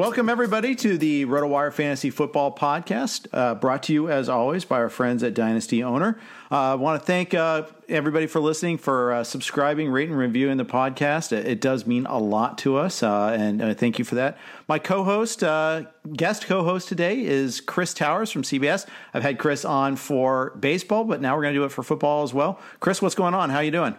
Welcome, 0.00 0.30
everybody, 0.30 0.74
to 0.76 0.96
the 0.96 1.26
RotoWire 1.26 1.70
Fantasy 1.74 2.08
Football 2.08 2.56
Podcast, 2.56 3.26
uh, 3.34 3.54
brought 3.54 3.82
to 3.82 3.92
you, 3.92 4.08
as 4.08 4.30
always, 4.30 4.64
by 4.64 4.76
our 4.76 4.88
friends 4.88 5.22
at 5.22 5.34
Dynasty 5.34 5.84
Owner. 5.84 6.18
Uh, 6.50 6.72
I 6.72 6.74
want 6.76 7.02
to 7.02 7.06
thank 7.06 7.34
uh, 7.34 7.64
everybody 7.86 8.26
for 8.26 8.40
listening, 8.40 8.78
for 8.78 9.12
uh, 9.12 9.24
subscribing, 9.24 9.90
rating, 9.90 10.12
and 10.12 10.18
reviewing 10.18 10.56
the 10.56 10.64
podcast. 10.64 11.32
It, 11.32 11.46
it, 11.46 11.60
does 11.60 11.86
mean 11.86 12.06
a 12.06 12.16
lot 12.18 12.56
to 12.60 12.78
us, 12.78 13.02
uh, 13.02 13.36
and 13.38 13.60
uh, 13.60 13.74
thank 13.74 13.98
you 13.98 14.06
for 14.06 14.14
that. 14.14 14.38
My 14.68 14.78
co 14.78 15.04
host, 15.04 15.40
guest 15.40 16.46
co 16.46 16.64
host 16.64 16.88
today 16.88 17.22
is 17.22 17.60
Chris 17.60 17.92
Towers 17.92 18.30
from 18.30 18.40
CBS. 18.40 18.86
I've 19.12 19.22
had 19.22 19.38
Chris 19.38 19.66
on 19.66 19.96
for 19.96 20.56
baseball, 20.58 21.04
but 21.04 21.20
now 21.20 21.36
we're 21.36 21.42
going 21.42 21.52
to 21.52 21.60
do 21.60 21.64
it 21.64 21.72
for 21.72 21.82
football 21.82 22.22
as 22.22 22.32
well. 22.32 22.58
Chris, 22.80 23.02
what's 23.02 23.14
going 23.14 23.34
on? 23.34 23.50
How 23.50 23.58
are 23.58 23.64
you 23.64 23.70
doing? 23.70 23.94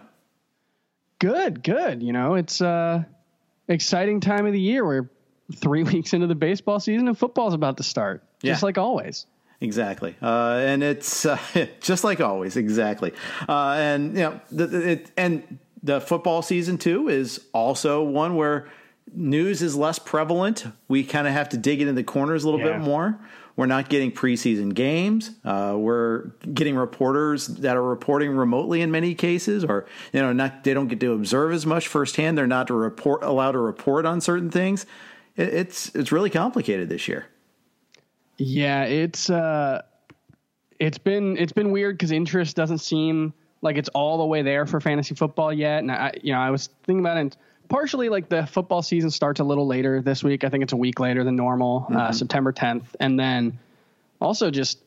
Good, 1.20 1.62
good. 1.62 2.02
You 2.02 2.12
know, 2.12 2.34
it's 2.34 2.60
uh 2.60 3.04
exciting 3.68 4.18
time 4.18 4.46
of 4.46 4.52
the 4.52 4.60
year 4.60 4.84
where 4.84 5.08
three 5.52 5.82
weeks 5.92 6.12
into 6.12 6.26
the 6.26 6.34
baseball 6.34 6.80
season 6.80 7.08
and 7.08 7.16
football's 7.16 7.54
about 7.54 7.76
to 7.78 7.82
start, 7.82 8.22
just 8.42 8.62
yeah. 8.62 8.66
like 8.66 8.78
always. 8.78 9.26
Exactly, 9.60 10.16
uh, 10.20 10.60
and 10.60 10.82
it's 10.82 11.24
uh, 11.24 11.38
just 11.80 12.02
like 12.02 12.20
always. 12.20 12.56
Exactly, 12.56 13.12
uh, 13.48 13.76
and 13.78 14.14
you 14.16 14.22
know, 14.22 14.40
the, 14.50 14.90
it, 14.90 15.10
and 15.16 15.58
the 15.82 16.00
football 16.00 16.42
season 16.42 16.78
too 16.78 17.08
is 17.08 17.40
also 17.52 18.02
one 18.02 18.34
where 18.34 18.68
news 19.14 19.62
is 19.62 19.76
less 19.76 19.98
prevalent. 19.98 20.64
We 20.88 21.04
kind 21.04 21.28
of 21.28 21.32
have 21.32 21.48
to 21.50 21.56
dig 21.56 21.80
into 21.80 21.92
the 21.92 22.02
corners 22.02 22.42
a 22.42 22.50
little 22.50 22.64
yeah. 22.64 22.78
bit 22.78 22.84
more. 22.84 23.20
We're 23.54 23.66
not 23.66 23.90
getting 23.90 24.10
preseason 24.10 24.74
games. 24.74 25.30
Uh, 25.44 25.76
we're 25.76 26.30
getting 26.54 26.74
reporters 26.74 27.46
that 27.48 27.76
are 27.76 27.82
reporting 27.82 28.30
remotely 28.30 28.80
in 28.80 28.90
many 28.90 29.14
cases, 29.14 29.62
or 29.62 29.86
you 30.12 30.20
know, 30.20 30.32
not 30.32 30.64
they 30.64 30.74
don't 30.74 30.88
get 30.88 31.00
to 31.00 31.12
observe 31.12 31.52
as 31.52 31.66
much 31.66 31.86
firsthand. 31.86 32.38
They're 32.38 32.46
not 32.46 32.66
to 32.68 32.74
report 32.74 33.22
allowed 33.22 33.52
to 33.52 33.58
report 33.58 34.06
on 34.06 34.20
certain 34.20 34.50
things 34.50 34.86
it's 35.36 35.94
it's 35.94 36.12
really 36.12 36.30
complicated 36.30 36.88
this 36.88 37.08
year. 37.08 37.26
Yeah, 38.38 38.84
it's 38.84 39.30
uh, 39.30 39.82
it's 40.78 40.98
been 40.98 41.36
it's 41.36 41.52
been 41.52 41.70
weird 41.70 41.96
because 41.96 42.10
interest 42.10 42.56
doesn't 42.56 42.78
seem 42.78 43.32
like 43.60 43.76
it's 43.76 43.88
all 43.90 44.18
the 44.18 44.24
way 44.24 44.42
there 44.42 44.66
for 44.66 44.80
fantasy 44.80 45.14
football 45.14 45.52
yet. 45.52 45.78
And 45.78 45.90
I, 45.90 46.12
you 46.22 46.32
know, 46.32 46.40
I 46.40 46.50
was 46.50 46.68
thinking 46.84 47.00
about 47.00 47.16
it. 47.18 47.36
Partially, 47.68 48.08
like 48.08 48.28
the 48.28 48.44
football 48.46 48.82
season 48.82 49.10
starts 49.10 49.40
a 49.40 49.44
little 49.44 49.66
later 49.66 50.02
this 50.02 50.22
week. 50.22 50.44
I 50.44 50.50
think 50.50 50.62
it's 50.64 50.72
a 50.72 50.76
week 50.76 51.00
later 51.00 51.24
than 51.24 51.36
normal, 51.36 51.86
uh, 51.86 51.90
mm-hmm. 51.90 51.96
uh, 51.96 52.12
September 52.12 52.52
10th, 52.52 52.84
and 53.00 53.18
then 53.18 53.58
also 54.20 54.50
just 54.50 54.78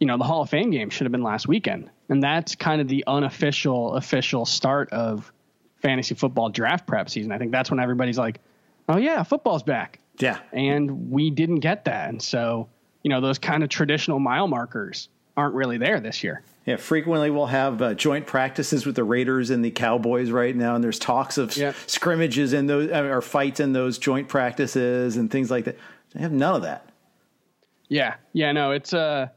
you 0.00 0.06
know 0.06 0.18
the 0.18 0.24
Hall 0.24 0.42
of 0.42 0.50
Fame 0.50 0.70
game 0.70 0.90
should 0.90 1.04
have 1.04 1.12
been 1.12 1.22
last 1.22 1.46
weekend, 1.46 1.90
and 2.08 2.22
that's 2.22 2.54
kind 2.56 2.80
of 2.80 2.88
the 2.88 3.04
unofficial 3.06 3.94
official 3.94 4.44
start 4.44 4.90
of 4.90 5.30
fantasy 5.82 6.14
football 6.14 6.48
draft 6.48 6.86
prep 6.86 7.10
season. 7.10 7.30
I 7.30 7.38
think 7.38 7.52
that's 7.52 7.70
when 7.70 7.78
everybody's 7.78 8.18
like, 8.18 8.40
oh 8.88 8.96
yeah, 8.96 9.22
football's 9.22 9.62
back. 9.62 10.00
Yeah. 10.18 10.38
And 10.52 11.10
we 11.10 11.30
didn't 11.30 11.60
get 11.60 11.84
that. 11.84 12.08
And 12.08 12.22
so, 12.22 12.68
you 13.02 13.10
know, 13.10 13.20
those 13.20 13.38
kind 13.38 13.62
of 13.62 13.68
traditional 13.68 14.18
mile 14.18 14.48
markers 14.48 15.08
aren't 15.36 15.54
really 15.54 15.78
there 15.78 16.00
this 16.00 16.24
year. 16.24 16.42
Yeah, 16.64 16.76
frequently 16.76 17.30
we'll 17.30 17.46
have 17.46 17.80
uh, 17.80 17.94
joint 17.94 18.26
practices 18.26 18.86
with 18.86 18.96
the 18.96 19.04
Raiders 19.04 19.50
and 19.50 19.64
the 19.64 19.70
Cowboys 19.70 20.32
right 20.32 20.54
now, 20.54 20.74
and 20.74 20.82
there's 20.82 20.98
talks 20.98 21.38
of 21.38 21.56
yeah. 21.56 21.74
scrimmages 21.86 22.52
in 22.52 22.66
those 22.66 22.90
uh, 22.90 23.02
or 23.02 23.22
fights 23.22 23.60
in 23.60 23.72
those 23.72 23.98
joint 23.98 24.26
practices 24.26 25.16
and 25.16 25.30
things 25.30 25.48
like 25.48 25.66
that. 25.66 25.78
They 26.12 26.22
have 26.22 26.32
none 26.32 26.56
of 26.56 26.62
that. 26.62 26.88
Yeah, 27.88 28.16
yeah, 28.32 28.50
no, 28.50 28.72
it's 28.72 28.92
uh, 28.92 29.28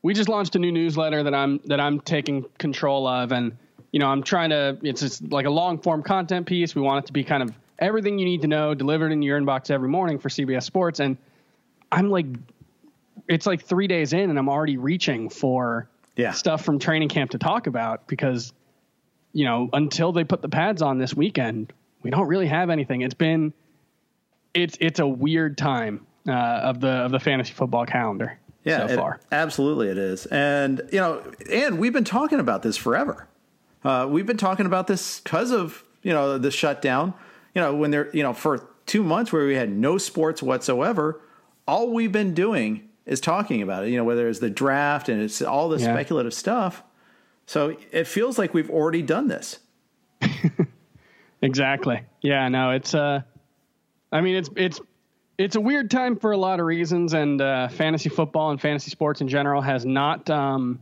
we 0.00 0.14
just 0.14 0.30
launched 0.30 0.56
a 0.56 0.58
new 0.58 0.72
newsletter 0.72 1.24
that 1.24 1.34
I'm 1.34 1.60
that 1.66 1.78
I'm 1.78 2.00
taking 2.00 2.46
control 2.56 3.06
of, 3.06 3.32
and 3.32 3.58
you 3.92 4.00
know, 4.00 4.06
I'm 4.06 4.22
trying 4.22 4.48
to. 4.50 4.78
It's 4.82 5.02
just 5.02 5.30
like 5.30 5.44
a 5.44 5.50
long 5.50 5.78
form 5.80 6.02
content 6.02 6.46
piece. 6.46 6.74
We 6.74 6.80
want 6.80 7.04
it 7.04 7.06
to 7.08 7.12
be 7.12 7.22
kind 7.22 7.42
of 7.42 7.52
everything 7.78 8.18
you 8.18 8.24
need 8.24 8.42
to 8.42 8.48
know 8.48 8.74
delivered 8.74 9.12
in 9.12 9.22
your 9.22 9.40
inbox 9.40 9.70
every 9.70 9.88
morning 9.88 10.18
for 10.18 10.28
CBS 10.28 10.64
Sports. 10.64 11.00
And 11.00 11.16
I'm 11.90 12.10
like, 12.10 12.26
it's 13.28 13.46
like 13.46 13.64
three 13.64 13.86
days 13.86 14.12
in, 14.12 14.30
and 14.30 14.38
I'm 14.38 14.48
already 14.48 14.76
reaching 14.76 15.28
for 15.28 15.88
yeah. 16.16 16.32
stuff 16.32 16.64
from 16.64 16.78
training 16.78 17.08
camp 17.08 17.32
to 17.32 17.38
talk 17.38 17.66
about 17.66 18.06
because, 18.06 18.52
you 19.32 19.44
know, 19.44 19.68
until 19.72 20.12
they 20.12 20.24
put 20.24 20.42
the 20.42 20.48
pads 20.48 20.82
on 20.82 20.98
this 20.98 21.14
weekend, 21.14 21.72
we 22.02 22.10
don't 22.10 22.28
really 22.28 22.46
have 22.46 22.70
anything. 22.70 23.02
It's 23.02 23.14
been 23.14 23.52
it's 24.54 24.76
it's 24.80 24.98
a 24.98 25.06
weird 25.06 25.58
time 25.58 26.06
uh, 26.26 26.32
of 26.32 26.80
the 26.80 26.88
of 26.88 27.10
the 27.10 27.20
fantasy 27.20 27.52
football 27.52 27.86
calendar 27.86 28.38
yeah, 28.64 28.86
so 28.86 28.92
it- 28.92 28.96
far. 28.96 29.20
absolutely 29.32 29.88
it 29.88 29.98
is. 29.98 30.26
And 30.26 30.82
you 30.92 31.00
know, 31.00 31.22
and 31.50 31.78
we've 31.78 31.92
been 31.92 32.04
talking 32.04 32.40
about 32.40 32.62
this 32.62 32.76
forever. 32.76 33.28
Uh, 33.84 34.06
we've 34.08 34.26
been 34.26 34.36
talking 34.36 34.66
about 34.66 34.86
this 34.86 35.20
because 35.20 35.50
of 35.50 35.84
you 36.02 36.12
know 36.12 36.38
the 36.38 36.50
shutdown. 36.50 37.14
You 37.54 37.62
know, 37.62 37.74
when 37.74 37.90
there 37.90 38.10
you 38.14 38.22
know 38.22 38.32
for 38.32 38.68
two 38.86 39.02
months 39.02 39.32
where 39.32 39.46
we 39.46 39.54
had 39.54 39.70
no 39.70 39.98
sports 39.98 40.42
whatsoever, 40.42 41.20
all 41.66 41.90
we've 41.92 42.12
been 42.12 42.34
doing 42.34 42.88
is 43.06 43.20
talking 43.20 43.62
about 43.62 43.84
it. 43.84 43.90
You 43.90 43.96
know, 43.96 44.04
whether 44.04 44.28
it's 44.28 44.38
the 44.38 44.50
draft 44.50 45.08
and 45.08 45.20
it's 45.22 45.40
all 45.42 45.68
the 45.68 45.78
Yeah. 45.78 45.92
speculative 45.94 46.34
stuff. 46.34 46.82
So 47.46 47.76
it 47.92 48.06
feels 48.06 48.38
like 48.38 48.52
we've 48.54 48.70
already 48.70 49.02
done 49.02 49.28
this. 49.28 49.58
Exactly. 51.40 52.02
Yeah. 52.20 52.48
No. 52.48 52.70
It's 52.72 52.94
uh, 52.94 53.22
I 54.10 54.20
mean, 54.20 54.34
it's 54.36 54.50
it's 54.56 54.80
it's 55.38 55.54
a 55.54 55.60
weird 55.60 55.88
time 55.90 56.16
for 56.16 56.32
a 56.32 56.36
lot 56.36 56.58
of 56.58 56.66
reasons, 56.66 57.14
and 57.14 57.40
uh, 57.40 57.68
fantasy 57.68 58.08
football 58.08 58.50
and 58.50 58.60
fantasy 58.60 58.90
sports 58.90 59.20
in 59.20 59.28
general 59.28 59.62
has 59.62 59.86
not 59.86 60.28
um, 60.30 60.80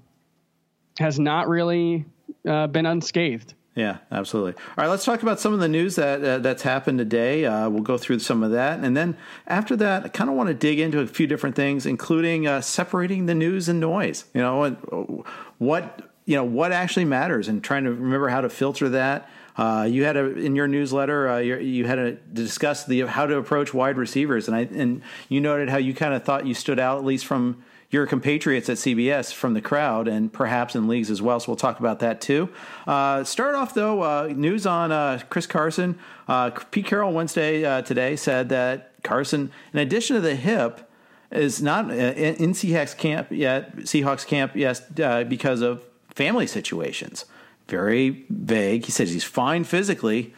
has 0.99 1.21
not 1.21 1.49
really 1.49 2.07
uh, 2.49 2.69
been 2.69 2.87
unscathed. 2.87 3.53
Yeah, 3.77 3.99
absolutely. 4.11 4.55
All 4.55 4.85
right, 4.85 4.89
let's 4.89 5.05
talk 5.05 5.23
about 5.23 5.39
some 5.39 5.53
of 5.53 5.61
the 5.61 5.69
news 5.69 5.97
that 5.97 6.25
uh, 6.25 6.39
that's 6.39 6.63
happened 6.63 6.99
today. 6.99 7.45
Uh, 7.45 7.69
we'll 7.69 7.83
go 7.83 7.99
through 7.99 8.21
some 8.21 8.43
of 8.43 8.51
that, 8.53 8.81
and 8.81 8.97
then 8.97 9.19
after 9.47 9.77
that, 9.77 10.07
I 10.07 10.09
kind 10.09 10.31
of 10.31 10.37
want 10.37 10.49
to 10.49 10.55
dig 10.55 10.81
into 10.81 11.01
a 11.01 11.07
few 11.07 11.27
different 11.27 11.55
things, 11.57 11.85
including 11.85 12.47
uh, 12.47 12.63
separating 12.63 13.27
the 13.27 13.35
news 13.35 13.69
and 13.69 13.79
noise. 13.79 14.25
You 14.33 14.41
know, 14.41 14.63
and 14.63 15.25
what 15.59 16.11
you 16.25 16.37
know 16.37 16.45
what 16.45 16.73
actually 16.73 17.05
matters, 17.05 17.49
and 17.49 17.63
trying 17.63 17.85
to 17.85 17.91
remember 17.91 18.29
how 18.29 18.41
to 18.41 18.49
filter 18.49 18.89
that. 18.89 19.29
Uh, 19.59 19.87
you 19.89 20.05
had 20.05 20.17
a 20.17 20.35
in 20.39 20.57
your 20.57 20.69
newsletter, 20.69 21.29
uh, 21.29 21.39
you 21.39 21.59
you 21.59 21.85
had 21.85 21.97
to 21.97 22.13
discuss 22.33 22.87
the 22.87 23.03
how 23.03 23.27
to 23.27 23.37
approach 23.37 23.75
wide 23.75 23.99
receivers, 23.99 24.49
and 24.49 24.57
I 24.57 24.61
and 24.61 25.03
you 25.29 25.43
noted 25.43 25.69
how 25.69 25.77
you 25.77 25.93
kind 25.93 26.15
of 26.15 26.25
thought 26.25 26.47
you 26.47 26.55
stood 26.55 26.79
out 26.79 26.97
at 26.97 27.05
least 27.05 27.27
from 27.27 27.63
your 27.91 28.07
compatriots 28.07 28.69
at 28.69 28.79
CBS 28.79 29.33
from 29.33 29.55
the 29.55 29.61
crowd 29.61 30.09
and 30.09 30.33
perhaps 30.33 30.75
in 30.75 30.89
leagues 30.89 31.11
as 31.11 31.23
well. 31.23 31.39
So 31.39 31.53
we'll 31.53 31.57
talk 31.57 31.79
about 31.79 32.01
that 32.01 32.21
too. 32.21 32.49
Uh, 32.87 33.23
start 33.25 33.55
off 33.55 33.75
though, 33.75 34.03
uh, 34.03 34.33
news 34.35 34.67
on 34.67 34.93
uh, 34.93 35.21
Chris 35.31 35.47
Carson. 35.47 35.99
Uh, 36.27 36.51
Pete 36.71 36.87
Carroll 36.87 37.13
Wednesday 37.13 37.65
uh, 37.65 37.83
today 37.83 38.17
said 38.17 38.49
that 38.49 38.93
Carson, 39.03 39.51
in 39.73 39.79
addition 39.79 40.17
to 40.17 40.21
the 40.21 40.35
hip, 40.35 40.91
is 41.31 41.63
not 41.63 41.91
uh, 41.91 41.95
in 41.95 42.53
Seahawks 42.53 42.97
camp 42.97 43.29
yet. 43.31 43.77
Seahawks 43.79 44.27
camp, 44.27 44.53
yes, 44.55 44.81
because 44.81 45.61
of 45.61 45.83
family 46.11 46.47
situations. 46.47 47.25
Very 47.69 48.25
vague. 48.31 48.85
He 48.85 48.93
says 48.93 49.13
he's 49.13 49.25
fine 49.25 49.65
physically. 49.65 50.35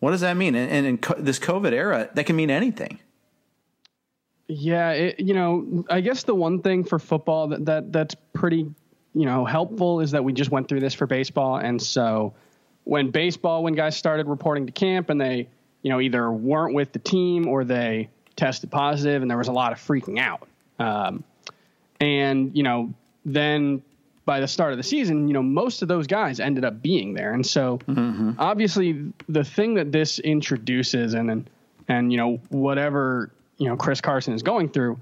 What 0.00 0.10
does 0.10 0.20
that 0.20 0.36
mean? 0.36 0.54
And, 0.54 0.86
in 0.86 0.98
this 1.18 1.38
COVID 1.38 1.72
era, 1.72 2.10
that 2.14 2.26
can 2.26 2.36
mean 2.36 2.50
anything. 2.50 3.00
Yeah, 4.48 4.90
it, 4.92 5.20
you 5.20 5.34
know, 5.34 5.84
I 5.90 6.00
guess 6.00 6.22
the 6.22 6.34
one 6.34 6.62
thing 6.62 6.84
for 6.84 6.98
football 6.98 7.48
that, 7.48 7.64
that 7.66 7.92
that's 7.92 8.14
pretty, 8.32 8.58
you 9.14 9.24
know, 9.24 9.44
helpful 9.44 10.00
is 10.00 10.12
that 10.12 10.22
we 10.22 10.32
just 10.32 10.50
went 10.50 10.68
through 10.68 10.80
this 10.80 10.94
for 10.94 11.06
baseball, 11.06 11.56
and 11.56 11.82
so 11.82 12.34
when 12.84 13.10
baseball, 13.10 13.64
when 13.64 13.74
guys 13.74 13.96
started 13.96 14.28
reporting 14.28 14.66
to 14.66 14.72
camp 14.72 15.10
and 15.10 15.20
they, 15.20 15.48
you 15.82 15.90
know, 15.90 16.00
either 16.00 16.30
weren't 16.30 16.74
with 16.74 16.92
the 16.92 17.00
team 17.00 17.48
or 17.48 17.64
they 17.64 18.08
tested 18.36 18.70
positive, 18.70 19.22
and 19.22 19.30
there 19.30 19.38
was 19.38 19.48
a 19.48 19.52
lot 19.52 19.72
of 19.72 19.78
freaking 19.78 20.20
out. 20.20 20.46
Um, 20.78 21.24
and 21.98 22.56
you 22.56 22.62
know, 22.62 22.94
then 23.24 23.82
by 24.26 24.38
the 24.38 24.46
start 24.46 24.72
of 24.72 24.76
the 24.76 24.84
season, 24.84 25.26
you 25.26 25.34
know, 25.34 25.42
most 25.42 25.82
of 25.82 25.88
those 25.88 26.06
guys 26.06 26.38
ended 26.38 26.64
up 26.64 26.80
being 26.80 27.14
there, 27.14 27.32
and 27.32 27.44
so 27.44 27.80
obviously 28.38 29.12
the 29.28 29.42
thing 29.42 29.74
that 29.74 29.90
this 29.90 30.20
introduces, 30.20 31.14
and 31.14 31.32
and 31.32 31.50
and 31.88 32.12
you 32.12 32.18
know, 32.18 32.40
whatever 32.50 33.32
you 33.58 33.68
know 33.68 33.76
Chris 33.76 34.00
Carson 34.00 34.34
is 34.34 34.42
going 34.42 34.68
through, 34.68 34.98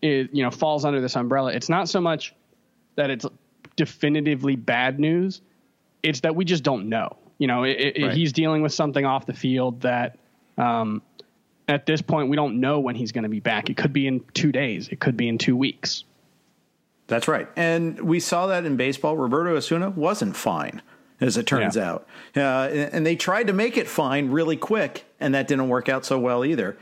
it 0.00 0.30
you 0.32 0.42
know 0.42 0.50
falls 0.50 0.84
under 0.84 1.00
this 1.00 1.16
umbrella. 1.16 1.52
It's 1.52 1.68
not 1.68 1.88
so 1.88 2.00
much 2.00 2.34
that 2.96 3.10
it's 3.10 3.26
definitively 3.76 4.56
bad 4.56 4.98
news; 5.00 5.40
it's 6.02 6.20
that 6.20 6.34
we 6.36 6.44
just 6.44 6.62
don't 6.62 6.88
know. 6.88 7.16
You 7.38 7.46
know, 7.48 7.64
it, 7.64 7.70
it, 7.96 8.02
Right. 8.02 8.12
he's 8.16 8.32
dealing 8.32 8.62
with 8.62 8.72
something 8.72 9.04
off 9.04 9.26
the 9.26 9.34
field 9.34 9.80
that. 9.82 10.18
Um, 10.58 11.02
at 11.68 11.86
this 11.86 12.02
point, 12.02 12.28
we 12.28 12.36
don't 12.36 12.60
know 12.60 12.80
when 12.80 12.96
he's 12.96 13.12
going 13.12 13.22
to 13.22 13.28
be 13.30 13.38
back. 13.40 13.70
It 13.70 13.76
could 13.76 13.92
be 13.92 14.06
in 14.08 14.20
two 14.34 14.50
days. 14.52 14.88
It 14.88 14.98
could 15.00 15.16
be 15.16 15.28
in 15.28 15.38
two 15.38 15.56
weeks. 15.56 16.04
That's 17.06 17.28
right. 17.28 17.48
And 17.56 18.00
we 18.00 18.20
saw 18.20 18.48
that 18.48 18.64
in 18.66 18.76
baseball. 18.76 19.16
Roberto 19.16 19.56
Osuna 19.56 19.90
wasn't 19.90 20.36
fine, 20.36 20.82
as 21.20 21.36
it 21.36 21.46
turns 21.46 21.76
Yeah. 21.76 21.90
out. 21.92 22.06
Uh, 22.36 22.40
and 22.40 22.94
and 22.94 23.06
they 23.06 23.14
tried 23.16 23.46
to 23.46 23.52
make 23.52 23.76
it 23.76 23.86
fine 23.88 24.30
really 24.30 24.56
quick, 24.56 25.04
and 25.20 25.34
that 25.34 25.46
didn't 25.48 25.68
work 25.68 25.88
out 25.88 26.04
so 26.04 26.18
well 26.18 26.44
either. 26.44 26.76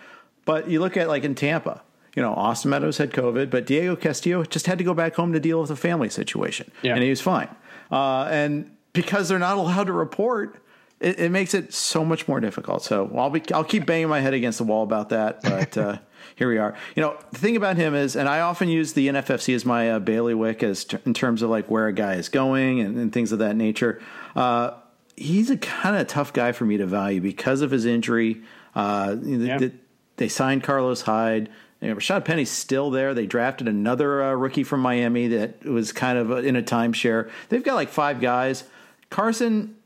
But 0.50 0.69
you 0.70 0.81
look 0.81 0.97
at 0.97 1.08
like 1.08 1.25
in 1.25 1.35
Tampa, 1.35 1.82
you 2.17 2.23
know, 2.23 2.32
Austin 2.35 2.70
Meadows 2.70 2.99
had 2.99 3.12
COVID, 3.12 3.50
but 3.50 3.67
Diego 3.67 3.94
Castillo 3.97 4.43
just 4.44 4.67
had 4.67 4.79
to 4.79 4.85
go 4.85 4.94
back 4.94 5.14
home 5.14 5.32
to 5.32 5.41
deal 5.41 5.61
with 5.61 5.70
a 5.70 5.76
family 5.76 6.08
situation, 6.11 6.70
Yeah. 6.82 6.94
and 6.94 7.02
he 7.02 7.11
was 7.11 7.20
fine. 7.20 7.49
Uh, 7.91 8.25
and 8.31 8.70
because 8.93 9.29
they're 9.29 9.38
not 9.38 9.56
allowed 9.56 9.85
to 9.87 9.93
report, 9.93 10.56
it, 10.99 11.20
it 11.20 11.31
makes 11.31 11.55
it 11.55 11.73
so 11.73 12.05
much 12.05 12.26
more 12.29 12.41
difficult. 12.41 12.82
So 12.82 13.11
I'll 13.17 13.31
be 13.31 13.43
I'll 13.55 13.64
keep 13.64 13.87
banging 13.87 14.08
my 14.08 14.20
head 14.20 14.35
against 14.35 14.58
the 14.58 14.64
wall 14.64 14.82
about 14.82 15.08
that, 15.11 15.43
but. 15.43 15.76
Uh, 15.79 15.99
Here 16.37 16.49
we 16.49 16.58
are. 16.58 16.75
You 16.97 17.02
know, 17.02 17.19
the 17.32 17.38
thing 17.38 17.56
about 17.56 17.76
him 17.76 17.94
is, 17.94 18.14
and 18.17 18.26
I 18.29 18.41
often 18.41 18.69
use 18.69 18.93
the 18.94 19.08
NFFC 19.08 19.55
as 19.55 19.64
my 19.67 19.91
uh, 19.93 19.99
bailiwick 19.99 20.62
as 20.62 20.85
t- 20.85 20.97
in 21.05 21.12
terms 21.12 21.43
of 21.43 21.50
like 21.50 21.70
where 21.70 21.87
a 21.87 21.93
guy 21.93 22.14
is 22.14 22.29
going 22.31 22.81
and, 22.81 22.97
and 22.99 23.12
things 23.12 23.32
of 23.32 23.41
that 23.41 23.56
nature. 23.56 24.00
Uh, 24.37 24.70
he's 25.17 25.50
a 25.50 25.56
kind 25.58 25.97
of 25.97 26.06
tough 26.06 26.32
guy 26.32 26.52
for 26.52 26.64
me 26.64 26.76
to 26.79 26.87
value 26.87 27.20
because 27.20 27.61
of 27.62 27.70
his 27.70 27.85
injury. 27.85 28.41
Uh, 28.75 29.17
Yeah. 29.23 29.58
the- 29.58 29.73
they 30.20 30.28
signed 30.28 30.62
Carlos 30.62 31.00
Hyde. 31.00 31.49
You 31.81 31.94
Rashad 31.94 32.26
Penny's 32.26 32.50
still 32.50 32.90
there. 32.90 33.14
They 33.14 33.26
drafted 33.26 33.67
another 33.67 34.22
uh, 34.22 34.34
rookie 34.34 34.64
from 34.64 34.81
Miami 34.81 35.28
that 35.28 35.64
was 35.64 35.93
kind 35.93 36.19
of 36.19 36.31
in 36.44 36.56
a 36.56 36.62
timeshare. 36.62 37.31
They've 37.49 37.64
got 37.64 37.75
like 37.75 37.88
five 37.88 38.20
guys. 38.20 38.64
Carson, 39.08 39.76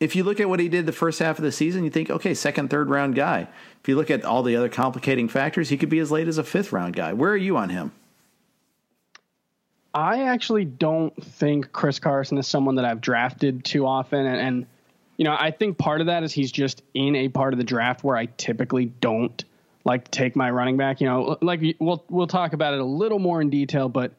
if 0.00 0.16
you 0.16 0.24
look 0.24 0.40
at 0.40 0.48
what 0.48 0.58
he 0.58 0.68
did 0.68 0.84
the 0.84 0.92
first 0.92 1.20
half 1.20 1.38
of 1.38 1.44
the 1.44 1.52
season, 1.52 1.84
you 1.84 1.90
think, 1.90 2.10
okay, 2.10 2.34
second, 2.34 2.70
third 2.70 2.90
round 2.90 3.14
guy. 3.14 3.46
If 3.80 3.88
you 3.88 3.94
look 3.94 4.10
at 4.10 4.24
all 4.24 4.42
the 4.42 4.56
other 4.56 4.68
complicating 4.68 5.28
factors, 5.28 5.68
he 5.68 5.76
could 5.76 5.88
be 5.88 6.00
as 6.00 6.10
late 6.10 6.26
as 6.26 6.38
a 6.38 6.44
fifth 6.44 6.72
round 6.72 6.96
guy. 6.96 7.12
Where 7.12 7.30
are 7.30 7.36
you 7.36 7.56
on 7.56 7.68
him? 7.68 7.92
I 9.94 10.24
actually 10.24 10.64
don't 10.64 11.14
think 11.22 11.70
Chris 11.70 12.00
Carson 12.00 12.36
is 12.36 12.48
someone 12.48 12.74
that 12.74 12.84
I've 12.84 13.00
drafted 13.00 13.64
too 13.64 13.86
often, 13.86 14.26
and, 14.26 14.40
and 14.40 14.66
you 15.18 15.24
know 15.24 15.36
I 15.38 15.52
think 15.52 15.78
part 15.78 16.00
of 16.00 16.08
that 16.08 16.24
is 16.24 16.32
he's 16.32 16.50
just 16.50 16.82
in 16.94 17.14
a 17.14 17.28
part 17.28 17.54
of 17.54 17.58
the 17.58 17.64
draft 17.64 18.02
where 18.02 18.16
I 18.16 18.26
typically 18.36 18.86
don't 18.86 19.44
like 19.84 20.10
take 20.10 20.34
my 20.36 20.50
running 20.50 20.76
back. 20.76 21.00
You 21.00 21.08
know, 21.08 21.38
like 21.40 21.60
we'll 21.78 22.04
we'll 22.08 22.26
talk 22.26 22.52
about 22.52 22.74
it 22.74 22.80
a 22.80 22.84
little 22.84 23.18
more 23.18 23.40
in 23.40 23.50
detail, 23.50 23.88
but 23.88 24.12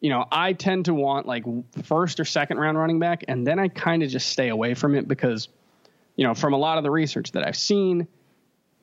you 0.00 0.10
know 0.10 0.26
I 0.30 0.52
tend 0.52 0.86
to 0.86 0.94
want 0.94 1.26
like 1.26 1.44
first 1.84 2.20
or 2.20 2.24
second 2.24 2.58
round 2.58 2.78
running 2.78 2.98
back, 2.98 3.24
and 3.28 3.46
then 3.46 3.58
I 3.58 3.68
kind 3.68 4.02
of 4.02 4.10
just 4.10 4.28
stay 4.28 4.48
away 4.48 4.74
from 4.74 4.94
it 4.94 5.06
because 5.08 5.48
you 6.16 6.26
know 6.26 6.34
from 6.34 6.52
a 6.52 6.58
lot 6.58 6.78
of 6.78 6.84
the 6.84 6.90
research 6.90 7.32
that 7.32 7.46
I've 7.46 7.56
seen 7.56 8.08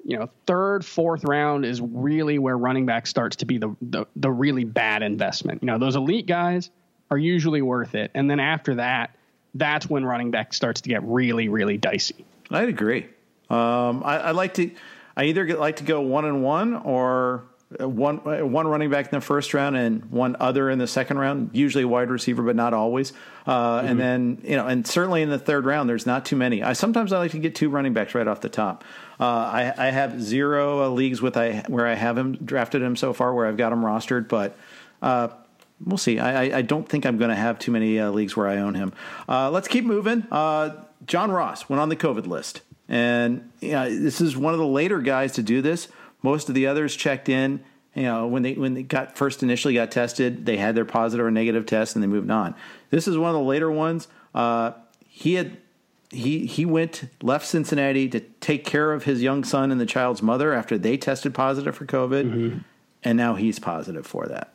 you 0.06 0.18
know, 0.18 0.30
third, 0.46 0.86
fourth 0.86 1.24
round 1.24 1.66
is 1.66 1.82
really 1.82 2.40
where 2.40 2.58
running 2.58 2.86
back 2.86 3.08
starts 3.08 3.38
to 3.38 3.46
be 3.46 3.58
the, 3.58 3.76
the 3.82 4.06
the 4.16 4.32
really 4.32 4.64
bad 4.64 5.04
investment. 5.04 5.62
You 5.62 5.68
know, 5.68 5.78
those 5.78 5.96
elite 5.96 6.26
guys 6.26 6.70
are 7.12 7.18
usually 7.18 7.62
worth 7.62 7.96
it, 7.96 8.12
and 8.14 8.30
then 8.30 8.40
after 8.40 8.76
that, 8.76 9.16
that's 9.54 9.90
when 9.90 10.06
running 10.06 10.32
back 10.32 10.54
starts 10.54 10.82
to 10.82 10.90
get 10.90 11.04
really, 11.04 11.50
really 11.50 11.78
dicey. 11.78 12.26
I'd 12.50 12.70
agree. 12.70 13.08
Um, 13.50 14.04
I, 14.04 14.20
I 14.20 14.32
like 14.32 14.54
to. 14.56 14.72
I 15.20 15.26
either 15.26 15.46
get, 15.46 15.60
like 15.60 15.76
to 15.78 15.84
go 15.84 16.00
one 16.02 16.26
and 16.26 16.44
one 16.44 16.76
or 16.76 17.44
uh, 17.80 17.88
one 17.88 18.20
uh, 18.26 18.46
one 18.46 18.68
running 18.68 18.90
back 18.90 19.06
in 19.06 19.12
the 19.12 19.22
first 19.22 19.54
round 19.54 19.76
and 19.76 20.06
one 20.06 20.36
other 20.40 20.70
in 20.70 20.80
the 20.80 20.88
second 20.88 21.20
round. 21.20 21.50
Usually 21.54 21.86
wide 21.86 22.10
receiver, 22.10 22.42
but 22.42 22.56
not 22.56 22.74
always. 22.74 23.12
Uh, 23.46 23.82
And 23.86 24.00
then 24.00 24.42
you 24.44 24.56
know, 24.56 24.66
and 24.66 24.88
certainly 24.88 25.22
in 25.22 25.30
the 25.30 25.38
third 25.38 25.66
round, 25.66 25.90
there's 25.90 26.06
not 26.06 26.26
too 26.26 26.36
many. 26.36 26.64
I 26.64 26.74
sometimes 26.74 27.12
I 27.14 27.18
like 27.20 27.32
to 27.32 27.40
get 27.40 27.54
two 27.54 27.70
running 27.70 27.94
backs 27.94 28.16
right 28.16 28.28
off 28.28 28.40
the 28.42 28.50
top. 28.50 28.84
Uh, 29.20 29.26
I, 29.26 29.74
I 29.78 29.92
have 29.92 30.22
zero 30.22 30.84
uh, 30.86 30.90
leagues 30.90 31.22
with 31.22 31.36
I 31.38 31.64
where 31.68 31.86
I 31.86 31.96
have 31.96 32.18
him 32.18 32.38
drafted 32.38 32.82
him 32.82 32.96
so 32.96 33.12
far 33.14 33.34
where 33.34 33.46
I've 33.46 33.58
got 33.58 33.72
him 33.74 33.82
rostered, 33.82 34.28
but. 34.30 34.56
Uh, 35.02 35.28
We'll 35.82 35.98
see. 35.98 36.20
I, 36.20 36.44
I- 36.44 36.58
I 36.58 36.62
don't 36.62 36.86
think 36.90 37.06
I'm 37.06 37.18
going 37.18 37.30
to 37.30 37.38
have 37.38 37.58
too 37.58 37.72
many 37.72 37.98
uh, 38.02 38.12
leagues 38.12 38.36
where 38.36 38.50
I 38.50 38.58
own 38.58 38.76
him. 38.76 38.92
Uh, 39.30 39.50
let's 39.50 39.70
keep 39.70 39.86
moving. 39.86 40.28
Uh, 40.30 40.72
John 41.08 41.32
Ross 41.32 41.70
went 41.70 41.80
on 41.80 41.88
the 41.88 41.96
COVID 41.96 42.28
list, 42.28 42.64
and 42.90 43.50
you 43.62 43.72
know, 43.72 43.90
this 43.90 44.20
is 44.20 44.36
one 44.36 44.54
of 44.54 44.60
the 44.60 44.68
later 44.68 45.00
guys 45.00 45.34
to 45.34 45.44
do 45.44 45.62
this. 45.62 45.88
Most 46.22 46.50
of 46.50 46.56
the 46.56 46.68
others 46.68 46.96
checked 46.96 47.30
in. 47.30 47.64
You 47.96 48.04
know, 48.04 48.28
when 48.28 48.44
they 48.44 48.54
when 48.54 48.74
they 48.74 48.84
got 48.84 49.16
first 49.18 49.42
initially 49.44 49.76
got 49.76 49.92
tested, 49.92 50.46
they 50.46 50.58
had 50.58 50.76
their 50.76 50.86
positive 50.86 51.26
or 51.26 51.32
negative 51.32 51.66
test, 51.66 51.96
and 51.96 52.04
they 52.04 52.08
moved 52.08 52.30
on. 52.30 52.56
This 52.90 53.08
is 53.08 53.18
one 53.18 53.30
of 53.30 53.36
the 53.36 53.48
later 53.48 53.72
ones. 53.72 54.08
Uh, 54.36 54.72
he 55.08 55.36
had 55.36 55.58
he 56.10 56.46
he 56.46 56.66
went 56.66 57.06
left 57.22 57.46
Cincinnati 57.48 58.10
to 58.10 58.20
take 58.20 58.66
care 58.66 58.92
of 58.92 59.06
his 59.06 59.22
young 59.22 59.44
son 59.44 59.72
and 59.72 59.80
the 59.80 59.86
child's 59.86 60.22
mother 60.22 60.54
after 60.54 60.78
they 60.78 60.98
tested 60.98 61.34
positive 61.34 61.76
for 61.76 61.86
COVID, 61.86 62.24
and 63.04 63.18
now 63.18 63.36
he's 63.36 63.60
positive 63.60 64.06
for 64.06 64.26
that 64.28 64.54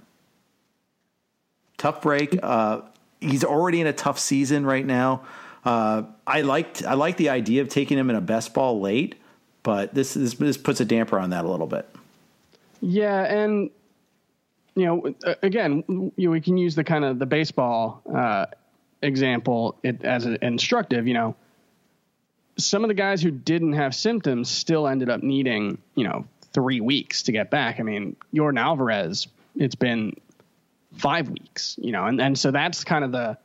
tough 1.85 2.01
break. 2.01 2.39
Uh, 2.43 2.81
he's 3.21 3.45
already 3.45 3.81
in 3.81 3.87
a 3.87 3.93
tough 3.93 4.19
season 4.19 4.65
right 4.65 4.87
now. 4.87 5.23
Uh, 5.65 6.03
I 6.27 6.43
liked 6.43 6.85
I 6.85 6.95
like 6.95 7.17
the 7.17 7.31
idea 7.31 7.63
of 7.63 7.69
taking 7.69 7.99
him 7.99 8.11
in 8.11 8.17
a 8.17 8.21
best 8.21 8.53
ball 8.53 8.81
late, 8.81 9.15
but 9.63 9.95
this 9.95 10.15
this, 10.15 10.35
this 10.35 10.57
puts 10.57 10.81
a 10.81 10.85
damper 10.85 11.19
on 11.19 11.31
that 11.31 11.45
a 11.45 11.49
little 11.49 11.67
bit. 11.67 11.89
Yeah, 12.81 13.23
and 13.25 13.71
you 14.75 14.87
know, 14.87 15.15
again, 15.43 15.85
you 15.89 16.13
know, 16.19 16.31
we 16.31 16.41
can 16.41 16.57
use 16.57 16.75
the 16.75 16.85
kind 16.85 17.05
of 17.05 17.19
the 17.19 17.27
baseball 17.27 18.03
uh, 18.15 18.47
example 19.03 19.79
it, 19.83 20.05
as 20.05 20.27
an 20.27 20.39
instructive. 20.43 21.07
You 21.07 21.15
know, 21.15 21.37
some 22.59 22.85
of 22.85 22.89
the 22.89 22.95
guys 22.95 23.23
who 23.23 23.31
didn't 23.31 23.73
have 23.75 23.95
symptoms 23.95 24.51
still 24.51 24.87
ended 24.87 25.09
up 25.09 25.23
needing, 25.23 25.79
you 25.95 26.05
know, 26.05 26.27
three 26.53 26.81
weeks 26.81 27.23
to 27.25 27.33
get 27.33 27.51
back. 27.51 27.81
I 27.81 27.83
mean, 27.83 28.17
Yordan 28.35 28.61
Alvarez, 28.61 29.29
it's 29.57 29.75
been 29.75 30.15
five 30.97 31.29
weeks, 31.29 31.77
you 31.81 31.93
know, 31.93 32.07
and, 32.07 32.21
and 32.21 32.39
so 32.39 32.51
that's 32.51 32.85
kind 32.85 33.05
of 33.05 33.13
the 33.13 33.37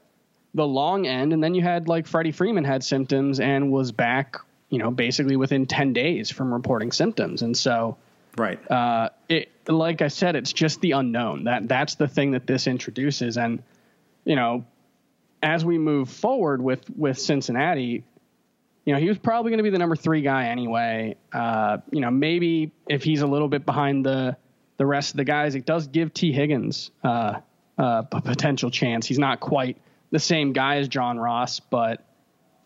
the 0.54 0.66
long 0.66 1.06
end. 1.06 1.34
And 1.34 1.44
then 1.44 1.56
you 1.56 1.62
had 1.62 1.88
like 1.88 2.08
Freddie 2.08 2.32
Freeman 2.32 2.64
had 2.64 2.84
symptoms 2.84 3.40
and 3.40 3.72
was 3.72 3.92
back, 3.92 4.38
you 4.70 4.78
know, 4.78 4.92
basically 4.92 5.36
within 5.36 5.66
10 5.66 5.94
days 5.94 6.30
from 6.30 6.54
reporting 6.54 6.92
symptoms. 6.92 7.42
And 7.42 7.56
so, 7.56 7.98
right. 8.38 8.60
Uh, 8.70 9.10
it, 9.28 9.52
like 9.68 10.02
I 10.02 10.08
said, 10.08 10.36
it's 10.36 10.54
just 10.54 10.82
the 10.82 10.92
unknown 10.92 11.46
that 11.46 11.68
that's 11.68 11.96
the 11.96 12.08
thing 12.08 12.32
that 12.32 12.48
this 12.48 12.68
introduces. 12.68 13.38
And, 13.38 13.62
you 14.26 14.36
know, 14.36 14.66
as 15.42 15.64
we 15.64 15.78
move 15.78 16.10
forward 16.10 16.62
with, 16.62 16.84
with 16.98 17.20
Cincinnati, 17.20 18.04
you 18.86 18.94
know, 18.94 19.00
he 19.00 19.08
was 19.08 19.20
probably 19.20 19.52
going 19.52 19.60
to 19.60 19.64
be 19.64 19.70
the 19.70 19.78
number 19.78 19.96
three 19.96 20.22
guy 20.22 20.48
anyway. 20.48 21.16
Uh, 21.32 21.78
you 21.92 22.02
know, 22.02 22.10
maybe 22.10 22.72
if 22.88 23.04
he's 23.04 23.22
a 23.22 23.28
little 23.28 23.48
bit 23.48 23.66
behind 23.66 24.06
the, 24.06 24.36
the 24.78 24.86
rest 24.86 25.12
of 25.12 25.18
the 25.18 25.26
guys, 25.26 25.54
it 25.54 25.66
does 25.66 25.88
give 25.88 26.14
Tee 26.14 26.32
Higgins, 26.32 26.90
uh, 27.04 27.40
uh, 27.78 28.04
a 28.12 28.22
potential 28.22 28.72
chance. 28.72 29.06
He's 29.06 29.20
not 29.20 29.40
quite 29.40 29.78
the 30.12 30.20
same 30.20 30.54
guy 30.54 30.78
as 30.78 30.88
John 30.88 31.20
Ross, 31.20 31.60
but 31.60 32.06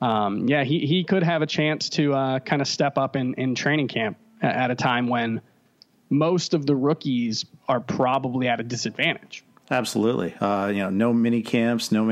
um, 0.02 0.48
yeah, 0.48 0.64
he, 0.64 0.86
he 0.86 1.04
could 1.04 1.24
have 1.24 1.42
a 1.42 1.48
chance 1.48 1.90
to 1.90 2.14
uh, 2.14 2.40
kind 2.40 2.62
of 2.62 2.68
step 2.68 2.98
up 2.98 3.16
in, 3.16 3.34
in 3.36 3.56
training 3.56 3.88
camp 3.88 4.18
at 4.42 4.70
a 4.70 4.76
time 4.76 5.08
when 5.08 5.42
most 6.10 6.54
of 6.54 6.66
the 6.66 6.76
rookies 6.76 7.46
are 7.68 7.80
probably 7.80 8.48
at 8.48 8.60
a 8.60 8.64
disadvantage. 8.64 9.44
Absolutely. 9.72 10.36
Uh, 10.36 10.68
you 10.68 10.80
know, 10.80 10.90
no 10.90 11.14
mini 11.14 11.42
camps, 11.42 11.92
no 11.92 12.04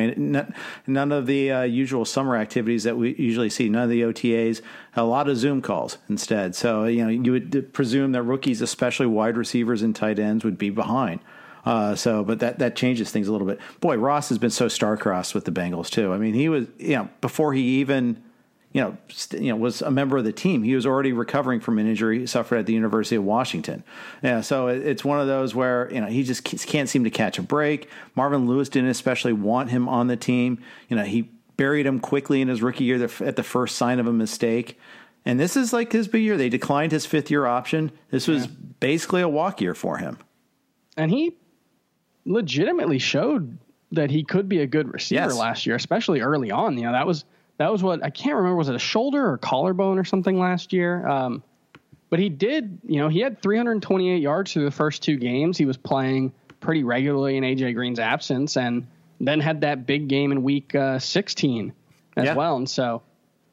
none 0.87 1.11
of 1.11 1.27
the 1.27 1.51
uh, 1.51 1.61
usual 1.63 2.05
summer 2.05 2.37
activities 2.37 2.83
that 2.83 2.97
we 2.97 3.13
usually 3.15 3.49
see. 3.49 3.67
None 3.67 3.83
of 3.83 3.89
the 3.89 4.01
OTAs. 4.01 4.61
A 4.95 5.03
lot 5.03 5.27
of 5.27 5.35
Zoom 5.37 5.61
calls 5.61 5.97
instead. 6.07 6.55
So 6.55 6.85
you 6.85 7.03
know, 7.03 7.09
you 7.09 7.31
would 7.33 7.73
presume 7.73 8.13
that 8.13 8.23
rookies, 8.23 8.61
especially 8.61 9.07
wide 9.07 9.35
receivers 9.35 9.81
and 9.81 9.93
tight 9.93 10.17
ends, 10.17 10.45
would 10.45 10.57
be 10.57 10.69
behind. 10.69 11.19
Uh, 11.65 11.95
so, 11.95 12.23
but 12.23 12.39
that 12.39 12.59
that 12.59 12.75
changes 12.75 13.11
things 13.11 13.27
a 13.27 13.31
little 13.31 13.47
bit. 13.47 13.59
Boy, 13.79 13.97
Ross 13.97 14.29
has 14.29 14.37
been 14.37 14.49
so 14.49 14.67
star-crossed 14.67 15.35
with 15.35 15.45
the 15.45 15.51
Bengals 15.51 15.89
too. 15.89 16.13
I 16.13 16.17
mean, 16.17 16.33
he 16.33 16.49
was 16.49 16.67
you 16.77 16.95
know 16.95 17.09
before 17.21 17.53
he 17.53 17.61
even 17.79 18.21
you 18.73 18.81
know 18.81 18.97
st- 19.09 19.43
you 19.43 19.49
know 19.49 19.55
was 19.55 19.81
a 19.81 19.91
member 19.91 20.17
of 20.17 20.23
the 20.23 20.33
team, 20.33 20.63
he 20.63 20.75
was 20.75 20.85
already 20.85 21.13
recovering 21.13 21.59
from 21.59 21.77
an 21.77 21.87
injury 21.87 22.19
he 22.19 22.25
suffered 22.25 22.57
at 22.57 22.65
the 22.65 22.73
University 22.73 23.15
of 23.15 23.23
Washington. 23.23 23.83
Yeah, 24.23 24.41
so 24.41 24.67
it, 24.67 24.85
it's 24.85 25.05
one 25.05 25.19
of 25.19 25.27
those 25.27 25.53
where 25.53 25.91
you 25.93 26.01
know 26.01 26.07
he 26.07 26.23
just 26.23 26.43
can't 26.43 26.89
seem 26.89 27.03
to 27.03 27.11
catch 27.11 27.37
a 27.37 27.43
break. 27.43 27.89
Marvin 28.15 28.47
Lewis 28.47 28.69
didn't 28.69 28.89
especially 28.89 29.33
want 29.33 29.69
him 29.69 29.87
on 29.87 30.07
the 30.07 30.17
team. 30.17 30.63
You 30.89 30.95
know, 30.95 31.03
he 31.03 31.29
buried 31.57 31.85
him 31.85 31.99
quickly 31.99 32.41
in 32.41 32.47
his 32.47 32.63
rookie 32.63 32.85
year 32.85 33.03
at 33.03 33.35
the 33.35 33.43
first 33.43 33.77
sign 33.77 33.99
of 33.99 34.07
a 34.07 34.13
mistake. 34.13 34.79
And 35.25 35.39
this 35.39 35.55
is 35.55 35.71
like 35.71 35.91
his 35.91 36.07
big 36.07 36.23
year. 36.23 36.35
They 36.35 36.49
declined 36.49 36.91
his 36.91 37.05
fifth 37.05 37.29
year 37.29 37.45
option. 37.45 37.91
This 38.09 38.27
was 38.27 38.45
yeah. 38.45 38.51
basically 38.79 39.21
a 39.21 39.29
walk 39.29 39.61
year 39.61 39.75
for 39.75 39.97
him. 39.97 40.17
And 40.97 41.11
he 41.11 41.37
legitimately 42.25 42.99
showed 42.99 43.57
that 43.91 44.09
he 44.09 44.23
could 44.23 44.47
be 44.47 44.59
a 44.59 44.67
good 44.67 44.91
receiver 44.93 45.23
yes. 45.23 45.37
last 45.37 45.65
year, 45.65 45.75
especially 45.75 46.21
early 46.21 46.51
on. 46.51 46.77
You 46.77 46.85
know, 46.85 46.91
that 46.93 47.05
was 47.05 47.25
that 47.57 47.71
was 47.71 47.83
what 47.83 48.03
I 48.03 48.09
can't 48.09 48.35
remember 48.35 48.55
was 48.55 48.69
it 48.69 48.75
a 48.75 48.79
shoulder 48.79 49.29
or 49.29 49.37
collarbone 49.37 49.99
or 49.99 50.03
something 50.03 50.39
last 50.39 50.73
year. 50.73 51.07
Um, 51.07 51.43
but 52.09 52.19
he 52.19 52.27
did, 52.29 52.79
you 52.85 52.99
know, 52.99 53.07
he 53.07 53.19
had 53.19 53.41
328 53.41 54.21
yards 54.21 54.51
through 54.51 54.65
the 54.65 54.71
first 54.71 55.01
two 55.01 55.15
games. 55.15 55.57
He 55.57 55.65
was 55.65 55.77
playing 55.77 56.33
pretty 56.59 56.83
regularly 56.83 57.37
in 57.37 57.43
AJ 57.43 57.73
Green's 57.73 57.99
absence, 57.99 58.57
and 58.57 58.85
then 59.19 59.39
had 59.39 59.61
that 59.61 59.85
big 59.85 60.07
game 60.07 60.31
in 60.31 60.43
week 60.43 60.75
uh, 60.75 60.99
16 60.99 61.73
as 62.17 62.25
yeah. 62.25 62.33
well. 62.33 62.57
And 62.57 62.69
so, 62.69 63.01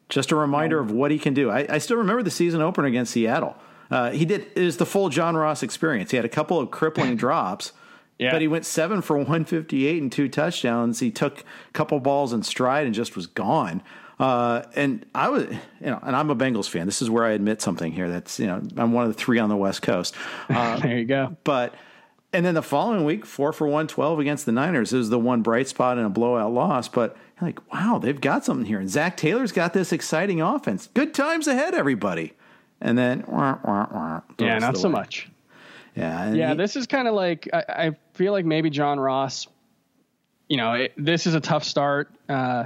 just 0.08 0.32
a 0.32 0.36
reminder 0.36 0.80
um, 0.80 0.86
of 0.86 0.92
what 0.92 1.10
he 1.10 1.18
can 1.18 1.34
do. 1.34 1.50
I, 1.50 1.66
I, 1.68 1.78
still 1.78 1.98
remember 1.98 2.22
the 2.22 2.30
season 2.30 2.60
opener 2.60 2.88
against 2.88 3.12
Seattle. 3.12 3.56
Uh, 3.90 4.10
he 4.10 4.24
did 4.24 4.46
it 4.54 4.62
was 4.62 4.76
the 4.76 4.86
full 4.86 5.08
John 5.08 5.36
Ross 5.36 5.62
experience. 5.62 6.10
He 6.10 6.16
had 6.16 6.24
a 6.26 6.30
couple 6.30 6.58
of 6.58 6.70
crippling 6.70 7.16
drops. 7.24 7.72
Yeah. 8.18 8.32
But 8.32 8.40
he 8.40 8.48
went 8.48 8.66
seven 8.66 9.02
for 9.02 9.16
158 9.16 10.02
and 10.02 10.10
two 10.10 10.28
touchdowns. 10.28 11.00
He 11.00 11.10
took 11.10 11.40
a 11.40 11.72
couple 11.72 11.98
balls 12.00 12.32
in 12.32 12.42
stride 12.42 12.86
and 12.86 12.94
just 12.94 13.16
was 13.16 13.26
gone. 13.26 13.82
Uh, 14.18 14.62
and 14.74 15.06
I 15.14 15.28
was, 15.28 15.44
you 15.44 15.86
know, 15.86 16.00
and 16.02 16.16
I'm 16.16 16.28
a 16.30 16.36
Bengals 16.36 16.68
fan. 16.68 16.86
This 16.86 17.00
is 17.00 17.08
where 17.08 17.24
I 17.24 17.30
admit 17.30 17.62
something 17.62 17.92
here. 17.92 18.08
That's, 18.08 18.40
you 18.40 18.48
know, 18.48 18.60
I'm 18.76 18.92
one 18.92 19.04
of 19.06 19.14
the 19.14 19.18
three 19.18 19.38
on 19.38 19.48
the 19.48 19.56
West 19.56 19.82
Coast. 19.82 20.14
Uh, 20.50 20.78
there 20.78 20.98
you 20.98 21.04
go. 21.04 21.36
But, 21.44 21.74
and 22.32 22.44
then 22.44 22.54
the 22.54 22.62
following 22.62 23.04
week, 23.04 23.24
four 23.24 23.52
for 23.52 23.66
112 23.66 24.18
against 24.18 24.46
the 24.46 24.52
Niners. 24.52 24.92
It 24.92 24.98
was 24.98 25.10
the 25.10 25.18
one 25.18 25.42
bright 25.42 25.68
spot 25.68 25.98
in 25.98 26.04
a 26.04 26.10
blowout 26.10 26.52
loss. 26.52 26.88
But 26.88 27.16
like, 27.40 27.72
wow, 27.72 27.98
they've 28.02 28.20
got 28.20 28.44
something 28.44 28.66
here. 28.66 28.80
And 28.80 28.90
Zac 28.90 29.16
Taylor's 29.16 29.52
got 29.52 29.72
this 29.72 29.92
exciting 29.92 30.40
offense. 30.40 30.88
Good 30.94 31.14
times 31.14 31.46
ahead, 31.46 31.74
everybody. 31.74 32.32
And 32.80 32.96
then, 32.96 33.24
wah, 33.28 33.58
wah, 33.64 33.86
wah, 33.92 34.20
yeah, 34.38 34.58
not 34.58 34.76
so 34.76 34.88
much. 34.88 35.28
Yeah. 35.94 36.32
Yeah. 36.32 36.50
He, 36.50 36.56
this 36.56 36.76
is 36.76 36.86
kind 36.86 37.08
of 37.08 37.14
like, 37.14 37.48
I, 37.52 37.64
I, 37.68 37.96
feel 38.18 38.32
like 38.32 38.44
maybe 38.44 38.68
John 38.68 38.98
Ross, 38.98 39.46
you 40.48 40.56
know, 40.56 40.72
it, 40.72 40.92
this 40.96 41.26
is 41.26 41.34
a 41.34 41.40
tough 41.40 41.62
start 41.62 42.10
uh, 42.28 42.64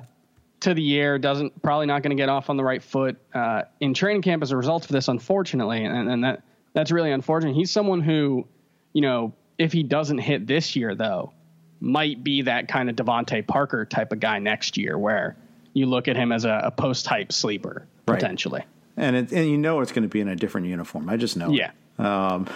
to 0.61 0.73
the 0.73 0.83
year. 0.83 1.19
Doesn't, 1.19 1.61
probably 1.63 1.87
not 1.87 2.03
going 2.03 2.17
to 2.17 2.21
get 2.21 2.31
off 2.31 2.49
on 2.49 2.57
the 2.57 2.65
right 2.65 2.83
foot 2.83 3.19
uh, 3.35 3.63
in 3.79 3.93
training 3.93 4.23
camp 4.23 4.43
as 4.43 4.51
a 4.51 4.57
result 4.57 4.87
of 4.87 4.91
this, 4.91 5.09
unfortunately. 5.09 5.85
And, 5.85 6.09
and 6.09 6.25
that, 6.25 6.43
that's 6.73 6.91
really 6.91 7.13
unfortunate. 7.13 7.55
He's 7.55 7.71
someone 7.71 8.01
who, 8.01 8.49
you 8.95 9.03
know, 9.03 9.35
if 9.59 9.75
he 9.75 9.83
doesn't 9.83 10.19
hit 10.19 10.47
this 10.47 10.75
year, 10.75 10.95
though, 10.95 11.35
might 11.81 12.25
be 12.25 12.43
that 12.43 12.67
kind 12.67 12.89
of 12.89 12.97
DeVante 12.97 13.47
Parker 13.47 13.85
type 13.85 14.13
of 14.13 14.21
guy 14.21 14.39
next 14.39 14.79
year 14.79 14.97
where 14.97 15.37
you 15.75 15.85
look 15.85 16.09
at 16.09 16.17
him 16.17 16.33
as 16.33 16.47
a, 16.47 16.63
a 16.65 16.71
post 16.71 17.05
type 17.05 17.31
sleeper 17.31 17.87
right. 18.09 18.19
potentially. 18.19 18.65
And 18.97 19.17
it, 19.17 19.33
and 19.33 19.51
you 19.51 19.59
know 19.59 19.81
it's 19.81 19.93
going 19.93 20.05
to 20.05 20.09
be 20.09 20.21
in 20.21 20.29
a 20.29 20.37
different 20.37 20.67
uniform. 20.67 21.11
I 21.11 21.19
just 21.19 21.37
know. 21.37 21.51
Yeah. 21.51 21.69
It. 21.69 21.75
Um, 22.03 22.49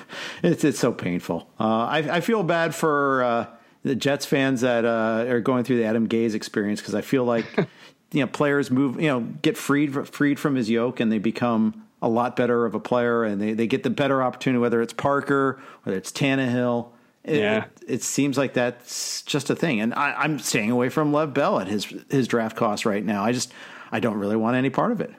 it's 0.43 0.65
it's 0.65 0.79
so 0.79 0.93
painful. 0.93 1.49
Uh, 1.59 1.85
I, 1.85 1.99
I 2.17 2.21
feel 2.21 2.43
bad 2.43 2.75
for 2.75 3.23
uh, 3.23 3.47
the 3.85 3.95
Jets 3.95 4.27
fans 4.27 4.63
that 4.63 4.85
uh, 4.85 5.25
are 5.29 5.41
going 5.41 5.63
through 5.63 5.79
the 5.79 5.85
Adam 5.85 6.09
Gase 6.09 6.35
experience 6.35 6.81
because 6.81 6.95
I 6.95 7.01
feel 7.01 7.25
like 7.25 7.47
you 8.13 8.21
know 8.21 8.27
players 8.27 8.71
move 8.71 9.01
you 9.01 9.09
know 9.09 9.21
get 9.21 9.57
freed 9.57 10.09
freed 10.09 10.41
from 10.41 10.57
his 10.57 10.69
yoke 10.69 10.99
and 10.99 11.13
they 11.13 11.19
become 11.19 11.87
a 12.03 12.09
lot 12.09 12.37
better 12.37 12.67
of 12.67 12.75
a 12.75 12.81
player 12.81 13.25
and 13.25 13.41
they, 13.41 13.53
they 13.53 13.67
get 13.67 13.83
the 13.83 13.91
better 13.91 14.23
opportunity 14.23 14.61
whether 14.61 14.83
it's 14.83 14.93
Parker 14.93 15.61
whether 15.85 15.97
it's 15.97 16.11
Tannehill. 16.11 16.89
It, 17.23 17.41
yeah. 17.41 17.65
It, 17.65 17.71
it, 17.89 18.03
seems 18.05 18.39
like 18.39 18.55
that's 18.55 19.23
just 19.23 19.51
a 19.51 19.57
thing, 19.57 19.81
and 19.81 19.93
I, 19.95 20.25
am 20.25 20.39
staying 20.39 20.71
away 20.71 20.91
from 20.91 21.13
Lev 21.13 21.35
Bell 21.35 21.59
at 21.59 21.67
his 21.67 21.93
his 22.09 22.29
draft 22.29 22.57
cost 22.57 22.87
right 22.87 23.05
now. 23.05 23.25
I 23.25 23.33
just 23.33 23.53
I 23.91 23.99
don't 23.99 24.19
really 24.19 24.37
want 24.37 24.57
any 24.57 24.71
part 24.71 24.93
of 24.93 25.01
it. 25.01 25.13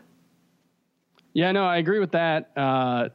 Yeah, 1.33 1.51
no, 1.51 1.65
I 1.65 1.77
agree 1.77 1.99
with 1.99 2.13
that. 2.13 2.49
Uh, 2.55 3.09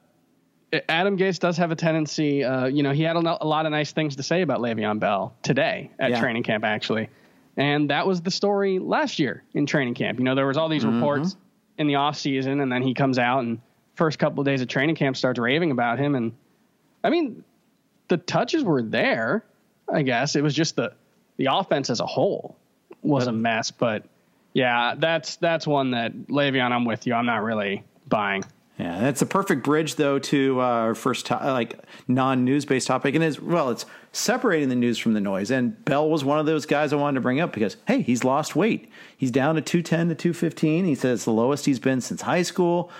Adam 0.89 1.19
Gase 1.19 1.39
does 1.39 1.57
have 1.59 1.71
a 1.71 1.77
tendency, 1.77 2.45
uh, 2.45 2.67
you 2.67 2.83
know, 2.83 2.93
he 2.93 3.03
had 3.03 3.17
a, 3.17 3.19
a, 3.19 3.47
lot 3.47 3.67
of 3.67 3.73
nice 3.73 3.93
things 3.93 4.17
to 4.17 4.23
say 4.23 4.41
about 4.41 4.61
Le'Veon 4.61 4.99
Bell 4.99 5.35
today 5.43 5.91
at 5.99 6.11
yeah. 6.11 6.21
training 6.21 6.43
camp, 6.43 6.65
actually. 6.65 7.11
And 7.57 7.91
that 7.91 8.07
was 8.07 8.23
the 8.23 8.31
story 8.31 8.79
last 8.79 9.19
year 9.19 9.43
in 9.53 9.67
training 9.67 9.95
camp. 9.95 10.19
You 10.19 10.25
know, 10.25 10.35
there 10.35 10.47
was 10.47 10.57
all 10.57 10.71
these 10.71 10.85
mm-hmm. 10.85 10.97
reports 10.97 11.37
in 11.77 11.87
the 11.87 11.97
off 11.97 12.17
season, 12.17 12.61
and 12.61 12.73
then 12.73 12.83
he 12.83 12.95
comes 12.95 13.19
out 13.19 13.41
and 13.41 13.61
first 13.95 14.19
couple 14.19 14.41
of 14.41 14.47
days 14.47 14.63
of 14.63 14.69
training 14.69 14.97
camp 14.97 15.17
starts 15.17 15.39
raving 15.39 15.71
about 15.71 15.99
him. 15.99 16.15
And 16.15 16.33
I 17.05 17.11
mean, 17.11 17.45
the 18.09 18.17
touches 18.17 18.65
were 18.65 18.83
there, 18.83 19.45
I 19.93 20.03
guess. 20.03 20.37
It 20.37 20.43
was 20.43 20.55
just 20.55 20.77
the 20.77 20.95
the 21.37 21.49
offense 21.51 21.91
as 21.91 22.01
a 22.01 22.07
whole 22.07 22.57
was 23.03 23.27
a 23.27 23.33
mess. 23.33 23.71
But 23.71 24.05
yeah, 24.55 24.95
that's 24.97 25.37
that's 25.37 25.67
one 25.67 25.91
that 25.91 26.15
Le'Veon, 26.29 26.73
I'm 26.73 26.87
with 26.87 27.07
you. 27.07 27.15
I'm 27.15 27.27
not 27.27 27.43
really 27.43 27.85
buying. 28.09 28.45
Yeah, 28.79 29.01
that's 29.01 29.21
a 29.21 29.27
perfect 29.27 29.65
bridge 29.65 29.97
though 29.97 30.19
to 30.19 30.61
uh, 30.61 30.65
our 30.65 30.95
first 30.95 31.27
to- 31.27 31.35
like 31.35 31.79
non-news 32.09 32.65
based 32.65 32.87
topic, 32.87 33.15
and 33.15 33.23
as 33.23 33.39
well, 33.41 33.71
it's 33.71 33.85
separating 34.13 34.71
the 34.71 34.75
news 34.75 34.99
from 34.99 35.13
the 35.13 35.21
noise. 35.21 35.51
And 35.51 35.85
Bell 35.85 36.09
was 36.09 36.25
one 36.25 36.39
of 36.39 36.47
those 36.47 36.65
guys 36.65 36.93
I 36.93 36.97
wanted 36.97 37.17
to 37.17 37.21
bring 37.21 37.39
up 37.39 37.53
because 37.53 37.77
hey, 37.87 38.01
he's 38.03 38.25
lost 38.25 38.57
weight. 38.57 38.91
He's 39.17 39.31
down 39.31 39.57
to 39.57 39.61
two 39.61 39.83
ten 39.83 40.09
to 40.09 40.15
two 40.15 40.33
fifteen. 40.33 40.85
He 40.87 40.95
says 40.95 41.19
it's 41.19 41.25
the 41.27 41.33
lowest 41.33 41.67
he's 41.67 41.79
been 41.79 42.01
since 42.01 42.23
high 42.23 42.43
school. 42.43 42.91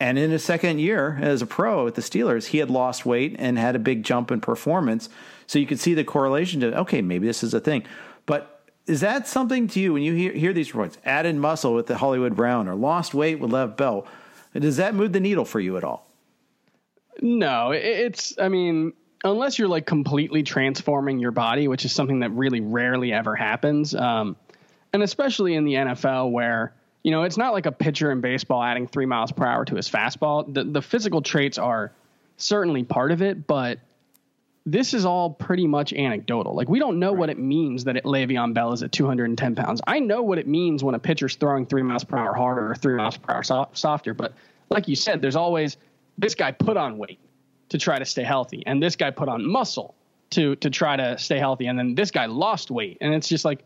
And 0.00 0.18
in 0.18 0.30
his 0.30 0.42
second 0.42 0.78
year 0.78 1.18
as 1.20 1.42
a 1.42 1.46
pro 1.46 1.86
at 1.86 1.94
the 1.94 2.00
Steelers, 2.00 2.46
he 2.46 2.58
had 2.58 2.70
lost 2.70 3.04
weight 3.04 3.36
and 3.38 3.58
had 3.58 3.76
a 3.76 3.78
big 3.78 4.02
jump 4.02 4.30
in 4.30 4.40
performance. 4.40 5.10
So 5.46 5.58
you 5.58 5.66
could 5.66 5.78
see 5.78 5.94
the 5.94 6.04
correlation 6.04 6.60
to 6.62 6.76
okay, 6.80 7.02
maybe 7.02 7.26
this 7.26 7.42
is 7.42 7.54
a 7.54 7.60
thing. 7.60 7.84
But 8.26 8.62
is 8.86 9.00
that 9.02 9.28
something 9.28 9.68
to 9.68 9.80
you 9.80 9.92
when 9.92 10.02
you 10.02 10.14
hear, 10.14 10.32
hear 10.32 10.52
these 10.52 10.74
reports? 10.74 10.98
Added 11.04 11.36
muscle 11.36 11.74
with 11.74 11.86
the 11.86 11.98
Hollywood 11.98 12.34
Brown 12.34 12.66
or 12.66 12.74
lost 12.74 13.14
weight 13.14 13.38
with 13.38 13.52
Lev 13.52 13.76
Bell? 13.76 14.06
Does 14.54 14.78
that 14.78 14.94
move 14.94 15.12
the 15.12 15.20
needle 15.20 15.44
for 15.44 15.60
you 15.60 15.76
at 15.76 15.84
all? 15.84 16.06
No, 17.22 17.70
it's, 17.72 18.38
I 18.38 18.48
mean, 18.48 18.92
unless 19.24 19.58
you're 19.58 19.68
like 19.68 19.86
completely 19.86 20.42
transforming 20.42 21.18
your 21.18 21.30
body, 21.30 21.68
which 21.68 21.84
is 21.84 21.92
something 21.92 22.20
that 22.20 22.30
really 22.30 22.60
rarely 22.60 23.12
ever 23.12 23.36
happens. 23.36 23.94
Um, 23.94 24.36
and 24.92 25.02
especially 25.02 25.54
in 25.54 25.64
the 25.64 25.74
NFL 25.74 26.32
where, 26.32 26.74
you 27.02 27.10
know, 27.10 27.22
it's 27.22 27.36
not 27.36 27.52
like 27.52 27.66
a 27.66 27.72
pitcher 27.72 28.10
in 28.10 28.20
baseball 28.20 28.62
adding 28.62 28.86
three 28.86 29.06
miles 29.06 29.32
per 29.32 29.46
hour 29.46 29.64
to 29.64 29.76
his 29.76 29.88
fastball. 29.88 30.52
The, 30.52 30.64
the 30.64 30.82
physical 30.82 31.22
traits 31.22 31.58
are 31.58 31.92
certainly 32.36 32.82
part 32.82 33.12
of 33.12 33.22
it, 33.22 33.46
but 33.46 33.78
this 34.66 34.92
is 34.92 35.04
all 35.04 35.30
pretty 35.30 35.66
much 35.66 35.92
anecdotal. 35.92 36.54
Like 36.54 36.68
we 36.68 36.78
don't 36.78 36.98
know 36.98 37.12
right. 37.12 37.18
what 37.18 37.30
it 37.30 37.38
means 37.38 37.84
that 37.84 37.96
it, 37.96 38.04
Le'Veon 38.04 38.52
Bell 38.54 38.72
is 38.72 38.82
at 38.82 38.92
210 38.92 39.54
pounds. 39.54 39.80
I 39.86 40.00
know 40.00 40.22
what 40.22 40.38
it 40.38 40.46
means 40.46 40.84
when 40.84 40.94
a 40.94 40.98
pitcher's 40.98 41.36
throwing 41.36 41.66
three 41.66 41.82
miles 41.82 42.04
per 42.04 42.16
hour 42.16 42.34
harder 42.34 42.70
or 42.70 42.74
three 42.74 42.94
miles 42.94 43.16
per 43.16 43.32
hour 43.34 43.42
soft, 43.42 43.78
softer. 43.78 44.14
But 44.14 44.34
like 44.68 44.86
you 44.88 44.96
said, 44.96 45.22
there's 45.22 45.36
always 45.36 45.76
this 46.18 46.34
guy 46.34 46.52
put 46.52 46.76
on 46.76 46.98
weight 46.98 47.18
to 47.70 47.78
try 47.78 47.98
to 47.98 48.04
stay 48.04 48.24
healthy, 48.24 48.62
and 48.66 48.82
this 48.82 48.96
guy 48.96 49.10
put 49.10 49.28
on 49.28 49.46
muscle 49.46 49.94
to 50.30 50.56
to 50.56 50.70
try 50.70 50.96
to 50.96 51.18
stay 51.18 51.38
healthy, 51.38 51.66
and 51.66 51.78
then 51.78 51.94
this 51.94 52.10
guy 52.10 52.26
lost 52.26 52.70
weight, 52.70 52.98
and 53.00 53.14
it's 53.14 53.28
just 53.28 53.44
like 53.44 53.64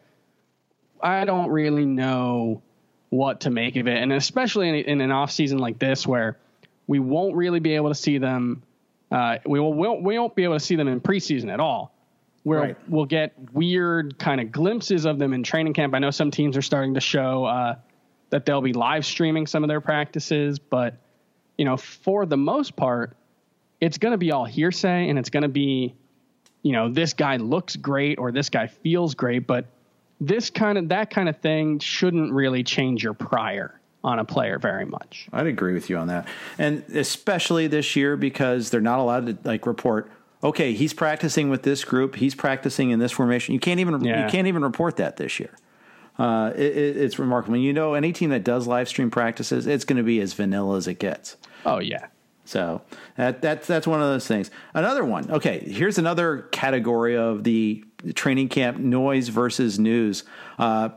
I 1.03 1.25
don't 1.25 1.51
really 1.51 1.85
know 1.85 2.63
what 3.11 3.41
to 3.41 3.51
make 3.51 3.77
of 3.77 3.89
it, 3.89 4.03
and 4.03 4.13
especially 4.13 4.69
in, 4.69 4.75
in 4.75 5.01
an 5.01 5.11
off 5.11 5.31
season 5.31 5.59
like 5.59 5.79
this 5.79 6.07
where 6.07 6.39
we 6.87 6.99
won't 6.99 7.35
really 7.35 7.61
be 7.61 7.75
able 7.75 7.89
to 7.89 7.95
see 7.95 8.19
them 8.19 8.63
uh, 9.15 9.39
we, 9.47 9.61
will, 9.61 9.73
we, 9.73 9.87
won't, 9.87 10.03
we 10.03 10.19
won't 10.19 10.35
be 10.35 10.43
able 10.43 10.55
to 10.55 10.61
see 10.61 10.75
them 10.75 10.89
in 10.89 11.01
preseason 11.01 11.49
at 11.49 11.61
all. 11.61 11.95
Where 12.43 12.61
right. 12.61 12.77
we'll 12.89 13.07
get 13.07 13.33
weird 13.53 14.19
kind 14.19 14.41
of 14.41 14.53
glimpses 14.53 15.07
of 15.07 15.19
them 15.19 15.33
in 15.33 15.45
training 15.45 15.73
camp. 15.73 15.95
I 15.95 16.01
know 16.01 16.11
some 16.11 16.31
teams 16.31 16.57
are 16.59 16.63
starting 16.63 16.95
to 16.95 17.01
show 17.01 17.45
uh, 17.45 17.77
that 18.31 18.45
they'll 18.45 18.61
be 18.61 18.73
live 18.73 19.07
streaming 19.07 19.47
some 19.47 19.63
of 19.63 19.69
their 19.69 19.81
practices, 19.81 20.59
but 20.59 20.97
you 21.57 21.65
know, 21.65 21.77
for 21.77 22.27
the 22.27 22.37
most 22.37 22.75
part, 22.75 23.17
it's 23.81 23.97
going 23.97 24.13
to 24.13 24.19
be 24.19 24.33
all 24.33 24.45
hearsay, 24.45 25.09
and 25.09 25.19
it's 25.19 25.31
going 25.31 25.45
to 25.45 25.49
be, 25.49 25.95
you 26.63 26.73
know, 26.73 26.91
this 26.91 27.13
guy 27.13 27.37
looks 27.37 27.77
great 27.77 28.19
or 28.19 28.33
this 28.33 28.51
guy 28.51 28.67
feels 28.67 29.15
great, 29.15 29.47
but 29.47 29.67
this 30.21 30.51
kind 30.51 30.77
of 30.77 30.89
that 30.89 31.11
kind 31.11 31.29
of 31.29 31.39
thing 31.39 31.79
shouldn't 31.79 32.33
really 32.33 32.65
change 32.65 33.05
your 33.05 33.15
prior 33.15 33.81
on 34.05 34.21
a 34.21 34.25
player 34.25 34.59
very 34.59 34.85
much. 34.85 35.29
I'd 35.33 35.47
agree 35.47 35.73
with 35.73 35.91
you 35.91 35.97
on 35.97 36.07
that. 36.09 36.29
And 36.59 36.85
especially 36.95 37.67
this 37.67 37.97
year 37.97 38.17
because 38.17 38.71
they're 38.71 38.81
not 38.81 39.01
allowed 39.01 39.27
to 39.27 39.49
like 39.49 39.67
report 39.67 40.11
okay, 40.45 40.75
he's 40.75 40.93
practicing 40.93 41.49
with 41.49 41.63
this 41.63 41.85
group, 41.85 42.17
he's 42.17 42.35
practicing 42.35 42.91
in 42.91 42.99
this 42.99 43.11
formation. 43.11 43.55
You 43.55 43.61
can't 43.61 43.81
even 43.81 44.05
yeah. 44.05 44.27
you 44.27 44.31
can't 44.31 44.47
even 44.47 44.63
report 44.63 44.97
that 44.97 45.17
this 45.17 45.41
year. 45.41 45.57
Uh, 46.17 46.53
it, 46.55 46.77
it, 46.77 46.97
it's 46.97 47.19
remarkable. 47.19 47.57
You 47.57 47.73
know, 47.73 47.95
any 47.95 48.13
team 48.13 48.31
that 48.31 48.45
does 48.45 48.69
live 48.69 48.89
stream 48.89 49.11
practices, 49.11 49.67
it's 49.67 49.85
going 49.85 49.97
to 49.97 50.05
be 50.05 50.21
as 50.21 50.35
vanilla 50.35 50.77
as 50.77 50.87
it 50.87 51.01
gets. 51.01 51.37
Oh 51.65 51.79
yeah. 51.79 52.07
So 52.45 52.83
that 53.17 53.41
that's 53.41 53.67
that's 53.67 53.87
one 53.87 54.01
of 54.01 54.07
those 54.07 54.27
things. 54.27 54.51
Another 54.75 55.05
one. 55.05 55.31
Okay, 55.31 55.61
here's 55.61 55.97
another 55.97 56.43
category 56.53 57.17
of 57.17 57.43
the 57.43 57.83
training 58.15 58.51
camp 58.51 58.77
noise 58.79 59.29
versus 59.29 59.79
news. 59.79 60.25
Uh, 60.59 60.91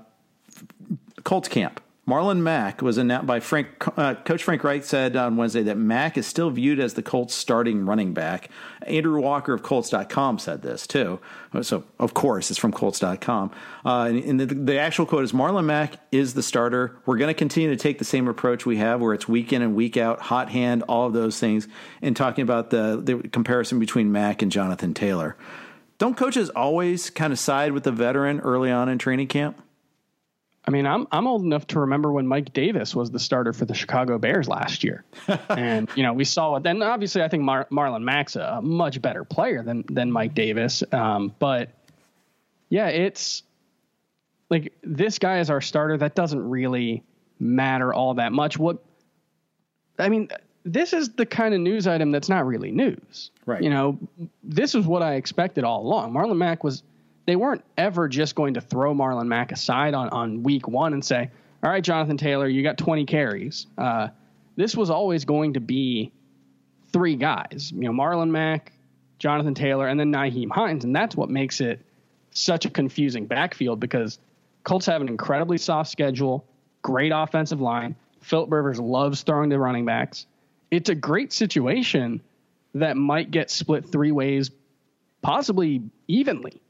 Colts 1.24 1.48
camp. 1.48 1.82
Marlon 2.08 2.40
Mack 2.40 2.82
was 2.82 2.98
announced 2.98 3.28
by 3.28 3.42
Frank. 3.42 3.68
Uh, 3.98 4.16
Coach 4.16 4.42
Frank 4.42 4.64
Reich 4.64 4.86
said 4.86 5.18
on 5.18 5.36
Wednesday 5.36 5.64
that 5.64 5.76
Mack 5.76 6.18
is 6.18 6.26
still 6.26 6.50
viewed 6.50 6.80
as 6.80 6.94
the 6.94 7.04
Colts' 7.04 7.36
starting 7.36 7.86
running 7.86 8.14
back. 8.14 8.50
Andrew 8.84 9.20
Walker 9.20 9.54
of 9.54 9.62
Colts.com 9.62 10.40
said 10.40 10.62
this 10.62 10.88
too. 10.88 11.20
So 11.62 11.84
of 12.00 12.14
course 12.14 12.50
it's 12.50 12.60
from 12.60 12.72
Colts.com. 12.72 13.52
Uh, 13.86 14.06
and, 14.10 14.24
and 14.24 14.40
the, 14.40 14.46
the, 14.46 14.80
actual 14.80 15.06
quote 15.06 15.26
is: 15.26 15.34
Marlon 15.34 15.66
Mack 15.66 15.96
is 16.14 16.34
the 16.34 16.44
starter. 16.44 16.98
We're 17.06 17.18
going 17.18 17.28
to 17.28 17.38
continue 17.38 17.72
to 17.72 17.76
take 17.76 18.00
the 18.00 18.06
same 18.06 18.30
approach 18.30 18.66
we 18.66 18.78
have, 18.78 19.02
where 19.02 19.14
it's 19.14 19.28
week 19.28 19.52
in 19.52 19.62
and 19.62 19.76
week 19.76 19.98
out, 19.98 20.22
hot 20.22 20.50
hand, 20.50 20.84
all 20.88 21.08
of 21.08 21.14
those 21.14 21.38
things, 21.40 21.68
and 22.02 22.16
talking 22.16 22.44
about 22.44 22.70
the 22.70 23.02
the 23.04 23.28
comparison 23.28 23.80
between 23.80 24.14
Mack 24.14 24.42
and 24.42 24.50
Jonathan 24.50 24.94
Taylor. 24.94 25.36
Don't 25.98 26.16
coaches 26.16 26.50
always 26.52 27.10
kind 27.10 27.34
of 27.34 27.40
side 27.40 27.74
with 27.74 27.84
the 27.84 27.92
veteran 27.92 28.40
early 28.42 28.72
on 28.72 28.88
in 28.88 28.98
training 28.98 29.28
camp? 29.28 29.62
I 30.68 30.72
mean, 30.72 30.86
I'm 30.86 31.08
I'm 31.12 31.28
old 31.28 31.44
enough 31.44 31.66
to 31.68 31.80
remember 31.80 32.12
when 32.12 32.28
Mike 32.28 32.52
Davis 32.52 32.94
was 32.94 33.10
the 33.10 33.20
starter 33.20 33.54
for 33.54 33.64
the 33.64 33.74
Chicago 33.74 34.18
Bears 34.18 34.50
last 34.50 34.84
year, 34.84 35.06
and 35.50 35.90
you 35.96 36.04
know 36.04 36.12
we 36.12 36.26
saw 36.26 36.56
it. 36.58 36.64
Then 36.64 36.82
obviously, 36.82 37.24
I 37.24 37.30
think 37.30 37.44
Mar- 37.44 37.68
Marlon 37.72 38.04
Mack's 38.04 38.36
a 38.36 38.62
much 38.62 39.02
better 39.02 39.24
player 39.24 39.64
than 39.64 39.86
than 39.90 40.12
Mike 40.12 40.36
Davis. 40.36 40.84
Um, 40.92 41.34
but 41.40 41.70
yeah, 42.68 42.88
it's 42.90 43.44
like 44.50 44.74
this 44.84 45.20
guy 45.20 45.40
is 45.40 45.50
our 45.50 45.62
starter. 45.62 45.98
That 45.98 46.16
doesn't 46.16 46.50
really 46.50 47.02
matter 47.40 47.94
all 47.94 48.16
that 48.16 48.34
much. 48.34 48.58
What 48.60 48.84
I 49.98 50.10
mean, 50.10 50.28
this 50.66 50.92
is 50.92 51.10
the 51.12 51.26
kind 51.26 51.54
of 51.54 51.62
news 51.62 51.88
item 51.88 52.12
that's 52.12 52.28
not 52.28 52.46
really 52.46 52.72
news. 52.72 53.32
Right. 53.46 53.64
You 53.64 53.70
know, 53.70 53.98
this 54.44 54.76
is 54.76 54.86
what 54.86 55.02
I 55.02 55.14
expected 55.14 55.64
all 55.64 55.82
along. 55.82 56.12
Marlon 56.12 56.38
Mack 56.38 56.66
was 56.66 56.84
they 57.28 57.36
weren't 57.36 57.64
ever 57.78 58.08
just 58.08 58.36
going 58.36 58.56
to 58.56 58.62
throw 58.62 58.96
Marlon 58.96 59.28
Mack 59.28 59.52
aside 59.52 59.94
on, 59.94 60.10
on 60.10 60.44
week 60.44 60.68
one 60.68 60.94
and 60.94 61.04
say, 61.04 61.30
all 61.62 61.70
right, 61.70 61.84
Jonathan 61.84 62.16
Taylor, 62.16 62.48
you 62.48 62.64
got 62.64 62.78
20 62.78 63.06
carries. 63.06 63.68
Uh, 63.78 64.08
this 64.56 64.76
was 64.76 64.90
always 64.90 65.26
going 65.26 65.54
to 65.54 65.60
be 65.60 66.14
three 66.94 67.18
guys, 67.18 67.72
you 67.76 67.82
know, 67.82 67.92
Marlon 67.92 68.30
Mack, 68.30 68.72
Jonathan 69.20 69.54
Taylor, 69.54 69.88
and 69.88 70.00
then 70.00 70.12
Nyheim 70.12 70.50
Hines. 70.50 70.86
And 70.86 70.96
that's 70.96 71.18
what 71.18 71.30
makes 71.30 71.60
it 71.60 71.82
such 72.32 72.66
a 72.66 72.70
confusing 72.70 73.26
backfield 73.26 73.82
because 73.82 74.20
Colts 74.64 74.86
have 74.86 75.02
an 75.02 75.10
incredibly 75.10 75.58
soft 75.58 75.92
schedule, 75.92 76.46
great 76.82 77.12
offensive 77.14 77.60
line. 77.60 77.96
Philip 78.22 78.50
Rivers 78.50 78.80
loves 78.80 79.24
throwing 79.24 79.50
to 79.50 79.60
running 79.60 79.84
backs. 79.84 80.26
It's 80.72 80.90
a 80.90 80.96
great 80.96 81.34
situation 81.34 82.22
that 82.74 82.96
might 82.96 83.32
get 83.32 83.52
split 83.52 83.90
three 83.90 84.14
ways, 84.14 84.50
possibly 85.22 85.82
evenly 86.08 86.62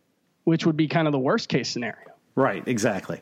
which 0.48 0.66
would 0.66 0.78
be 0.78 0.88
kind 0.88 1.10
of 1.10 1.12
the 1.12 1.20
worst 1.20 1.50
case 1.50 1.68
scenario. 1.68 2.14
Right, 2.34 2.66
exactly. 2.66 3.20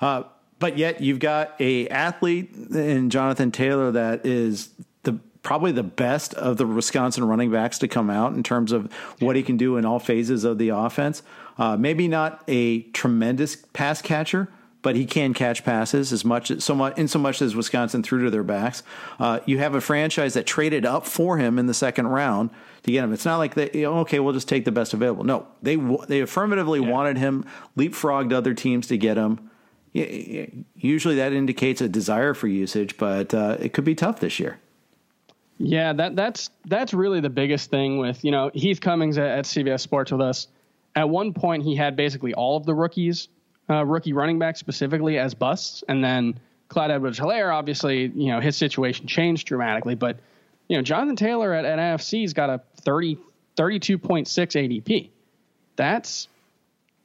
Uh, 0.00 0.22
but 0.60 0.78
yet 0.78 1.00
you've 1.00 1.18
got 1.18 1.56
a 1.58 1.88
athlete 1.88 2.54
in 2.54 3.10
Jonathan 3.10 3.50
Taylor 3.50 3.90
that 3.90 4.24
is 4.24 4.70
the 5.02 5.18
probably 5.42 5.72
the 5.72 5.82
best 5.82 6.32
of 6.34 6.58
the 6.58 6.66
Wisconsin 6.68 7.24
running 7.24 7.50
backs 7.50 7.80
to 7.80 7.88
come 7.88 8.08
out 8.08 8.34
in 8.34 8.44
terms 8.44 8.70
of 8.70 8.88
what 9.18 9.34
he 9.34 9.42
can 9.42 9.56
do 9.56 9.78
in 9.78 9.84
all 9.84 9.98
phases 9.98 10.44
of 10.44 10.58
the 10.58 10.68
offense. 10.68 11.24
Uh, 11.58 11.76
maybe 11.76 12.06
not 12.06 12.44
a 12.46 12.82
tremendous 12.92 13.56
pass 13.72 14.00
catcher, 14.00 14.46
but 14.82 14.96
he 14.96 15.04
can 15.04 15.34
catch 15.34 15.64
passes 15.64 16.12
as 16.12 16.24
much 16.24 16.60
so 16.60 16.74
much 16.74 16.96
in 16.98 17.08
so 17.08 17.18
much 17.18 17.42
as 17.42 17.54
Wisconsin 17.54 18.02
threw 18.02 18.24
to 18.24 18.30
their 18.30 18.42
backs. 18.42 18.82
Uh, 19.18 19.40
you 19.46 19.58
have 19.58 19.74
a 19.74 19.80
franchise 19.80 20.34
that 20.34 20.46
traded 20.46 20.86
up 20.86 21.06
for 21.06 21.38
him 21.38 21.58
in 21.58 21.66
the 21.66 21.74
second 21.74 22.08
round 22.08 22.50
to 22.82 22.92
get 22.92 23.04
him. 23.04 23.12
It's 23.12 23.24
not 23.24 23.38
like 23.38 23.54
they 23.54 23.70
you 23.72 23.82
know, 23.82 23.98
okay, 23.98 24.20
we'll 24.20 24.32
just 24.32 24.48
take 24.48 24.64
the 24.64 24.72
best 24.72 24.94
available. 24.94 25.24
No, 25.24 25.46
they 25.62 25.76
they 26.08 26.20
affirmatively 26.20 26.80
yeah. 26.80 26.88
wanted 26.88 27.18
him, 27.18 27.44
leapfrogged 27.76 28.32
other 28.32 28.54
teams 28.54 28.86
to 28.88 28.96
get 28.96 29.16
him. 29.16 29.50
Usually 29.92 31.16
that 31.16 31.32
indicates 31.32 31.80
a 31.80 31.88
desire 31.88 32.32
for 32.32 32.46
usage, 32.46 32.96
but 32.96 33.34
uh, 33.34 33.56
it 33.58 33.72
could 33.72 33.84
be 33.84 33.94
tough 33.94 34.20
this 34.20 34.38
year. 34.38 34.60
Yeah, 35.58 35.92
that 35.92 36.16
that's 36.16 36.50
that's 36.64 36.94
really 36.94 37.20
the 37.20 37.28
biggest 37.28 37.70
thing 37.70 37.98
with 37.98 38.24
you 38.24 38.30
know 38.30 38.50
Heath 38.54 38.80
Cummings 38.80 39.18
at, 39.18 39.26
at 39.26 39.44
CBS 39.44 39.80
Sports 39.80 40.10
with 40.10 40.22
us. 40.22 40.48
At 40.96 41.08
one 41.08 41.34
point, 41.34 41.64
he 41.64 41.76
had 41.76 41.96
basically 41.96 42.34
all 42.34 42.56
of 42.56 42.64
the 42.66 42.74
rookies 42.74 43.28
uh, 43.70 43.84
rookie 43.84 44.12
running 44.12 44.38
back 44.38 44.56
specifically 44.56 45.18
as 45.18 45.34
busts, 45.34 45.84
and 45.88 46.02
then 46.02 46.38
Clyde 46.68 46.90
Edwards-Helaire, 46.90 47.54
obviously, 47.54 48.06
you 48.14 48.32
know, 48.32 48.40
his 48.40 48.56
situation 48.56 49.06
changed 49.06 49.46
dramatically, 49.46 49.94
but 49.94 50.18
you 50.68 50.76
know, 50.76 50.82
Jonathan 50.82 51.16
Taylor 51.16 51.52
at, 51.52 51.64
at 51.64 51.78
NFFC's 51.78 52.32
got 52.32 52.48
a 52.48 52.60
30, 52.82 53.18
32.6 53.56 54.26
ADP. 54.26 55.10
That's 55.76 56.28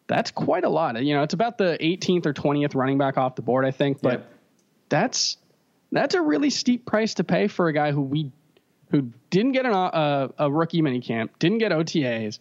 that's 0.08 0.30
quite 0.30 0.64
a 0.64 0.70
lot. 0.70 1.04
You 1.04 1.16
know, 1.16 1.24
it's 1.24 1.34
about 1.34 1.58
the 1.58 1.78
18th 1.82 2.28
or 2.28 2.34
20th 2.34 2.76
running 2.76 3.00
back 3.00 3.18
off 3.18 3.36
the 3.36 3.42
board, 3.42 3.66
I 3.66 3.72
think, 3.72 4.02
but 4.02 4.20
yep. 4.20 4.32
that's 4.90 5.38
that's 5.92 6.14
a 6.14 6.22
really 6.22 6.52
steep 6.52 6.86
price 6.86 7.16
to 7.16 7.24
pay 7.24 7.48
for 7.48 7.68
a 7.68 7.74
guy 7.74 7.92
who 7.92 8.02
we 8.02 8.32
who 8.92 9.10
didn't 9.32 9.54
get 9.54 9.66
an, 9.66 9.74
uh, 9.74 10.28
a 10.38 10.52
rookie 10.52 10.82
minicamp, 10.84 11.30
didn't 11.40 11.58
get 11.58 11.72
OTAs, 11.72 12.38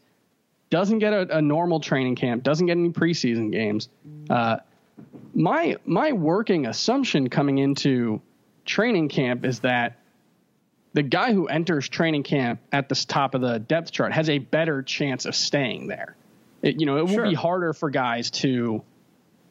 doesn't 0.74 0.98
get 0.98 1.12
a, 1.12 1.36
a, 1.36 1.40
normal 1.40 1.78
training 1.78 2.16
camp, 2.16 2.42
doesn't 2.42 2.66
get 2.66 2.76
any 2.76 2.90
preseason 2.90 3.52
games. 3.52 3.88
Uh, 4.28 4.56
my 5.32 5.76
my 5.84 6.10
working 6.10 6.66
assumption 6.66 7.30
coming 7.30 7.58
into 7.58 8.20
training 8.64 9.08
camp 9.08 9.44
is 9.44 9.60
that 9.60 10.00
the 10.92 11.04
guy 11.04 11.32
who 11.32 11.46
enters 11.46 11.88
training 11.88 12.24
camp 12.24 12.58
at 12.72 12.88
the 12.88 12.96
top 12.96 13.36
of 13.36 13.40
the 13.40 13.60
depth 13.60 13.92
chart 13.92 14.12
has 14.12 14.28
a 14.28 14.38
better 14.38 14.82
chance 14.82 15.26
of 15.26 15.36
staying 15.36 15.86
there. 15.86 16.16
It, 16.60 16.80
you 16.80 16.86
know, 16.86 16.96
it 16.96 17.06
will 17.06 17.22
be 17.22 17.34
harder 17.34 17.72
for 17.72 17.88
guys 17.88 18.32
to 18.42 18.82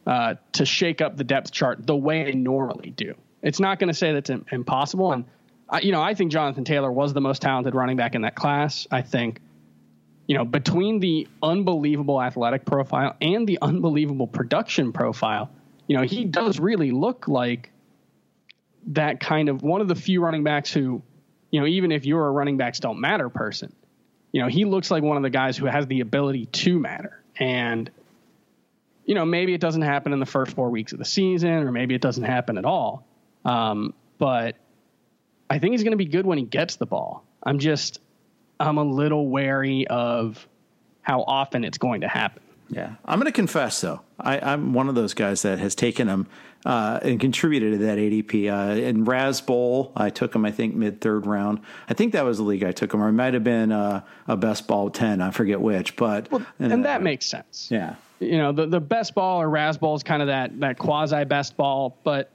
uh, 0.05 0.35
to 0.51 0.65
shake 0.65 0.99
up 0.99 1.15
the 1.15 1.23
depth 1.23 1.53
chart 1.53 1.87
the 1.87 1.95
way 1.95 2.25
they 2.25 2.33
normally 2.33 2.89
do. 2.89 3.15
It's 3.41 3.61
not 3.61 3.79
going 3.79 3.87
to 3.87 3.93
say 3.93 4.11
that's 4.11 4.29
impossible. 4.51 5.13
And 5.13 5.23
I, 5.69 5.79
you 5.79 5.93
know, 5.93 6.01
I 6.01 6.15
think 6.15 6.33
Jonathan 6.33 6.65
Taylor 6.65 6.91
was 6.91 7.13
the 7.13 7.21
most 7.21 7.41
talented 7.41 7.75
running 7.75 7.95
back 7.95 8.13
in 8.13 8.23
that 8.23 8.35
class. 8.35 8.87
I 8.91 9.03
think 9.03 9.39
you 10.27 10.37
know, 10.37 10.45
between 10.45 10.99
the 10.99 11.27
unbelievable 11.41 12.21
athletic 12.21 12.65
profile 12.65 13.15
and 13.21 13.47
the 13.47 13.59
unbelievable 13.61 14.27
production 14.27 14.93
profile, 14.93 15.49
you 15.87 15.97
know, 15.97 16.03
he 16.03 16.25
does 16.25 16.59
really 16.59 16.91
look 16.91 17.27
like 17.27 17.71
that 18.87 19.19
kind 19.19 19.49
of 19.49 19.61
one 19.61 19.81
of 19.81 19.87
the 19.87 19.95
few 19.95 20.21
running 20.21 20.43
backs 20.43 20.71
who, 20.71 21.01
you 21.51 21.59
know, 21.59 21.65
even 21.65 21.91
if 21.91 22.05
you're 22.05 22.25
a 22.25 22.31
running 22.31 22.57
backs 22.57 22.79
don't 22.79 22.99
matter 22.99 23.29
person, 23.29 23.73
you 24.31 24.41
know, 24.41 24.47
he 24.47 24.65
looks 24.65 24.89
like 24.89 25.03
one 25.03 25.17
of 25.17 25.23
the 25.23 25.29
guys 25.29 25.57
who 25.57 25.65
has 25.65 25.87
the 25.87 25.99
ability 25.99 26.45
to 26.47 26.79
matter. 26.79 27.21
And 27.37 27.89
you 29.05 29.15
know, 29.15 29.25
maybe 29.25 29.53
it 29.53 29.61
doesn't 29.61 29.81
happen 29.81 30.13
in 30.13 30.19
the 30.19 30.25
first 30.25 30.53
four 30.53 30.69
weeks 30.69 30.93
of 30.93 30.99
the 30.99 31.05
season, 31.05 31.49
or 31.49 31.71
maybe 31.71 31.95
it 31.95 32.01
doesn't 32.01 32.23
happen 32.23 32.57
at 32.57 32.65
all. 32.65 33.05
Um, 33.43 33.93
but 34.17 34.55
I 35.49 35.59
think 35.59 35.73
he's 35.73 35.83
going 35.83 35.91
to 35.91 35.97
be 35.97 36.05
good 36.05 36.25
when 36.25 36.37
he 36.37 36.45
gets 36.45 36.77
the 36.77 36.85
ball. 36.85 37.25
I'm 37.41 37.59
just, 37.59 37.99
I'm 38.59 38.77
a 38.77 38.83
little 38.83 39.27
wary 39.27 39.87
of 39.87 40.47
how 41.01 41.23
often 41.23 41.63
it's 41.63 41.77
going 41.77 42.01
to 42.01 42.07
happen. 42.07 42.41
Yeah, 42.69 42.95
I'm 43.05 43.19
going 43.19 43.31
to 43.31 43.35
confess 43.35 43.81
though, 43.81 44.01
I, 44.19 44.53
am 44.53 44.73
one 44.73 44.89
of 44.89 44.95
those 44.95 45.13
guys 45.13 45.43
that 45.43 45.59
has 45.59 45.75
taken 45.75 46.07
him 46.07 46.27
uh, 46.65 46.99
and 47.01 47.19
contributed 47.19 47.73
to 47.73 47.85
that 47.85 47.97
ADP. 47.97 48.49
Uh, 48.49 48.81
in 48.81 49.03
Raz 49.03 49.41
Bowl, 49.41 49.91
I 49.95 50.09
took 50.09 50.33
him, 50.33 50.45
I 50.45 50.51
think 50.51 50.73
mid 50.73 51.01
third 51.01 51.25
round. 51.25 51.59
I 51.89 51.93
think 51.93 52.13
that 52.13 52.23
was 52.23 52.37
the 52.37 52.43
league 52.43 52.63
I 52.63 52.71
took 52.71 52.93
him, 52.93 53.03
or 53.03 53.09
it 53.09 53.13
might 53.13 53.33
have 53.33 53.43
been 53.43 53.71
uh, 53.71 54.01
a 54.27 54.37
best 54.37 54.67
ball 54.67 54.89
ten. 54.89 55.21
I 55.21 55.31
forget 55.31 55.59
which, 55.61 55.95
but 55.95 56.31
well, 56.31 56.45
and 56.57 56.85
that 56.85 57.03
makes 57.03 57.25
sense. 57.25 57.67
Yeah, 57.69 57.95
you 58.19 58.37
know 58.37 58.53
the 58.53 58.65
the 58.65 58.79
best 58.79 59.13
ball 59.13 59.41
or 59.41 59.49
Raz 59.49 59.77
Bowl 59.77 59.95
is 59.95 60.03
kind 60.03 60.21
of 60.21 60.29
that 60.29 60.59
that 60.61 60.77
quasi 60.77 61.25
best 61.25 61.57
ball, 61.57 61.97
but 62.03 62.31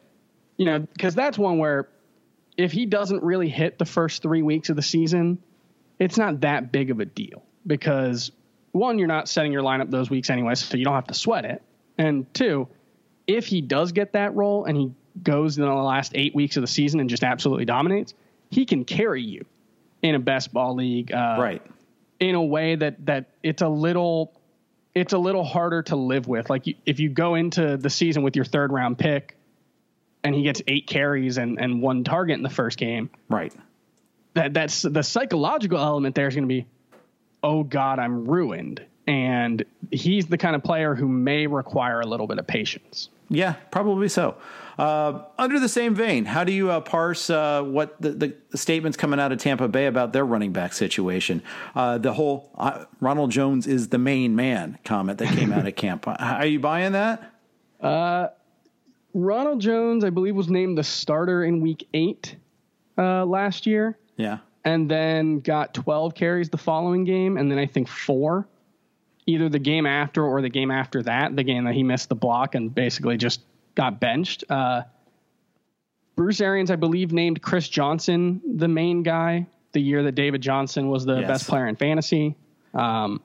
you 0.57 0.66
know 0.66 0.81
because 0.81 1.14
that's 1.14 1.38
one 1.38 1.59
where 1.59 1.88
if 2.57 2.72
he 2.72 2.87
doesn't 2.87 3.22
really 3.22 3.48
hit 3.48 3.78
the 3.78 3.87
first 3.87 4.22
three 4.22 4.42
weeks 4.42 4.68
of 4.68 4.76
the 4.76 4.83
season, 4.83 5.38
it's 5.98 6.16
not 6.16 6.40
that 6.40 6.72
big 6.72 6.90
of 6.90 7.00
a 7.00 7.04
deal 7.04 7.42
because 7.66 8.32
one, 8.72 8.98
you're 8.98 9.08
not 9.08 9.28
setting 9.28 9.52
your 9.52 9.62
lineup 9.62 9.90
those 9.90 10.11
weeks 10.11 10.30
anyway, 10.30 10.54
so 10.54 10.76
you 10.76 10.84
don't 10.84 10.94
have 10.94 11.06
to 11.08 11.14
sweat 11.14 11.44
it. 11.44 11.62
And 11.96 12.32
two, 12.34 12.68
if 13.26 13.46
he 13.46 13.61
does 13.61 13.92
get 13.92 14.12
that 14.12 14.34
role 14.34 14.64
and 14.64 14.76
he 14.76 14.92
goes 15.22 15.58
in 15.58 15.64
the 15.64 15.72
last 15.72 16.12
eight 16.14 16.34
weeks 16.34 16.56
of 16.56 16.62
the 16.62 16.68
season 16.68 17.00
and 17.00 17.11
just 17.11 17.24
absolutely 17.24 17.64
dominates, 17.64 18.14
he 18.50 18.64
can 18.64 18.84
carry 18.84 19.22
you 19.22 19.44
in 20.02 20.14
a 20.14 20.18
best 20.18 20.52
ball 20.52 20.74
league, 20.74 21.12
uh, 21.12 21.37
right? 21.38 21.62
In 22.20 22.34
a 22.34 22.42
way 22.42 22.76
that 22.76 23.04
that 23.06 23.26
it's 23.42 23.62
a 23.62 23.68
little 23.68 24.32
it's 24.94 25.12
a 25.12 25.18
little 25.18 25.44
harder 25.44 25.82
to 25.82 25.96
live 25.96 26.26
with. 26.26 26.50
Like 26.50 26.66
you, 26.66 26.74
if 26.87 27.00
you 27.00 27.08
go 27.08 27.34
into 27.34 27.76
the 27.76 27.90
season 27.90 28.22
with 28.22 28.37
your 28.37 28.44
third 28.44 28.72
round 28.72 28.98
pick 28.98 29.37
and 30.24 30.34
he 30.34 30.42
gets 30.42 30.62
eight 30.66 30.87
carries 30.87 31.38
and, 31.38 31.61
and 31.61 31.80
one 31.82 32.04
target 32.04 32.37
in 32.37 32.42
the 32.42 32.50
first 32.50 32.78
game, 32.78 33.11
right? 33.28 33.52
That 34.38 34.55
that's 34.55 34.83
the 34.83 35.03
psychological 35.03 35.79
element 35.79 36.14
there 36.14 36.29
is 36.29 36.35
going 36.35 36.44
to 36.44 36.48
be 36.48 36.64
oh 37.42 37.64
God, 37.64 37.98
I'm 37.98 38.24
ruined. 38.24 38.85
And 39.07 39.64
he's 39.90 40.27
the 40.27 40.38
kind 40.38 40.55
of 40.55 40.62
player 40.62 40.94
who 40.94 41.09
may 41.09 41.46
require 41.46 42.01
a 42.01 42.07
little 42.07 42.27
bit 42.27 42.38
of 42.38 42.46
patience. 42.46 43.09
Yeah, 43.31 43.55
probably 43.70 44.09
so. 44.09 44.37
Uh, 44.79 45.24
under 45.38 45.59
the 45.59 45.68
same 45.68 45.94
vein, 45.94 46.24
how 46.24 46.44
do 46.44 46.53
you 46.53 46.70
uh, 46.70 46.81
parse 46.81 47.31
uh, 47.31 47.62
what 47.62 48.01
the, 48.01 48.11
the, 48.11 48.37
statements 48.57 48.96
coming 48.96 49.18
out 49.18 49.33
of 49.33 49.38
Tampa 49.38 49.66
Bay 49.66 49.87
about 49.87 50.12
their 50.12 50.24
running 50.24 50.53
back 50.53 50.72
situation? 50.72 51.42
Uh, 51.74 51.98
the 51.98 52.12
whole 52.12 52.51
uh, 52.57 52.85
Ronald 53.01 53.31
Jones 53.31 53.66
is 53.66 53.88
the 53.88 53.98
main 53.98 54.37
man 54.37 54.79
comment 54.85 55.18
that 55.18 55.29
came 55.37 55.53
out 55.53 55.66
of 55.66 55.74
camp. 55.77 56.07
Are 56.07 56.46
you 56.46 56.61
buying 56.61 56.92
that? 56.92 57.33
Uh, 57.81 58.29
Ronald 59.14 59.61
Jones, 59.61 60.05
I 60.05 60.11
believe, 60.11 60.37
was 60.37 60.48
named 60.48 60.79
the 60.79 60.85
starter 60.85 61.44
in 61.44 61.61
week 61.61 61.88
eight 61.92 62.37
last 62.96 63.66
year. 63.66 63.98
Yeah 64.18 64.38
and 64.68 64.90
then 64.90 65.40
got 65.40 65.72
12 65.72 66.14
carries 66.14 66.50
the 66.50 66.59
following 66.59 67.04
game, 67.04 67.38
and 67.38 67.50
then 67.50 67.59
I 67.59 67.64
think 67.64 67.88
four, 67.88 68.46
either 69.26 69.48
the 69.48 69.59
game 69.59 69.87
after 69.87 70.22
or 70.22 70.42
the 70.42 70.50
game 70.50 70.70
after 70.70 71.02
that, 71.04 71.35
the 71.35 71.42
game 71.42 71.64
that 71.64 71.74
he 71.74 71.83
missed 71.83 72.11
the 72.11 72.14
block 72.14 72.54
and 72.54 72.74
basically 72.74 73.16
just 73.16 73.40
got 73.74 73.98
benched. 73.98 74.44
Uh, 74.50 74.83
Bruce 76.16 76.40
Arians, 76.40 76.70
I 76.70 76.76
believe, 76.76 77.12
named 77.12 77.40
Chris 77.40 77.68
Johnson 77.68 78.42
the 78.57 78.68
main 78.68 79.02
guy 79.02 79.46
the 79.72 79.81
year 79.81 80.02
that 80.02 80.12
David 80.12 80.42
Johnson 80.42 80.88
was 80.88 81.04
the 81.04 81.20
yes. 81.20 81.28
best 81.28 81.48
player 81.48 81.66
in 81.66 81.76
fantasy. 81.76 82.37
Um, 82.74 83.22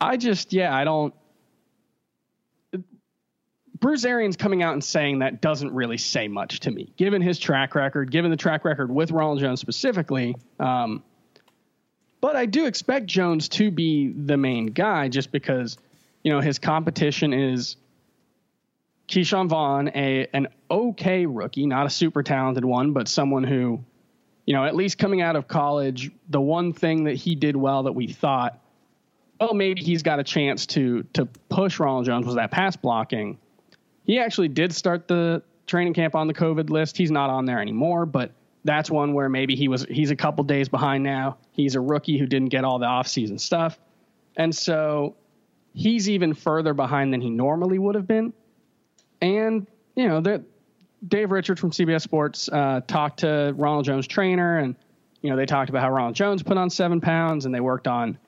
I 0.00 0.16
just, 0.16 0.52
yeah, 0.52 0.74
I 0.74 0.82
don't. 0.84 1.14
Bruce 3.82 4.04
Arians 4.04 4.36
coming 4.36 4.62
out 4.62 4.74
and 4.74 4.82
saying 4.82 5.18
that 5.18 5.40
doesn't 5.40 5.74
really 5.74 5.98
say 5.98 6.28
much 6.28 6.60
to 6.60 6.70
me, 6.70 6.92
given 6.96 7.20
his 7.20 7.36
track 7.40 7.74
record, 7.74 8.12
given 8.12 8.30
the 8.30 8.36
track 8.36 8.64
record 8.64 8.92
with 8.92 9.10
Ronald 9.10 9.40
Jones 9.40 9.60
specifically. 9.60 10.36
Um, 10.60 11.02
but 12.20 12.36
I 12.36 12.46
do 12.46 12.66
expect 12.66 13.06
Jones 13.06 13.48
to 13.50 13.72
be 13.72 14.12
the 14.12 14.36
main 14.36 14.66
guy 14.66 15.08
just 15.08 15.32
because, 15.32 15.76
you 16.22 16.32
know, 16.32 16.38
his 16.38 16.60
competition 16.60 17.32
is 17.32 17.76
Ke'Shawn 19.08 19.48
Vaughn, 19.48 19.88
a 19.96 20.28
an 20.32 20.46
okay 20.70 21.26
rookie, 21.26 21.66
not 21.66 21.84
a 21.84 21.90
super 21.90 22.22
talented 22.22 22.64
one, 22.64 22.92
but 22.92 23.08
someone 23.08 23.42
who, 23.42 23.84
you 24.46 24.54
know, 24.54 24.64
at 24.64 24.76
least 24.76 24.96
coming 24.96 25.20
out 25.22 25.34
of 25.34 25.48
college, 25.48 26.12
the 26.30 26.40
one 26.40 26.72
thing 26.72 27.04
that 27.04 27.16
he 27.16 27.34
did 27.34 27.56
well 27.56 27.82
that 27.82 27.92
we 27.92 28.06
thought, 28.06 28.60
well, 29.40 29.54
maybe 29.54 29.82
he's 29.82 30.04
got 30.04 30.20
a 30.20 30.24
chance 30.24 30.66
to 30.66 31.02
to 31.14 31.26
push 31.48 31.80
Ronald 31.80 32.06
Jones 32.06 32.26
was 32.26 32.36
that 32.36 32.52
pass 32.52 32.76
blocking. 32.76 33.38
He 34.04 34.18
actually 34.18 34.48
did 34.48 34.74
start 34.74 35.08
the 35.08 35.42
training 35.66 35.94
camp 35.94 36.14
on 36.14 36.26
the 36.26 36.34
COVID 36.34 36.70
list. 36.70 36.96
He's 36.96 37.10
not 37.10 37.30
on 37.30 37.44
there 37.44 37.60
anymore, 37.60 38.06
but 38.06 38.32
that's 38.64 38.90
one 38.90 39.14
where 39.14 39.28
maybe 39.28 39.56
he 39.56 39.68
was 39.68 39.84
he's 39.88 40.10
a 40.10 40.16
couple 40.16 40.44
days 40.44 40.68
behind 40.68 41.02
now. 41.02 41.36
He's 41.52 41.74
a 41.74 41.80
rookie 41.80 42.18
who 42.18 42.26
didn't 42.26 42.48
get 42.48 42.64
all 42.64 42.78
the 42.78 42.86
offseason 42.86 43.38
stuff. 43.40 43.78
And 44.36 44.54
so 44.54 45.14
he's 45.74 46.08
even 46.08 46.34
further 46.34 46.74
behind 46.74 47.12
than 47.12 47.20
he 47.20 47.30
normally 47.30 47.78
would 47.78 47.94
have 47.94 48.06
been. 48.06 48.32
And, 49.20 49.66
you 49.94 50.08
know, 50.08 50.42
Dave 51.06 51.30
Richards 51.30 51.60
from 51.60 51.70
CBS 51.70 52.02
Sports 52.02 52.48
uh, 52.48 52.80
talked 52.86 53.20
to 53.20 53.54
Ronald 53.56 53.84
Jones' 53.84 54.06
trainer, 54.06 54.58
and, 54.58 54.74
you 55.20 55.30
know, 55.30 55.36
they 55.36 55.46
talked 55.46 55.70
about 55.70 55.82
how 55.82 55.90
Ronald 55.90 56.14
Jones 56.14 56.42
put 56.42 56.56
on 56.56 56.70
seven 56.70 57.00
pounds 57.00 57.46
and 57.46 57.54
they 57.54 57.60
worked 57.60 57.86
on 57.86 58.18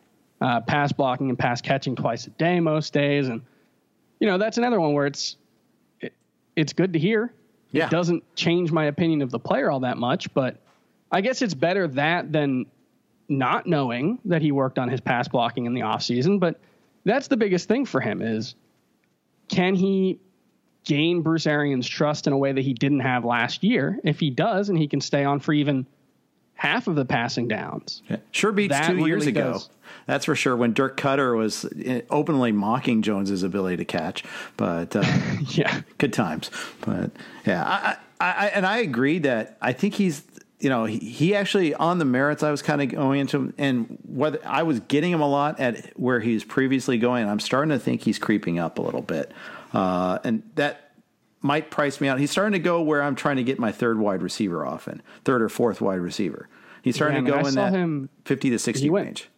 uh, 0.41 0.61
pass 0.61 0.93
blocking 0.93 1.29
and 1.29 1.39
pass 1.39 1.61
catching 1.61 1.97
twice 1.97 2.27
a 2.27 2.31
day 2.31 2.61
most 2.61 2.93
days. 2.93 3.29
And, 3.29 3.43
you 4.21 4.27
know, 4.27 4.39
that's 4.39 4.59
another 4.59 4.81
one 4.81 4.93
where 4.93 5.07
it's 5.07 5.37
it's 6.57 6.73
good 6.73 6.93
to 6.93 6.99
hear. 6.99 7.33
Yeah. 7.71 7.87
It 7.87 7.91
doesn't 7.91 8.23
change 8.37 8.71
my 8.71 8.85
opinion 8.85 9.23
of 9.23 9.31
the 9.31 9.39
player 9.39 9.71
all 9.71 9.81
that 9.81 9.99
much, 9.99 10.33
but 10.33 10.59
I 11.11 11.21
guess 11.21 11.43
it's 11.43 11.55
better 11.55 11.89
that 11.89 12.33
than 12.33 12.67
not 13.29 13.67
knowing 13.67 14.21
that 14.27 14.43
he 14.43 14.53
worked 14.53 14.79
on 14.79 14.89
his 14.89 15.01
pass 15.01 15.29
blocking 15.29 15.67
in 15.67 15.75
the 15.75 15.81
offseason. 15.81 16.39
But 16.39 16.61
that's 17.05 17.29
the 17.29 17.37
biggest 17.37 17.69
thing 17.69 17.85
for 17.85 18.01
him 18.01 18.23
is 18.23 18.55
can 19.49 19.75
he 19.75 20.21
gain 20.85 21.23
Bruce 21.23 21.47
Arians' 21.47 21.89
trust 21.89 22.27
in 22.27 22.33
a 22.33 22.39
way 22.39 22.53
that 22.53 22.61
he 22.61 22.75
didn't 22.75 23.01
have 23.01 23.25
last 23.25 23.65
year? 23.65 23.99
If 24.05 24.21
he 24.21 24.31
does, 24.31 24.69
and 24.69 24.79
he 24.79 24.89
can 24.89 25.01
stay 25.01 25.25
on 25.25 25.41
for 25.41 25.53
even 25.53 25.87
half 26.55 26.87
of 26.87 26.95
the 26.95 27.05
passing 27.05 27.49
downs. 27.49 28.03
Yeah. 28.09 28.17
Sure 28.31 28.53
beats 28.53 28.79
two 28.87 29.07
years 29.07 29.27
ago. 29.27 29.53
Does. 29.55 29.71
That's 30.07 30.25
for 30.25 30.35
sure. 30.35 30.57
When 30.57 30.73
Dirk 30.73 30.99
Koetter 30.99 31.37
was 31.37 31.67
eh, 31.85 32.03
openly 32.11 32.53
mocking 32.53 33.03
Jones's 33.03 33.43
ability 33.43 33.79
to 33.79 33.85
catch, 33.85 34.25
but 34.57 34.95
uh, 34.95 35.05
yeah, 35.49 35.83
good 35.99 36.13
times. 36.13 36.51
But 36.81 37.11
yeah, 37.47 37.65
I, 37.65 37.97
I, 38.21 38.47
and 38.49 38.67
I 38.67 38.79
agree 38.79 39.19
that 39.21 39.57
I 39.61 39.73
think 39.73 39.95
he's 39.95 40.23
you 40.61 40.71
know, 40.71 40.87
he, 40.87 40.99
he, 40.99 41.35
actually 41.35 41.75
on 41.75 41.99
the 41.99 42.07
merits 42.07 42.43
I 42.43 42.51
was 42.51 42.63
kind 42.63 42.81
of 42.81 42.89
going 42.89 43.21
into 43.21 43.37
him 43.37 43.55
and 43.59 43.99
whether 44.09 44.39
I 44.47 44.63
was 44.63 44.81
getting 44.81 45.13
him 45.13 45.21
a 45.21 45.29
lot 45.29 45.61
at 45.61 45.93
where 45.99 46.21
he 46.21 46.33
was 46.33 46.43
previously 46.43 46.97
going. 46.97 47.29
I'm 47.29 47.41
starting 47.41 47.69
to 47.69 47.79
think 47.79 48.01
he's 48.01 48.19
creeping 48.19 48.59
up 48.59 48.79
a 48.79 48.83
little 48.83 49.03
bit. 49.03 49.31
Uh, 49.75 50.21
and 50.25 50.43
that 50.55 50.84
might 51.45 51.71
price 51.71 52.01
me 52.01 52.09
out. 52.09 52.19
He's 52.19 52.31
starting 52.31 52.55
to 52.55 52.59
go 52.59 52.81
where 52.81 53.03
I'm 53.03 53.15
trying 53.15 53.37
to 53.37 53.45
get 53.45 53.59
my 53.59 53.71
third 53.71 53.99
wide 53.99 54.23
receiver 54.23 54.65
often, 54.65 55.03
third 55.25 55.43
or 55.43 55.51
fourth 55.51 55.81
wide 55.81 56.01
receiver. 56.01 56.49
He's 56.83 56.97
starting 56.97 57.27
yeah, 57.27 57.37
to 57.37 57.43
go 57.43 57.49
in 57.49 57.55
that 57.55 57.73
him, 57.73 58.09
50 58.25 58.51
to 58.51 58.59
60 58.59 58.91
range. 58.91 59.29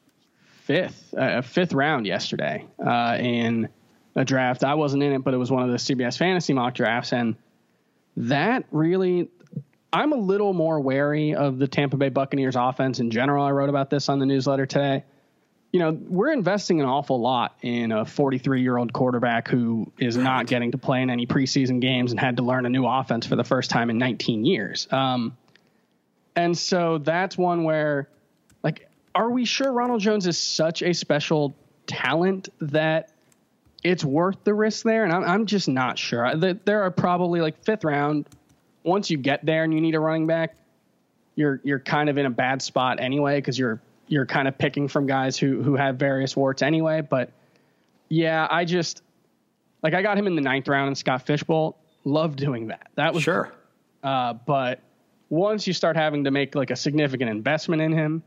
Fifth, 0.63 1.13
uh, 1.19 1.43
fifth 1.43 1.73
round 1.73 2.07
yesterday 2.07 2.65
uh, 2.85 3.17
in 3.21 3.69
a 4.15 4.25
draft. 4.25 4.63
I 4.63 4.75
wasn't 4.75 5.03
in 5.03 5.13
it, 5.13 5.25
but 5.25 5.35
it 5.35 5.37
was 5.37 5.51
one 5.51 5.65
of 5.65 5.71
the 5.71 5.77
CBS 5.77 6.17
fantasy 6.17 6.53
mock 6.53 6.75
drafts. 6.75 7.13
And 7.13 7.35
that 8.17 8.65
really, 8.71 9.29
I'm 9.93 10.13
a 10.13 10.17
little 10.17 10.53
more 10.53 10.81
wary 10.81 11.35
of 11.35 11.59
the 11.59 11.67
Tampa 11.67 11.97
Bay 11.97 12.09
Buccaneers 12.09 12.55
offense 12.57 13.01
in 13.01 13.11
general. 13.11 13.45
I 13.45 13.51
wrote 13.51 13.69
about 13.69 13.91
this 13.91 14.09
on 14.09 14.21
the 14.21 14.27
newsletter 14.27 14.65
today 14.67 15.05
you 15.77 15.83
know, 15.83 15.91
we're 15.91 16.33
investing 16.33 16.81
an 16.81 16.87
awful 16.87 17.21
lot 17.21 17.55
in 17.61 17.93
a 17.93 18.07
43 18.07 18.63
year 18.63 18.79
old 18.79 18.95
quarterback 18.95 19.47
who 19.47 19.93
is 19.99 20.17
not 20.17 20.47
getting 20.47 20.73
to 20.73 20.79
play 20.79 21.03
in 21.03 21.11
any 21.11 21.27
preseason 21.27 21.83
games 21.83 22.13
and 22.13 22.19
had 22.19 22.39
to 22.39 22.43
learn 22.43 22.65
a 22.65 22.71
new 22.71 22.87
offense 22.87 23.27
for 23.27 23.37
the 23.37 23.45
first 23.45 23.69
time 23.69 23.91
in 23.91 23.99
19 23.99 24.47
years. 24.47 24.91
Um, 24.91 25.37
and 26.35 26.57
so 26.57 26.97
that's 26.97 27.37
one 27.37 27.65
where, 27.65 28.09
like, 28.63 28.89
are 29.15 29.29
we 29.29 29.45
sure 29.45 29.71
Ronald 29.71 30.01
Jones 30.01 30.27
is 30.27 30.39
such 30.39 30.83
a 30.83 30.95
special 30.95 31.55
talent 31.87 32.49
that 32.63 33.11
it's 33.85 34.03
worth 34.03 34.45
the 34.45 34.55
risk 34.55 34.83
there? 34.83 35.05
And 35.05 35.13
I'm, 35.13 35.25
I'm 35.25 35.45
just 35.45 35.69
not 35.69 35.99
sure. 35.99 36.35
There 36.37 36.85
are 36.85 36.91
probably 36.91 37.43
like 37.43 37.63
fifth 37.63 37.85
round. 37.85 38.27
Once 38.83 39.11
you 39.11 39.19
get 39.19 39.45
there 39.45 39.63
and 39.63 39.75
you 39.75 39.83
need 39.83 39.95
a 39.95 40.01
running 40.01 40.27
back, 40.27 40.57
you're 41.35 41.61
you're 41.65 41.81
kind 41.81 42.09
of 42.09 42.17
in 42.17 42.25
a 42.25 42.31
bad 42.31 42.63
spot 42.63 42.99
anyway 42.99 43.37
because 43.37 43.59
you're 43.59 43.79
you're 44.09 44.27
kind 44.27 44.49
of 44.49 44.57
picking 44.57 44.89
from 44.89 45.07
guys 45.07 45.37
who 45.39 45.63
who 45.63 45.77
have 45.77 45.97
various 45.97 46.37
warts 46.37 46.63
anyway. 46.63 47.01
But 47.01 47.33
yeah, 48.09 48.47
I 48.51 48.65
just 48.65 49.03
like 49.83 49.95
I 49.95 50.03
got 50.03 50.19
him 50.19 50.27
in 50.27 50.35
the 50.35 50.43
ninth 50.43 50.69
round 50.69 50.89
in 50.89 50.95
Scott 50.95 51.27
Fishbowl. 51.27 51.77
Love 52.05 52.37
doing 52.37 52.69
that. 52.69 52.89
That 52.95 53.15
was 53.15 53.23
sure. 53.23 53.53
Uh, 54.03 54.35
but 54.35 54.81
once 55.29 55.67
you 55.67 55.73
start 55.73 55.97
having 55.97 56.25
to 56.25 56.31
make 56.31 56.55
like 56.55 56.71
a 56.71 56.77
significant 56.77 57.31
investment 57.31 57.83
in 57.83 57.93
him, 57.93 58.23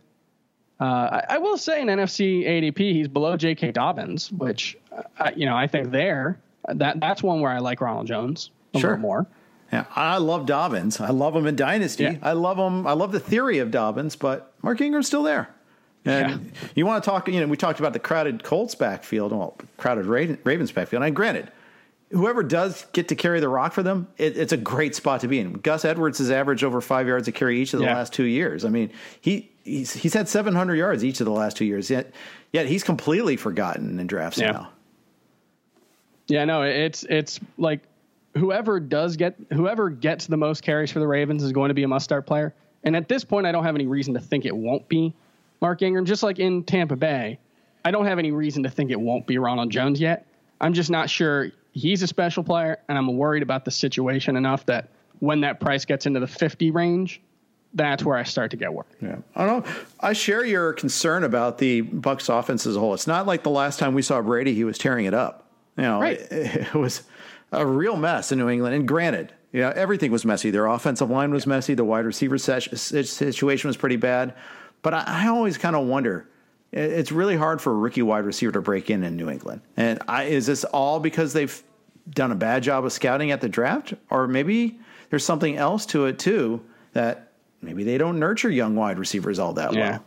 Uh, 0.79 1.21
I, 1.29 1.35
I, 1.35 1.37
will 1.37 1.57
say 1.57 1.81
in 1.81 1.87
NFFC 1.87 2.45
ADP, 2.45 2.77
he's 2.77 3.07
below 3.07 3.35
J.K. 3.37 3.71
Dobbins, 3.71 4.31
which 4.31 4.77
uh, 5.17 5.31
you 5.35 5.45
know 5.45 5.55
I 5.55 5.67
think 5.67 5.91
there 5.91 6.39
that 6.67 6.99
that's 6.99 7.23
one 7.23 7.41
where 7.41 7.51
I 7.51 7.59
like 7.59 7.81
Ronald 7.81 8.07
Jones 8.07 8.51
a 8.73 8.79
sure. 8.79 8.91
little 8.91 9.01
more. 9.01 9.27
Yeah, 9.71 9.85
I 9.95 10.17
love 10.17 10.45
Dobbins. 10.45 10.99
I 10.99 11.09
love 11.11 11.35
him 11.35 11.45
in 11.45 11.55
Dynasty. 11.55 12.03
Yeah. 12.03 12.17
I 12.21 12.31
love 12.33 12.57
him. 12.57 12.87
I 12.87 12.93
love 12.93 13.11
the 13.11 13.19
theory 13.19 13.59
of 13.59 13.71
Dobbins, 13.71 14.15
but 14.15 14.53
Mark 14.61 14.81
Ingram's 14.81 15.07
still 15.07 15.23
there. 15.23 15.49
And 16.05 16.45
yeah. 16.45 16.69
you 16.75 16.85
want 16.85 17.03
to 17.03 17.09
talk, 17.09 17.27
you 17.27 17.41
know, 17.41 17.47
we 17.47 17.57
talked 17.57 17.79
about 17.79 17.93
the 17.93 17.99
crowded 17.99 18.43
Colts 18.43 18.75
backfield, 18.75 19.31
well, 19.31 19.57
crowded 19.77 20.05
Ravens 20.05 20.71
backfield. 20.71 21.03
And 21.03 21.15
granted, 21.15 21.51
whoever 22.12 22.41
does 22.41 22.85
get 22.93 23.09
to 23.09 23.15
carry 23.15 23.39
the 23.39 23.49
rock 23.49 23.73
for 23.73 23.83
them, 23.83 24.07
it, 24.17 24.38
it's 24.38 24.53
a 24.53 24.57
great 24.57 24.95
spot 24.95 25.21
to 25.21 25.27
be 25.27 25.39
in. 25.39 25.53
Gus 25.53 25.85
Edwards 25.85 26.17
has 26.19 26.31
averaged 26.31 26.63
over 26.63 26.81
five 26.81 27.07
yards 27.07 27.27
a 27.27 27.31
carry 27.31 27.62
each 27.62 27.73
of 27.73 27.79
the 27.79 27.85
yeah. 27.85 27.95
last 27.95 28.13
two 28.13 28.23
years. 28.23 28.65
I 28.65 28.69
mean, 28.69 28.91
he 29.21 29.49
he's, 29.63 29.93
he's 29.93 30.13
had 30.13 30.27
700 30.27 30.75
yards 30.75 31.03
each 31.03 31.19
of 31.19 31.25
the 31.25 31.31
last 31.31 31.57
two 31.57 31.65
years. 31.65 31.89
Yet, 31.89 32.13
yet 32.53 32.65
he's 32.65 32.83
completely 32.83 33.35
forgotten 33.35 33.99
in 33.99 34.07
drafts 34.07 34.39
yeah. 34.39 34.51
now. 34.51 34.69
Yeah, 36.27 36.45
no, 36.45 36.62
it's 36.62 37.03
it's 37.09 37.39
like 37.57 37.81
whoever 38.38 38.79
does 38.79 39.17
get 39.17 39.35
whoever 39.51 39.89
gets 39.89 40.27
the 40.27 40.38
most 40.38 40.62
carries 40.62 40.91
for 40.91 40.99
the 40.99 41.07
Ravens 41.07 41.43
is 41.43 41.51
going 41.51 41.69
to 41.69 41.73
be 41.73 41.83
a 41.83 41.88
must 41.88 42.03
start 42.05 42.27
player. 42.27 42.53
And 42.83 42.95
at 42.95 43.09
this 43.09 43.23
point, 43.23 43.45
I 43.45 43.51
don't 43.51 43.63
have 43.63 43.75
any 43.75 43.88
reason 43.88 44.13
to 44.13 44.19
think 44.19 44.45
it 44.45 44.55
won't 44.55 44.88
be 44.88 45.13
Mark 45.62 45.82
Ingram. 45.82 46.06
Just 46.06 46.24
like 46.24 46.39
in 46.39 46.63
Tampa 46.63 46.95
Bay, 46.95 47.39
I 47.86 47.91
don't 47.91 48.06
have 48.06 48.19
any 48.19 48.32
reason 48.32 48.63
to 48.63 48.69
think 48.69 48.91
it 48.91 49.00
won't 49.00 49.26
be 49.28 49.38
Ronald 49.38 49.69
Jones 49.69 50.00
yet. 50.00 50.26
I'm 50.62 50.74
just 50.74 50.89
not 50.89 51.10
sure 51.10 51.52
he's 51.72 52.02
a 52.04 52.08
special 52.08 52.43
player, 52.43 52.80
and 52.89 52.98
I'm 52.98 53.17
worried 53.17 53.43
about 53.43 53.65
the 53.65 53.72
situation 53.72 54.36
enough 54.36 54.65
that 54.65 54.89
when 55.19 55.41
that 55.41 55.60
price 55.60 55.86
gets 55.86 56.06
into 56.06 56.19
the 56.19 56.28
50 56.28 56.72
range, 56.72 57.22
that's 57.74 58.04
where 58.04 58.17
I 58.17 58.24
start 58.24 58.52
to 58.52 58.58
get 58.58 58.74
worried. 58.74 58.88
Yeah, 59.02 59.17
I 59.36 59.45
don't. 59.45 59.65
Know. 59.65 59.72
I 60.00 60.13
share 60.13 60.43
your 60.43 60.74
concern 60.74 61.24
about 61.24 61.60
the 61.60 61.84
Bucs 61.84 62.28
offense 62.28 62.65
as 62.65 62.76
a 62.76 62.80
whole. 62.80 62.93
It's 62.93 63.08
not 63.08 63.28
like 63.28 63.43
the 63.43 63.52
last 63.52 63.80
time 63.80 63.93
we 63.93 64.02
saw 64.02 64.22
Brady; 64.22 64.56
he 64.56 64.63
was 64.63 64.78
tearing 64.78 65.06
it 65.06 65.13
up. 65.13 65.45
You 65.78 65.84
know, 65.84 66.02
right. 66.02 66.19
it, 66.19 66.32
it 66.32 66.74
was 66.74 67.04
a 67.52 67.65
real 67.65 67.95
mess 67.95 68.32
in 68.32 68.39
New 68.39 68.50
England. 68.50 68.76
And 68.76 68.88
granted, 68.88 69.34
you 69.52 69.62
know, 69.62 69.69
everything 69.69 70.12
was 70.12 70.26
messy. 70.26 70.50
Their 70.52 70.65
offensive 70.65 71.10
line 71.10 71.32
was 71.32 71.45
messy. 71.45 71.74
The 71.74 71.86
wide 71.86 72.06
receiver 72.06 72.38
situation 72.38 73.67
was 73.67 73.78
pretty 73.78 73.95
bad. 73.95 74.34
But 74.81 74.93
I, 74.93 75.03
I 75.05 75.27
always 75.27 75.57
kind 75.57 75.75
of 75.75 75.87
wonder. 75.87 76.27
It's 76.71 77.11
really 77.11 77.35
hard 77.35 77.61
for 77.61 77.71
a 77.71 77.75
rookie 77.75 78.03
wide 78.03 78.25
receiver 78.25 78.51
to 78.51 78.61
break 78.61 78.91
in 78.91 79.03
in 79.03 79.15
New 79.15 79.29
England. 79.29 79.61
And 79.75 79.99
I, 80.07 80.25
is 80.25 80.45
this 80.45 80.63
all 80.65 80.99
because 80.99 81.33
they've 81.33 81.63
done 82.09 82.31
a 82.31 82.35
bad 82.35 82.63
job 82.63 82.85
of 82.85 82.93
scouting 82.93 83.31
at 83.31 83.41
the 83.41 83.49
draft, 83.49 83.93
or 84.09 84.27
maybe 84.27 84.79
there's 85.09 85.25
something 85.25 85.55
else 85.55 85.85
to 85.87 86.05
it 86.05 86.19
too 86.19 86.63
that 86.93 87.31
maybe 87.61 87.83
they 87.83 87.97
don't 87.97 88.19
nurture 88.19 88.49
young 88.49 88.75
wide 88.75 88.99
receivers 88.99 89.39
all 89.39 89.53
that 89.53 89.73
yeah. 89.73 89.89
well. 89.89 90.05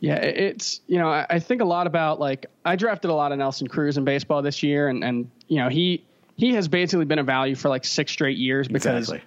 Yeah, 0.00 0.16
it's 0.16 0.80
you 0.86 0.98
know 0.98 1.08
I, 1.08 1.24
I, 1.30 1.38
think 1.38 1.62
a 1.62 1.64
lot 1.64 1.86
about 1.86 2.20
like 2.20 2.46
I 2.64 2.76
drafted 2.76 3.10
a 3.10 3.14
lot 3.14 3.32
of 3.32 3.38
Nelson 3.38 3.68
Cruz 3.68 3.96
in 3.96 4.04
baseball 4.04 4.42
this 4.42 4.62
year, 4.62 4.88
and 4.88 5.02
and 5.02 5.30
you 5.48 5.58
know 5.58 5.70
he 5.70 6.04
he 6.36 6.52
has 6.54 6.68
basically 6.68 7.06
been 7.06 7.18
a 7.18 7.24
value 7.24 7.54
for 7.54 7.70
like 7.70 7.86
six 7.86 8.12
straight 8.12 8.36
years 8.36 8.68
because 8.68 9.08
exactly. 9.08 9.22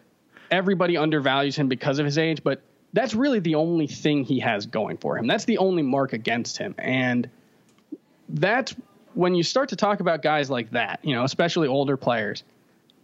everybody 0.51 0.95
undervalues 0.95 1.55
him 1.55 1.67
because 1.67 1.97
of 1.97 2.05
his 2.05 2.19
age, 2.19 2.43
but 2.43 2.61
that's 2.93 3.13
really 3.13 3.39
the 3.39 3.55
only 3.55 3.87
thing 3.87 4.23
he 4.23 4.39
has 4.39 4.65
going 4.65 4.97
for 4.97 5.17
him. 5.17 5.27
That's 5.27 5.45
the 5.45 5.57
only 5.57 5.83
mark 5.83 6.13
against 6.13 6.57
him, 6.57 6.75
and 6.77 7.29
that's 8.29 8.75
when 9.13 9.33
you 9.33 9.41
start 9.41 9.69
to 9.69 9.75
talk 9.75 9.99
about 9.99 10.21
guys 10.21 10.49
like 10.49 10.69
that, 10.71 10.99
you 11.03 11.15
know, 11.15 11.23
especially 11.23 11.67
older 11.67 11.97
players. 11.97 12.43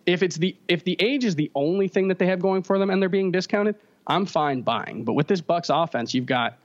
If 0.06 0.22
it's 0.22 0.36
the 0.36 0.56
if 0.68 0.84
the 0.84 0.96
age 1.00 1.26
is 1.26 1.36
the 1.36 1.50
only 1.56 1.88
thing 1.88 2.10
that 2.10 2.20
they 2.20 2.28
have 2.28 2.40
going 2.40 2.64
for 2.64 2.78
them 2.78 2.90
and 2.90 3.02
they're 3.02 3.10
being 3.10 3.32
discounted, 3.32 3.76
I'm 4.06 4.26
fine 4.26 4.62
buying. 4.62 5.06
But 5.06 5.14
with 5.14 5.28
this 5.28 5.42
Bucs 5.42 5.72
offense, 5.72 6.14
you've 6.14 6.26
got 6.26 6.58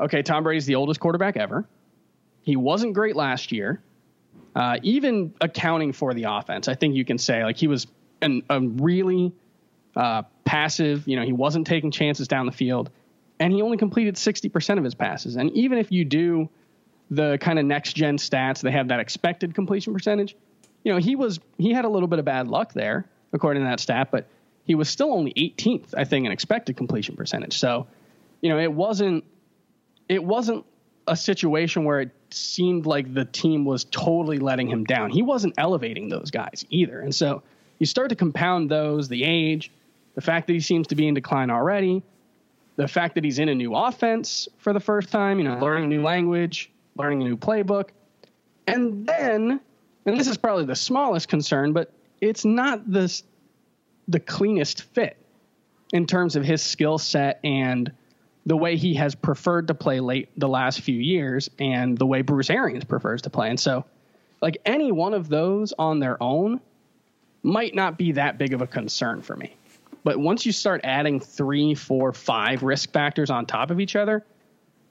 okay, 0.00 0.22
Tom 0.22 0.44
Brady's 0.44 0.66
the 0.66 0.76
oldest 0.76 0.98
quarterback 0.98 1.36
ever. 1.36 1.66
He 2.42 2.56
wasn't 2.56 2.94
great 2.94 3.16
last 3.16 3.52
year. 3.52 3.82
Uh, 4.54 4.78
even 4.82 5.34
accounting 5.40 5.92
for 5.92 6.14
the 6.14 6.24
offense, 6.24 6.66
I 6.66 6.74
think 6.74 6.94
you 6.94 7.04
can 7.04 7.18
say 7.18 7.44
like 7.44 7.56
he 7.56 7.66
was 7.66 7.86
an, 8.22 8.42
a 8.48 8.60
really 8.60 9.32
uh, 9.96 10.22
passive. 10.44 11.06
You 11.06 11.16
know, 11.16 11.24
he 11.24 11.32
wasn't 11.32 11.66
taking 11.66 11.90
chances 11.90 12.28
down 12.28 12.46
the 12.46 12.52
field, 12.52 12.90
and 13.38 13.52
he 13.52 13.62
only 13.62 13.76
completed 13.76 14.16
sixty 14.16 14.48
percent 14.48 14.78
of 14.78 14.84
his 14.84 14.94
passes. 14.94 15.36
And 15.36 15.50
even 15.52 15.78
if 15.78 15.90
you 15.92 16.04
do 16.04 16.48
the 17.10 17.38
kind 17.40 17.58
of 17.58 17.64
next 17.64 17.94
gen 17.94 18.16
stats, 18.18 18.60
they 18.60 18.70
have 18.70 18.88
that 18.88 19.00
expected 19.00 19.54
completion 19.54 19.92
percentage. 19.92 20.36
You 20.84 20.92
know, 20.92 20.98
he 20.98 21.16
was 21.16 21.40
he 21.58 21.72
had 21.72 21.84
a 21.84 21.88
little 21.88 22.08
bit 22.08 22.18
of 22.18 22.24
bad 22.24 22.48
luck 22.48 22.72
there, 22.72 23.06
according 23.32 23.62
to 23.62 23.68
that 23.68 23.80
stat, 23.80 24.08
but 24.10 24.28
he 24.64 24.74
was 24.74 24.88
still 24.88 25.12
only 25.12 25.32
18th, 25.34 25.94
I 25.96 26.04
think, 26.04 26.26
in 26.26 26.32
expected 26.32 26.76
completion 26.76 27.16
percentage. 27.16 27.58
So, 27.58 27.88
you 28.40 28.50
know, 28.50 28.58
it 28.58 28.72
wasn't 28.72 29.24
it 30.08 30.22
wasn't 30.22 30.64
a 31.06 31.16
situation 31.16 31.84
where 31.84 32.00
it 32.00 32.10
seemed 32.30 32.86
like 32.86 33.12
the 33.12 33.24
team 33.24 33.64
was 33.64 33.84
totally 33.84 34.38
letting 34.38 34.68
him 34.68 34.84
down. 34.84 35.10
He 35.10 35.22
wasn't 35.22 35.54
elevating 35.58 36.08
those 36.08 36.30
guys 36.30 36.64
either. 36.70 37.00
And 37.00 37.14
so 37.14 37.42
you 37.78 37.86
start 37.86 38.10
to 38.10 38.16
compound 38.16 38.70
those, 38.70 39.08
the 39.08 39.24
age, 39.24 39.72
the 40.14 40.20
fact 40.20 40.46
that 40.46 40.52
he 40.52 40.60
seems 40.60 40.86
to 40.88 40.94
be 40.94 41.06
in 41.08 41.14
decline 41.14 41.50
already, 41.50 42.02
the 42.76 42.88
fact 42.88 43.14
that 43.14 43.24
he's 43.24 43.38
in 43.38 43.48
a 43.48 43.54
new 43.54 43.74
offense 43.74 44.48
for 44.58 44.72
the 44.72 44.80
first 44.80 45.10
time, 45.10 45.38
you 45.38 45.44
know, 45.44 45.58
learning 45.58 45.84
a 45.84 45.88
new 45.88 46.02
language, 46.02 46.70
learning 46.96 47.22
a 47.22 47.24
new 47.24 47.36
playbook. 47.36 47.90
And 48.66 49.06
then, 49.06 49.60
and 50.06 50.18
this 50.18 50.28
is 50.28 50.36
probably 50.36 50.64
the 50.64 50.76
smallest 50.76 51.28
concern, 51.28 51.72
but 51.72 51.92
it's 52.20 52.44
not 52.44 52.90
the, 52.90 53.20
the 54.08 54.20
cleanest 54.20 54.82
fit 54.82 55.16
in 55.92 56.06
terms 56.06 56.36
of 56.36 56.44
his 56.44 56.62
skill 56.62 56.98
set 56.98 57.40
and 57.44 57.92
the 58.46 58.56
way 58.56 58.76
he 58.76 58.94
has 58.94 59.14
preferred 59.14 59.68
to 59.68 59.74
play 59.74 60.00
late 60.00 60.28
the 60.36 60.48
last 60.48 60.80
few 60.80 60.98
years 60.98 61.50
and 61.58 61.98
the 61.98 62.06
way 62.06 62.22
Bruce 62.22 62.50
Arians 62.50 62.84
prefers 62.84 63.22
to 63.22 63.30
play. 63.30 63.50
And 63.50 63.60
so, 63.60 63.84
like 64.40 64.58
any 64.64 64.90
one 64.90 65.12
of 65.12 65.28
those 65.28 65.74
on 65.78 65.98
their 66.00 66.20
own 66.22 66.60
might 67.42 67.74
not 67.74 67.98
be 67.98 68.12
that 68.12 68.38
big 68.38 68.54
of 68.54 68.62
a 68.62 68.66
concern 68.66 69.20
for 69.22 69.36
me. 69.36 69.54
But 70.04 70.18
once 70.18 70.46
you 70.46 70.52
start 70.52 70.80
adding 70.84 71.20
three, 71.20 71.74
four, 71.74 72.12
five 72.12 72.62
risk 72.62 72.92
factors 72.92 73.30
on 73.30 73.46
top 73.46 73.70
of 73.70 73.80
each 73.80 73.96
other, 73.96 74.24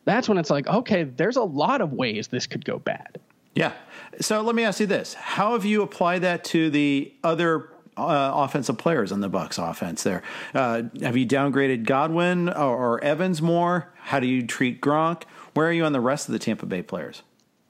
that's 0.05 0.29
when 0.29 0.37
it's 0.37 0.49
like, 0.49 0.67
okay, 0.67 1.03
there's 1.03 1.37
a 1.37 1.43
lot 1.43 1.81
of 1.81 1.93
ways 1.93 2.27
this 2.27 2.47
could 2.47 2.63
go 2.63 2.79
bad. 2.79 3.19
Yeah. 3.55 3.73
So 4.21 4.41
let 4.41 4.55
me 4.55 4.63
ask 4.63 4.79
you 4.79 4.85
this: 4.85 5.15
How 5.15 5.53
have 5.53 5.65
you 5.65 5.81
applied 5.81 6.21
that 6.21 6.43
to 6.45 6.69
the 6.69 7.13
other 7.23 7.69
uh, 7.99 8.31
offensive 8.33 8.77
players 8.77 9.11
on 9.11 9.19
the 9.19 9.29
Bucs 9.29 9.57
offense. 9.59 10.03
There, 10.03 10.23
uh, 10.53 10.83
have 11.01 11.17
you 11.17 11.27
downgraded 11.27 11.83
Godwin 11.83 12.49
or, 12.49 12.53
or, 12.77 13.03
Evans 13.03 13.41
more? 13.41 13.91
How 13.95 14.19
do 14.19 14.27
you 14.27 14.45
treat 14.45 14.81
Gronk? 14.81 15.23
Where 15.53 15.67
are 15.67 15.71
you 15.71 15.83
on 15.83 15.91
the 15.91 15.99
rest 15.99 16.29
of 16.29 16.33
the 16.33 16.39
Tampa 16.39 16.65
Bay 16.65 16.81
players? 16.81 17.23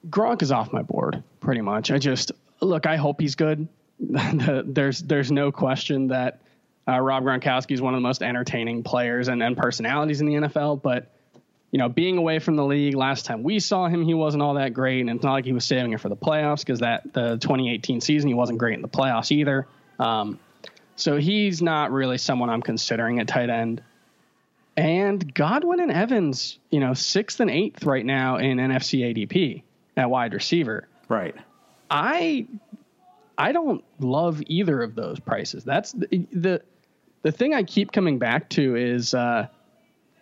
Gronk 0.10 0.42
is 0.42 0.52
off 0.52 0.72
my 0.72 0.82
board 0.82 1.24
pretty 1.40 1.62
much. 1.62 1.92
I 1.92 1.98
just 1.98 2.32
look. 2.62 2.86
I 2.86 2.96
hope 2.96 3.20
he's 3.20 3.36
good. 3.36 3.68
there's 4.00 5.02
there's 5.02 5.32
no 5.32 5.52
question 5.52 6.08
that 6.08 6.42
uh, 6.90 7.00
Rob 7.00 7.24
Gronkowski 7.24 7.72
is 7.72 7.82
one 7.82 7.94
of 7.94 7.98
the 7.98 8.08
most 8.08 8.24
entertaining 8.24 8.84
players 8.84 9.28
and, 9.28 9.44
and 9.44 9.56
personalities 9.56 10.22
in 10.22 10.28
the 10.28 10.34
NFL, 10.34 10.82
but 10.82 11.12
you 11.72 11.78
know, 11.78 11.88
being 11.88 12.18
away 12.18 12.40
from 12.40 12.56
the 12.56 12.66
league 12.66 12.96
last 12.96 13.26
time 13.26 13.44
we 13.44 13.60
saw 13.60 13.88
him, 13.88 14.04
he 14.04 14.14
wasn't 14.16 14.42
all 14.42 14.56
that 14.56 14.74
great, 14.74 15.02
and 15.02 15.10
it's 15.10 15.24
not 15.24 15.34
like 15.34 15.46
he 15.46 15.54
was 15.54 15.66
saving 15.66 15.94
it 15.94 16.02
for 16.02 16.10
the 16.10 16.16
playoffs 16.16 16.60
because 16.60 16.80
that 16.80 17.14
the 17.14 17.38
2018 17.38 18.02
season 18.02 18.28
he 18.28 18.34
wasn't 18.34 18.58
great 18.58 18.74
in 18.74 18.82
the 18.82 18.88
playoffs 18.88 19.32
either. 19.32 19.68
Um, 20.00 20.40
so 20.96 21.18
he's 21.18 21.62
not 21.62 21.92
really 21.92 22.18
someone 22.18 22.50
I'm 22.50 22.62
considering 22.62 23.20
at 23.20 23.28
tight 23.28 23.50
end. 23.50 23.84
And 24.76 25.34
Godwin 25.34 25.80
and 25.80 25.92
Evans, 25.92 26.58
you 26.70 26.80
know, 26.80 26.94
sixth 26.94 27.40
and 27.40 27.50
eighth 27.50 27.84
right 27.86 28.06
now 28.06 28.38
in 28.38 28.58
NFFC 28.58 29.14
ADP 29.14 29.64
at 29.96 30.10
wide 30.10 30.34
receiver. 30.34 30.88
Right. 31.08 31.36
I 31.90 32.48
I 33.38 33.52
don't 33.52 33.84
love 34.00 34.42
either 34.48 34.82
of 34.82 34.96
those 34.96 35.20
prices. 35.20 35.64
That's 35.64 35.92
the 35.92 36.26
the, 36.32 36.62
the 37.22 37.32
thing 37.32 37.54
I 37.54 37.64
keep 37.64 37.92
coming 37.92 38.20
back 38.20 38.50
to 38.52 38.76
is 38.76 39.14
uh, 39.14 39.48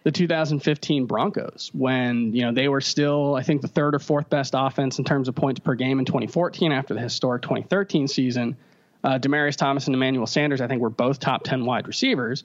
the 0.03 0.11
2015 0.11 1.05
Broncos 1.05 1.69
when 1.73 2.33
you 2.33 2.43
know 2.43 2.53
they 2.53 2.67
were 2.67 2.81
still 2.81 3.35
I 3.35 3.43
think 3.43 3.61
the 3.61 3.67
third 3.67 3.95
or 3.95 3.99
fourth 3.99 4.29
best 4.29 4.53
offense 4.55 4.99
in 4.99 5.05
terms 5.05 5.27
of 5.27 5.35
points 5.35 5.59
per 5.59 5.75
game 5.75 5.99
in 5.99 6.05
2014 6.05 6.71
after 6.71 6.93
the 6.93 7.01
historic 7.01 7.41
2013 7.41 8.07
season 8.07 8.57
uh, 9.03 9.19
Demaryius 9.19 9.55
Thomas 9.55 9.85
and 9.85 9.95
Emmanuel 9.95 10.27
Sanders, 10.27 10.61
I 10.61 10.67
think, 10.67 10.81
were 10.81 10.89
both 10.89 11.19
top 11.19 11.43
10 11.43 11.65
wide 11.65 11.87
receivers. 11.87 12.43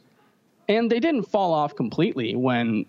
And 0.69 0.91
they 0.91 1.01
didn't 1.01 1.25
fall 1.25 1.55
off 1.55 1.75
completely 1.75 2.37
when 2.37 2.87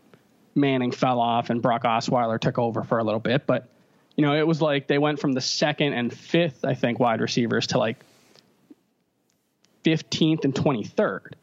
Manning 0.56 0.92
fell 0.92 1.20
off 1.20 1.50
and 1.50 1.62
Brock 1.62 1.84
Osweiler 1.84 2.40
took 2.40 2.60
over 2.60 2.84
for 2.84 3.00
a 3.00 3.04
little 3.04 3.20
bit. 3.20 3.48
But, 3.48 3.68
you 4.16 4.24
know, 4.26 4.36
it 4.36 4.46
was 4.46 4.62
like 4.62 4.88
they 4.88 5.00
went 5.00 5.20
from 5.20 5.34
the 5.34 5.42
second 5.42 5.94
and 5.94 6.14
fifth, 6.14 6.64
I 6.64 6.76
think, 6.76 7.00
wide 7.00 7.22
receivers 7.22 7.68
to 7.68 7.80
like 7.80 7.98
15th 9.84 10.44
and 10.44 10.54
23rd. 10.54 11.34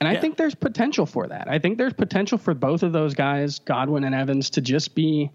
And 0.00 0.10
yeah. 0.10 0.16
I 0.16 0.20
think 0.20 0.36
there's 0.36 0.54
potential 0.54 1.06
for 1.06 1.26
that. 1.26 1.48
I 1.48 1.58
think 1.58 1.78
there's 1.78 1.92
potential 1.92 2.38
for 2.38 2.54
both 2.54 2.82
of 2.82 2.92
those 2.92 3.14
guys, 3.14 3.58
Godwin 3.58 4.04
and 4.04 4.14
Evans, 4.14 4.50
to 4.50 4.60
just 4.60 4.94
be 4.94 5.30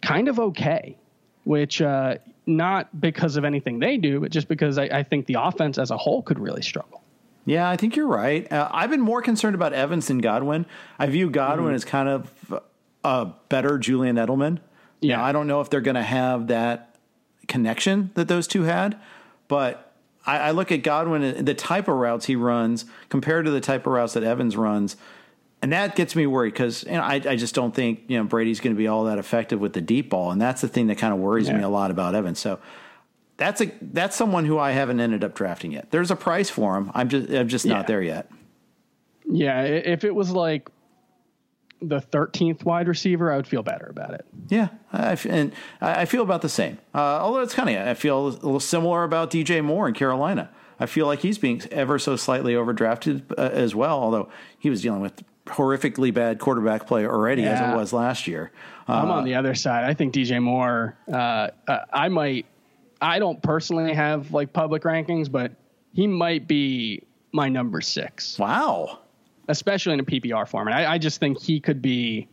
kind 0.00 0.28
of 0.28 0.40
okay, 0.40 0.96
which, 1.44 1.80
uh, 1.80 2.16
not 2.46 3.00
because 3.00 3.36
of 3.36 3.44
anything 3.44 3.78
they 3.78 3.96
do, 3.96 4.20
but 4.20 4.32
just 4.32 4.48
because 4.48 4.78
I, 4.78 4.84
I 4.84 5.02
think 5.04 5.26
the 5.26 5.36
offense 5.38 5.78
as 5.78 5.92
a 5.92 5.96
whole 5.96 6.22
could 6.22 6.40
really 6.40 6.62
struggle. 6.62 7.02
Yeah, 7.44 7.68
I 7.68 7.76
think 7.76 7.96
you're 7.96 8.08
right. 8.08 8.50
Uh, 8.50 8.68
I've 8.72 8.90
been 8.90 9.00
more 9.00 9.22
concerned 9.22 9.54
about 9.54 9.72
Evans 9.72 10.08
than 10.08 10.18
Godwin. 10.18 10.66
I 10.98 11.06
view 11.06 11.30
Godwin 11.30 11.68
mm-hmm. 11.68 11.74
as 11.74 11.84
kind 11.84 12.08
of 12.08 12.60
a 13.04 13.32
better 13.48 13.78
Julian 13.78 14.16
Edelman. 14.16 14.58
Yeah. 15.00 15.16
Now, 15.16 15.24
I 15.24 15.32
don't 15.32 15.46
know 15.46 15.60
if 15.60 15.70
they're 15.70 15.80
going 15.80 15.96
to 15.96 16.02
have 16.02 16.48
that 16.48 16.96
connection 17.48 18.10
that 18.14 18.28
those 18.28 18.46
two 18.46 18.62
had, 18.62 18.98
but 19.48 19.91
I, 20.24 20.38
I 20.38 20.50
look 20.52 20.70
at 20.72 20.82
Godwin 20.82 21.22
and 21.22 21.46
the 21.48 21.54
type 21.54 21.88
of 21.88 21.96
routes 21.96 22.26
he 22.26 22.36
runs 22.36 22.84
compared 23.08 23.44
to 23.46 23.50
the 23.50 23.60
type 23.60 23.86
of 23.86 23.92
routes 23.92 24.12
that 24.14 24.22
Evans 24.22 24.56
runs. 24.56 24.96
And 25.60 25.72
that 25.72 25.94
gets 25.94 26.16
me 26.16 26.26
worried 26.26 26.54
because 26.54 26.82
you 26.84 26.92
know, 26.92 27.02
I, 27.02 27.14
I 27.14 27.36
just 27.36 27.54
don't 27.54 27.72
think 27.74 28.02
you 28.08 28.18
know 28.18 28.24
Brady's 28.24 28.58
going 28.60 28.74
to 28.74 28.78
be 28.78 28.88
all 28.88 29.04
that 29.04 29.18
effective 29.18 29.60
with 29.60 29.72
the 29.74 29.80
deep 29.80 30.10
ball, 30.10 30.32
and 30.32 30.40
that's 30.40 30.60
the 30.60 30.66
thing 30.68 30.88
that 30.88 30.98
kind 30.98 31.14
of 31.14 31.20
worries 31.20 31.46
Yeah. 31.48 31.56
me 31.56 31.62
a 31.62 31.68
lot 31.68 31.90
about 31.92 32.14
Evans. 32.16 32.40
So 32.40 32.58
that's 33.36 33.60
a 33.60 33.70
that's 33.80 34.16
someone 34.16 34.44
who 34.44 34.58
I 34.58 34.72
haven't 34.72 34.98
ended 34.98 35.22
up 35.22 35.34
drafting 35.34 35.70
yet. 35.72 35.90
There's 35.92 36.10
a 36.10 36.16
price 36.16 36.50
for 36.50 36.76
him. 36.76 36.90
I'm 36.94 37.08
just 37.08 37.30
I'm 37.30 37.46
just 37.46 37.64
Yeah. 37.64 37.74
not 37.74 37.86
there 37.86 38.02
yet. 38.02 38.28
Yeah, 39.24 39.62
if 39.62 40.02
it 40.02 40.14
was 40.14 40.30
like 40.32 40.68
the 41.82 42.00
13th 42.00 42.64
wide 42.64 42.88
receiver, 42.88 43.32
I 43.32 43.36
would 43.36 43.46
feel 43.46 43.62
better 43.62 43.86
about 43.86 44.14
it. 44.14 44.24
Yeah, 44.48 44.68
I, 44.92 45.16
and 45.28 45.52
I 45.80 46.04
feel 46.04 46.22
about 46.22 46.42
the 46.42 46.48
same. 46.48 46.78
Uh, 46.94 46.98
although 46.98 47.40
it's 47.40 47.54
kind 47.54 47.68
of, 47.68 47.86
I 47.86 47.94
feel 47.94 48.18
a 48.18 48.28
little 48.28 48.60
similar 48.60 49.04
about 49.04 49.30
DJ 49.30 49.62
Moore 49.64 49.88
in 49.88 49.94
Carolina. 49.94 50.50
I 50.78 50.86
feel 50.86 51.06
like 51.06 51.20
he's 51.20 51.38
being 51.38 51.62
ever 51.70 51.98
so 51.98 52.16
slightly 52.16 52.54
overdrafted 52.54 53.32
uh, 53.38 53.50
as 53.52 53.74
well. 53.74 54.00
Although 54.00 54.28
he 54.58 54.70
was 54.70 54.82
dealing 54.82 55.00
with 55.00 55.22
horrifically 55.46 56.12
bad 56.12 56.38
quarterback 56.38 56.86
play 56.86 57.06
already 57.06 57.44
as 57.44 57.60
it 57.60 57.76
was 57.76 57.92
last 57.92 58.26
year. 58.26 58.52
Uh, 58.88 58.94
I'm 58.94 59.10
on 59.10 59.24
the 59.24 59.34
other 59.34 59.54
side. 59.54 59.84
I 59.84 59.94
think 59.94 60.14
DJ 60.14 60.42
Moore. 60.42 60.96
Uh, 61.12 61.48
uh, 61.68 61.78
I 61.92 62.08
might. 62.08 62.46
I 63.00 63.18
don't 63.18 63.42
personally 63.42 63.94
have 63.94 64.32
like 64.32 64.52
public 64.52 64.82
rankings, 64.82 65.30
but 65.30 65.52
he 65.92 66.06
might 66.06 66.46
be 66.46 67.02
my 67.32 67.48
number 67.48 67.80
six, 67.80 68.38
wow. 68.38 68.98
Especially 69.48 69.94
in 69.94 70.00
a 70.00 70.04
PPR 70.04 70.48
format. 70.48 70.74
I, 70.74 70.94
I 70.94 70.98
just 70.98 71.20
think 71.20 71.40
he 71.40 71.60
could 71.60 71.82
be. 71.82 72.28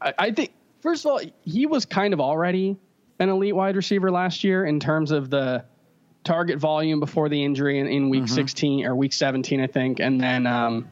I, 0.00 0.14
I 0.18 0.30
think 0.32 0.52
first 0.80 1.04
of 1.04 1.10
all, 1.10 1.20
he 1.44 1.66
was 1.66 1.84
kind 1.84 2.14
of 2.14 2.20
already 2.20 2.76
an 3.18 3.28
elite 3.28 3.54
wide 3.54 3.76
receiver 3.76 4.10
last 4.10 4.44
year 4.44 4.64
in 4.64 4.80
terms 4.80 5.10
of 5.10 5.30
the 5.30 5.64
target 6.24 6.58
volume 6.58 7.00
before 7.00 7.28
the 7.28 7.42
injury 7.42 7.78
in, 7.78 7.86
in 7.86 8.10
week 8.10 8.28
16 8.28 8.84
or 8.84 8.94
week 8.94 9.12
17, 9.12 9.60
I 9.60 9.66
think, 9.66 10.00
and 10.00 10.20
then. 10.20 10.46
Um, 10.46 10.88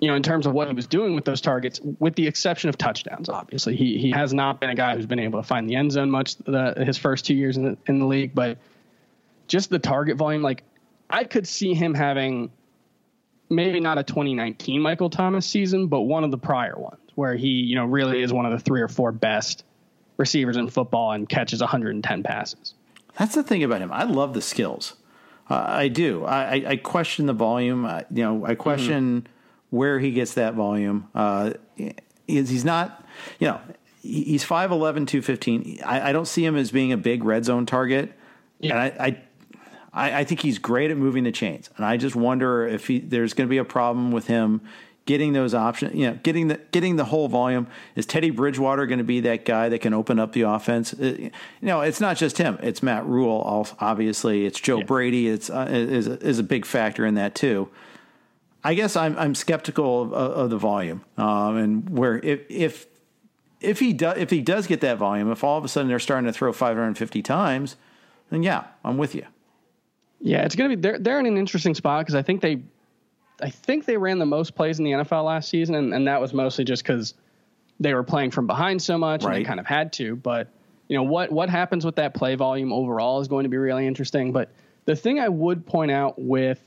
you 0.00 0.08
know, 0.08 0.16
in 0.16 0.22
terms 0.22 0.44
of 0.44 0.52
what 0.52 0.68
he 0.68 0.74
was 0.74 0.86
doing 0.86 1.14
with 1.14 1.24
those 1.24 1.40
targets, 1.40 1.80
with 1.98 2.14
the 2.14 2.26
exception 2.26 2.68
of 2.68 2.76
touchdowns, 2.76 3.28
obviously, 3.28 3.76
he 3.76 3.96
he 3.96 4.10
has 4.10 4.34
not 4.34 4.60
been 4.60 4.68
a 4.68 4.74
guy 4.74 4.96
who's 4.96 5.06
been 5.06 5.20
able 5.20 5.40
to 5.40 5.46
find 5.46 5.70
the 5.70 5.76
end 5.76 5.92
zone 5.92 6.10
much 6.10 6.36
the, 6.36 6.74
his 6.84 6.98
first 6.98 7.24
two 7.24 7.34
years 7.34 7.56
in 7.56 7.62
the 7.64 7.78
in 7.86 8.00
the 8.00 8.04
league, 8.04 8.34
but 8.34 8.58
just 9.46 9.70
the 9.70 9.78
target 9.78 10.16
volume, 10.16 10.42
like 10.42 10.64
I 11.08 11.24
could 11.24 11.46
see 11.46 11.74
him 11.74 11.94
having 11.94 12.50
maybe 13.50 13.80
not 13.80 13.98
a 13.98 14.02
2019 14.02 14.80
Michael 14.80 15.10
Thomas 15.10 15.46
season, 15.46 15.86
but 15.86 16.02
one 16.02 16.24
of 16.24 16.30
the 16.30 16.38
prior 16.38 16.76
ones 16.76 17.00
where 17.14 17.34
he, 17.34 17.48
you 17.48 17.76
know, 17.76 17.84
really 17.84 18.22
is 18.22 18.32
one 18.32 18.46
of 18.46 18.52
the 18.52 18.58
three 18.58 18.80
or 18.80 18.88
four 18.88 19.12
best 19.12 19.64
receivers 20.16 20.56
in 20.56 20.68
football 20.68 21.12
and 21.12 21.28
catches 21.28 21.60
110 21.60 22.22
passes. 22.22 22.74
That's 23.18 23.34
the 23.34 23.42
thing 23.42 23.62
about 23.62 23.80
him. 23.80 23.92
I 23.92 24.04
love 24.04 24.34
the 24.34 24.40
skills. 24.40 24.94
Uh, 25.48 25.64
I 25.66 25.88
do. 25.88 26.24
I, 26.24 26.44
I, 26.44 26.64
I 26.70 26.76
question 26.76 27.26
the 27.26 27.32
volume. 27.32 27.84
Uh, 27.84 28.02
you 28.10 28.24
know, 28.24 28.44
I 28.46 28.54
question 28.54 29.26
where 29.70 29.98
he 29.98 30.10
gets 30.12 30.34
that 30.34 30.54
volume. 30.54 31.08
Uh, 31.14 31.52
he's, 32.26 32.48
he's 32.48 32.64
not, 32.64 33.04
you 33.38 33.48
know, 33.48 33.60
he's 34.02 34.44
5'11", 34.44 35.06
215. 35.06 35.80
I, 35.84 36.10
I 36.10 36.12
don't 36.12 36.26
see 36.26 36.44
him 36.44 36.56
as 36.56 36.70
being 36.70 36.92
a 36.92 36.96
big 36.96 37.24
red 37.24 37.44
zone 37.44 37.66
target. 37.66 38.12
And 38.62 38.72
I, 38.72 38.86
I, 38.98 39.22
I, 39.94 40.20
I 40.20 40.24
think 40.24 40.40
he's 40.40 40.58
great 40.58 40.90
at 40.90 40.96
moving 40.96 41.24
the 41.24 41.32
chains. 41.32 41.70
And 41.76 41.86
I 41.86 41.96
just 41.96 42.16
wonder 42.16 42.66
if 42.66 42.88
he, 42.88 42.98
there's 42.98 43.32
going 43.32 43.46
to 43.46 43.50
be 43.50 43.58
a 43.58 43.64
problem 43.64 44.10
with 44.10 44.26
him 44.26 44.60
getting 45.06 45.34
those 45.34 45.54
options, 45.54 45.94
you 45.94 46.06
know, 46.06 46.18
getting 46.22 46.48
the 46.48 46.58
getting 46.72 46.96
the 46.96 47.04
whole 47.04 47.28
volume. 47.28 47.66
Is 47.94 48.06
Teddy 48.06 48.30
Bridgewater 48.30 48.86
going 48.86 48.98
to 48.98 49.04
be 49.04 49.20
that 49.20 49.44
guy 49.44 49.68
that 49.68 49.80
can 49.80 49.94
open 49.94 50.18
up 50.18 50.32
the 50.32 50.42
offense? 50.42 50.94
Uh, 50.94 51.04
You 51.18 51.30
know, 51.62 51.82
it's 51.82 52.00
not 52.00 52.16
just 52.16 52.38
him. 52.38 52.58
It's 52.62 52.82
Matt 52.82 53.06
Rhule, 53.06 53.68
obviously. 53.80 54.46
It's 54.46 54.58
Joe 54.58 54.82
Brady. 54.82 55.28
It's 55.28 55.50
uh, 55.50 55.68
is 55.70 56.06
is 56.06 56.38
a 56.38 56.42
big 56.42 56.64
factor 56.64 57.06
in 57.06 57.14
that 57.14 57.34
too. 57.34 57.68
I 58.62 58.74
guess 58.74 58.96
I'm 58.96 59.16
I'm 59.18 59.34
skeptical 59.34 60.02
of, 60.02 60.12
of 60.12 60.50
the 60.50 60.58
volume, 60.58 61.04
um, 61.18 61.56
and 61.56 61.90
where 61.90 62.18
if 62.18 62.40
if 62.48 62.86
if 63.60 63.78
he 63.78 63.92
does 63.92 64.16
if 64.16 64.30
he 64.30 64.40
does 64.40 64.66
get 64.66 64.80
that 64.80 64.96
volume, 64.96 65.30
if 65.30 65.44
all 65.44 65.58
of 65.58 65.64
a 65.64 65.68
sudden 65.68 65.88
they're 65.88 65.98
starting 65.98 66.26
to 66.26 66.32
throw 66.32 66.52
550 66.52 67.22
times, 67.22 67.76
then 68.30 68.42
yeah, 68.42 68.64
I'm 68.82 68.96
with 68.96 69.14
you. 69.14 69.26
Yeah, 70.24 70.42
it's 70.42 70.56
gonna 70.56 70.70
be 70.70 70.76
they're 70.76 70.98
they're 70.98 71.20
in 71.20 71.26
an 71.26 71.36
interesting 71.36 71.74
spot 71.74 72.00
because 72.00 72.14
I 72.14 72.22
think 72.22 72.40
they, 72.40 72.62
I 73.42 73.50
think 73.50 73.84
they 73.84 73.98
ran 73.98 74.18
the 74.18 74.24
most 74.24 74.54
plays 74.54 74.78
in 74.78 74.84
the 74.86 74.92
NFL 74.92 75.26
last 75.26 75.50
season, 75.50 75.74
and, 75.74 75.92
and 75.92 76.08
that 76.08 76.18
was 76.18 76.32
mostly 76.32 76.64
just 76.64 76.82
because 76.82 77.12
they 77.78 77.92
were 77.92 78.02
playing 78.02 78.30
from 78.30 78.46
behind 78.46 78.80
so 78.80 78.96
much 78.96 79.22
and 79.22 79.34
they 79.34 79.44
kind 79.44 79.60
of 79.60 79.66
had 79.66 79.92
to. 79.94 80.16
But 80.16 80.48
you 80.88 80.96
know 80.96 81.02
what 81.02 81.30
what 81.30 81.50
happens 81.50 81.84
with 81.84 81.96
that 81.96 82.14
play 82.14 82.36
volume 82.36 82.72
overall 82.72 83.20
is 83.20 83.28
going 83.28 83.42
to 83.42 83.50
be 83.50 83.58
really 83.58 83.86
interesting. 83.86 84.32
But 84.32 84.50
the 84.86 84.96
thing 84.96 85.20
I 85.20 85.28
would 85.28 85.66
point 85.66 85.90
out 85.90 86.18
with 86.18 86.58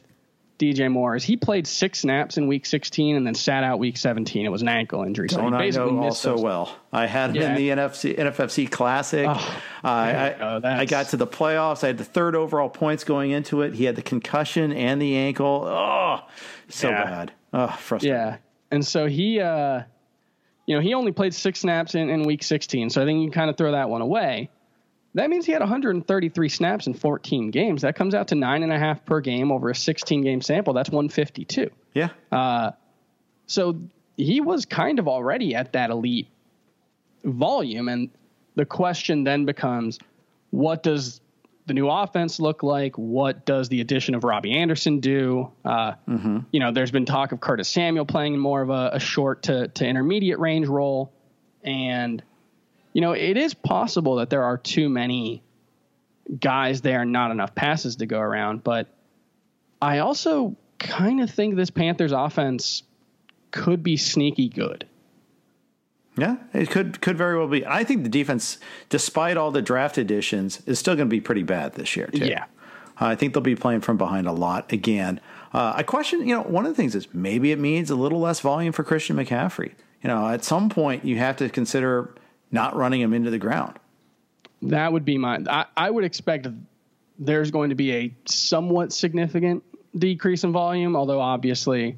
DJ 0.59 0.91
Moore 0.91 1.15
is 1.15 1.23
he 1.23 1.37
played 1.37 1.67
six 1.67 1.99
snaps 1.99 2.37
in 2.37 2.47
Week 2.47 2.65
16 2.65 3.15
and 3.15 3.25
then 3.27 3.35
sat 3.35 3.63
out 3.63 3.77
Week 3.79 3.95
17. 3.95 4.45
It 4.45 4.49
was 4.49 4.61
an 4.63 4.67
ankle 4.67 5.03
injury, 5.03 5.29
so 5.29 5.37
Don't 5.37 5.53
he 5.53 5.67
I 5.67 5.69
know 5.69 5.99
all 5.99 6.11
so 6.11 6.31
those. 6.31 6.41
well? 6.41 6.75
I 6.91 7.05
had 7.05 7.29
him 7.31 7.35
Yeah. 7.37 7.49
in 7.49 7.55
the 7.55 7.69
NFC 7.69 8.15
NFFC 8.17 8.65
Classic. 8.69 9.27
Oh, 9.29 9.61
Uh, 9.83 9.87
I, 9.87 10.35
go. 10.39 10.61
I 10.63 10.85
got 10.85 11.09
to 11.09 11.17
the 11.17 11.27
playoffs. 11.27 11.83
I 11.83 11.87
had 11.87 11.97
the 11.99 12.03
third 12.03 12.35
overall 12.35 12.69
points 12.69 13.03
going 13.03 13.31
into 13.31 13.61
it. 13.61 13.75
He 13.75 13.83
had 13.85 13.95
the 13.95 14.01
concussion 14.01 14.71
and 14.71 14.99
the 15.01 15.15
ankle. 15.15 15.63
Oh, 15.67 16.21
so 16.69 16.89
Yeah. 16.89 17.03
bad. 17.03 17.31
Oh, 17.53 17.67
frustrating. 17.67 18.17
Yeah. 18.17 18.37
And 18.71 18.85
so 18.85 19.05
he, 19.07 19.39
uh, 19.39 19.83
you 20.65 20.75
know, 20.75 20.81
he 20.81 20.93
only 20.95 21.11
played 21.11 21.33
six 21.33 21.59
snaps 21.59 21.93
in, 21.95 22.09
in 22.09 22.23
week 22.23 22.41
16. 22.43 22.89
So 22.89 23.01
I 23.01 23.05
think 23.05 23.19
you 23.21 23.27
can 23.27 23.33
kind 23.33 23.49
of 23.49 23.57
throw 23.57 23.71
that 23.73 23.89
one 23.89 24.01
away. 24.01 24.49
That 25.17 25.29
means 25.31 25.45
he 25.45 25.51
had 25.51 25.61
133 25.61 26.49
snaps 26.49 26.85
in 26.87 26.93
14 26.93 27.49
games. 27.49 27.81
That 27.81 27.95
comes 27.95 28.13
out 28.13 28.27
to 28.29 28.35
nine 28.35 28.61
and 28.63 28.71
a 28.71 28.77
half 28.77 29.03
per 29.03 29.19
game 29.19 29.51
over 29.51 29.69
a 29.69 29.75
16 29.75 30.21
game 30.21 30.41
sample. 30.41 30.73
That's 30.73 30.89
152. 30.89 31.69
Yeah. 31.93 32.09
So 33.47 33.79
he 34.15 34.41
was 34.41 34.65
kind 34.65 34.99
of 34.99 35.07
already 35.07 35.55
at 35.55 35.73
that 35.73 35.89
elite 35.89 36.27
volume. 37.23 37.89
And 37.89 38.09
the 38.55 38.65
question 38.65 39.23
then 39.23 39.45
becomes 39.45 39.99
what 40.51 40.83
does 40.83 41.19
the 41.65 41.73
new 41.73 41.89
offense 41.89 42.39
look 42.39 42.61
like? 42.63 42.95
What 42.97 43.45
does 43.45 43.69
the 43.69 43.81
addition 43.81 44.15
of 44.15 44.23
Robbie 44.23 44.53
Anderson 44.57 44.99
do? 44.99 45.51
Uh, 45.65 45.93
You 46.51 46.59
know, 46.59 46.71
there's 46.71 46.91
been 46.91 47.05
talk 47.05 47.31
of 47.31 47.39
Curtis 47.39 47.67
Samuel 47.69 48.05
playing 48.05 48.37
more 48.37 48.61
of 48.61 48.69
a, 48.69 48.91
a 48.93 48.99
short 48.99 49.43
to, 49.43 49.67
to 49.67 49.85
intermediate 49.85 50.39
range 50.39 50.67
role. 50.67 51.11
And, 51.63 52.23
you 52.97 53.01
know, 53.01 53.11
it 53.11 53.37
is 53.37 53.53
possible 53.53 54.15
that 54.15 54.31
there 54.31 54.43
are 54.43 54.57
too 54.57 54.89
many 54.89 55.43
guys 56.39 56.81
there 56.81 57.03
and 57.03 57.11
not 57.11 57.29
enough 57.29 57.53
passes 57.53 57.97
to 57.97 58.07
go 58.07 58.19
around. 58.19 58.63
But 58.63 58.87
I 59.79 59.99
also 59.99 60.57
kind 60.79 61.21
of 61.21 61.29
think 61.29 61.55
this 61.55 61.69
Panthers 61.69 62.11
offense 62.11 62.81
could 63.51 63.83
be 63.83 63.97
sneaky 63.97 64.49
good. 64.49 64.87
Yeah, 66.17 66.37
it 66.55 66.71
could 66.71 66.99
could 66.99 67.19
very 67.19 67.37
well 67.37 67.47
be. 67.47 67.63
I 67.67 67.83
think 67.83 68.01
the 68.01 68.09
defense, 68.09 68.57
despite 68.89 69.37
all 69.37 69.51
the 69.51 69.61
draft 69.61 69.99
additions, 69.99 70.63
is 70.65 70.79
still 70.79 70.95
going 70.95 71.07
to 71.07 71.15
be 71.15 71.21
pretty 71.21 71.43
bad 71.43 71.73
this 71.73 71.95
year 71.95 72.07
too. 72.07 72.25
Yeah. 72.25 72.45
I 72.99 73.13
think 73.13 73.35
they'll 73.35 73.43
be 73.43 73.55
playing 73.55 73.81
from 73.81 73.97
behind 73.97 74.25
a 74.25 74.31
lot 74.31 74.73
again. 74.73 75.21
Uh, 75.53 75.73
I 75.75 75.83
question, 75.83 76.27
you 76.27 76.33
know, 76.33 76.41
one 76.41 76.65
of 76.65 76.71
the 76.71 76.75
things 76.75 76.95
is 76.95 77.13
maybe 77.13 77.51
it 77.51 77.59
means 77.59 77.91
a 77.91 77.95
little 77.95 78.19
less 78.19 78.39
volume 78.39 78.73
for 78.73 78.83
Christian 78.83 79.17
McCaffrey. 79.17 79.73
You 80.01 80.07
know, 80.07 80.27
at 80.27 80.43
some 80.43 80.69
point 80.69 81.05
you 81.05 81.19
have 81.19 81.37
to 81.37 81.47
consider 81.49 82.15
not 82.51 82.75
running 82.75 83.01
him 83.01 83.13
into 83.13 83.29
the 83.29 83.37
ground. 83.37 83.77
That 84.63 84.91
would 84.91 85.05
be 85.05 85.17
my. 85.17 85.39
I, 85.47 85.65
I 85.75 85.89
would 85.89 86.03
expect 86.03 86.47
there's 87.19 87.51
going 87.51 87.69
to 87.69 87.75
be 87.75 87.93
a 87.93 88.15
somewhat 88.25 88.91
significant 88.91 89.63
decrease 89.95 90.43
in 90.43 90.51
volume, 90.51 90.95
although 90.95 91.21
obviously 91.21 91.97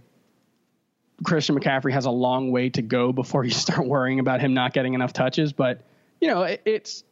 Christian 1.24 1.58
McCaffrey 1.58 1.92
has 1.92 2.06
a 2.06 2.12
long 2.12 2.52
way 2.52 2.70
to 2.70 2.82
go 2.82 3.12
before 3.12 3.44
you 3.44 3.52
start 3.66 3.86
worrying 3.86 4.20
about 4.20 4.42
him 4.42 4.54
not 4.54 4.74
getting 4.74 4.94
enough 4.94 5.14
touches. 5.14 5.54
But 5.54 5.82
you 6.20 6.28
know, 6.28 6.44
it, 6.44 6.62
it's 6.66 7.04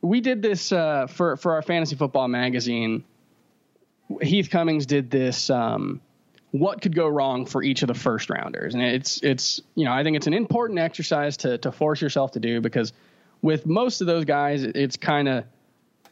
we 0.00 0.20
did 0.20 0.42
this 0.42 0.72
uh, 0.72 1.06
for 1.06 1.36
for 1.36 1.54
our 1.54 1.62
fantasy 1.62 1.96
football 1.96 2.28
magazine. 2.28 3.04
Heath 4.22 4.50
Cummings 4.50 4.86
did 4.86 5.10
this. 5.10 5.50
Um, 5.50 6.00
what 6.58 6.80
could 6.80 6.94
go 6.94 7.06
wrong 7.08 7.46
for 7.46 7.62
each 7.62 7.82
of 7.82 7.88
the 7.88 7.94
first 7.94 8.30
rounders, 8.30 8.74
and 8.74 8.82
it's 8.82 9.22
it's 9.22 9.60
you 9.74 9.84
know 9.84 9.92
I 9.92 10.02
think 10.02 10.16
it's 10.16 10.26
an 10.26 10.34
important 10.34 10.78
exercise 10.78 11.36
to 11.38 11.58
to 11.58 11.72
force 11.72 12.00
yourself 12.00 12.32
to 12.32 12.40
do 12.40 12.60
because 12.60 12.92
with 13.42 13.66
most 13.66 14.00
of 14.00 14.06
those 14.06 14.24
guys, 14.24 14.62
it's 14.62 14.96
kind 14.96 15.28
of 15.28 15.44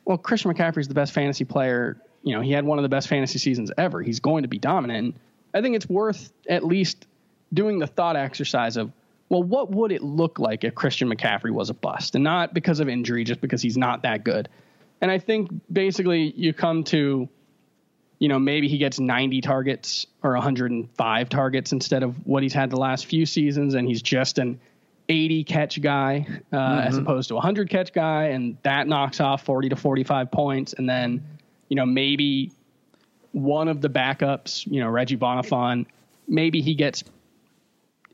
well, 0.05 0.19
Christian 0.19 0.53
McCaffrey's 0.53 0.89
the 0.89 0.95
best 0.95 1.13
fantasy 1.13 1.45
player. 1.45 1.97
You 2.23 2.35
know, 2.35 2.41
he 2.41 2.53
had 2.53 2.65
one 2.65 2.79
of 2.79 2.83
the 2.83 2.89
best 2.89 3.09
fantasy 3.09 3.39
seasons 3.39 3.71
ever. 3.79 4.03
He's 4.03 4.21
going 4.21 4.43
to 4.43 4.49
be 4.49 4.59
dominant. 4.59 5.17
I 5.53 5.63
think 5.63 5.77
it's 5.77 5.89
worth 5.89 6.33
at 6.49 6.65
least 6.65 7.07
doing 7.53 7.79
the 7.79 7.87
thought 7.87 8.17
exercise 8.17 8.77
of, 8.77 8.93
well, 9.29 9.43
what 9.43 9.71
would 9.71 9.93
it 9.93 10.03
look 10.03 10.39
like 10.39 10.65
if 10.65 10.75
Christian 10.75 11.09
McCaffrey 11.09 11.51
was 11.51 11.71
a 11.71 11.75
bust? 11.75 12.15
And 12.15 12.25
not 12.25 12.53
because 12.53 12.81
of 12.81 12.89
injury, 12.89 13.25
just 13.25 13.41
because 13.41 13.63
he's 13.63 13.77
not 13.77 14.03
that 14.03 14.25
good. 14.25 14.49
And 15.01 15.11
I 15.11 15.19
think 15.19 15.51
basically 15.73 16.33
you 16.37 16.53
come 16.53 16.85
to, 16.85 17.29
you 18.19 18.29
know, 18.29 18.39
maybe 18.39 18.69
he 18.69 18.79
gets 18.79 19.01
90 19.01 19.41
targets 19.41 20.07
or 20.23 20.33
105 20.33 21.29
targets 21.29 21.73
instead 21.73 22.03
of 22.03 22.27
what 22.27 22.43
he's 22.43 22.53
had 22.53 22.71
the 22.71 22.77
last 22.77 23.07
few 23.07 23.27
seasons, 23.27 23.75
and 23.75 23.89
he's 23.89 24.03
just 24.03 24.39
an 24.39 24.61
80 25.09 25.45
catch 25.45 25.81
guy 25.83 26.27
uh, 26.53 26.57
mm-hmm. 26.57 26.89
as 26.89 26.97
opposed 26.97 27.29
to 27.29 27.35
a 27.35 27.37
100 27.37 27.69
catch 27.69 27.93
guy, 27.93 28.29
and 28.29 28.57
that 28.63 28.87
knocks 28.87 29.21
off 29.21 29.45
40 29.45 29.71
to 29.71 29.77
45 29.77 30.31
points. 30.31 30.75
And 30.75 30.89
then, 30.89 31.23
you 31.69 31.77
know, 31.77 31.87
maybe 31.87 32.53
one 33.33 33.69
of 33.69 33.81
the 33.81 33.91
backups, 33.91 34.67
you 34.67 34.81
know, 34.81 34.89
Reggie 34.89 35.17
Bonnafon, 35.17 35.87
maybe 36.29 36.63
he 36.63 36.75
gets 36.75 37.05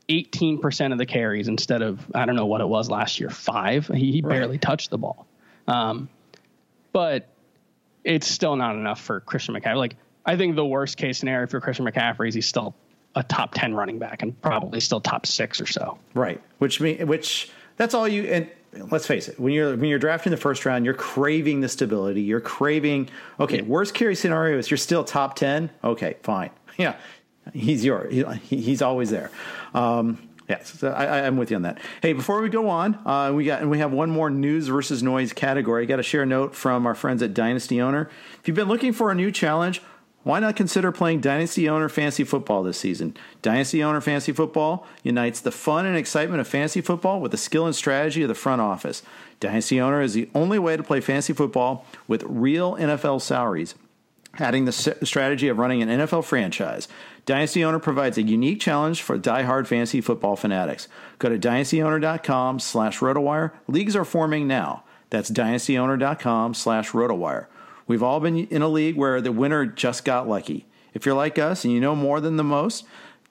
18% 0.09 0.91
of 0.91 0.97
the 0.97 1.05
carries 1.05 1.47
instead 1.47 1.81
of, 1.81 2.05
I 2.13 2.25
don't 2.25 2.35
know 2.35 2.47
what 2.47 2.59
it 2.59 2.67
was 2.67 2.89
last 2.89 3.19
year, 3.19 3.29
five. 3.29 3.87
He, 3.87 4.11
he 4.11 4.21
right. 4.21 4.31
barely 4.31 4.57
touched 4.57 4.89
the 4.89 4.97
ball. 4.97 5.27
Um, 5.67 6.09
but 6.91 7.29
it's 8.03 8.27
still 8.27 8.55
not 8.55 8.75
enough 8.75 9.01
for 9.01 9.19
Christian 9.21 9.55
McCaffrey. 9.55 9.77
Like, 9.77 9.95
I 10.25 10.35
think 10.35 10.55
the 10.55 10.65
worst 10.65 10.97
case 10.97 11.19
scenario 11.19 11.47
for 11.47 11.59
Christian 11.59 11.85
McCaffrey 11.85 12.27
is 12.27 12.35
he's 12.35 12.47
still 12.47 12.75
a 13.15 13.23
top 13.23 13.53
10 13.53 13.73
running 13.73 13.99
back 13.99 14.21
and 14.21 14.39
probably 14.41 14.79
still 14.79 15.01
top 15.01 15.25
six 15.25 15.59
or 15.59 15.65
so. 15.65 15.97
Right. 16.13 16.41
Which 16.59 16.79
mean, 16.79 17.07
which 17.07 17.49
that's 17.77 17.93
all 17.93 18.07
you, 18.07 18.23
and 18.23 18.49
let's 18.89 19.05
face 19.05 19.27
it, 19.27 19.39
when 19.39 19.53
you're, 19.53 19.75
when 19.75 19.89
you're 19.89 19.99
drafting 19.99 20.31
the 20.31 20.37
first 20.37 20.65
round, 20.65 20.85
you're 20.85 20.93
craving 20.93 21.61
the 21.61 21.69
stability. 21.69 22.21
You're 22.21 22.39
craving, 22.39 23.09
okay, 23.39 23.57
yeah. 23.57 23.63
worst 23.63 23.93
case 23.93 24.19
scenario 24.19 24.57
is 24.57 24.71
you're 24.71 24.77
still 24.77 25.03
top 25.03 25.35
10. 25.35 25.69
Okay, 25.83 26.17
fine. 26.23 26.51
Yeah. 26.77 26.95
He's 27.53 27.83
your, 27.83 28.07
he, 28.07 28.23
he's 28.47 28.81
always 28.81 29.09
there. 29.09 29.29
Um, 29.73 30.29
Yes, 30.51 30.79
so 30.79 30.89
I, 30.89 31.19
am 31.19 31.37
with 31.37 31.49
you 31.49 31.55
on 31.55 31.61
that. 31.61 31.79
Hey, 32.01 32.11
before 32.11 32.41
we 32.41 32.49
go 32.49 32.67
on, 32.67 32.95
uh, 33.05 33.31
we 33.33 33.45
got 33.45 33.61
and 33.61 33.71
we 33.71 33.77
have 33.79 33.93
one 33.93 34.09
more 34.09 34.29
news 34.29 34.67
versus 34.67 35.01
noise 35.01 35.31
category. 35.31 35.83
I 35.83 35.85
Got 35.85 35.95
to 35.95 36.03
share 36.03 36.23
a 36.23 36.25
note 36.25 36.53
from 36.53 36.85
our 36.85 36.93
friends 36.93 37.23
at 37.23 37.33
Dynasty 37.33 37.79
Owner. 37.79 38.09
If 38.41 38.49
you've 38.49 38.57
been 38.57 38.67
looking 38.67 38.91
for 38.91 39.11
a 39.11 39.15
new 39.15 39.31
challenge, 39.31 39.81
why 40.23 40.41
not 40.41 40.57
consider 40.57 40.91
playing 40.91 41.21
Dynasty 41.21 41.69
Owner 41.69 41.87
Fantasy 41.87 42.25
Football 42.25 42.63
this 42.63 42.77
season? 42.77 43.15
Dynasty 43.41 43.81
Owner 43.81 44.01
Fantasy 44.01 44.33
Football 44.33 44.85
unites 45.03 45.39
the 45.39 45.51
fun 45.53 45.85
and 45.85 45.95
excitement 45.95 46.41
of 46.41 46.49
fantasy 46.49 46.81
football 46.81 47.21
with 47.21 47.31
the 47.31 47.37
skill 47.37 47.65
and 47.65 47.73
strategy 47.73 48.21
of 48.21 48.27
the 48.27 48.35
front 48.35 48.61
office. 48.61 49.03
Dynasty 49.39 49.79
Owner 49.79 50.01
is 50.01 50.13
the 50.13 50.29
only 50.35 50.59
way 50.59 50.75
to 50.75 50.83
play 50.83 50.99
fantasy 50.99 51.31
football 51.31 51.85
with 52.09 52.23
real 52.23 52.75
NFL 52.75 53.21
salaries, 53.21 53.73
adding 54.39 54.65
the 54.65 54.71
strategy 54.71 55.47
of 55.47 55.57
running 55.57 55.81
an 55.81 55.89
NFL 55.89 56.23
franchise. 56.23 56.87
Dynasty 57.25 57.63
Owner 57.63 57.79
provides 57.79 58.17
a 58.17 58.23
unique 58.23 58.59
challenge 58.59 59.01
for 59.01 59.17
die-hard 59.17 59.67
fantasy 59.67 60.01
football 60.01 60.35
fanatics. 60.35 60.87
Go 61.19 61.29
to 61.29 61.37
dynastyowner.com 61.37 62.59
slash 62.59 62.99
rotowire. 62.99 63.51
Leagues 63.67 63.95
are 63.95 64.05
forming 64.05 64.47
now. 64.47 64.83
That's 65.09 65.29
dynastyowner.com 65.29 66.53
slash 66.53 66.91
rotowire. 66.91 67.47
We've 67.87 68.03
all 68.03 68.19
been 68.19 68.37
in 68.37 68.61
a 68.61 68.69
league 68.69 68.95
where 68.95 69.19
the 69.21 69.31
winner 69.31 69.65
just 69.65 70.05
got 70.05 70.27
lucky. 70.27 70.65
If 70.93 71.05
you're 71.05 71.15
like 71.15 71.37
us 71.37 71.63
and 71.63 71.73
you 71.73 71.79
know 71.79 71.95
more 71.95 72.21
than 72.21 72.37
the 72.37 72.43
most, 72.43 72.85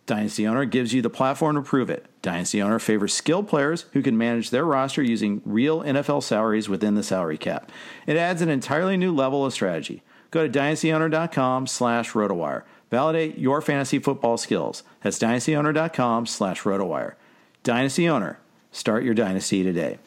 Dynasty 0.07 0.47
Owner 0.47 0.65
gives 0.65 0.93
you 0.93 1.03
the 1.03 1.11
platform 1.11 1.57
to 1.57 1.63
prove 1.63 1.89
it. 1.89 2.07
Dynasty 2.21 2.61
Owner 2.61 2.79
favors 2.79 3.15
skilled 3.15 3.49
players 3.49 3.87
who 3.93 4.03
can 4.03 4.19
manage 4.19 4.51
their 4.51 4.65
roster 4.65 5.03
using 5.03 5.41
real 5.45 5.83
NFL 5.83 6.23
salaries 6.23 6.69
within 6.69 6.95
the 6.95 7.03
salary 7.03 7.39
cap. 7.39 7.71
It 8.07 8.17
adds 8.17 8.43
an 8.43 8.49
entirely 8.49 8.97
new 8.97 9.15
level 9.15 9.47
of 9.47 9.53
strategy. 9.53 10.03
Go 10.31 10.47
to 10.47 10.59
dynastyowner.com 10.59 11.67
slash 11.67 12.13
rotowire. 12.13 12.63
Validate 12.91 13.39
your 13.39 13.61
fantasy 13.61 13.99
football 13.99 14.37
skills. 14.37 14.83
That's 15.03 15.19
dynastyowner.com 15.19 16.27
slash 16.27 16.63
rotowire. 16.63 17.15
Dynasty 17.63 18.09
Owner. 18.09 18.39
Start 18.73 19.05
your 19.05 19.15
dynasty 19.15 19.63
today. 19.63 19.99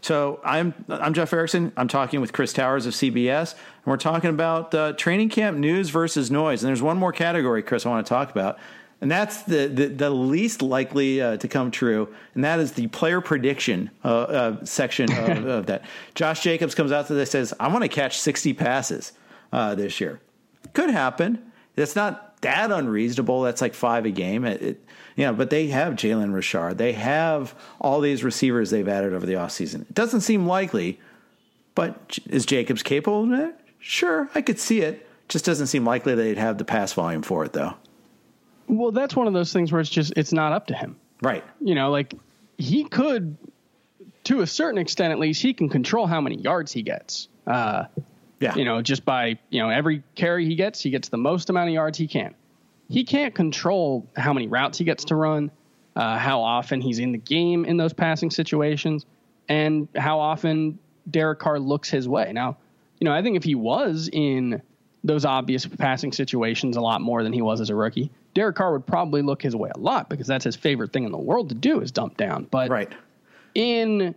So 0.00 0.40
I'm 0.44 0.74
I'm 0.88 1.12
Jeff 1.12 1.32
Erickson. 1.32 1.72
I'm 1.76 1.88
talking 1.88 2.20
with 2.20 2.32
Chris 2.32 2.52
Towers 2.52 2.86
of 2.86 2.94
CBS, 2.94 3.52
and 3.54 3.86
we're 3.86 3.96
talking 3.96 4.30
about 4.30 4.72
uh, 4.72 4.92
training 4.92 5.28
camp 5.28 5.58
news 5.58 5.90
versus 5.90 6.30
noise. 6.30 6.62
And 6.62 6.68
there's 6.68 6.82
one 6.82 6.96
more 6.96 7.12
category, 7.12 7.62
Chris, 7.62 7.84
I 7.84 7.88
want 7.88 8.06
to 8.06 8.08
talk 8.08 8.30
about, 8.30 8.58
and 9.00 9.10
that's 9.10 9.42
the 9.42 9.66
the, 9.66 9.88
the 9.88 10.10
least 10.10 10.62
likely 10.62 11.20
uh, 11.20 11.36
to 11.38 11.48
come 11.48 11.72
true, 11.72 12.14
and 12.34 12.44
that 12.44 12.60
is 12.60 12.72
the 12.72 12.86
player 12.86 13.20
prediction 13.20 13.90
uh, 14.04 14.08
uh 14.08 14.64
section 14.64 15.12
of, 15.12 15.44
of, 15.44 15.66
that. 15.66 15.82
Josh 16.14 16.42
Jacobs 16.42 16.76
comes 16.76 16.92
out 16.92 17.08
to 17.08 17.14
this 17.14 17.32
says, 17.32 17.52
"I 17.58 17.66
want 17.66 17.82
to 17.82 17.88
catch 17.88 18.20
60 18.20 18.52
passes 18.54 19.12
uh, 19.52 19.74
this 19.74 20.00
year." 20.00 20.20
Could 20.72 20.90
happen. 20.90 21.50
That's 21.74 21.96
not 21.96 22.40
that 22.42 22.70
unreasonable. 22.70 23.42
That's 23.42 23.60
like 23.60 23.74
five 23.74 24.04
a 24.04 24.10
game. 24.10 24.44
It, 24.44 24.62
it 24.62 24.84
yeah, 25.16 25.32
but 25.32 25.50
they 25.50 25.68
have 25.68 25.94
Jalen 25.94 26.32
Richard. 26.32 26.78
They 26.78 26.92
have 26.92 27.54
all 27.80 28.00
these 28.00 28.22
receivers 28.22 28.70
they've 28.70 28.88
added 28.88 29.12
over 29.12 29.26
the 29.26 29.34
offseason. 29.34 29.82
It 29.82 29.94
doesn't 29.94 30.20
seem 30.20 30.46
likely, 30.46 31.00
but 31.74 32.18
is 32.26 32.46
Jacobs 32.46 32.82
capable 32.82 33.24
of 33.24 33.32
it? 33.32 33.54
Sure, 33.80 34.28
I 34.34 34.42
could 34.42 34.58
see 34.58 34.80
it. 34.80 35.08
Just 35.28 35.44
doesn't 35.44 35.66
seem 35.66 35.84
likely 35.84 36.14
they'd 36.14 36.38
have 36.38 36.56
the 36.58 36.64
pass 36.64 36.92
volume 36.92 37.22
for 37.22 37.44
it, 37.44 37.52
though. 37.52 37.74
Well, 38.66 38.92
that's 38.92 39.14
one 39.14 39.26
of 39.26 39.32
those 39.32 39.52
things 39.52 39.72
where 39.72 39.80
it's 39.80 39.90
just 39.90 40.12
it's 40.16 40.32
not 40.32 40.52
up 40.52 40.68
to 40.68 40.74
him. 40.74 40.96
Right. 41.22 41.44
You 41.60 41.74
know, 41.74 41.90
like 41.90 42.14
he 42.58 42.84
could, 42.84 43.36
to 44.24 44.40
a 44.40 44.46
certain 44.46 44.78
extent 44.78 45.12
at 45.12 45.18
least, 45.18 45.42
he 45.42 45.52
can 45.52 45.68
control 45.68 46.06
how 46.06 46.20
many 46.20 46.36
yards 46.36 46.72
he 46.72 46.82
gets. 46.82 47.28
Uh, 47.46 47.84
yeah. 48.40 48.54
You 48.54 48.64
know, 48.64 48.82
just 48.82 49.04
by 49.04 49.38
you 49.50 49.60
know 49.60 49.68
every 49.68 50.02
carry 50.14 50.46
he 50.46 50.54
gets, 50.54 50.80
he 50.80 50.90
gets 50.90 51.08
the 51.08 51.18
most 51.18 51.50
amount 51.50 51.68
of 51.68 51.74
yards 51.74 51.98
he 51.98 52.06
can 52.06 52.34
he 52.88 53.04
can't 53.04 53.34
control 53.34 54.06
how 54.16 54.32
many 54.32 54.48
routes 54.48 54.78
he 54.78 54.84
gets 54.84 55.04
to 55.04 55.14
run, 55.14 55.50
uh, 55.94 56.18
how 56.18 56.40
often 56.40 56.80
he's 56.80 56.98
in 56.98 57.12
the 57.12 57.18
game 57.18 57.64
in 57.64 57.76
those 57.76 57.92
passing 57.92 58.30
situations, 58.30 59.04
and 59.48 59.88
how 59.94 60.18
often 60.18 60.78
Derek 61.10 61.38
Carr 61.38 61.60
looks 61.60 61.90
his 61.90 62.08
way. 62.08 62.32
Now, 62.32 62.56
you 62.98 63.04
know, 63.04 63.12
I 63.12 63.22
think 63.22 63.36
if 63.36 63.44
he 63.44 63.54
was 63.54 64.08
in 64.12 64.62
those 65.04 65.24
obvious 65.24 65.64
passing 65.66 66.12
situations 66.12 66.76
a 66.76 66.80
lot 66.80 67.00
more 67.00 67.22
than 67.22 67.32
he 67.32 67.42
was 67.42 67.60
as 67.60 67.70
a 67.70 67.74
rookie, 67.74 68.10
Derek 68.34 68.56
Carr 68.56 68.72
would 68.72 68.86
probably 68.86 69.22
look 69.22 69.42
his 69.42 69.54
way 69.54 69.70
a 69.74 69.78
lot 69.78 70.08
because 70.08 70.26
that's 70.26 70.44
his 70.44 70.56
favorite 70.56 70.92
thing 70.92 71.04
in 71.04 71.12
the 71.12 71.18
world 71.18 71.50
to 71.50 71.54
do 71.54 71.80
is 71.80 71.92
dump 71.92 72.16
down. 72.16 72.46
But 72.50 72.70
right. 72.70 72.92
in 73.54 74.14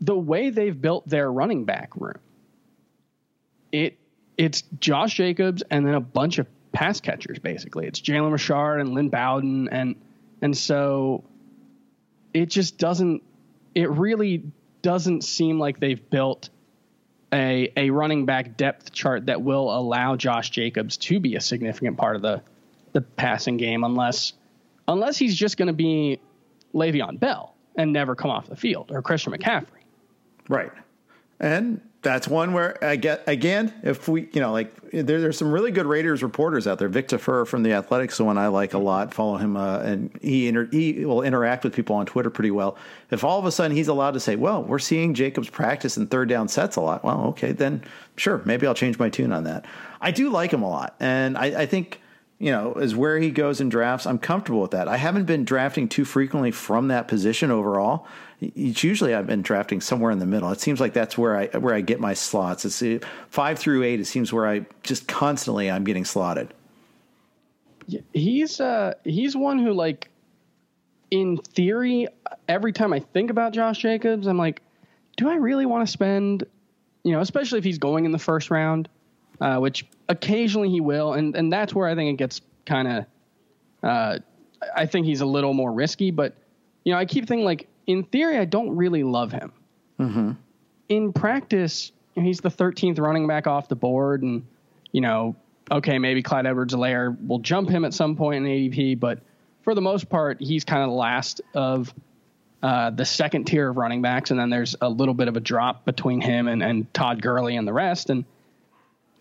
the 0.00 0.16
way 0.16 0.50
they've 0.50 0.78
built 0.78 1.08
their 1.08 1.30
running 1.30 1.64
back 1.64 1.90
room, 1.94 2.18
it 3.72 3.98
it's 4.36 4.62
Josh 4.78 5.14
Jacobs 5.14 5.62
and 5.70 5.86
then 5.86 5.94
a 5.94 6.00
bunch 6.00 6.38
of 6.38 6.46
pass 6.72 7.00
catchers 7.00 7.38
basically. 7.38 7.86
It's 7.86 8.00
Jalen 8.00 8.32
Richard 8.32 8.78
and 8.78 8.94
Lynn 8.94 9.08
Bowden 9.08 9.68
and 9.68 9.96
and 10.40 10.56
so 10.56 11.24
it 12.32 12.46
just 12.46 12.78
doesn't 12.78 13.22
it 13.74 13.90
really 13.90 14.44
doesn't 14.82 15.22
seem 15.24 15.58
like 15.58 15.80
they've 15.80 16.10
built 16.10 16.50
a 17.32 17.72
a 17.76 17.90
running 17.90 18.26
back 18.26 18.56
depth 18.56 18.92
chart 18.92 19.26
that 19.26 19.42
will 19.42 19.74
allow 19.74 20.16
Josh 20.16 20.50
Jacobs 20.50 20.96
to 20.98 21.20
be 21.20 21.36
a 21.36 21.40
significant 21.40 21.96
part 21.96 22.16
of 22.16 22.22
the 22.22 22.42
the 22.92 23.00
passing 23.00 23.56
game 23.56 23.84
unless 23.84 24.34
unless 24.88 25.16
he's 25.16 25.34
just 25.34 25.56
going 25.56 25.68
to 25.68 25.72
be 25.72 26.20
Le'Veon 26.74 27.18
Bell 27.18 27.54
and 27.76 27.92
never 27.92 28.14
come 28.14 28.30
off 28.30 28.48
the 28.48 28.56
field 28.56 28.90
or 28.92 29.00
Christian 29.02 29.32
McCaffrey. 29.32 29.82
Right. 30.48 30.72
And 31.40 31.80
that's 32.02 32.26
one 32.26 32.52
where 32.52 32.82
I 32.84 32.96
get 32.96 33.22
again, 33.28 33.72
if 33.84 34.08
we, 34.08 34.28
you 34.32 34.40
know, 34.40 34.50
like 34.50 34.74
there, 34.90 35.20
there's 35.20 35.38
some 35.38 35.52
really 35.52 35.70
good 35.70 35.86
Raiders 35.86 36.22
reporters 36.22 36.66
out 36.66 36.78
there. 36.80 36.88
Vic 36.88 37.06
Tafur 37.06 37.46
from 37.46 37.62
the 37.62 37.72
Athletics, 37.72 38.18
the 38.18 38.24
one 38.24 38.36
I 38.36 38.48
like 38.48 38.74
a 38.74 38.78
lot. 38.78 39.14
Follow 39.14 39.36
him, 39.36 39.56
uh, 39.56 39.78
and 39.78 40.10
he 40.20 40.48
inter- 40.48 40.68
he 40.70 41.06
will 41.06 41.22
interact 41.22 41.62
with 41.62 41.74
people 41.74 41.94
on 41.94 42.04
Twitter 42.04 42.28
pretty 42.28 42.50
well. 42.50 42.76
If 43.10 43.22
all 43.22 43.38
of 43.38 43.46
a 43.46 43.52
sudden 43.52 43.76
he's 43.76 43.88
allowed 43.88 44.14
to 44.14 44.20
say, 44.20 44.34
"Well, 44.34 44.64
we're 44.64 44.80
seeing 44.80 45.14
Jacobs 45.14 45.48
practice 45.48 45.96
in 45.96 46.08
third 46.08 46.28
down 46.28 46.48
sets 46.48 46.74
a 46.74 46.80
lot," 46.80 47.04
well, 47.04 47.26
okay, 47.28 47.52
then 47.52 47.84
sure, 48.16 48.42
maybe 48.44 48.66
I'll 48.66 48.74
change 48.74 48.98
my 48.98 49.08
tune 49.08 49.32
on 49.32 49.44
that. 49.44 49.64
I 50.00 50.10
do 50.10 50.28
like 50.28 50.52
him 50.52 50.62
a 50.62 50.68
lot, 50.68 50.96
and 50.98 51.38
I, 51.38 51.62
I 51.62 51.66
think 51.66 52.01
you 52.42 52.50
know, 52.50 52.74
is 52.74 52.96
where 52.96 53.20
he 53.20 53.30
goes 53.30 53.60
in 53.60 53.68
drafts. 53.68 54.04
I'm 54.04 54.18
comfortable 54.18 54.62
with 54.62 54.72
that. 54.72 54.88
I 54.88 54.96
haven't 54.96 55.26
been 55.26 55.44
drafting 55.44 55.88
too 55.88 56.04
frequently 56.04 56.50
from 56.50 56.88
that 56.88 57.06
position 57.06 57.52
overall. 57.52 58.04
It's 58.40 58.82
usually 58.82 59.14
I've 59.14 59.28
been 59.28 59.42
drafting 59.42 59.80
somewhere 59.80 60.10
in 60.10 60.18
the 60.18 60.26
middle. 60.26 60.50
It 60.50 60.60
seems 60.60 60.80
like 60.80 60.92
that's 60.92 61.16
where 61.16 61.36
I 61.36 61.46
where 61.58 61.72
I 61.72 61.82
get 61.82 62.00
my 62.00 62.14
slots. 62.14 62.64
It's 62.64 63.06
five 63.28 63.60
through 63.60 63.84
eight. 63.84 64.00
It 64.00 64.06
seems 64.06 64.32
where 64.32 64.48
I 64.48 64.66
just 64.82 65.06
constantly 65.06 65.70
I'm 65.70 65.84
getting 65.84 66.04
slotted. 66.04 66.52
He's 68.12 68.60
uh 68.60 68.94
he's 69.04 69.36
one 69.36 69.60
who 69.60 69.72
like 69.72 70.10
in 71.12 71.36
theory 71.36 72.08
every 72.48 72.72
time 72.72 72.92
I 72.92 72.98
think 72.98 73.30
about 73.30 73.52
Josh 73.52 73.78
Jacobs 73.78 74.26
I'm 74.26 74.36
like 74.36 74.62
do 75.16 75.28
I 75.28 75.36
really 75.36 75.66
want 75.66 75.86
to 75.86 75.92
spend 75.92 76.44
you 77.04 77.12
know 77.12 77.20
especially 77.20 77.58
if 77.58 77.64
he's 77.64 77.78
going 77.78 78.04
in 78.04 78.10
the 78.10 78.18
first 78.18 78.50
round 78.50 78.88
uh, 79.40 79.58
which 79.58 79.84
occasionally 80.12 80.68
he 80.70 80.80
will, 80.80 81.14
and 81.14 81.34
and 81.34 81.52
that's 81.52 81.74
where 81.74 81.88
I 81.88 81.94
think 81.94 82.14
it 82.14 82.16
gets 82.18 82.40
kind 82.66 82.88
of. 82.88 83.06
Uh, 83.82 84.18
I 84.76 84.86
think 84.86 85.06
he's 85.06 85.22
a 85.22 85.26
little 85.26 85.54
more 85.54 85.72
risky, 85.72 86.12
but 86.12 86.36
you 86.84 86.92
know, 86.92 86.98
I 86.98 87.04
keep 87.04 87.26
thinking 87.26 87.44
like 87.44 87.66
in 87.86 88.04
theory, 88.04 88.38
I 88.38 88.44
don't 88.44 88.76
really 88.76 89.02
love 89.02 89.32
him. 89.32 89.52
Mm-hmm. 89.98 90.32
In 90.88 91.12
practice, 91.12 91.90
he's 92.14 92.40
the 92.40 92.50
13th 92.50 93.00
running 93.00 93.26
back 93.26 93.46
off 93.46 93.68
the 93.68 93.74
board, 93.76 94.22
and 94.22 94.46
you 94.92 95.00
know, 95.00 95.34
okay, 95.70 95.98
maybe 95.98 96.22
Clyde 96.22 96.46
Edwards-Helaire 96.46 97.26
will 97.26 97.38
jump 97.38 97.68
him 97.68 97.84
at 97.84 97.94
some 97.94 98.14
point 98.14 98.46
in 98.46 98.52
ADP, 98.52 99.00
but 99.00 99.20
for 99.62 99.74
the 99.74 99.80
most 99.80 100.08
part, 100.08 100.40
he's 100.40 100.64
kind 100.64 100.82
of 100.82 100.90
the 100.90 100.96
last 100.96 101.40
of 101.54 101.92
uh, 102.62 102.90
the 102.90 103.04
second 103.04 103.44
tier 103.44 103.68
of 103.68 103.76
running 103.76 104.02
backs, 104.02 104.30
and 104.30 104.38
then 104.38 104.50
there's 104.50 104.76
a 104.80 104.88
little 104.88 105.14
bit 105.14 105.28
of 105.28 105.36
a 105.36 105.40
drop 105.40 105.84
between 105.84 106.20
him 106.20 106.46
and, 106.46 106.62
and 106.62 106.92
Todd 106.94 107.20
Gurley 107.22 107.56
and 107.56 107.66
the 107.66 107.72
rest. 107.72 108.10
And 108.10 108.24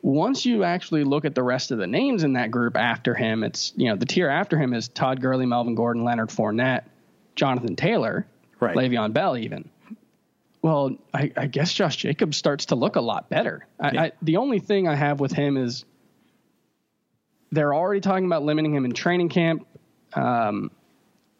once 0.01 0.45
you 0.45 0.63
actually 0.63 1.03
look 1.03 1.25
at 1.25 1.35
the 1.35 1.43
rest 1.43 1.71
of 1.71 1.77
the 1.77 1.87
names 1.87 2.23
in 2.23 2.33
that 2.33 2.51
group 2.51 2.75
after 2.75 3.13
him, 3.13 3.43
it's 3.43 3.73
you 3.75 3.87
know 3.87 3.95
the 3.95 4.05
tier 4.05 4.29
after 4.29 4.57
him 4.57 4.73
is 4.73 4.87
Todd 4.87 5.21
Gurley, 5.21 5.45
Melvin 5.45 5.75
Gordon, 5.75 6.03
Leonard 6.03 6.29
Fournette, 6.29 6.83
Jonathan 7.35 7.75
Taylor. 7.75 8.25
right. 8.59 8.75
Le'Veon 8.75 9.13
Bell 9.13 9.37
even. 9.37 9.69
Well, 10.61 10.95
I, 11.13 11.31
I, 11.35 11.47
guess 11.47 11.73
Josh 11.73 11.95
Jacobs 11.95 12.37
starts 12.37 12.67
to 12.67 12.75
look 12.75 12.95
a 12.95 13.01
lot 13.01 13.29
better. 13.29 13.65
I, 13.79 13.91
yeah. 13.91 14.01
I, 14.03 14.11
the 14.21 14.37
only 14.37 14.59
thing 14.59 14.87
I 14.87 14.93
have 14.93 15.19
with 15.19 15.31
him 15.31 15.57
is 15.57 15.85
they're 17.51 17.73
already 17.73 17.99
talking 17.99 18.25
about 18.25 18.43
limiting 18.43 18.73
him 18.73 18.85
in 18.85 18.93
training 18.93 19.29
camp. 19.29 19.65
Um, 20.13 20.69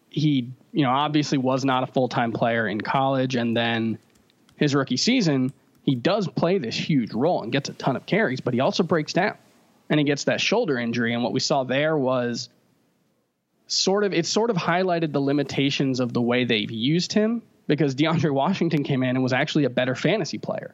he, 0.10 0.52
you 0.72 0.84
know, 0.84 0.90
obviously 0.90 1.38
was 1.38 1.64
not 1.64 1.84
a 1.84 1.88
full 1.88 2.10
time 2.10 2.32
player 2.32 2.68
in 2.68 2.82
college, 2.82 3.36
and 3.36 3.56
then 3.56 4.00
his 4.56 4.74
rookie 4.74 4.98
season, 4.98 5.54
he 5.84 5.96
does 5.96 6.28
play 6.28 6.58
this 6.58 6.76
huge 6.76 7.14
role 7.14 7.42
and 7.42 7.52
gets 7.52 7.70
a 7.70 7.74
ton 7.74 7.96
of 7.96 8.06
carries, 8.06 8.42
but 8.42 8.54
he 8.54 8.60
also 8.60 8.84
breaks 8.84 9.14
down 9.14 9.38
and 9.90 10.00
he 10.00 10.04
gets 10.06 10.26
that 10.26 10.40
shoulder 10.40 10.78
injury. 10.78 11.14
And 11.14 11.24
what 11.24 11.34
we 11.34 11.40
saw 11.40 11.64
there 11.64 11.98
was 11.98 12.50
sort 13.68 14.04
of 14.04 14.14
it 14.14 14.26
sort 14.26 14.50
of 14.50 14.58
highlighted 14.58 15.12
the 15.12 15.22
limitations 15.22 16.00
of 16.00 16.14
the 16.14 16.22
way 16.22 16.44
they've 16.44 16.72
used 16.72 17.14
him 17.14 17.42
because 17.68 17.96
DeAndre 17.96 18.32
Washington 18.32 18.84
came 18.84 19.02
in 19.04 19.10
and 19.10 19.24
was 19.24 19.34
actually 19.34 19.64
a 19.64 19.70
better 19.70 19.96
fantasy 19.96 20.38
player. 20.38 20.72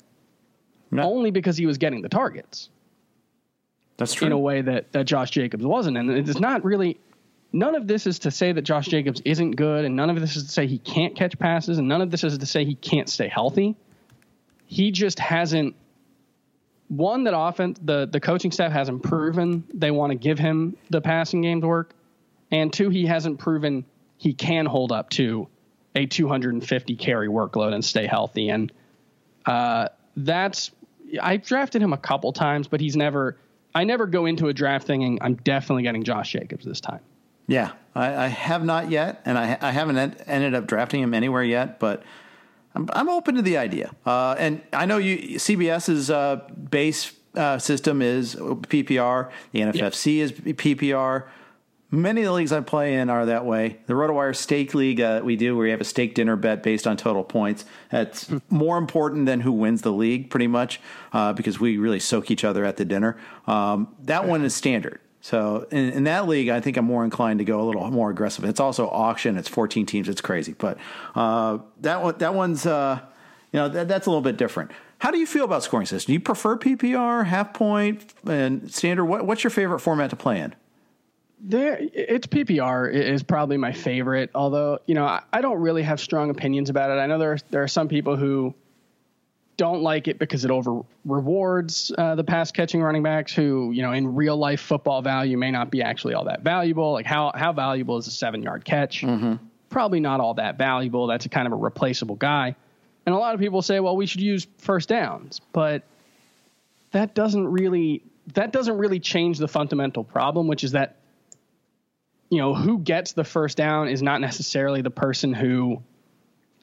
No. 0.90 1.04
Only 1.04 1.32
because 1.32 1.58
he 1.58 1.66
was 1.66 1.78
getting 1.78 2.02
the 2.02 2.10
targets. 2.10 2.70
That's 3.98 4.14
true. 4.14 4.28
In 4.28 4.32
a 4.32 4.38
way 4.38 4.62
that, 4.62 4.92
that 4.94 5.06
Josh 5.06 5.32
Jacobs 5.32 5.66
wasn't. 5.66 5.98
And 5.98 6.10
it's 6.12 6.40
not 6.40 6.64
really 6.64 7.00
none 7.52 7.76
of 7.76 7.88
this 7.88 8.08
is 8.08 8.20
to 8.20 8.32
say 8.32 8.52
that 8.52 8.62
Josh 8.62 8.88
Jacobs 8.88 9.22
isn't 9.26 9.52
good, 9.52 9.86
and 9.86 9.96
none 9.96 10.10
of 10.10 10.20
this 10.20 10.36
is 10.36 10.44
to 10.44 10.50
say 10.50 10.68
he 10.68 10.78
can't 10.80 11.16
catch 11.16 11.38
passes, 11.40 11.78
and 11.78 11.88
none 11.88 12.02
of 12.02 12.12
this 12.12 12.24
is 12.24 12.38
to 12.38 12.46
say 12.46 12.66
he 12.66 12.76
can't 12.76 13.10
stay 13.10 13.28
healthy. 13.28 13.76
He 14.68 14.92
just 14.92 15.20
hasn't 15.20 15.76
one 16.90 17.26
that 17.26 17.38
offense 17.38 17.80
the 17.84 18.06
the 18.06 18.20
coaching 18.20 18.52
staff 18.52 18.72
hasn't 18.72 19.04
proven 19.04 19.64
they 19.74 19.92
want 19.92 20.12
to 20.12 20.16
give 20.16 20.40
him 20.40 20.78
the 20.90 21.02
passing 21.02 21.42
game 21.42 21.62
to 21.62 21.68
work, 21.68 21.94
and 22.52 22.72
two 22.72 22.90
he 22.90 23.06
hasn't 23.06 23.40
proven 23.40 23.86
he 24.18 24.34
can 24.34 24.66
hold 24.66 24.92
up 24.92 25.10
to 25.12 25.48
a 25.96 26.06
250 26.06 26.96
carry 26.96 27.28
workload 27.28 27.74
and 27.74 27.84
stay 27.84 28.06
healthy. 28.06 28.50
And 28.50 28.72
uh, 29.46 29.90
that's 30.16 30.72
I've 31.22 31.46
drafted 31.46 31.82
him 31.82 31.94
a 31.94 31.98
couple 31.98 32.32
times, 32.34 32.68
but 32.68 32.80
he's 32.80 32.96
never. 32.96 33.38
I 33.76 33.84
never 33.84 34.08
go 34.08 34.26
into 34.26 34.48
a 34.48 34.54
draft 34.54 34.88
thinking 34.88 35.20
I'm 35.22 35.36
definitely 35.36 35.84
getting 35.84 36.04
Josh 36.04 36.32
Jacobs 36.32 36.66
this 36.66 36.82
time. 36.82 37.02
Yeah, 37.48 37.74
I, 37.94 38.26
I 38.26 38.28
have 38.28 38.66
not 38.66 38.90
yet, 38.90 39.22
and 39.24 39.38
I, 39.38 39.58
I 39.62 39.72
haven't 39.72 39.98
ended 40.26 40.56
up 40.56 40.68
drafting 40.68 41.02
him 41.02 41.14
anywhere 41.14 41.44
yet, 41.44 41.80
but. 41.80 42.04
I'm, 42.78 42.88
I'm 42.94 43.10
open 43.10 43.36
to 43.36 43.42
the 43.42 43.58
idea, 43.58 43.92
uh, 44.06 44.36
and 44.38 44.62
I 44.72 44.86
know 44.86 44.98
you 44.98 45.40
CBS's 45.40 46.12
uh, 46.12 46.48
base 46.70 47.12
uh, 47.34 47.58
system 47.58 48.04
is 48.04 48.36
PPR. 48.36 49.32
The 49.52 49.62
NFFC 49.62 50.18
is 50.18 50.32
PPR. 50.32 51.26
Many 51.90 52.22
of 52.22 52.26
the 52.26 52.34
leagues 52.34 52.52
I 52.52 52.60
play 52.62 52.96
in 52.96 53.10
are 53.10 53.26
that 53.26 53.46
way. 53.46 53.80
The 53.88 53.94
RotoWire 53.94 54.36
Stake 54.36 54.76
League 54.76 55.02
uh, 55.02 55.22
we 55.24 55.38
do, 55.38 55.58
where 55.58 55.66
you 55.66 55.72
have 55.72 55.82
a 55.82 55.86
steak 55.86 56.14
dinner 56.14 56.36
bet 56.36 56.62
based 56.62 56.86
on 56.86 56.98
total 56.98 57.24
points. 57.24 57.66
That's 57.90 58.28
hmm. 58.28 58.38
more 58.50 58.78
important 58.78 59.26
than 59.26 59.40
who 59.40 59.54
wins 59.54 59.82
the 59.82 59.92
league, 59.92 60.30
pretty 60.30 60.48
much, 60.48 60.80
uh, 61.14 61.34
because 61.34 61.60
we 61.60 61.78
really 61.78 62.00
soak 62.00 62.30
each 62.30 62.44
other 62.44 62.64
at 62.64 62.78
the 62.78 62.86
dinner. 62.86 63.18
Um, 63.48 63.96
that 64.02 64.28
one 64.28 64.44
is 64.44 64.54
standard. 64.54 65.00
So 65.22 65.68
in, 65.72 65.90
in, 65.90 66.04
that 66.06 66.28
league, 66.28 66.50
I 66.50 66.62
think 66.62 66.78
I'm 66.78 66.86
more 66.86 67.04
inclined 67.04 67.40
to 67.40 67.46
go 67.46 67.60
a 67.62 67.64
little 67.64 67.90
more 67.92 68.10
aggressive. 68.10 68.46
It's 68.46 68.60
also 68.60 68.88
auction. 68.90 69.38
It's 69.38 69.50
14 69.50 69.86
teams. 69.86 70.08
It's 70.08 70.22
crazy, 70.22 70.54
but 70.58 70.78
uh, 71.16 71.60
that 71.82 72.02
one, 72.02 72.18
that 72.20 72.34
one's 72.34 72.66
uh, 72.66 73.00
you 73.52 73.60
know 73.60 73.70
that, 73.70 73.88
that's 73.88 74.08
a 74.08 74.10
little 74.10 74.22
bit 74.22 74.38
different. 74.38 74.72
How 75.00 75.12
do 75.12 75.18
you 75.18 75.28
feel 75.28 75.46
about 75.46 75.64
scoring 75.64 75.86
system? 75.86 76.12
Do 76.12 76.14
you 76.14 76.20
prefer 76.20 76.58
PPR, 76.58 77.26
half 77.26 77.54
point, 77.54 78.14
and 78.28 78.72
standard? 78.72 79.06
What, 79.06 79.26
what's 79.26 79.44
your 79.44 79.52
favorite 79.52 79.80
format 79.80 80.10
to 80.10 80.16
play 80.16 80.40
in? 80.40 80.56
There, 81.40 81.78
it's 81.80 82.26
PPR 82.26 82.92
is 82.92 83.22
probably 83.22 83.58
my 83.58 83.72
favorite. 83.72 84.32
Although 84.34 84.80
you 84.86 84.96
know, 84.96 85.06
I, 85.06 85.22
I 85.34 85.42
don't 85.42 85.60
really 85.60 85.84
have 85.84 86.00
strong 86.00 86.30
opinions 86.30 86.70
about 86.70 86.90
it. 86.90 87.00
I 87.00 87.06
know 87.06 87.18
there 87.18 87.34
are, 87.34 87.40
there 87.50 87.64
are 87.64 87.68
some 87.68 87.88
people 87.88 88.16
who 88.16 88.56
don't 89.58 89.82
like 89.82 90.08
it 90.08 90.20
because 90.20 90.46
it 90.46 90.52
over 90.52 90.82
rewards 91.04 91.92
uh, 91.98 92.16
the 92.16 92.24
pass 92.24 92.52
catching 92.52 92.82
running 92.82 93.04
backs 93.04 93.34
who 93.34 93.72
you 93.72 93.82
know 93.82 93.92
in 93.92 94.16
real 94.16 94.38
life 94.38 94.62
football 94.62 95.02
value 95.02 95.38
may 95.38 95.52
not 95.52 95.72
be 95.72 95.82
actually 95.82 96.14
all 96.14 96.26
that 96.26 96.42
valuable. 96.42 96.94
Like 96.94 97.06
how 97.06 97.32
how 97.36 97.52
valuable 97.54 97.98
is 97.98 98.08
a 98.08 98.12
seven 98.12 98.42
yard 98.44 98.64
catch? 98.64 99.02
Mm-hmm. 99.02 99.36
Probably 99.70 100.00
not 100.00 100.20
all 100.20 100.36
that 100.36 100.58
valuable. 100.58 101.08
That's 101.08 101.26
a 101.26 101.30
kind 101.30 101.48
of 101.48 101.54
a 101.54 101.58
replaceable 101.58 102.16
guy. 102.16 102.56
And 103.06 103.16
a 103.16 103.18
lot 103.18 103.34
of 103.34 103.40
people 103.40 103.62
say, 103.62 103.80
well, 103.80 103.96
we 103.96 104.06
should 104.06 104.22
use 104.22 104.48
first 104.60 104.90
downs, 104.90 105.42
but 105.54 105.84
that 106.92 107.16
doesn't 107.16 107.48
really 107.48 108.04
that 108.34 108.52
doesn't 108.52 108.78
really 108.78 109.00
change 109.00 109.38
the 109.40 109.48
fundamental 109.48 110.04
problem, 110.04 110.48
which 110.48 110.64
is 110.64 110.74
that 110.74 110.98
you 112.30 112.40
know, 112.40 112.54
who 112.54 112.80
gets 112.80 113.14
the 113.14 113.24
first 113.24 113.58
down 113.58 113.88
is 113.88 114.02
not 114.02 114.22
necessarily 114.22 114.82
the 114.82 114.92
person 114.92 115.34
who 115.34 115.82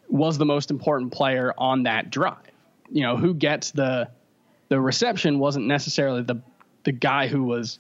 was 0.09 0.37
the 0.37 0.45
most 0.45 0.71
important 0.71 1.13
player 1.13 1.55
on 1.57 1.85
that 1.85 2.11
drive. 2.11 2.37
You 2.91 3.03
know, 3.03 3.17
who 3.17 3.35
gets 3.35 3.71
the 3.71 4.11
the 4.69 4.81
reception 4.81 5.39
wasn't 5.39 5.67
necessarily 5.67 6.23
the 6.23 6.43
the 6.85 6.93
guy 6.93 7.29
who 7.29 7.45
was, 7.45 7.79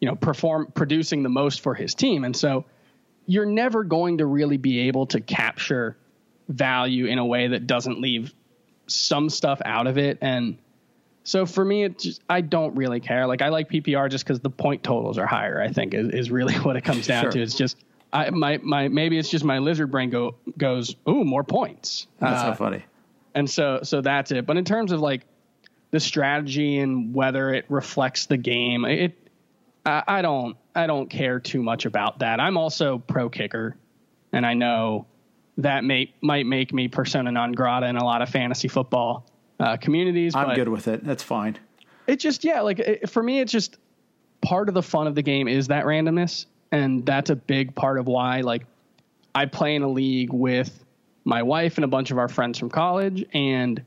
you 0.00 0.08
know, 0.08 0.16
perform 0.16 0.72
producing 0.74 1.22
the 1.22 1.28
most 1.28 1.60
for 1.60 1.74
his 1.74 1.94
team. 1.94 2.24
And 2.24 2.36
so 2.36 2.64
you're 3.26 3.46
never 3.46 3.84
going 3.84 4.18
to 4.18 4.26
really 4.26 4.58
be 4.58 4.80
able 4.80 5.06
to 5.06 5.20
capture 5.20 5.96
value 6.48 7.06
in 7.06 7.18
a 7.18 7.24
way 7.24 7.48
that 7.48 7.66
doesn't 7.66 8.00
leave 8.00 8.34
some 8.86 9.30
stuff 9.30 9.62
out 9.64 9.86
of 9.86 9.96
it 9.96 10.18
and 10.20 10.58
so 11.24 11.46
for 11.46 11.64
me, 11.64 11.84
it 11.84 11.98
just, 11.98 12.22
I 12.28 12.42
don't 12.42 12.76
really 12.76 13.00
care. 13.00 13.26
Like 13.26 13.40
I 13.40 13.48
like 13.48 13.70
PPR 13.70 14.10
just 14.10 14.24
because 14.24 14.40
the 14.40 14.50
point 14.50 14.82
totals 14.82 15.16
are 15.16 15.26
higher. 15.26 15.60
I 15.60 15.72
think 15.72 15.94
is, 15.94 16.10
is 16.10 16.30
really 16.30 16.54
what 16.60 16.76
it 16.76 16.84
comes 16.84 17.06
down 17.06 17.24
sure. 17.24 17.32
to. 17.32 17.42
It's 17.42 17.54
just 17.54 17.78
I 18.12 18.30
my 18.30 18.58
my 18.58 18.88
maybe 18.88 19.18
it's 19.18 19.30
just 19.30 19.44
my 19.44 19.58
lizard 19.58 19.90
brain 19.90 20.10
go 20.10 20.36
goes 20.56 20.94
ooh 21.08 21.24
more 21.24 21.42
points. 21.42 22.06
That's 22.20 22.42
uh, 22.42 22.52
so 22.52 22.56
funny. 22.56 22.84
And 23.34 23.48
so 23.48 23.80
so 23.82 24.00
that's 24.00 24.30
it. 24.30 24.46
But 24.46 24.56
in 24.56 24.64
terms 24.64 24.92
of 24.92 25.00
like 25.00 25.22
the 25.90 26.00
strategy 26.00 26.78
and 26.78 27.14
whether 27.14 27.52
it 27.52 27.66
reflects 27.68 28.26
the 28.26 28.36
game, 28.36 28.84
it 28.84 29.16
I, 29.84 30.02
I 30.06 30.22
don't 30.22 30.56
I 30.74 30.86
don't 30.86 31.08
care 31.08 31.40
too 31.40 31.62
much 31.62 31.84
about 31.84 32.20
that. 32.20 32.40
I'm 32.40 32.56
also 32.56 32.98
pro 32.98 33.28
kicker, 33.28 33.76
and 34.32 34.46
I 34.46 34.54
know 34.54 35.06
that 35.58 35.84
may 35.84 36.12
might 36.20 36.46
make 36.46 36.72
me 36.72 36.88
persona 36.88 37.30
non 37.30 37.52
grata 37.52 37.86
in 37.86 37.96
a 37.96 38.04
lot 38.04 38.22
of 38.22 38.28
fantasy 38.28 38.68
football 38.68 39.26
uh, 39.60 39.76
communities. 39.76 40.34
I'm 40.34 40.54
good 40.54 40.68
with 40.68 40.88
it. 40.88 41.04
That's 41.04 41.22
fine. 41.22 41.58
It 42.06 42.16
just 42.16 42.44
yeah, 42.44 42.60
like 42.60 42.78
it, 42.78 43.10
for 43.10 43.22
me, 43.22 43.40
it's 43.40 43.52
just 43.52 43.76
part 44.42 44.68
of 44.68 44.74
the 44.74 44.82
fun 44.82 45.06
of 45.06 45.14
the 45.14 45.22
game 45.22 45.48
is 45.48 45.68
that 45.68 45.84
randomness, 45.84 46.46
and 46.70 47.04
that's 47.06 47.30
a 47.30 47.36
big 47.36 47.74
part 47.74 47.98
of 47.98 48.06
why 48.06 48.40
like 48.40 48.66
I 49.34 49.46
play 49.46 49.74
in 49.74 49.82
a 49.82 49.88
league 49.88 50.32
with 50.32 50.83
my 51.24 51.42
wife 51.42 51.76
and 51.76 51.84
a 51.84 51.88
bunch 51.88 52.10
of 52.10 52.18
our 52.18 52.28
friends 52.28 52.58
from 52.58 52.70
college, 52.70 53.24
and 53.32 53.82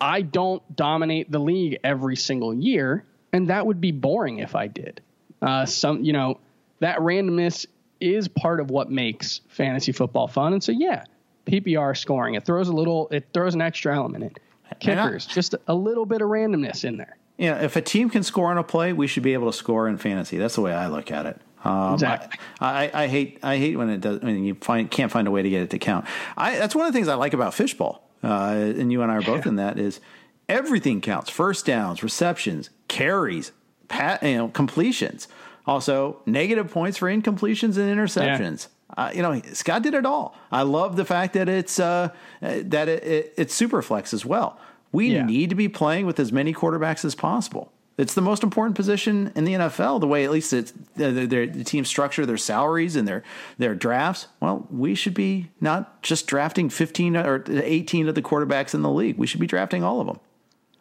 I 0.00 0.22
don't 0.22 0.62
dominate 0.74 1.30
the 1.30 1.38
league 1.38 1.78
every 1.84 2.16
single 2.16 2.54
year, 2.54 3.04
and 3.32 3.48
that 3.48 3.66
would 3.66 3.80
be 3.80 3.92
boring 3.92 4.38
if 4.38 4.54
I 4.54 4.66
did. 4.66 5.00
Uh, 5.40 5.66
some 5.66 6.04
you 6.04 6.12
know 6.12 6.38
that 6.80 6.98
randomness 6.98 7.66
is 8.00 8.28
part 8.28 8.60
of 8.60 8.70
what 8.70 8.90
makes 8.90 9.40
fantasy 9.48 9.92
football 9.92 10.26
fun, 10.26 10.52
and 10.52 10.62
so 10.62 10.72
yeah, 10.72 11.04
PPR 11.46 11.96
scoring. 11.96 12.34
It 12.34 12.44
throws 12.44 12.68
a 12.68 12.72
little, 12.72 13.08
it 13.10 13.28
throws 13.32 13.54
an 13.54 13.60
extra 13.60 13.94
element 13.94 14.24
in. 14.24 14.34
Kickers, 14.78 15.26
just 15.26 15.56
a 15.66 15.74
little 15.74 16.06
bit 16.06 16.22
of 16.22 16.28
randomness 16.28 16.84
in 16.84 16.96
there. 16.96 17.16
Yeah, 17.36 17.60
if 17.60 17.74
a 17.74 17.82
team 17.82 18.08
can 18.08 18.22
score 18.22 18.50
on 18.50 18.58
a 18.58 18.62
play, 18.62 18.92
we 18.92 19.06
should 19.06 19.22
be 19.22 19.32
able 19.32 19.50
to 19.50 19.56
score 19.56 19.88
in 19.88 19.98
fantasy. 19.98 20.38
That's 20.38 20.54
the 20.54 20.60
way 20.60 20.72
I 20.72 20.86
look 20.86 21.10
at 21.10 21.26
it. 21.26 21.40
Um, 21.64 21.94
exactly. 21.94 22.38
I, 22.58 22.86
I, 22.86 23.02
I, 23.02 23.06
hate 23.08 23.38
I 23.42 23.58
hate 23.58 23.76
when 23.76 23.90
it 23.90 24.00
does. 24.00 24.20
I 24.22 24.26
mean, 24.26 24.44
you 24.44 24.54
find 24.54 24.90
can't 24.90 25.12
find 25.12 25.28
a 25.28 25.30
way 25.30 25.42
to 25.42 25.50
get 25.50 25.62
it 25.62 25.70
to 25.70 25.78
count. 25.78 26.06
I, 26.36 26.56
that's 26.56 26.74
one 26.74 26.86
of 26.86 26.92
the 26.92 26.96
things 26.96 27.08
I 27.08 27.14
like 27.14 27.34
about 27.34 27.54
fishbowl, 27.54 28.02
uh, 28.22 28.54
and 28.56 28.90
you 28.90 29.02
and 29.02 29.12
I 29.12 29.16
are 29.16 29.22
both 29.22 29.44
yeah. 29.44 29.50
in 29.50 29.56
that. 29.56 29.78
Is 29.78 30.00
everything 30.48 31.00
counts: 31.00 31.28
first 31.28 31.66
downs, 31.66 32.02
receptions, 32.02 32.70
carries, 32.88 33.52
pat, 33.88 34.22
you 34.22 34.36
know, 34.36 34.48
completions. 34.48 35.28
Also, 35.66 36.16
negative 36.24 36.70
points 36.70 36.96
for 36.96 37.08
incompletions 37.08 37.76
and 37.76 37.94
interceptions. 37.94 38.68
Yeah. 38.96 39.04
Uh, 39.04 39.10
you 39.14 39.22
know, 39.22 39.40
Scott 39.52 39.82
did 39.82 39.94
it 39.94 40.04
all. 40.04 40.34
I 40.50 40.62
love 40.62 40.96
the 40.96 41.04
fact 41.04 41.34
that 41.34 41.48
it's 41.48 41.78
uh, 41.78 42.08
that 42.40 42.88
it, 42.88 43.04
it, 43.04 43.34
it's 43.36 43.54
super 43.54 43.82
flex 43.82 44.12
as 44.12 44.24
well. 44.24 44.58
We 44.92 45.12
yeah. 45.12 45.24
need 45.24 45.50
to 45.50 45.54
be 45.54 45.68
playing 45.68 46.06
with 46.06 46.18
as 46.18 46.32
many 46.32 46.52
quarterbacks 46.52 47.04
as 47.04 47.14
possible. 47.14 47.72
It's 48.00 48.14
the 48.14 48.22
most 48.22 48.42
important 48.42 48.76
position 48.76 49.30
in 49.36 49.44
the 49.44 49.52
NFL. 49.52 50.00
The 50.00 50.06
way 50.06 50.24
at 50.24 50.30
least 50.30 50.54
it's 50.54 50.72
their, 50.96 51.26
their 51.26 51.46
the 51.46 51.64
team 51.64 51.84
structure, 51.84 52.24
their 52.24 52.38
salaries, 52.38 52.96
and 52.96 53.06
their 53.06 53.22
their 53.58 53.74
drafts. 53.74 54.26
Well, 54.40 54.66
we 54.70 54.94
should 54.94 55.12
be 55.12 55.50
not 55.60 56.02
just 56.02 56.26
drafting 56.26 56.70
fifteen 56.70 57.14
or 57.14 57.44
eighteen 57.48 58.08
of 58.08 58.14
the 58.14 58.22
quarterbacks 58.22 58.74
in 58.74 58.80
the 58.80 58.90
league. 58.90 59.18
We 59.18 59.26
should 59.26 59.40
be 59.40 59.46
drafting 59.46 59.84
all 59.84 60.00
of 60.00 60.06
them. 60.06 60.18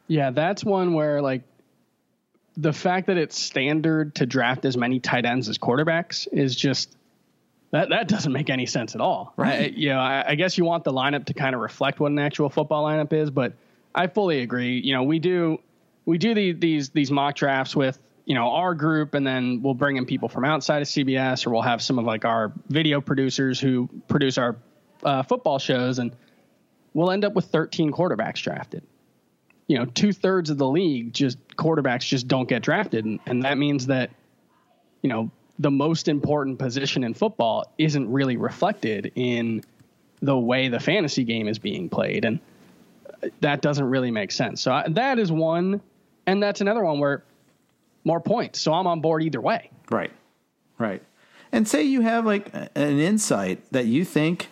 Yeah, 0.08 0.32
that's 0.32 0.64
one 0.64 0.94
where 0.94 1.22
like 1.22 1.44
the 2.56 2.72
fact 2.72 3.08
that 3.08 3.18
it's 3.18 3.38
standard 3.38 4.16
to 4.16 4.26
draft 4.26 4.64
as 4.64 4.78
many 4.78 5.02
tight 5.02 5.26
ends 5.26 5.50
as 5.50 5.58
quarterbacks 5.58 6.26
is 6.32 6.56
just 6.56 6.96
that 7.72 7.90
that 7.90 8.08
doesn't 8.08 8.32
make 8.32 8.50
any 8.50 8.66
sense 8.66 8.96
at 8.96 9.02
all. 9.02 9.34
Right. 9.36 9.60
I, 9.60 9.66
you 9.76 9.90
know, 9.90 10.00
I, 10.00 10.30
I, 10.30 10.36
guess 10.36 10.58
you 10.58 10.66
want 10.66 10.84
the 10.84 10.92
lineup 10.92 11.26
to 11.26 11.34
kind 11.34 11.54
of 11.54 11.62
reflect 11.62 12.00
what 12.00 12.12
an 12.12 12.20
actual 12.20 12.50
football 12.50 12.86
lineup 12.86 13.14
is, 13.14 13.30
but 13.30 13.54
I 13.94 14.08
fully 14.08 14.42
agree. 14.42 14.80
You 14.80 14.94
know, 14.94 15.04
we 15.04 15.20
do 15.20 15.60
we 16.10 16.18
do 16.18 16.34
the, 16.34 16.54
these 16.54 16.90
these 16.90 17.12
mock 17.12 17.36
drafts 17.36 17.76
with 17.76 18.00
you 18.26 18.34
know 18.34 18.50
our 18.50 18.74
group, 18.74 19.14
and 19.14 19.26
then 19.26 19.62
we'll 19.62 19.76
bring 19.76 19.98
in 19.98 20.08
people 20.08 20.28
from 20.28 20.44
outside 20.44 20.82
of 20.82 20.88
CBS, 20.88 21.46
or 21.46 21.52
we'll 21.52 21.62
have 21.62 21.84
some 21.84 22.00
of 22.00 22.06
like 22.06 22.26
our 22.26 22.52
video 22.68 23.00
producers 23.00 23.60
who 23.60 23.88
produce 24.08 24.40
our 24.40 24.56
uh, 25.04 25.22
football 25.22 25.60
shows, 25.60 26.00
and 26.00 26.12
we'll 26.96 27.12
end 27.12 27.24
up 27.24 27.34
with 27.34 27.46
13 27.46 27.92
quarterbacks 27.92 28.42
drafted. 28.42 28.82
You 29.68 29.78
know, 29.78 29.86
two 29.86 30.12
thirds 30.12 30.50
of 30.50 30.58
the 30.58 30.68
league 30.68 31.14
just 31.14 31.38
quarterbacks 31.50 32.08
just 32.08 32.28
don't 32.28 32.50
get 32.50 32.64
drafted, 32.64 33.06
and, 33.06 33.20
and 33.28 33.44
that 33.44 33.60
means 33.60 33.86
that 33.86 34.10
you 35.04 35.10
know 35.10 35.30
the 35.60 35.70
most 35.70 36.08
important 36.08 36.58
position 36.58 37.04
in 37.04 37.14
football 37.14 37.72
isn't 37.78 38.12
really 38.12 38.36
reflected 38.36 39.12
in 39.14 39.64
the 40.24 40.38
way 40.38 40.70
the 40.70 40.80
fantasy 40.80 41.24
game 41.24 41.48
is 41.48 41.60
being 41.60 41.88
played, 41.88 42.26
and 42.26 42.40
that 43.42 43.62
doesn't 43.62 43.86
really 43.86 44.10
make 44.10 44.32
sense. 44.32 44.60
So 44.62 44.72
I, 44.72 44.88
that 44.90 45.20
is 45.20 45.32
one, 45.32 45.82
and 46.30 46.44
that's 46.44 46.62
another 46.62 46.84
one 46.84 47.00
where 47.00 47.24
more 48.04 48.20
points. 48.20 48.62
So 48.62 48.74
I'm 48.74 48.88
on 48.88 49.02
board 49.02 49.24
either 49.24 49.42
way. 49.42 49.72
Right, 49.90 50.12
right. 50.78 51.02
And 51.52 51.68
say 51.68 51.84
you 51.84 52.02
have 52.02 52.26
like 52.26 52.54
an 52.54 53.00
insight 53.00 53.72
that 53.72 53.88
you 53.88 54.06
think, 54.06 54.48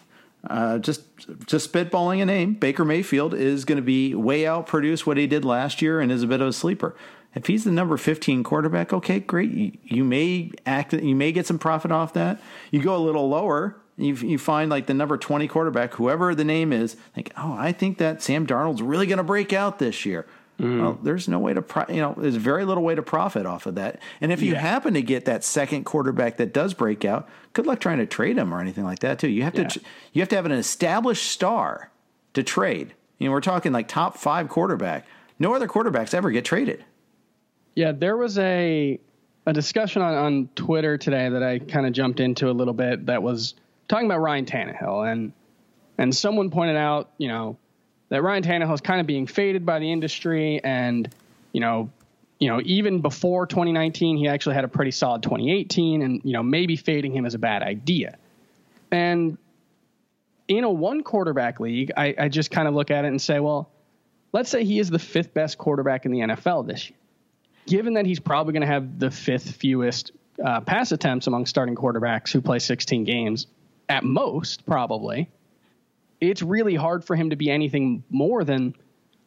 uh, 0.49 0.79
just 0.79 1.03
just 1.45 1.71
spitballing 1.71 2.21
a 2.21 2.25
name, 2.25 2.53
Baker 2.53 2.85
Mayfield 2.85 3.33
is 3.33 3.65
going 3.65 3.77
to 3.77 3.83
be 3.83 4.15
way 4.15 4.43
outproduce 4.43 5.05
what 5.05 5.17
he 5.17 5.27
did 5.27 5.45
last 5.45 5.81
year 5.81 5.99
and 5.99 6.11
is 6.11 6.23
a 6.23 6.27
bit 6.27 6.41
of 6.41 6.47
a 6.47 6.53
sleeper. 6.53 6.95
If 7.35 7.47
he's 7.47 7.65
the 7.65 7.71
number 7.71 7.97
15 7.97 8.43
quarterback, 8.43 8.93
okay, 8.93 9.19
great. 9.19 9.51
You, 9.51 9.71
you 9.83 10.03
may 10.03 10.51
act, 10.65 10.93
you 10.93 11.15
may 11.15 11.31
get 11.31 11.45
some 11.45 11.59
profit 11.59 11.91
off 11.91 12.13
that. 12.13 12.41
You 12.71 12.81
go 12.81 12.95
a 12.95 12.97
little 12.97 13.29
lower, 13.29 13.75
you, 13.97 14.15
you 14.15 14.37
find 14.39 14.71
like 14.71 14.87
the 14.87 14.93
number 14.93 15.17
20 15.17 15.47
quarterback, 15.47 15.95
whoever 15.95 16.33
the 16.33 16.43
name 16.43 16.71
is, 16.71 16.95
think, 17.13 17.31
oh, 17.37 17.53
I 17.53 17.73
think 17.73 17.97
that 17.97 18.23
Sam 18.23 18.47
Darnold's 18.47 18.81
really 18.81 19.05
going 19.05 19.17
to 19.17 19.23
break 19.23 19.53
out 19.53 19.77
this 19.79 20.05
year. 20.05 20.25
Mm. 20.59 20.81
Well, 20.81 20.99
there's 21.03 21.27
no 21.27 21.37
way 21.37 21.53
to, 21.53 21.61
pro- 21.61 21.85
you 21.87 22.01
know, 22.01 22.15
there's 22.17 22.35
very 22.35 22.65
little 22.65 22.83
way 22.83 22.95
to 22.95 23.03
profit 23.03 23.45
off 23.45 23.67
of 23.67 23.75
that. 23.75 23.99
And 24.21 24.31
if 24.31 24.41
you 24.41 24.53
yeah. 24.53 24.59
happen 24.59 24.95
to 24.95 25.01
get 25.01 25.25
that 25.25 25.43
second 25.43 25.83
quarterback 25.83 26.37
that 26.37 26.51
does 26.51 26.73
break 26.73 27.05
out, 27.05 27.29
good 27.53 27.67
luck 27.67 27.79
trying 27.79 27.99
to 27.99 28.07
trade 28.07 28.37
him 28.37 28.53
or 28.53 28.59
anything 28.59 28.83
like 28.83 28.99
that 28.99 29.19
too. 29.19 29.27
You 29.27 29.43
have 29.43 29.55
yeah. 29.55 29.67
to, 29.67 29.81
you 30.13 30.21
have 30.21 30.29
to 30.29 30.35
have 30.35 30.45
an 30.45 30.51
established 30.51 31.31
star 31.31 31.91
to 32.33 32.41
trade. 32.41 32.93
You 33.19 33.27
know, 33.27 33.33
we're 33.33 33.41
talking 33.41 33.71
like 33.71 33.87
top 33.87 34.17
five 34.17 34.49
quarterback. 34.49 35.05
No 35.39 35.53
other 35.53 35.67
quarterbacks 35.67 36.13
ever 36.13 36.31
get 36.31 36.45
traded. 36.45 36.83
Yeah, 37.75 37.91
there 37.91 38.17
was 38.17 38.39
a 38.39 38.99
a 39.45 39.53
discussion 39.53 40.01
on, 40.01 40.13
on 40.15 40.49
Twitter 40.55 40.97
today 40.97 41.29
that 41.29 41.43
I 41.43 41.59
kind 41.59 41.85
of 41.85 41.93
jumped 41.93 42.19
into 42.19 42.49
a 42.49 42.51
little 42.51 42.73
bit 42.73 43.05
that 43.05 43.23
was 43.23 43.53
talking 43.87 44.05
about 44.07 44.19
Ryan 44.19 44.45
Tannehill 44.45 45.09
and 45.09 45.31
and 45.97 46.15
someone 46.15 46.49
pointed 46.49 46.75
out, 46.75 47.11
you 47.17 47.27
know, 47.27 47.57
that 48.09 48.21
Ryan 48.21 48.43
Tannehill 48.43 48.73
is 48.73 48.81
kind 48.81 49.01
of 49.01 49.07
being 49.07 49.27
faded 49.27 49.65
by 49.65 49.79
the 49.79 49.91
industry 49.91 50.61
and 50.63 51.13
you 51.53 51.61
know, 51.61 51.89
you 52.39 52.49
know, 52.49 52.61
even 52.65 53.01
before 53.01 53.47
2019, 53.47 54.17
he 54.17 54.27
actually 54.27 54.55
had 54.55 54.63
a 54.63 54.67
pretty 54.67 54.91
solid 54.91 55.23
2018 55.23 56.01
and 56.01 56.21
you 56.23 56.33
know, 56.33 56.43
maybe 56.43 56.75
fading 56.75 57.13
him 57.13 57.25
is 57.25 57.33
a 57.33 57.39
bad 57.39 57.63
idea. 57.63 58.17
And 58.91 59.37
in 60.47 60.63
a 60.63 60.69
one 60.69 61.03
quarterback 61.03 61.59
league, 61.59 61.91
I, 61.97 62.15
I 62.17 62.29
just 62.29 62.51
kind 62.51 62.67
of 62.67 62.73
look 62.73 62.91
at 62.91 63.05
it 63.05 63.09
and 63.09 63.21
say, 63.21 63.39
well, 63.39 63.69
let's 64.31 64.49
say 64.49 64.63
he 64.63 64.79
is 64.79 64.89
the 64.89 64.99
fifth 64.99 65.33
best 65.33 65.57
quarterback 65.57 66.05
in 66.05 66.11
the 66.11 66.19
NFL 66.19 66.67
this 66.67 66.89
year 66.89 66.97
given 67.67 67.93
that 67.95 68.05
he's 68.05 68.19
probably 68.19 68.53
going 68.53 68.61
to 68.61 68.67
have 68.67 68.97
the 68.97 69.11
fifth 69.11 69.51
fewest 69.51 70.11
uh, 70.43 70.61
pass 70.61 70.91
attempts 70.91 71.27
among 71.27 71.45
starting 71.45 71.75
quarterbacks 71.75 72.31
who 72.31 72.41
play 72.41 72.59
16 72.59 73.03
games 73.03 73.47
at 73.89 74.03
most, 74.03 74.65
probably, 74.65 75.29
it's 76.19 76.41
really 76.41 76.75
hard 76.75 77.03
for 77.03 77.15
him 77.15 77.29
to 77.29 77.35
be 77.35 77.49
anything 77.49 78.03
more 78.09 78.43
than 78.43 78.75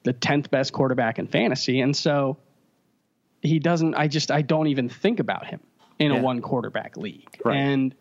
the 0.03 0.13
10th 0.13 0.51
best 0.51 0.73
quarterback 0.73 1.19
in 1.19 1.27
fantasy. 1.27 1.81
And 1.81 1.97
so 1.97 2.39
he 3.43 3.59
doesn't, 3.59 3.95
I 3.95 4.09
just, 4.09 4.31
I 4.31 4.43
don't 4.43 4.69
even 4.69 4.89
think 4.89 5.21
about 5.21 5.47
him 5.47 5.61
in 5.99 6.13
yeah. 6.13 6.19
a 6.19 6.23
one 6.23 6.41
quarterback 6.41 6.97
league. 6.97 7.39
Right. 7.45 7.57
And 7.57 7.95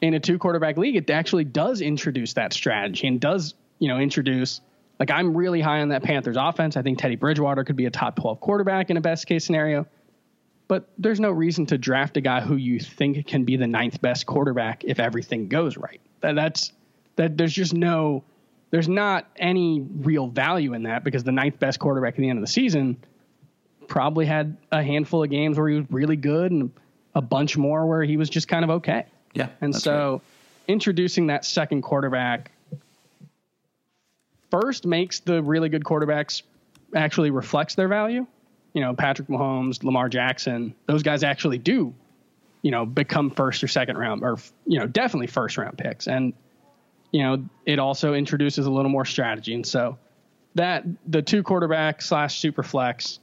in 0.00 0.14
a 0.14 0.20
two 0.20 0.38
quarterback 0.38 0.76
league, 0.76 0.96
it 0.96 1.10
actually 1.10 1.44
does 1.44 1.80
introduce 1.80 2.34
that 2.34 2.52
strategy 2.52 3.06
and 3.06 3.20
does, 3.20 3.54
you 3.78 3.88
know, 3.88 3.98
introduce 3.98 4.60
like 4.98 5.10
I'm 5.10 5.36
really 5.36 5.60
high 5.60 5.80
on 5.80 5.88
that 5.88 6.02
Panthers 6.02 6.36
offense. 6.38 6.76
I 6.76 6.82
think 6.82 6.98
Teddy 6.98 7.16
Bridgewater 7.16 7.64
could 7.64 7.76
be 7.76 7.86
a 7.86 7.90
top 7.90 8.16
12 8.16 8.40
quarterback 8.40 8.90
in 8.90 8.96
a 8.96 9.00
best 9.00 9.26
case 9.26 9.44
scenario. 9.44 9.86
But 10.66 10.88
there's 10.96 11.20
no 11.20 11.30
reason 11.30 11.66
to 11.66 11.78
draft 11.78 12.16
a 12.16 12.20
guy 12.20 12.40
who 12.40 12.56
you 12.56 12.80
think 12.80 13.26
can 13.26 13.44
be 13.44 13.56
the 13.56 13.66
ninth 13.66 14.00
best 14.00 14.24
quarterback 14.24 14.84
if 14.84 14.98
everything 14.98 15.48
goes 15.48 15.76
right. 15.76 16.00
That, 16.20 16.36
that's 16.36 16.72
that 17.16 17.36
there's 17.36 17.52
just 17.52 17.74
no 17.74 18.24
there's 18.70 18.88
not 18.88 19.28
any 19.36 19.80
real 19.80 20.26
value 20.26 20.74
in 20.74 20.82
that 20.82 21.04
because 21.04 21.22
the 21.22 21.32
ninth 21.32 21.60
best 21.60 21.78
quarterback 21.78 22.14
at 22.14 22.18
the 22.18 22.28
end 22.28 22.38
of 22.38 22.42
the 22.42 22.50
season 22.50 22.96
probably 23.86 24.26
had 24.26 24.56
a 24.72 24.82
handful 24.82 25.22
of 25.22 25.30
games 25.30 25.56
where 25.56 25.68
he 25.68 25.76
was 25.76 25.86
really 25.90 26.16
good 26.16 26.50
and 26.50 26.72
a 27.14 27.22
bunch 27.22 27.56
more 27.56 27.86
where 27.86 28.02
he 28.02 28.16
was 28.16 28.28
just 28.28 28.48
kind 28.48 28.64
of 28.64 28.70
okay. 28.70 29.06
Yeah. 29.34 29.48
And 29.60 29.74
so 29.74 30.12
right. 30.12 30.20
introducing 30.66 31.28
that 31.28 31.44
second 31.44 31.82
quarterback 31.82 32.50
first 34.50 34.86
makes 34.86 35.20
the 35.20 35.42
really 35.42 35.68
good 35.68 35.84
quarterbacks 35.84 36.42
actually 36.94 37.30
reflects 37.30 37.74
their 37.74 37.88
value. 37.88 38.26
You 38.72 38.80
know, 38.80 38.94
Patrick 38.94 39.28
Mahomes, 39.28 39.84
Lamar 39.84 40.08
Jackson, 40.08 40.74
those 40.86 41.02
guys 41.02 41.22
actually 41.22 41.58
do, 41.58 41.94
you 42.62 42.70
know, 42.70 42.84
become 42.84 43.30
first 43.30 43.62
or 43.62 43.68
second 43.68 43.98
round 43.98 44.24
or, 44.24 44.38
you 44.66 44.80
know, 44.80 44.86
definitely 44.86 45.28
first 45.28 45.56
round 45.58 45.78
picks. 45.78 46.08
And, 46.08 46.34
you 47.14 47.22
know, 47.22 47.44
it 47.64 47.78
also 47.78 48.12
introduces 48.12 48.66
a 48.66 48.70
little 48.70 48.90
more 48.90 49.04
strategy. 49.04 49.54
And 49.54 49.64
so 49.64 49.96
that 50.56 50.82
the 51.06 51.22
two 51.22 51.44
quarterback 51.44 52.02
slash 52.02 52.40
super 52.40 52.64
flex, 52.64 53.20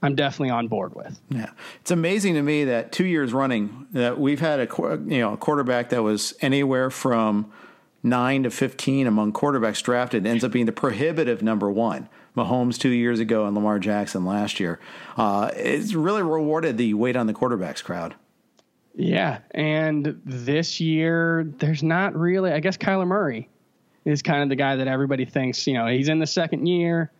I'm 0.00 0.14
definitely 0.14 0.50
on 0.50 0.68
board 0.68 0.94
with. 0.94 1.20
Yeah, 1.28 1.50
it's 1.80 1.90
amazing 1.90 2.34
to 2.34 2.42
me 2.42 2.62
that 2.66 2.92
two 2.92 3.04
years 3.04 3.32
running 3.32 3.88
that 3.94 4.16
we've 4.20 4.38
had 4.38 4.60
a 4.60 4.68
you 5.08 5.18
know 5.18 5.32
a 5.32 5.36
quarterback 5.36 5.88
that 5.88 6.04
was 6.04 6.34
anywhere 6.40 6.88
from 6.88 7.50
9 8.04 8.44
to 8.44 8.50
15 8.50 9.08
among 9.08 9.32
quarterbacks 9.32 9.82
drafted 9.82 10.24
ends 10.24 10.44
up 10.44 10.52
being 10.52 10.66
the 10.66 10.72
prohibitive 10.72 11.42
number 11.42 11.68
one. 11.68 12.08
Mahomes 12.36 12.78
two 12.78 12.90
years 12.90 13.18
ago 13.18 13.44
and 13.44 13.56
Lamar 13.56 13.80
Jackson 13.80 14.24
last 14.24 14.60
year. 14.60 14.78
Uh, 15.16 15.50
it's 15.56 15.94
really 15.94 16.22
rewarded 16.22 16.78
the 16.78 16.94
weight 16.94 17.16
on 17.16 17.26
the 17.26 17.34
quarterbacks 17.34 17.82
crowd. 17.82 18.14
Yeah, 18.94 19.38
and 19.52 20.20
this 20.24 20.80
year 20.80 21.46
there's 21.58 21.82
not 21.82 22.14
really. 22.14 22.52
I 22.52 22.60
guess 22.60 22.76
Kyler 22.76 23.06
Murray 23.06 23.48
is 24.04 24.22
kind 24.22 24.42
of 24.42 24.48
the 24.48 24.56
guy 24.56 24.76
that 24.76 24.88
everybody 24.88 25.24
thinks. 25.24 25.66
You 25.66 25.74
know, 25.74 25.86
he's 25.86 26.08
in 26.08 26.18
the 26.18 26.26
second 26.26 26.66
year. 26.66 27.10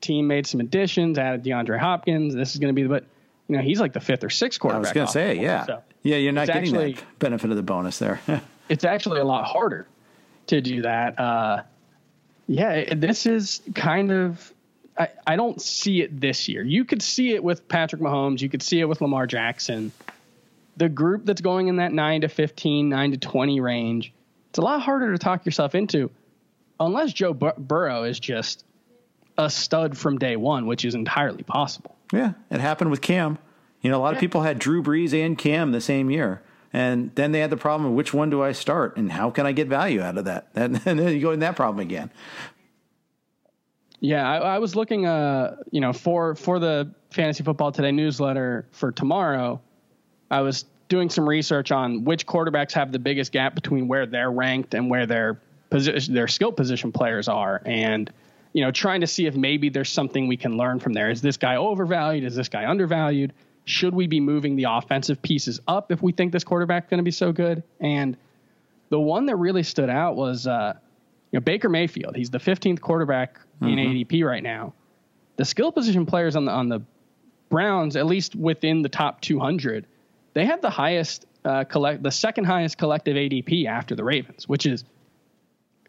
Team 0.00 0.26
made 0.26 0.46
some 0.46 0.60
additions, 0.60 1.18
added 1.18 1.44
DeAndre 1.44 1.78
Hopkins. 1.78 2.34
This 2.34 2.52
is 2.54 2.58
going 2.58 2.74
to 2.74 2.74
be 2.74 2.82
the 2.82 2.88
but. 2.88 3.04
You 3.48 3.56
know, 3.56 3.62
he's 3.62 3.80
like 3.80 3.92
the 3.92 4.00
fifth 4.00 4.22
or 4.22 4.30
sixth 4.30 4.60
quarterback. 4.60 4.96
I 4.96 5.02
was 5.02 5.12
going 5.12 5.34
to 5.34 5.36
say, 5.36 5.42
yeah, 5.42 5.66
so 5.66 5.82
yeah. 6.04 6.16
You're 6.16 6.32
not 6.32 6.46
getting 6.46 6.62
actually, 6.62 6.92
that 6.92 7.18
benefit 7.18 7.50
of 7.50 7.56
the 7.56 7.64
bonus 7.64 7.98
there. 7.98 8.20
it's 8.68 8.84
actually 8.84 9.18
a 9.18 9.24
lot 9.24 9.44
harder 9.44 9.88
to 10.46 10.60
do 10.60 10.82
that. 10.82 11.18
Uh, 11.18 11.62
yeah, 12.46 12.94
this 12.94 13.26
is 13.26 13.60
kind 13.74 14.12
of. 14.12 14.52
I, 14.96 15.08
I 15.26 15.36
don't 15.36 15.60
see 15.60 16.00
it 16.02 16.20
this 16.20 16.48
year. 16.48 16.62
You 16.62 16.84
could 16.84 17.02
see 17.02 17.34
it 17.34 17.42
with 17.42 17.66
Patrick 17.66 18.02
Mahomes. 18.02 18.40
You 18.40 18.48
could 18.48 18.62
see 18.62 18.80
it 18.80 18.84
with 18.84 19.00
Lamar 19.00 19.26
Jackson. 19.26 19.92
The 20.80 20.88
group 20.88 21.26
that's 21.26 21.42
going 21.42 21.68
in 21.68 21.76
that 21.76 21.92
9 21.92 22.22
to 22.22 22.28
15, 22.28 22.88
9 22.88 23.10
to 23.10 23.18
20 23.18 23.60
range, 23.60 24.14
it's 24.48 24.58
a 24.58 24.62
lot 24.62 24.80
harder 24.80 25.12
to 25.12 25.18
talk 25.18 25.44
yourself 25.44 25.74
into 25.74 26.10
unless 26.80 27.12
Joe 27.12 27.34
Bur- 27.34 27.52
Burrow 27.58 28.04
is 28.04 28.18
just 28.18 28.64
a 29.36 29.50
stud 29.50 29.98
from 29.98 30.16
day 30.16 30.36
one, 30.36 30.66
which 30.66 30.86
is 30.86 30.94
entirely 30.94 31.42
possible. 31.42 31.94
Yeah, 32.14 32.32
it 32.50 32.60
happened 32.60 32.90
with 32.90 33.02
Cam. 33.02 33.36
You 33.82 33.90
know, 33.90 33.98
a 33.98 34.00
lot 34.00 34.12
yeah. 34.12 34.14
of 34.14 34.20
people 34.20 34.40
had 34.40 34.58
Drew 34.58 34.82
Brees 34.82 35.12
and 35.12 35.36
Cam 35.36 35.72
the 35.72 35.82
same 35.82 36.10
year. 36.10 36.40
And 36.72 37.14
then 37.14 37.32
they 37.32 37.40
had 37.40 37.50
the 37.50 37.58
problem 37.58 37.90
of 37.90 37.96
which 37.96 38.14
one 38.14 38.30
do 38.30 38.42
I 38.42 38.52
start 38.52 38.96
and 38.96 39.12
how 39.12 39.30
can 39.30 39.44
I 39.44 39.52
get 39.52 39.68
value 39.68 40.00
out 40.00 40.16
of 40.16 40.24
that? 40.24 40.48
And, 40.54 40.76
then 40.76 40.96
you 41.08 41.20
go 41.20 41.32
in 41.32 41.40
that 41.40 41.56
problem 41.56 41.80
again. 41.80 42.10
Yeah, 44.00 44.26
I, 44.26 44.54
I, 44.54 44.58
was 44.60 44.74
looking, 44.74 45.04
uh, 45.04 45.56
you 45.70 45.82
know, 45.82 45.92
for 45.92 46.34
for 46.34 46.58
the 46.58 46.94
Fantasy 47.10 47.44
Football 47.44 47.70
Today 47.70 47.92
newsletter 47.92 48.66
for 48.72 48.92
tomorrow. 48.92 49.60
I 50.30 50.40
was 50.40 50.64
doing 50.90 51.08
some 51.08 51.26
research 51.26 51.72
on 51.72 52.04
which 52.04 52.26
quarterbacks 52.26 52.72
have 52.72 52.92
the 52.92 52.98
biggest 52.98 53.32
gap 53.32 53.54
between 53.54 53.88
where 53.88 54.04
they're 54.04 54.30
ranked 54.30 54.74
and 54.74 54.90
where 54.90 55.06
their 55.06 55.40
position, 55.70 56.12
their 56.12 56.28
skill 56.28 56.52
position 56.52 56.92
players 56.92 57.28
are, 57.28 57.62
and 57.64 58.12
you 58.52 58.62
know, 58.62 58.70
trying 58.70 59.00
to 59.00 59.06
see 59.06 59.24
if 59.26 59.34
maybe 59.34 59.70
there's 59.70 59.88
something 59.88 60.28
we 60.28 60.36
can 60.36 60.58
learn 60.58 60.80
from 60.80 60.92
there. 60.92 61.08
Is 61.08 61.22
this 61.22 61.38
guy 61.38 61.56
overvalued? 61.56 62.24
Is 62.24 62.34
this 62.34 62.48
guy 62.48 62.68
undervalued? 62.68 63.32
should 63.64 63.94
we 63.94 64.06
be 64.06 64.20
moving 64.20 64.56
the 64.56 64.64
offensive 64.68 65.22
pieces 65.22 65.60
up 65.66 65.92
if 65.92 66.02
we 66.02 66.12
think 66.12 66.32
this 66.32 66.44
quarterback's 66.44 66.88
going 66.88 66.98
to 66.98 67.04
be 67.04 67.10
so 67.10 67.32
good? 67.32 67.62
And 67.78 68.16
the 68.88 69.00
one 69.00 69.26
that 69.26 69.36
really 69.36 69.62
stood 69.62 69.88
out 69.90 70.16
was 70.16 70.46
uh, 70.46 70.74
you 71.30 71.38
know 71.38 71.40
Baker 71.40 71.68
Mayfield. 71.68 72.16
He's 72.16 72.30
the 72.30 72.38
15th 72.38 72.80
quarterback 72.80 73.38
mm-hmm. 73.62 73.68
in 73.68 73.78
ADP 73.78 74.24
right 74.24 74.42
now. 74.42 74.74
The 75.36 75.44
skill 75.44 75.72
position 75.72 76.04
players 76.06 76.36
on 76.36 76.44
the 76.44 76.52
on 76.52 76.68
the 76.68 76.82
Browns, 77.48 77.96
at 77.96 78.06
least 78.06 78.36
within 78.36 78.82
the 78.82 78.88
top 78.88 79.20
200, 79.22 79.86
they 80.32 80.46
have 80.46 80.62
the 80.62 80.70
highest 80.70 81.26
uh, 81.44 81.64
collect 81.64 82.02
the 82.02 82.10
second 82.10 82.44
highest 82.44 82.78
collective 82.78 83.16
ADP 83.16 83.66
after 83.66 83.94
the 83.94 84.04
Ravens, 84.04 84.48
which 84.48 84.66
is 84.66 84.84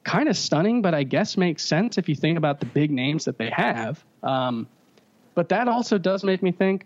kind 0.04 0.30
of 0.30 0.38
stunning, 0.38 0.82
but 0.82 0.94
I 0.94 1.04
guess 1.04 1.38
makes 1.38 1.64
sense 1.64 1.98
if 1.98 2.10
you 2.10 2.16
think 2.16 2.38
about 2.38 2.60
the 2.60 2.66
big 2.66 2.92
names 2.92 3.26
that 3.26 3.38
they 3.38 3.50
have. 3.50 4.04
Um, 4.24 4.68
but 5.36 5.50
that 5.50 5.68
also 5.68 5.98
does 5.98 6.24
make 6.24 6.42
me 6.42 6.52
think 6.52 6.86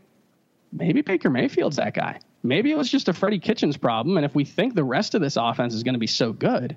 maybe 0.72 1.02
Baker 1.02 1.30
Mayfield's 1.30 1.78
that 1.78 1.94
guy. 1.94 2.20
Maybe 2.44 2.72
it 2.72 2.78
was 2.78 2.90
just 2.90 3.08
a 3.08 3.14
Freddie 3.14 3.40
Kitchens 3.40 3.78
problem. 3.78 4.18
And 4.18 4.26
if 4.26 4.36
we 4.36 4.46
think 4.46 4.76
the 4.76 4.84
rest 4.84 5.16
of 5.16 5.22
this 5.22 5.38
offense 5.38 5.74
is 5.74 5.84
going 5.84 5.94
to 5.94 6.00
be 6.00 6.08
so 6.08 6.32
good, 6.32 6.76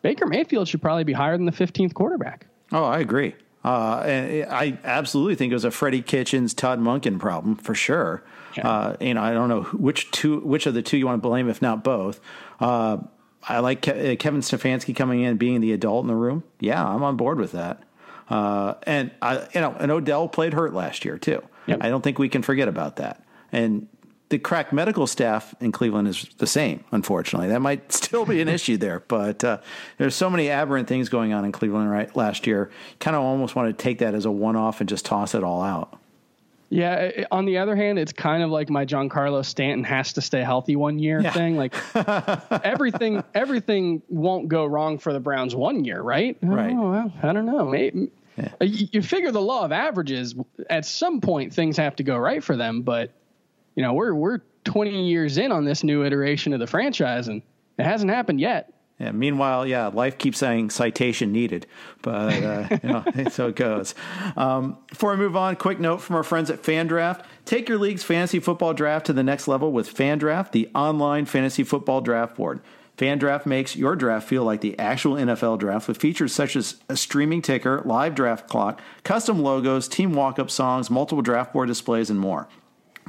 Baker 0.00 0.26
Mayfield 0.26 0.68
should 0.68 0.80
probably 0.80 1.04
be 1.04 1.12
higher 1.12 1.36
than 1.36 1.46
the 1.46 1.52
15th 1.52 1.94
quarterback. 1.94 2.46
Oh, 2.72 2.84
I 2.84 3.00
agree. 3.00 3.34
Uh, 3.64 4.02
and 4.04 4.50
I 4.50 4.78
absolutely 4.82 5.36
think 5.36 5.52
it 5.52 5.54
was 5.54 5.64
a 5.64 5.70
Freddie 5.70 6.02
Kitchens, 6.02 6.54
Todd 6.54 6.80
Monken 6.80 7.18
problem 7.18 7.56
for 7.56 7.74
sure. 7.74 8.22
Uh, 8.58 8.96
you 9.00 9.14
know, 9.14 9.22
I 9.22 9.32
don't 9.32 9.48
know 9.48 9.62
which 9.62 10.10
two, 10.10 10.40
which 10.40 10.66
of 10.66 10.74
the 10.74 10.82
two 10.82 10.96
you 10.96 11.06
want 11.06 11.22
to 11.22 11.28
blame, 11.28 11.48
if 11.48 11.62
not 11.62 11.82
both. 11.84 12.20
Uh, 12.60 12.98
I 13.42 13.58
like 13.58 13.82
Ke- 13.82 13.88
uh, 13.88 14.16
Kevin 14.16 14.40
Stefanski 14.40 14.94
coming 14.94 15.20
in, 15.20 15.36
being 15.36 15.60
the 15.60 15.72
adult 15.72 16.04
in 16.04 16.08
the 16.08 16.14
room. 16.14 16.44
Yeah, 16.60 16.84
I'm 16.84 17.02
on 17.02 17.16
board 17.16 17.38
with 17.38 17.52
that. 17.52 17.82
Uh, 18.28 18.74
and 18.84 19.10
I, 19.20 19.46
you 19.54 19.60
know, 19.60 19.76
and 19.78 19.90
Odell 19.90 20.28
played 20.28 20.54
hurt 20.54 20.72
last 20.72 21.04
year 21.04 21.18
too. 21.18 21.42
Yep. 21.66 21.78
I 21.80 21.88
don't 21.88 22.02
think 22.02 22.18
we 22.18 22.28
can 22.28 22.42
forget 22.42 22.68
about 22.68 22.96
that. 22.96 23.24
And 23.50 23.88
the 24.30 24.38
crack 24.38 24.72
medical 24.72 25.06
staff 25.06 25.54
in 25.60 25.72
Cleveland 25.72 26.08
is 26.08 26.26
the 26.38 26.46
same. 26.46 26.84
Unfortunately, 26.90 27.48
that 27.48 27.60
might 27.60 27.92
still 27.92 28.24
be 28.24 28.40
an 28.40 28.48
issue 28.48 28.76
there. 28.76 29.00
But 29.00 29.44
uh, 29.44 29.58
there's 29.98 30.14
so 30.14 30.30
many 30.30 30.48
aberrant 30.48 30.88
things 30.88 31.08
going 31.08 31.32
on 31.32 31.44
in 31.44 31.52
Cleveland 31.52 31.90
right 31.90 32.14
last 32.16 32.46
year. 32.46 32.70
Kind 33.00 33.14
of 33.14 33.22
almost 33.22 33.54
want 33.54 33.76
to 33.76 33.82
take 33.82 33.98
that 33.98 34.14
as 34.14 34.24
a 34.24 34.30
one-off 34.30 34.80
and 34.80 34.88
just 34.88 35.04
toss 35.04 35.34
it 35.34 35.44
all 35.44 35.62
out. 35.62 35.98
Yeah. 36.72 37.26
On 37.30 37.44
the 37.44 37.58
other 37.58 37.76
hand, 37.76 37.98
it's 37.98 38.12
kind 38.12 38.42
of 38.42 38.50
like 38.50 38.70
my 38.70 38.86
Giancarlo 38.86 39.44
Stanton 39.44 39.84
has 39.84 40.14
to 40.14 40.22
stay 40.22 40.42
healthy 40.42 40.74
one 40.74 40.98
year 40.98 41.20
yeah. 41.20 41.30
thing. 41.32 41.56
Like 41.56 41.74
everything, 42.64 43.22
everything 43.34 44.02
won't 44.08 44.48
go 44.48 44.64
wrong 44.64 44.98
for 44.98 45.12
the 45.12 45.20
Browns 45.20 45.54
one 45.54 45.84
year, 45.84 46.00
right? 46.00 46.36
Oh, 46.42 46.46
right. 46.46 46.74
Oh, 46.74 46.90
well, 46.90 47.12
I 47.22 47.32
don't 47.32 47.44
know. 47.44 47.66
Maybe, 47.66 48.10
yeah. 48.38 48.48
Uh, 48.58 48.64
you 48.64 49.02
figure 49.02 49.30
the 49.30 49.40
law 49.40 49.64
of 49.64 49.72
averages. 49.72 50.34
At 50.70 50.86
some 50.86 51.20
point, 51.20 51.52
things 51.52 51.76
have 51.76 51.96
to 51.96 52.02
go 52.02 52.16
right 52.16 52.42
for 52.42 52.56
them. 52.56 52.82
But 52.82 53.10
you 53.74 53.82
know, 53.82 53.92
we're 53.92 54.14
we're 54.14 54.40
20 54.64 55.08
years 55.08 55.36
in 55.36 55.52
on 55.52 55.66
this 55.66 55.84
new 55.84 56.04
iteration 56.04 56.54
of 56.54 56.60
the 56.60 56.66
franchise, 56.66 57.28
and 57.28 57.42
it 57.78 57.84
hasn't 57.84 58.10
happened 58.10 58.40
yet. 58.40 58.72
Yeah, 58.98 59.10
meanwhile, 59.10 59.66
yeah, 59.66 59.88
life 59.88 60.16
keeps 60.18 60.38
saying 60.38 60.70
citation 60.70 61.32
needed, 61.32 61.66
but 62.02 62.32
uh, 62.42 62.78
you 62.82 62.88
know, 62.88 63.04
so 63.30 63.48
it 63.48 63.56
goes. 63.56 63.94
Um, 64.36 64.78
before 64.88 65.12
we 65.12 65.16
move 65.16 65.36
on, 65.36 65.56
quick 65.56 65.80
note 65.80 66.00
from 66.00 66.14
our 66.16 66.22
friends 66.22 66.50
at 66.50 66.62
FanDraft: 66.62 67.24
Take 67.44 67.68
your 67.68 67.78
league's 67.78 68.04
fantasy 68.04 68.38
football 68.38 68.74
draft 68.74 69.06
to 69.06 69.12
the 69.12 69.24
next 69.24 69.48
level 69.48 69.72
with 69.72 69.92
FanDraft, 69.92 70.52
the 70.52 70.68
online 70.74 71.24
fantasy 71.24 71.64
football 71.64 72.00
draft 72.00 72.36
board. 72.36 72.60
FanDraft 72.98 73.46
makes 73.46 73.74
your 73.74 73.96
draft 73.96 74.28
feel 74.28 74.44
like 74.44 74.60
the 74.60 74.78
actual 74.78 75.14
NFL 75.14 75.58
draft 75.58 75.88
with 75.88 75.96
features 75.96 76.32
such 76.32 76.54
as 76.54 76.76
a 76.88 76.96
streaming 76.96 77.42
ticker, 77.42 77.82
live 77.84 78.14
draft 78.14 78.48
clock, 78.48 78.80
custom 79.02 79.42
logos, 79.42 79.88
team 79.88 80.12
walk-up 80.12 80.50
songs, 80.50 80.90
multiple 80.90 81.22
draft 81.22 81.52
board 81.52 81.68
displays, 81.68 82.10
and 82.10 82.20
more. 82.20 82.48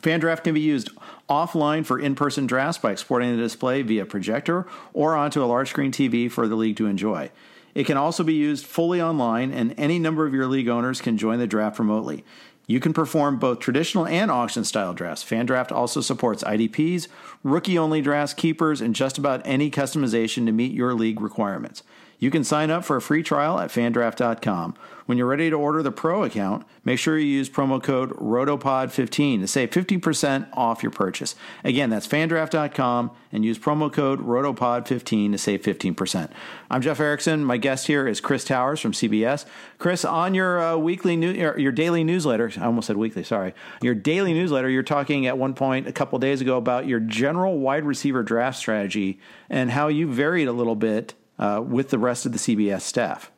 FanDraft 0.02 0.44
can 0.44 0.54
be 0.54 0.62
used 0.62 0.90
offline 1.30 1.86
for 1.86 2.00
in 2.00 2.16
person 2.16 2.46
drafts 2.46 2.78
by 2.78 2.92
exporting 2.92 3.32
the 3.32 3.42
display 3.42 3.82
via 3.82 4.06
projector 4.06 4.66
or 4.94 5.16
onto 5.16 5.44
a 5.44 5.46
large 5.46 5.70
screen 5.70 5.92
TV 5.92 6.30
for 6.30 6.48
the 6.48 6.56
league 6.56 6.78
to 6.78 6.86
enjoy. 6.86 7.32
It 7.76 7.86
can 7.86 7.98
also 7.98 8.24
be 8.24 8.34
used 8.34 8.66
fully 8.66 9.02
online, 9.02 9.52
and 9.52 9.74
any 9.78 9.98
number 9.98 10.28
of 10.28 10.34
your 10.34 10.46
league 10.48 10.68
owners 10.68 11.02
can 11.02 11.18
join 11.18 11.40
the 11.40 11.48
draft 11.48 11.80
remotely. 11.80 12.24
You 12.68 12.80
can 12.80 12.94
perform 12.94 13.40
both 13.40 13.60
traditional 13.60 14.06
and 14.06 14.32
auction 14.32 14.64
style 14.64 14.94
drafts. 14.94 15.24
FanDraft 15.24 15.72
also 15.72 16.00
supports 16.00 16.44
IDPs, 16.44 17.08
rookie 17.44 17.78
only 17.78 18.02
drafts, 18.02 18.34
keepers, 18.34 18.80
and 18.80 18.96
just 18.96 19.18
about 19.18 19.42
any 19.44 19.70
customization 19.70 20.46
to 20.46 20.52
meet 20.52 20.72
your 20.72 20.94
league 20.94 21.20
requirements. 21.20 21.84
You 22.24 22.32
can 22.32 22.46
sign 22.46 22.72
up 22.72 22.86
for 22.86 22.96
a 22.96 23.02
free 23.02 23.22
trial 23.22 23.60
at 23.60 23.70
fandraft.com. 23.70 24.76
When 25.08 25.18
you're 25.18 25.28
ready 25.28 25.50
to 25.50 25.58
order 25.58 25.84
the 25.84 25.92
pro 25.92 26.24
account, 26.24 26.66
make 26.86 26.98
sure 26.98 27.20
you 27.20 27.26
use 27.26 27.50
promo 27.50 27.84
code 27.84 28.12
ROTOPOD15 28.12 29.42
to 29.42 29.48
save 29.48 29.72
15% 29.72 30.48
off 30.54 30.82
your 30.82 30.92
purchase. 30.94 31.36
Again, 31.66 31.90
that's 31.90 32.08
fandraft.com 32.08 33.12
and 33.34 33.44
use 33.44 33.60
promo 33.60 33.92
code 33.92 34.26
ROTOPOD15 34.26 35.34
to 35.34 35.38
save 35.38 35.64
15%. 35.64 36.32
I'm 36.72 36.82
Jeff 36.82 37.02
Erickson. 37.02 37.44
My 37.44 37.58
guest 37.58 37.88
here 37.88 38.08
is 38.08 38.22
Chris 38.22 38.46
Towers 38.46 38.80
from 38.80 38.94
CBS. 38.94 39.46
Chris, 39.78 40.06
on 40.06 40.34
your 40.34 40.64
uh, 40.64 40.78
weekly 40.78 41.18
new, 41.18 41.34
your 41.34 41.74
daily 41.74 42.06
newsletter, 42.06 42.50
I 42.58 42.64
almost 42.64 42.88
said 42.88 42.96
weekly, 42.96 43.26
sorry. 43.26 43.54
Your 43.82 43.96
daily 43.96 44.34
newsletter, 44.34 44.70
you're 44.70 44.82
talking 44.82 45.28
at 45.28 45.38
one 45.38 45.56
point 45.56 45.90
a 45.90 45.92
couple 45.92 46.18
days 46.20 46.40
ago 46.40 46.56
about 46.56 46.88
your 46.88 47.02
general 47.02 47.60
wide 47.60 47.84
receiver 47.84 48.24
draft 48.24 48.58
strategy 48.58 49.20
and 49.50 49.72
how 49.72 49.90
you 49.90 50.08
varied 50.10 50.48
a 50.48 50.54
little 50.54 50.76
bit 50.78 51.16
uh, 51.40 51.62
with 51.66 51.90
the 51.90 52.00
rest 52.00 52.26
of 52.26 52.32
the 52.32 52.38
CBS 52.38 52.82
staff? 52.82 53.32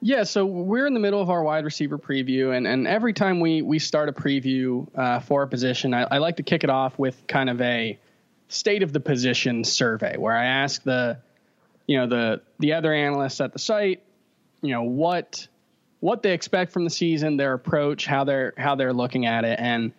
Yeah, 0.00 0.24
so 0.24 0.44
we're 0.44 0.86
in 0.86 0.92
the 0.92 1.00
middle 1.00 1.20
of 1.20 1.30
our 1.30 1.42
wide 1.42 1.64
receiver 1.64 1.96
preview, 1.96 2.54
and, 2.54 2.66
and 2.66 2.86
every 2.86 3.14
time 3.14 3.40
we 3.40 3.62
we 3.62 3.78
start 3.78 4.10
a 4.10 4.12
preview 4.12 4.86
uh, 4.94 5.20
for 5.20 5.42
a 5.42 5.48
position, 5.48 5.94
I, 5.94 6.02
I, 6.02 6.18
like 6.18 6.36
to 6.36 6.42
kick 6.42 6.62
it 6.62 6.68
off 6.68 6.98
with 6.98 7.26
kind 7.26 7.48
of 7.48 7.58
a 7.62 7.98
state 8.48 8.82
of 8.82 8.92
the 8.92 9.00
position 9.00 9.64
survey, 9.64 10.18
where 10.18 10.36
I 10.36 10.44
ask 10.44 10.82
the 10.82 11.18
you 11.86 11.96
know 11.96 12.06
the 12.06 12.42
the 12.58 12.74
other 12.74 12.92
analysts 12.92 13.40
at 13.40 13.54
the 13.54 13.58
site, 13.58 14.02
you 14.60 14.72
know 14.72 14.82
what 14.82 15.48
what 16.00 16.22
they 16.22 16.34
expect 16.34 16.72
from 16.72 16.84
the 16.84 16.90
season, 16.90 17.38
their 17.38 17.54
approach, 17.54 18.04
how 18.04 18.24
they're 18.24 18.52
how 18.58 18.74
they're 18.74 18.92
looking 18.92 19.24
at 19.24 19.46
it, 19.46 19.58
and 19.58 19.90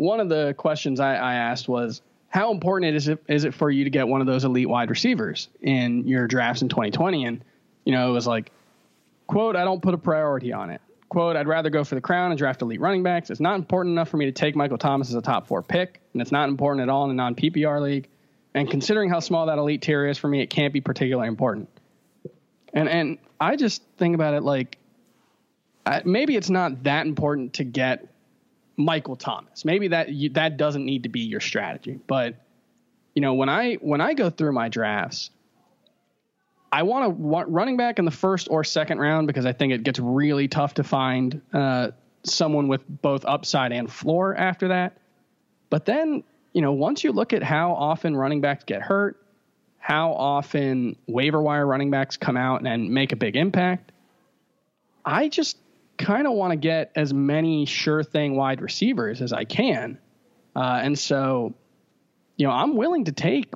one 0.00 0.18
of 0.18 0.28
the 0.28 0.54
questions 0.56 0.98
I, 0.98 1.14
I 1.14 1.34
asked 1.34 1.68
was, 1.68 2.00
how 2.30 2.52
important 2.52 2.94
is 2.94 3.08
it 3.08 3.22
is 3.28 3.44
it 3.44 3.52
for 3.52 3.70
you 3.70 3.84
to 3.84 3.90
get 3.90 4.08
one 4.08 4.20
of 4.20 4.26
those 4.26 4.44
elite 4.44 4.68
wide 4.68 4.88
receivers 4.88 5.48
in 5.60 6.06
your 6.06 6.26
drafts 6.26 6.62
in 6.62 6.68
2020? 6.68 7.24
And 7.26 7.44
you 7.84 7.92
know, 7.92 8.08
it 8.08 8.12
was 8.12 8.26
like, 8.26 8.52
quote, 9.26 9.56
I 9.56 9.64
don't 9.64 9.82
put 9.82 9.94
a 9.94 9.98
priority 9.98 10.52
on 10.52 10.70
it. 10.70 10.80
Quote, 11.08 11.34
I'd 11.34 11.48
rather 11.48 11.70
go 11.70 11.82
for 11.82 11.96
the 11.96 12.00
crown 12.00 12.30
and 12.30 12.38
draft 12.38 12.62
elite 12.62 12.80
running 12.80 13.02
backs. 13.02 13.30
It's 13.30 13.40
not 13.40 13.56
important 13.56 13.94
enough 13.94 14.08
for 14.08 14.16
me 14.16 14.26
to 14.26 14.32
take 14.32 14.54
Michael 14.54 14.78
Thomas 14.78 15.08
as 15.08 15.16
a 15.16 15.20
top 15.20 15.48
four 15.48 15.60
pick, 15.60 16.00
and 16.12 16.22
it's 16.22 16.30
not 16.30 16.48
important 16.48 16.82
at 16.84 16.88
all 16.88 17.04
in 17.04 17.10
a 17.10 17.14
non 17.14 17.34
PPR 17.34 17.82
league. 17.82 18.08
And 18.54 18.70
considering 18.70 19.10
how 19.10 19.18
small 19.18 19.46
that 19.46 19.58
elite 19.58 19.82
tier 19.82 20.06
is 20.06 20.16
for 20.16 20.28
me, 20.28 20.40
it 20.40 20.50
can't 20.50 20.72
be 20.72 20.80
particularly 20.80 21.28
important. 21.28 21.68
And 22.72 22.88
and 22.88 23.18
I 23.40 23.56
just 23.56 23.82
think 23.98 24.14
about 24.14 24.34
it 24.34 24.44
like 24.44 24.78
I, 25.84 26.02
maybe 26.04 26.36
it's 26.36 26.50
not 26.50 26.84
that 26.84 27.06
important 27.06 27.54
to 27.54 27.64
get 27.64 28.06
Michael 28.84 29.16
Thomas. 29.16 29.64
Maybe 29.64 29.88
that 29.88 30.08
you, 30.08 30.30
that 30.30 30.56
doesn't 30.56 30.84
need 30.84 31.04
to 31.04 31.08
be 31.08 31.20
your 31.20 31.40
strategy. 31.40 31.98
But 32.06 32.36
you 33.14 33.22
know, 33.22 33.34
when 33.34 33.48
I 33.48 33.74
when 33.74 34.00
I 34.00 34.14
go 34.14 34.30
through 34.30 34.52
my 34.52 34.68
drafts, 34.68 35.30
I 36.72 36.84
want 36.84 37.04
to 37.04 37.10
want 37.10 37.48
running 37.48 37.76
back 37.76 37.98
in 37.98 38.04
the 38.04 38.10
first 38.10 38.48
or 38.50 38.64
second 38.64 38.98
round 38.98 39.26
because 39.26 39.46
I 39.46 39.52
think 39.52 39.72
it 39.72 39.82
gets 39.82 39.98
really 39.98 40.48
tough 40.48 40.74
to 40.74 40.84
find 40.84 41.40
uh, 41.52 41.90
someone 42.22 42.68
with 42.68 42.82
both 42.88 43.24
upside 43.24 43.72
and 43.72 43.90
floor 43.90 44.34
after 44.36 44.68
that. 44.68 44.96
But 45.68 45.84
then, 45.84 46.22
you 46.52 46.62
know, 46.62 46.72
once 46.72 47.02
you 47.04 47.12
look 47.12 47.32
at 47.32 47.42
how 47.42 47.72
often 47.72 48.16
running 48.16 48.40
backs 48.40 48.64
get 48.64 48.82
hurt, 48.82 49.24
how 49.78 50.12
often 50.12 50.96
waiver 51.06 51.40
wire 51.40 51.66
running 51.66 51.90
backs 51.90 52.16
come 52.16 52.36
out 52.36 52.66
and 52.66 52.90
make 52.90 53.12
a 53.12 53.16
big 53.16 53.36
impact, 53.36 53.92
I 55.04 55.28
just 55.28 55.56
kind 56.00 56.26
of 56.26 56.32
want 56.32 56.52
to 56.52 56.56
get 56.56 56.90
as 56.96 57.14
many 57.14 57.66
sure 57.66 58.02
thing 58.02 58.36
wide 58.36 58.60
receivers 58.60 59.22
as 59.22 59.32
I 59.32 59.44
can. 59.44 59.98
Uh, 60.56 60.80
and 60.82 60.98
so, 60.98 61.54
you 62.36 62.46
know, 62.46 62.52
I'm 62.52 62.76
willing 62.76 63.04
to 63.04 63.12
take 63.12 63.52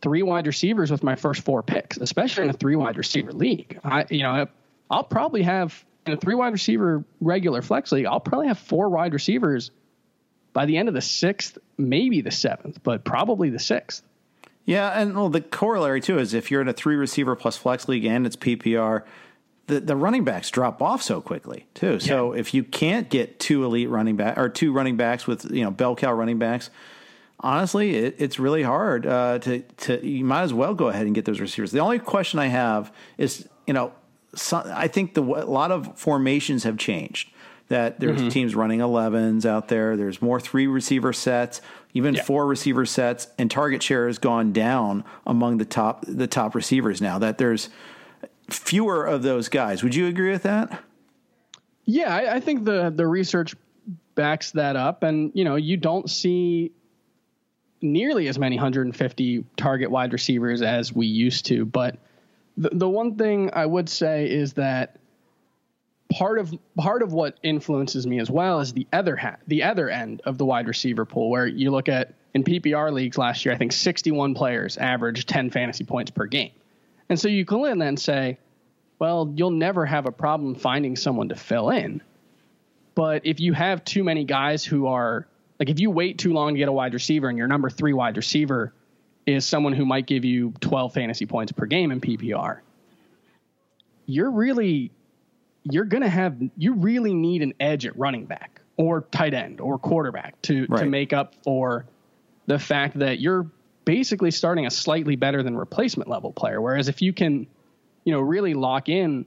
three 0.00 0.22
wide 0.22 0.46
receivers 0.46 0.90
with 0.90 1.02
my 1.02 1.14
first 1.14 1.42
four 1.42 1.62
picks, 1.62 1.98
especially 1.98 2.44
in 2.44 2.50
a 2.50 2.54
three 2.54 2.76
wide 2.76 2.96
receiver 2.96 3.32
league. 3.32 3.78
I, 3.84 4.06
you 4.10 4.22
know, 4.22 4.48
I'll 4.90 5.04
probably 5.04 5.42
have 5.42 5.84
in 6.06 6.14
a 6.14 6.16
three 6.16 6.34
wide 6.34 6.52
receiver 6.52 7.04
regular 7.20 7.62
flex 7.62 7.92
league, 7.92 8.06
I'll 8.06 8.20
probably 8.20 8.48
have 8.48 8.58
four 8.58 8.88
wide 8.88 9.12
receivers 9.12 9.70
by 10.52 10.66
the 10.66 10.78
end 10.78 10.88
of 10.88 10.94
the 10.94 11.02
sixth, 11.02 11.58
maybe 11.76 12.22
the 12.22 12.30
seventh, 12.30 12.82
but 12.82 13.04
probably 13.04 13.50
the 13.50 13.58
sixth. 13.58 14.02
Yeah, 14.64 14.88
and 14.90 15.14
well, 15.14 15.28
the 15.28 15.40
corollary 15.40 16.00
too 16.00 16.18
is 16.18 16.34
if 16.34 16.50
you're 16.50 16.60
in 16.60 16.68
a 16.68 16.72
three 16.72 16.96
receiver 16.96 17.36
plus 17.36 17.56
flex 17.56 17.88
league 17.88 18.04
and 18.04 18.26
it's 18.26 18.36
PPR, 18.36 19.04
the, 19.70 19.80
the 19.80 19.96
running 19.96 20.24
backs 20.24 20.50
drop 20.50 20.82
off 20.82 21.02
so 21.02 21.20
quickly 21.20 21.66
too. 21.74 21.92
Yeah. 21.92 21.98
So 21.98 22.32
if 22.32 22.52
you 22.52 22.64
can't 22.64 23.08
get 23.08 23.38
two 23.40 23.64
elite 23.64 23.88
running 23.88 24.16
back 24.16 24.36
or 24.36 24.48
two 24.48 24.72
running 24.72 24.96
backs 24.96 25.26
with 25.26 25.50
you 25.50 25.64
know 25.64 25.70
bell 25.70 25.96
cow 25.96 26.12
running 26.12 26.38
backs, 26.38 26.70
honestly, 27.38 27.96
it, 27.96 28.16
it's 28.18 28.38
really 28.38 28.62
hard 28.62 29.06
uh, 29.06 29.38
to 29.40 29.60
to. 29.60 30.06
You 30.06 30.24
might 30.24 30.42
as 30.42 30.52
well 30.52 30.74
go 30.74 30.88
ahead 30.88 31.06
and 31.06 31.14
get 31.14 31.24
those 31.24 31.40
receivers. 31.40 31.72
The 31.72 31.80
only 31.80 31.98
question 31.98 32.38
I 32.38 32.46
have 32.46 32.92
is 33.16 33.48
you 33.66 33.72
know 33.72 33.92
so, 34.34 34.62
I 34.66 34.88
think 34.88 35.14
the 35.14 35.22
a 35.22 35.46
lot 35.46 35.70
of 35.70 35.98
formations 35.98 36.64
have 36.64 36.76
changed. 36.76 37.30
That 37.68 38.00
there's 38.00 38.18
mm-hmm. 38.18 38.30
teams 38.30 38.56
running 38.56 38.80
11s 38.80 39.46
out 39.46 39.68
there. 39.68 39.96
There's 39.96 40.20
more 40.20 40.40
three 40.40 40.66
receiver 40.66 41.12
sets, 41.12 41.60
even 41.94 42.14
yeah. 42.14 42.22
four 42.24 42.44
receiver 42.44 42.84
sets, 42.84 43.28
and 43.38 43.48
target 43.48 43.80
share 43.80 44.08
has 44.08 44.18
gone 44.18 44.52
down 44.52 45.04
among 45.24 45.58
the 45.58 45.64
top 45.64 46.04
the 46.06 46.26
top 46.26 46.56
receivers 46.56 47.00
now. 47.00 47.20
That 47.20 47.38
there's 47.38 47.68
fewer 48.52 49.04
of 49.04 49.22
those 49.22 49.48
guys. 49.48 49.82
Would 49.82 49.94
you 49.94 50.06
agree 50.06 50.30
with 50.30 50.42
that? 50.44 50.82
Yeah, 51.84 52.14
I, 52.14 52.36
I 52.36 52.40
think 52.40 52.64
the 52.64 52.92
the 52.94 53.06
research 53.06 53.54
backs 54.14 54.52
that 54.52 54.76
up, 54.76 55.02
and 55.02 55.32
you 55.34 55.44
know, 55.44 55.56
you 55.56 55.76
don't 55.76 56.08
see 56.08 56.72
nearly 57.82 58.28
as 58.28 58.38
many 58.38 58.56
150 58.56 59.44
target 59.56 59.90
wide 59.90 60.12
receivers 60.12 60.62
as 60.62 60.92
we 60.92 61.06
used 61.06 61.46
to. 61.46 61.64
But 61.64 61.98
the, 62.56 62.70
the 62.72 62.88
one 62.88 63.16
thing 63.16 63.50
I 63.52 63.64
would 63.66 63.88
say 63.88 64.28
is 64.30 64.54
that 64.54 64.98
part 66.12 66.38
of 66.38 66.52
part 66.76 67.02
of 67.02 67.12
what 67.12 67.38
influences 67.42 68.06
me 68.06 68.20
as 68.20 68.30
well 68.30 68.60
is 68.60 68.72
the 68.72 68.86
other 68.92 69.16
hat, 69.16 69.40
the 69.46 69.62
other 69.62 69.88
end 69.88 70.22
of 70.24 70.38
the 70.38 70.44
wide 70.44 70.68
receiver 70.68 71.04
pool, 71.04 71.30
where 71.30 71.46
you 71.46 71.70
look 71.70 71.88
at 71.88 72.14
in 72.34 72.44
PPR 72.44 72.92
leagues 72.92 73.18
last 73.18 73.44
year, 73.44 73.54
I 73.54 73.58
think 73.58 73.72
61 73.72 74.34
players 74.34 74.76
averaged 74.76 75.28
10 75.28 75.50
fantasy 75.50 75.84
points 75.84 76.10
per 76.10 76.26
game. 76.26 76.52
And 77.10 77.18
so 77.18 77.28
you 77.28 77.44
can 77.44 77.78
then 77.78 77.96
say, 77.96 78.38
well, 79.00 79.32
you'll 79.34 79.50
never 79.50 79.84
have 79.84 80.06
a 80.06 80.12
problem 80.12 80.54
finding 80.54 80.94
someone 80.94 81.28
to 81.30 81.34
fill 81.34 81.70
in. 81.70 82.00
But 82.94 83.26
if 83.26 83.40
you 83.40 83.52
have 83.52 83.84
too 83.84 84.04
many 84.04 84.24
guys 84.24 84.64
who 84.64 84.86
are 84.86 85.26
like, 85.58 85.68
if 85.68 85.80
you 85.80 85.90
wait 85.90 86.18
too 86.18 86.32
long 86.32 86.54
to 86.54 86.58
get 86.58 86.68
a 86.68 86.72
wide 86.72 86.94
receiver 86.94 87.28
and 87.28 87.36
your 87.36 87.48
number 87.48 87.68
three 87.68 87.92
wide 87.92 88.16
receiver 88.16 88.72
is 89.26 89.44
someone 89.44 89.72
who 89.72 89.84
might 89.84 90.06
give 90.06 90.24
you 90.24 90.52
12 90.60 90.94
fantasy 90.94 91.26
points 91.26 91.50
per 91.50 91.66
game 91.66 91.90
in 91.90 92.00
PPR, 92.00 92.60
you're 94.06 94.30
really, 94.30 94.92
you're 95.64 95.84
going 95.84 96.02
to 96.02 96.08
have, 96.08 96.36
you 96.56 96.74
really 96.74 97.12
need 97.12 97.42
an 97.42 97.54
edge 97.58 97.86
at 97.86 97.98
running 97.98 98.24
back 98.24 98.60
or 98.76 99.02
tight 99.10 99.34
end 99.34 99.60
or 99.60 99.78
quarterback 99.78 100.40
to, 100.42 100.66
right. 100.68 100.84
to 100.84 100.86
make 100.86 101.12
up 101.12 101.34
for 101.42 101.86
the 102.46 102.58
fact 102.58 102.98
that 103.00 103.18
you're 103.18 103.50
basically 103.90 104.30
starting 104.30 104.66
a 104.66 104.70
slightly 104.70 105.16
better 105.16 105.42
than 105.42 105.56
replacement 105.56 106.08
level 106.08 106.32
player. 106.32 106.60
Whereas 106.60 106.86
if 106.86 107.02
you 107.02 107.12
can, 107.12 107.48
you 108.04 108.12
know, 108.12 108.20
really 108.20 108.54
lock 108.54 108.88
in, 108.88 109.26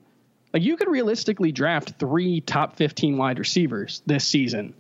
like 0.54 0.64
you 0.64 0.78
could 0.78 0.88
realistically 0.88 1.52
draft 1.52 1.96
three 2.00 2.40
top 2.40 2.78
15 2.78 3.18
wide 3.18 3.40
receivers 3.40 4.02
this 4.06 4.26
season 4.26 4.74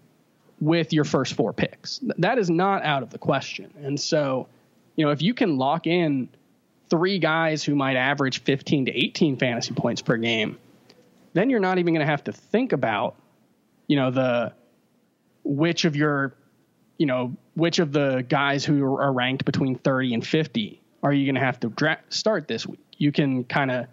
with 0.61 0.93
your 0.93 1.03
first 1.03 1.33
four 1.33 1.51
picks. 1.51 1.99
That 2.19 2.37
is 2.37 2.49
not 2.49 2.85
out 2.85 3.03
of 3.03 3.09
the 3.09 3.17
question. 3.17 3.73
And 3.83 3.99
so, 3.99 4.47
you 4.95 5.05
know, 5.05 5.11
if 5.11 5.21
you 5.21 5.33
can 5.33 5.57
lock 5.57 5.85
in 5.85 6.29
three 6.89 7.19
guys 7.19 7.61
who 7.61 7.75
might 7.75 7.97
average 7.97 8.41
15 8.41 8.85
to 8.85 8.91
18 8.97 9.35
fantasy 9.35 9.73
points 9.73 10.01
per 10.01 10.15
game, 10.15 10.57
then 11.33 11.49
you're 11.49 11.59
not 11.59 11.77
even 11.77 11.93
going 11.93 12.05
to 12.05 12.09
have 12.09 12.23
to 12.23 12.31
think 12.31 12.71
about, 12.71 13.15
you 13.87 13.97
know, 13.97 14.11
the 14.11 14.53
which 15.43 15.83
of 15.83 15.97
your, 15.97 16.35
you 16.97 17.05
know, 17.05 17.35
which 17.55 17.79
of 17.79 17.91
the 17.91 18.25
guys 18.27 18.63
who 18.63 18.83
are 18.83 19.11
ranked 19.11 19.45
between 19.45 19.75
30 19.75 20.13
and 20.15 20.25
50 20.25 20.81
are 21.03 21.11
you 21.11 21.25
going 21.25 21.35
to 21.35 21.41
have 21.41 21.59
to 21.59 21.69
dra- 21.69 21.99
start 22.09 22.47
this 22.47 22.65
week? 22.65 22.79
You 22.97 23.11
can 23.11 23.43
kind 23.43 23.69
of, 23.69 23.87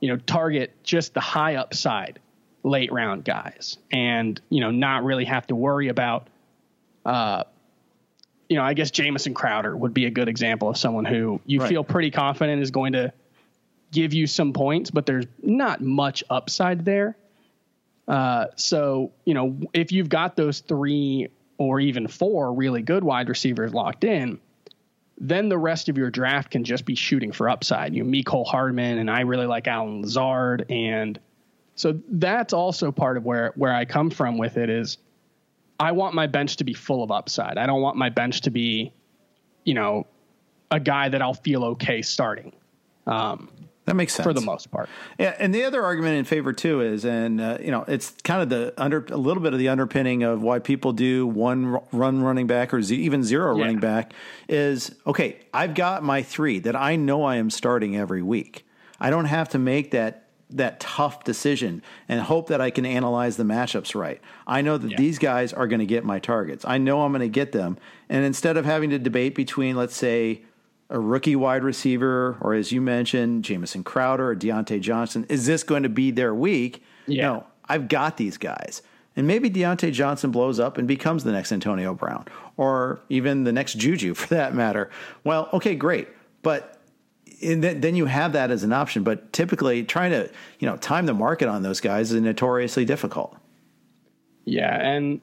you 0.00 0.08
know, 0.08 0.16
target 0.16 0.72
just 0.84 1.14
the 1.14 1.20
high 1.20 1.56
upside 1.56 2.20
late 2.62 2.92
round 2.92 3.24
guys 3.24 3.78
and, 3.90 4.40
you 4.48 4.60
know, 4.60 4.70
not 4.70 5.04
really 5.04 5.24
have 5.24 5.46
to 5.48 5.56
worry 5.56 5.88
about, 5.88 6.28
uh, 7.04 7.42
you 8.48 8.56
know, 8.56 8.62
I 8.62 8.74
guess 8.74 8.90
Jamison 8.90 9.34
Crowder 9.34 9.76
would 9.76 9.92
be 9.92 10.06
a 10.06 10.10
good 10.10 10.28
example 10.28 10.68
of 10.68 10.76
someone 10.76 11.04
who 11.04 11.40
you 11.44 11.60
right. 11.60 11.68
feel 11.68 11.84
pretty 11.84 12.10
confident 12.10 12.62
is 12.62 12.70
going 12.70 12.92
to 12.92 13.12
give 13.90 14.14
you 14.14 14.26
some 14.26 14.52
points, 14.52 14.90
but 14.90 15.06
there's 15.06 15.26
not 15.42 15.80
much 15.80 16.22
upside 16.30 16.84
there. 16.84 17.16
Uh, 18.06 18.46
so, 18.56 19.12
you 19.24 19.34
know, 19.34 19.58
if 19.72 19.92
you've 19.92 20.08
got 20.08 20.36
those 20.36 20.60
three 20.60 21.28
or 21.58 21.80
even 21.80 22.06
four 22.06 22.52
really 22.52 22.82
good 22.82 23.04
wide 23.04 23.28
receivers 23.28 23.74
locked 23.74 24.04
in, 24.04 24.40
then 25.18 25.48
the 25.48 25.58
rest 25.58 25.88
of 25.88 25.98
your 25.98 26.10
draft 26.10 26.50
can 26.50 26.64
just 26.64 26.84
be 26.84 26.94
shooting 26.94 27.32
for 27.32 27.48
upside. 27.48 27.94
You 27.94 28.04
know, 28.04 28.10
Mecole 28.10 28.46
Hardman, 28.46 28.98
and 28.98 29.10
I 29.10 29.20
really 29.20 29.46
like 29.46 29.66
Allen 29.66 30.02
Lazard, 30.02 30.66
and 30.70 31.18
so 31.74 32.00
that's 32.08 32.52
also 32.52 32.92
part 32.92 33.16
of 33.16 33.24
where 33.24 33.52
where 33.56 33.74
I 33.74 33.84
come 33.84 34.10
from 34.10 34.38
with 34.38 34.56
it 34.56 34.70
is 34.70 34.98
I 35.80 35.92
want 35.92 36.14
my 36.14 36.26
bench 36.26 36.56
to 36.56 36.64
be 36.64 36.74
full 36.74 37.02
of 37.02 37.10
upside. 37.10 37.58
I 37.58 37.66
don't 37.66 37.80
want 37.80 37.96
my 37.96 38.08
bench 38.08 38.42
to 38.42 38.50
be, 38.50 38.92
you 39.64 39.74
know, 39.74 40.06
a 40.70 40.80
guy 40.80 41.08
that 41.08 41.22
I'll 41.22 41.34
feel 41.34 41.64
okay 41.64 42.02
starting. 42.02 42.52
Um, 43.06 43.48
that 43.88 43.94
makes 43.94 44.14
sense 44.14 44.24
for 44.24 44.34
the 44.34 44.42
most 44.42 44.70
part. 44.70 44.88
Yeah, 45.18 45.34
and 45.38 45.54
the 45.54 45.64
other 45.64 45.82
argument 45.82 46.16
in 46.16 46.24
favor 46.24 46.52
too 46.52 46.82
is, 46.82 47.04
and 47.04 47.40
uh, 47.40 47.58
you 47.60 47.70
know, 47.70 47.84
it's 47.88 48.10
kind 48.22 48.42
of 48.42 48.50
the 48.50 48.74
under 48.76 49.06
a 49.08 49.16
little 49.16 49.42
bit 49.42 49.54
of 49.54 49.58
the 49.58 49.68
underpinning 49.68 50.22
of 50.22 50.42
why 50.42 50.58
people 50.58 50.92
do 50.92 51.26
one 51.26 51.80
run 51.90 52.22
running 52.22 52.46
back 52.46 52.74
or 52.74 52.82
z- 52.82 52.96
even 52.96 53.24
zero 53.24 53.56
yeah. 53.56 53.62
running 53.62 53.80
back 53.80 54.12
is 54.48 54.94
okay. 55.06 55.38
I've 55.54 55.74
got 55.74 56.02
my 56.02 56.22
three 56.22 56.58
that 56.60 56.76
I 56.76 56.96
know 56.96 57.24
I 57.24 57.36
am 57.36 57.48
starting 57.48 57.96
every 57.96 58.22
week. 58.22 58.66
I 59.00 59.08
don't 59.08 59.24
have 59.24 59.48
to 59.50 59.58
make 59.58 59.92
that 59.92 60.24
that 60.50 60.80
tough 60.80 61.24
decision 61.24 61.82
and 62.08 62.20
hope 62.20 62.48
that 62.48 62.60
I 62.60 62.70
can 62.70 62.86
analyze 62.86 63.36
the 63.36 63.44
matchups 63.44 63.94
right. 63.94 64.20
I 64.46 64.62
know 64.62 64.78
that 64.78 64.92
yeah. 64.92 64.96
these 64.96 65.18
guys 65.18 65.52
are 65.52 65.66
going 65.66 65.80
to 65.80 65.86
get 65.86 66.04
my 66.04 66.18
targets. 66.18 66.64
I 66.66 66.78
know 66.78 67.02
I'm 67.02 67.12
going 67.12 67.20
to 67.20 67.28
get 67.28 67.52
them. 67.52 67.76
And 68.08 68.24
instead 68.24 68.56
of 68.56 68.64
having 68.64 68.90
to 68.90 68.98
debate 68.98 69.34
between, 69.34 69.76
let's 69.76 69.96
say, 69.96 70.42
a 70.90 70.98
rookie 70.98 71.36
wide 71.36 71.64
receiver, 71.64 72.38
or 72.40 72.54
as 72.54 72.72
you 72.72 72.80
mentioned, 72.80 73.44
Jamison 73.44 73.84
Crowder 73.84 74.30
or 74.30 74.36
Diontae 74.36 74.80
Johnson, 74.80 75.26
is 75.28 75.46
this 75.46 75.62
going 75.62 75.82
to 75.82 75.88
be 75.88 76.10
their 76.10 76.34
week? 76.34 76.82
Yeah. 77.06 77.22
No, 77.22 77.46
I've 77.68 77.88
got 77.88 78.16
these 78.16 78.38
guys. 78.38 78.82
And 79.16 79.26
maybe 79.26 79.50
Diontae 79.50 79.92
Johnson 79.92 80.30
blows 80.30 80.60
up 80.60 80.78
and 80.78 80.86
becomes 80.86 81.24
the 81.24 81.32
next 81.32 81.50
Antonio 81.50 81.92
Brown, 81.92 82.26
or 82.56 83.00
even 83.08 83.44
the 83.44 83.52
next 83.52 83.74
Juju 83.74 84.14
for 84.14 84.28
that 84.34 84.54
matter. 84.54 84.90
Well, 85.24 85.48
okay, 85.52 85.74
great. 85.74 86.08
But 86.42 86.78
then 87.42 87.94
you 87.94 88.06
have 88.06 88.32
that 88.32 88.50
as 88.50 88.62
an 88.62 88.72
option. 88.72 89.02
But 89.02 89.32
typically, 89.32 89.84
trying 89.84 90.12
to 90.12 90.30
you 90.58 90.66
know 90.68 90.76
time 90.76 91.06
the 91.06 91.14
market 91.14 91.48
on 91.48 91.62
those 91.62 91.80
guys 91.80 92.12
is 92.12 92.20
notoriously 92.20 92.84
difficult. 92.84 93.36
Yeah, 94.44 94.74
and 94.74 95.20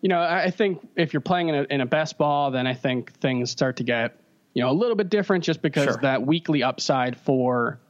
you 0.00 0.08
know 0.08 0.20
I 0.20 0.50
think 0.50 0.86
if 0.96 1.12
you're 1.12 1.20
playing 1.20 1.48
in 1.48 1.54
a, 1.54 1.62
in 1.64 1.80
a 1.80 1.86
best 1.86 2.18
ball, 2.18 2.50
then 2.50 2.66
I 2.66 2.74
think 2.74 3.12
things 3.14 3.50
start 3.50 3.76
to 3.76 3.84
get 3.84 4.19
you 4.54 4.62
know 4.62 4.70
a 4.70 4.72
little 4.72 4.96
bit 4.96 5.08
different, 5.10 5.44
just 5.44 5.62
because 5.62 5.84
sure. 5.84 5.98
that 6.02 6.26
weekly 6.26 6.62
upside 6.62 7.16
for 7.16 7.80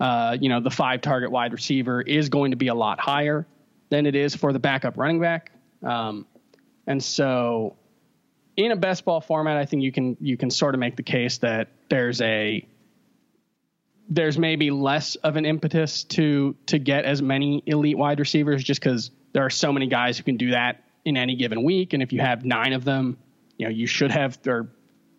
uh, 0.00 0.36
you 0.40 0.48
know 0.48 0.60
the 0.60 0.70
five 0.70 1.00
target 1.00 1.30
wide 1.30 1.52
receiver 1.52 2.00
is 2.00 2.28
going 2.28 2.50
to 2.50 2.56
be 2.56 2.68
a 2.68 2.74
lot 2.74 3.00
higher 3.00 3.46
than 3.90 4.06
it 4.06 4.14
is 4.14 4.34
for 4.34 4.52
the 4.52 4.58
backup 4.58 4.96
running 4.96 5.20
back. 5.20 5.52
Um, 5.82 6.26
and 6.86 7.02
so 7.02 7.76
in 8.56 8.72
a 8.72 8.76
best 8.76 9.04
ball 9.04 9.20
format, 9.20 9.56
I 9.56 9.66
think 9.66 9.82
you 9.82 9.92
can 9.92 10.16
you 10.20 10.36
can 10.36 10.50
sort 10.50 10.74
of 10.74 10.80
make 10.80 10.96
the 10.96 11.02
case 11.02 11.38
that 11.38 11.68
there's 11.88 12.20
a 12.20 12.66
there's 14.08 14.38
maybe 14.38 14.70
less 14.70 15.16
of 15.16 15.36
an 15.36 15.44
impetus 15.44 16.04
to 16.04 16.56
to 16.66 16.78
get 16.78 17.04
as 17.04 17.20
many 17.20 17.62
elite 17.66 17.98
wide 17.98 18.20
receivers 18.20 18.62
just 18.62 18.80
because 18.80 19.10
there 19.32 19.44
are 19.44 19.50
so 19.50 19.72
many 19.72 19.86
guys 19.86 20.16
who 20.16 20.24
can 20.24 20.36
do 20.36 20.50
that 20.50 20.84
in 21.04 21.16
any 21.16 21.36
given 21.36 21.62
week. 21.62 21.92
And 21.92 22.02
if 22.02 22.12
you 22.12 22.20
have 22.20 22.44
nine 22.44 22.72
of 22.72 22.84
them, 22.84 23.18
you 23.58 23.66
know, 23.66 23.70
you 23.70 23.86
should 23.86 24.10
have 24.10 24.38
or 24.46 24.68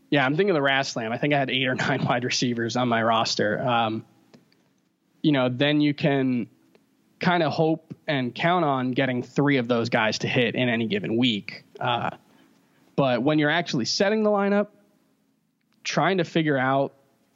yeah, 0.09 0.25
I'm 0.25 0.35
thinking 0.35 0.51
of 0.51 0.55
the 0.55 0.61
Raz 0.61 0.89
Slam. 0.89 1.11
I 1.11 1.17
think 1.17 1.33
I 1.33 1.39
had 1.39 1.49
eight 1.49 1.67
or 1.67 1.75
nine 1.87 2.03
wide 2.03 2.23
receivers 2.23 2.75
on 2.75 2.87
my 2.87 3.01
roster. 3.03 3.61
Um, 3.61 4.05
you 5.21 5.31
know, 5.31 5.49
then 5.49 5.81
you 5.81 5.93
can 5.93 6.47
kind 7.19 7.43
of 7.43 7.51
hope 7.51 7.93
and 8.07 8.33
count 8.33 8.63
on 8.63 8.91
getting 8.91 9.23
three 9.23 9.57
of 9.57 9.67
those 9.67 9.89
guys 9.89 10.19
to 10.19 10.27
hit 10.27 10.55
in 10.55 10.69
any 10.69 10.87
given 10.87 11.17
week. 11.17 11.63
Uh, 11.79 12.11
but 12.95 13.23
when 13.23 13.39
you're 13.39 13.49
actually 13.49 13.85
setting 13.85 14.23
the 14.23 14.29
lineup, 14.29 14.67
trying 15.83 16.17
to 16.17 16.23
figure 16.23 16.57
out 16.57 16.93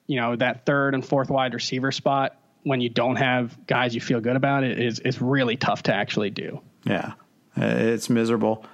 you 0.08 0.20
know 0.20 0.36
that 0.36 0.66
third 0.66 0.94
and 0.94 1.06
fourth 1.06 1.30
wide 1.30 1.54
receiver 1.54 1.92
spot 1.92 2.36
when 2.64 2.82
you 2.82 2.90
don't 2.90 3.16
have 3.16 3.66
guys 3.66 3.96
you 3.96 4.02
feel 4.02 4.20
good 4.20 4.36
about 4.36 4.64
it 4.64 4.80
is 4.80 5.00
is 5.00 5.22
really 5.22 5.56
tough 5.56 5.84
to 5.84 5.94
actually 5.94 6.30
do. 6.30 6.62
Yeah, 6.84 7.14
uh, 7.58 7.66
it's 7.66 8.10
miserable. 8.10 8.66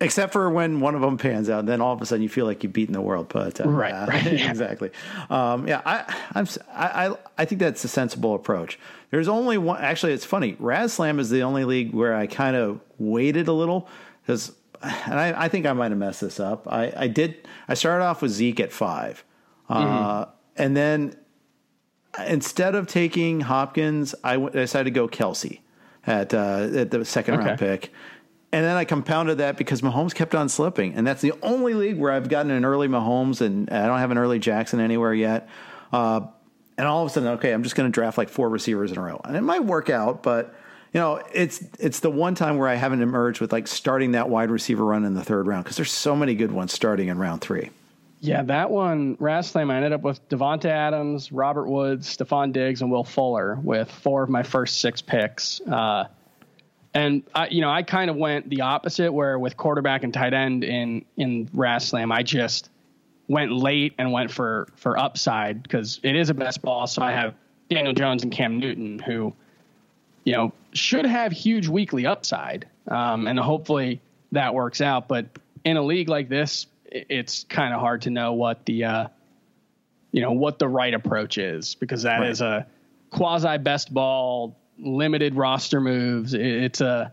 Except 0.00 0.32
for 0.32 0.50
when 0.50 0.80
one 0.80 0.94
of 0.94 1.00
them 1.00 1.16
pans 1.16 1.48
out, 1.48 1.66
then 1.66 1.80
all 1.80 1.92
of 1.92 2.02
a 2.02 2.06
sudden 2.06 2.22
you 2.22 2.28
feel 2.28 2.46
like 2.46 2.62
you've 2.62 2.72
beaten 2.72 2.92
the 2.92 3.00
world. 3.00 3.28
But 3.28 3.60
uh, 3.60 3.68
right, 3.68 3.92
uh, 3.92 4.06
right 4.06 4.24
yeah. 4.32 4.50
exactly. 4.50 4.90
Um, 5.30 5.68
yeah, 5.68 5.82
I, 5.86 6.14
I'm, 6.34 6.48
I, 6.72 7.16
I 7.38 7.44
think 7.44 7.60
that's 7.60 7.84
a 7.84 7.88
sensible 7.88 8.34
approach. 8.34 8.78
There's 9.10 9.28
only 9.28 9.56
one. 9.56 9.80
Actually, 9.80 10.12
it's 10.12 10.24
funny. 10.24 10.56
Raz 10.58 10.94
Slam 10.94 11.20
is 11.20 11.30
the 11.30 11.42
only 11.42 11.64
league 11.64 11.94
where 11.94 12.16
I 12.16 12.26
kind 12.26 12.56
of 12.56 12.80
waited 12.98 13.46
a 13.46 13.52
little 13.52 13.88
because, 14.22 14.52
and 14.82 15.18
I, 15.18 15.44
I, 15.44 15.48
think 15.48 15.64
I 15.64 15.72
might 15.72 15.92
have 15.92 15.98
messed 15.98 16.20
this 16.20 16.40
up. 16.40 16.66
I, 16.68 16.92
I 16.96 17.06
did. 17.06 17.46
I 17.68 17.74
started 17.74 18.04
off 18.04 18.20
with 18.20 18.32
Zeke 18.32 18.60
at 18.60 18.72
five. 18.72 19.24
Uh, 19.68 20.24
mm-hmm. 20.24 20.30
And 20.56 20.76
then 20.76 21.16
instead 22.26 22.74
of 22.74 22.88
taking 22.88 23.40
Hopkins, 23.40 24.14
I 24.24 24.36
decided 24.36 24.84
to 24.84 24.90
go 24.90 25.08
Kelsey 25.08 25.62
at 26.06 26.34
uh, 26.34 26.68
at 26.74 26.90
the 26.90 27.04
second 27.04 27.34
okay. 27.36 27.46
round 27.46 27.58
pick. 27.58 27.92
And 28.54 28.64
then 28.64 28.76
I 28.76 28.84
compounded 28.84 29.38
that 29.38 29.56
because 29.56 29.80
Mahomes 29.80 30.14
kept 30.14 30.32
on 30.32 30.48
slipping, 30.48 30.94
and 30.94 31.04
that's 31.04 31.20
the 31.20 31.32
only 31.42 31.74
league 31.74 31.98
where 31.98 32.12
I've 32.12 32.28
gotten 32.28 32.52
an 32.52 32.64
early 32.64 32.86
Mahomes, 32.86 33.40
and 33.40 33.68
I 33.68 33.88
don't 33.88 33.98
have 33.98 34.12
an 34.12 34.16
early 34.16 34.38
Jackson 34.38 34.78
anywhere 34.78 35.12
yet. 35.12 35.48
Uh, 35.92 36.20
and 36.78 36.86
all 36.86 37.02
of 37.02 37.10
a 37.10 37.12
sudden, 37.12 37.30
okay, 37.30 37.50
I'm 37.50 37.64
just 37.64 37.74
going 37.74 37.90
to 37.90 37.92
draft 37.92 38.16
like 38.16 38.28
four 38.28 38.48
receivers 38.48 38.92
in 38.92 38.98
a 38.98 39.02
row, 39.02 39.20
and 39.24 39.36
it 39.36 39.40
might 39.40 39.64
work 39.64 39.90
out, 39.90 40.22
but 40.22 40.54
you 40.92 41.00
know, 41.00 41.20
it's 41.32 41.64
it's 41.80 41.98
the 41.98 42.10
one 42.10 42.36
time 42.36 42.56
where 42.56 42.68
I 42.68 42.76
haven't 42.76 43.02
emerged 43.02 43.40
with 43.40 43.52
like 43.52 43.66
starting 43.66 44.12
that 44.12 44.30
wide 44.30 44.52
receiver 44.52 44.84
run 44.84 45.04
in 45.04 45.14
the 45.14 45.24
third 45.24 45.48
round 45.48 45.64
because 45.64 45.76
there's 45.76 45.90
so 45.90 46.14
many 46.14 46.36
good 46.36 46.52
ones 46.52 46.72
starting 46.72 47.08
in 47.08 47.18
round 47.18 47.40
three. 47.40 47.70
Yeah, 48.20 48.44
that 48.44 48.70
one, 48.70 49.16
Raz 49.18 49.48
Slam, 49.48 49.68
I 49.72 49.76
ended 49.78 49.92
up 49.92 50.02
with 50.02 50.28
Davante 50.28 50.66
Adams, 50.66 51.32
Robert 51.32 51.66
Woods, 51.66 52.16
Stefon 52.16 52.52
Diggs, 52.52 52.82
and 52.82 52.90
Will 52.92 53.02
Fuller 53.02 53.58
with 53.60 53.90
four 53.90 54.22
of 54.22 54.30
my 54.30 54.44
first 54.44 54.80
six 54.80 55.02
picks. 55.02 55.60
Uh, 55.60 56.04
and 56.94 57.22
I, 57.34 57.48
you 57.48 57.60
know, 57.60 57.70
I 57.70 57.82
kind 57.82 58.08
of 58.08 58.16
went 58.16 58.48
the 58.48 58.60
opposite, 58.62 59.12
where 59.12 59.38
with 59.38 59.56
quarterback 59.56 60.04
and 60.04 60.14
tight 60.14 60.32
end 60.32 60.64
in 60.64 61.04
in 61.16 61.48
Raz 61.52 61.88
Slam, 61.88 62.12
I 62.12 62.22
just 62.22 62.70
went 63.28 63.52
late 63.52 63.94
and 63.98 64.12
went 64.12 64.30
for 64.30 64.68
for 64.76 64.98
upside 64.98 65.62
because 65.62 65.98
it 66.02 66.14
is 66.14 66.30
a 66.30 66.34
best 66.34 66.62
ball. 66.62 66.86
So 66.86 67.02
I 67.02 67.12
have 67.12 67.34
Daniel 67.68 67.94
Jones 67.94 68.22
and 68.22 68.30
Cam 68.32 68.58
Newton, 68.58 68.98
who, 68.98 69.32
you 70.24 70.34
know, 70.34 70.52
should 70.72 71.06
have 71.06 71.32
huge 71.32 71.66
weekly 71.66 72.06
upside, 72.06 72.68
um, 72.88 73.26
and 73.26 73.38
hopefully 73.38 74.00
that 74.32 74.54
works 74.54 74.80
out. 74.80 75.08
But 75.08 75.26
in 75.64 75.76
a 75.76 75.82
league 75.82 76.08
like 76.08 76.28
this, 76.28 76.66
it's 76.86 77.44
kind 77.44 77.74
of 77.74 77.80
hard 77.80 78.02
to 78.02 78.10
know 78.10 78.34
what 78.34 78.64
the 78.66 78.84
uh, 78.84 79.08
you 80.12 80.20
know, 80.20 80.30
what 80.30 80.60
the 80.60 80.68
right 80.68 80.94
approach 80.94 81.38
is 81.38 81.74
because 81.74 82.02
that 82.04 82.20
Right. 82.20 82.30
is 82.30 82.40
a 82.40 82.66
quasi 83.10 83.58
best 83.58 83.92
ball, 83.92 84.56
limited 84.78 85.34
roster 85.34 85.80
moves. 85.80 86.34
It's 86.34 86.80
a 86.80 87.12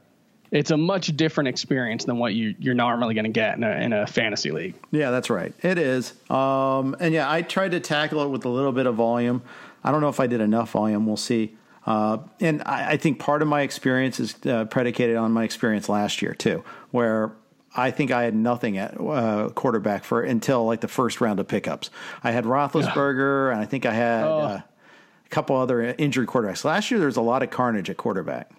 it's 0.51 0.69
a 0.71 0.77
much 0.77 1.15
different 1.15 1.47
experience 1.47 2.05
than 2.05 2.17
what 2.17 2.33
you 2.33 2.55
you're 2.59 2.73
normally 2.75 3.13
going 3.13 3.25
to 3.25 3.31
get 3.31 3.55
in 3.57 3.63
a, 3.63 3.71
in 3.71 3.93
a 3.93 4.05
fantasy 4.07 4.51
league. 4.51 4.75
Yeah, 4.91 5.11
that's 5.11 5.29
right. 5.29 5.53
It 5.63 5.77
is. 5.77 6.13
Um, 6.29 6.95
and 6.99 7.13
yeah, 7.13 7.31
I 7.31 7.41
tried 7.41 7.71
to 7.71 7.79
tackle 7.79 8.21
it 8.23 8.27
with 8.29 8.43
a 8.45 8.49
little 8.49 8.71
bit 8.73 8.85
of 8.85 8.95
volume. 8.95 9.41
I 9.83 9.91
don't 9.91 10.01
know 10.01 10.09
if 10.09 10.19
I 10.19 10.27
did 10.27 10.41
enough 10.41 10.71
volume. 10.71 11.05
We'll 11.05 11.17
see. 11.17 11.55
Uh, 11.85 12.19
and 12.39 12.61
I, 12.65 12.91
I 12.91 12.97
think 12.97 13.17
part 13.19 13.41
of 13.41 13.47
my 13.47 13.61
experience 13.61 14.19
is 14.19 14.35
uh, 14.45 14.65
predicated 14.65 15.15
on 15.15 15.31
my 15.31 15.43
experience 15.43 15.89
last 15.89 16.21
year 16.21 16.33
too, 16.35 16.63
where 16.91 17.31
I 17.75 17.89
think 17.89 18.11
I 18.11 18.23
had 18.23 18.35
nothing 18.35 18.77
at 18.77 18.99
uh, 18.99 19.49
quarterback 19.55 20.03
for 20.03 20.21
until 20.21 20.65
like 20.65 20.81
the 20.81 20.87
first 20.89 21.21
round 21.21 21.39
of 21.39 21.47
pickups. 21.47 21.89
I 22.23 22.31
had 22.31 22.43
Roethlisberger, 22.43 23.51
and 23.51 23.59
I 23.61 23.65
think 23.65 23.85
I 23.85 23.93
had 23.93 24.25
Oh. 24.25 24.61
Couple 25.31 25.55
other 25.55 25.95
injured 25.97 26.27
quarterbacks. 26.27 26.63
Last 26.63 26.91
year, 26.91 26.99
there 26.99 27.07
was 27.07 27.17
a 27.17 27.21
lot 27.21 27.41
of 27.41 27.49
carnage 27.49 27.89
at 27.89 27.97
quarterback. 27.97 28.51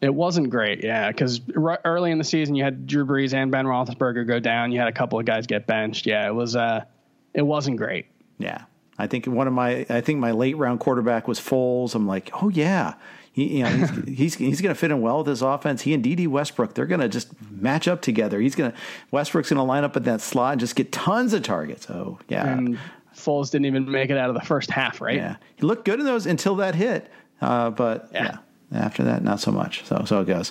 It 0.00 0.14
wasn't 0.14 0.50
great, 0.50 0.84
yeah, 0.84 1.08
because 1.10 1.40
r- 1.56 1.80
early 1.84 2.10
in 2.10 2.18
the 2.18 2.24
season 2.24 2.54
you 2.54 2.64
had 2.64 2.86
Drew 2.86 3.06
Brees 3.06 3.34
and 3.34 3.50
Ben 3.50 3.66
Roethlisberger 3.66 4.26
go 4.26 4.38
down. 4.40 4.72
You 4.72 4.78
had 4.78 4.88
a 4.88 4.92
couple 4.92 5.18
of 5.18 5.24
guys 5.24 5.46
get 5.46 5.66
benched. 5.66 6.06
Yeah, 6.06 6.26
it 6.26 6.34
was 6.34 6.54
uh, 6.54 6.84
it 7.34 7.42
wasn't 7.42 7.76
great. 7.76 8.06
Yeah. 8.38 8.62
I 8.98 9.06
think 9.06 9.26
one 9.26 9.46
of 9.46 9.52
my 9.52 9.86
I 9.88 10.00
think 10.00 10.18
my 10.18 10.32
late 10.32 10.56
round 10.56 10.80
quarterback 10.80 11.26
was 11.26 11.40
Foles. 11.40 11.94
I'm 11.94 12.06
like, 12.06 12.30
oh 12.42 12.48
yeah, 12.50 12.94
he 13.32 13.58
you 13.58 13.62
know 13.62 13.70
he's 13.70 14.04
he's, 14.18 14.34
he's 14.34 14.60
going 14.60 14.74
to 14.74 14.78
fit 14.78 14.90
in 14.90 15.00
well 15.00 15.18
with 15.18 15.28
his 15.28 15.40
offense. 15.40 15.82
He 15.82 15.94
and 15.94 16.02
Dede 16.04 16.26
Westbrook, 16.28 16.74
they're 16.74 16.86
going 16.86 17.00
to 17.00 17.08
just 17.08 17.28
match 17.50 17.88
up 17.88 18.02
together. 18.02 18.38
He's 18.40 18.54
going 18.54 18.72
to 18.72 18.78
Westbrook's 19.10 19.48
going 19.50 19.56
to 19.58 19.62
line 19.62 19.84
up 19.84 19.96
at 19.96 20.04
that 20.04 20.20
slot 20.20 20.52
and 20.52 20.60
just 20.60 20.76
get 20.76 20.92
tons 20.92 21.32
of 21.32 21.42
targets. 21.42 21.88
Oh 21.88 22.18
yeah, 22.28 22.52
And 22.52 22.78
Foles 23.14 23.50
didn't 23.50 23.66
even 23.66 23.90
make 23.90 24.10
it 24.10 24.16
out 24.16 24.28
of 24.28 24.34
the 24.34 24.40
first 24.40 24.70
half, 24.70 25.00
right? 25.00 25.16
yeah. 25.16 25.36
He 25.56 25.62
looked 25.62 25.84
good 25.84 26.00
in 26.00 26.06
those 26.06 26.26
until 26.26 26.56
that 26.56 26.74
hit, 26.74 27.10
uh, 27.40 27.70
but 27.70 28.08
yeah. 28.12 28.24
Yeah. 28.24 28.38
After 28.74 29.04
that, 29.04 29.22
not 29.22 29.38
so 29.38 29.52
much. 29.52 29.84
So, 29.84 30.04
so 30.06 30.22
it 30.22 30.26
goes. 30.26 30.50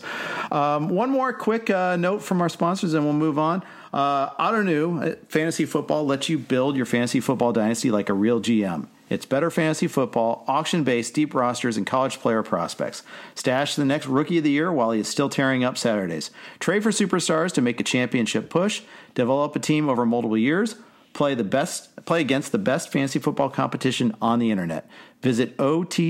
Um, 0.52 0.90
one 0.90 1.10
more 1.10 1.34
quick 1.34 1.72
uh, 1.72 1.96
note 1.96 2.22
from 2.22 2.40
our 2.40 2.50
sponsors, 2.50 2.94
and 2.94 3.04
we'll 3.04 3.14
move 3.14 3.40
on. 3.40 3.64
Uh, 3.92 4.30
Ottoneu 4.36 5.14
uh, 5.14 5.16
Fantasy 5.28 5.66
Football 5.66 6.06
lets 6.06 6.30
you 6.30 6.38
build 6.38 6.76
your 6.76 6.86
fantasy 6.86 7.20
football 7.20 7.52
dynasty 7.52 7.90
like 7.90 8.10
a 8.10 8.14
real 8.14 8.40
GM. 8.40 8.88
It's 9.12 9.26
better 9.26 9.52
fantasy 9.52 9.88
football, 9.88 10.46
auction 10.48 10.86
based, 10.86 11.14
deep 11.14 11.34
rosters, 11.34 11.76
and 11.76 11.86
college 11.86 12.20
player 12.20 12.44
prospects. 12.44 13.04
Stash 13.36 13.76
the 13.76 13.84
next 13.84 14.08
rookie 14.08 14.38
of 14.38 14.46
the 14.46 14.52
year 14.52 14.72
while 14.72 14.92
he 14.92 15.02
is 15.02 15.08
still 15.10 15.28
tearing 15.28 15.66
up 15.66 15.78
Saturdays. 15.78 16.32
Trade 16.60 16.82
for 16.82 16.92
superstars 16.92 17.52
to 17.54 17.62
make 17.62 17.82
a 17.82 17.84
championship 17.84 18.50
push. 18.50 18.84
Develop 19.14 19.54
a 19.54 19.60
team 19.60 19.90
over 19.90 20.06
multiple 20.06 20.38
years. 20.38 20.76
Play 21.14 21.36
the 21.36 21.44
best. 21.44 21.96
Play 22.06 22.22
against 22.22 22.52
the 22.52 22.58
best 22.58 22.92
fantasy 22.92 23.20
football 23.20 23.50
competition 23.50 24.16
on 24.22 24.40
the 24.40 24.50
internet. 24.52 24.90
Visit 25.22 25.56
ottoneu.com 25.58 26.08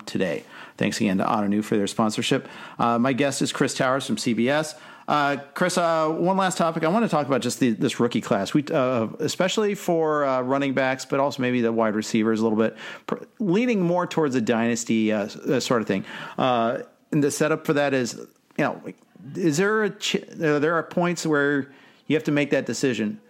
today. 0.00 0.44
Thanks 0.76 1.00
again 1.00 1.18
to 1.18 1.24
Ottoneu 1.24 1.62
for 1.64 1.76
their 1.76 1.86
sponsorship. 1.86 2.48
Uh, 2.78 2.98
my 2.98 3.12
guest 3.12 3.40
is 3.42 3.52
Chris 3.52 3.74
Towers 3.74 4.06
from 4.06 4.16
CBS. 4.16 4.74
Uh, 5.06 5.36
Chris, 5.54 5.78
uh, 5.78 6.08
one 6.08 6.36
last 6.36 6.58
topic. 6.58 6.82
I 6.82 6.88
want 6.88 7.04
to 7.04 7.08
talk 7.08 7.26
about 7.26 7.42
just 7.42 7.60
the, 7.60 7.70
this 7.70 8.00
rookie 8.00 8.20
class, 8.20 8.54
we, 8.54 8.64
uh, 8.72 9.08
especially 9.20 9.74
for 9.74 10.24
uh, 10.24 10.40
running 10.40 10.74
backs, 10.74 11.04
but 11.04 11.20
also 11.20 11.42
maybe 11.42 11.60
the 11.60 11.72
wide 11.72 11.94
receivers 11.94 12.40
a 12.40 12.42
little 12.42 12.58
bit, 12.58 12.76
pr- 13.06 13.22
leaning 13.38 13.82
more 13.82 14.06
towards 14.06 14.34
a 14.34 14.40
dynasty 14.40 15.12
uh, 15.12 15.26
uh, 15.26 15.60
sort 15.60 15.82
of 15.82 15.88
thing. 15.88 16.04
And 16.38 17.22
the 17.22 17.30
setup 17.30 17.64
for 17.64 17.74
that 17.74 17.94
is, 17.94 18.14
you 18.56 18.64
know, 18.64 18.82
is 19.36 19.56
there 19.56 19.84
a 19.84 19.90
ch- 19.90 20.16
uh, 20.16 20.58
there 20.58 20.74
are 20.74 20.82
points 20.82 21.24
where 21.26 21.72
you 22.06 22.16
have 22.16 22.24
to 22.24 22.32
make 22.32 22.50
that 22.50 22.66
decision. 22.66 23.20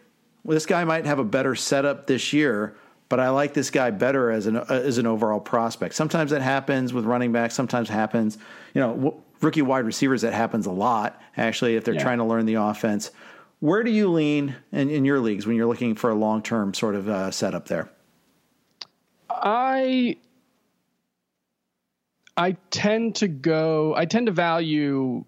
Well, 0.42 0.54
this 0.54 0.66
guy 0.66 0.84
might 0.84 1.06
have 1.06 1.18
a 1.18 1.24
better 1.24 1.54
setup 1.54 2.06
this 2.06 2.32
year, 2.32 2.76
but 3.08 3.20
I 3.20 3.30
like 3.30 3.54
this 3.54 3.70
guy 3.70 3.90
better 3.90 4.30
as 4.30 4.46
an 4.46 4.56
uh, 4.56 4.64
as 4.68 4.98
an 4.98 5.06
overall 5.06 5.40
prospect. 5.40 5.94
Sometimes 5.94 6.30
that 6.32 6.42
happens 6.42 6.92
with 6.92 7.04
running 7.04 7.32
backs. 7.32 7.54
Sometimes 7.54 7.88
happens, 7.88 8.36
you 8.74 8.80
know, 8.80 8.94
w- 8.94 9.20
rookie 9.40 9.62
wide 9.62 9.84
receivers. 9.86 10.22
That 10.22 10.32
happens 10.34 10.66
a 10.66 10.70
lot 10.72 11.20
actually 11.36 11.76
if 11.76 11.84
they're 11.84 11.94
Yeah. 11.94 12.02
trying 12.02 12.18
to 12.18 12.24
learn 12.24 12.46
the 12.46 12.54
offense. 12.54 13.10
Where 13.60 13.82
do 13.82 13.90
you 13.90 14.10
lean 14.10 14.56
in, 14.72 14.90
in 14.90 15.04
your 15.06 15.20
leagues 15.20 15.46
when 15.46 15.56
you're 15.56 15.66
looking 15.66 15.94
for 15.94 16.10
a 16.10 16.14
long 16.14 16.42
term 16.42 16.74
sort 16.74 16.94
of 16.94 17.08
uh, 17.08 17.30
setup 17.30 17.68
there? 17.68 17.88
I 19.30 20.16
I 22.36 22.52
tend 22.70 23.16
to 23.16 23.28
go. 23.28 23.94
I 23.96 24.04
tend 24.06 24.26
to 24.26 24.32
value 24.32 25.24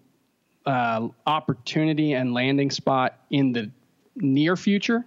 uh, 0.67 1.07
opportunity 1.25 2.13
and 2.13 2.33
landing 2.33 2.69
spot 2.69 3.17
in 3.31 3.53
the 3.53 3.71
near 4.17 4.55
future. 4.57 5.05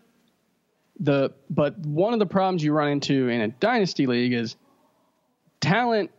The 1.01 1.33
but 1.51 1.79
one 1.79 2.13
of 2.15 2.19
the 2.19 2.27
problems 2.27 2.65
you 2.65 2.73
run 2.73 2.89
into 2.89 3.29
in 3.29 3.43
a 3.43 3.49
dynasty 3.49 4.07
league 4.07 4.33
is 4.33 4.57
talent. 5.61 6.11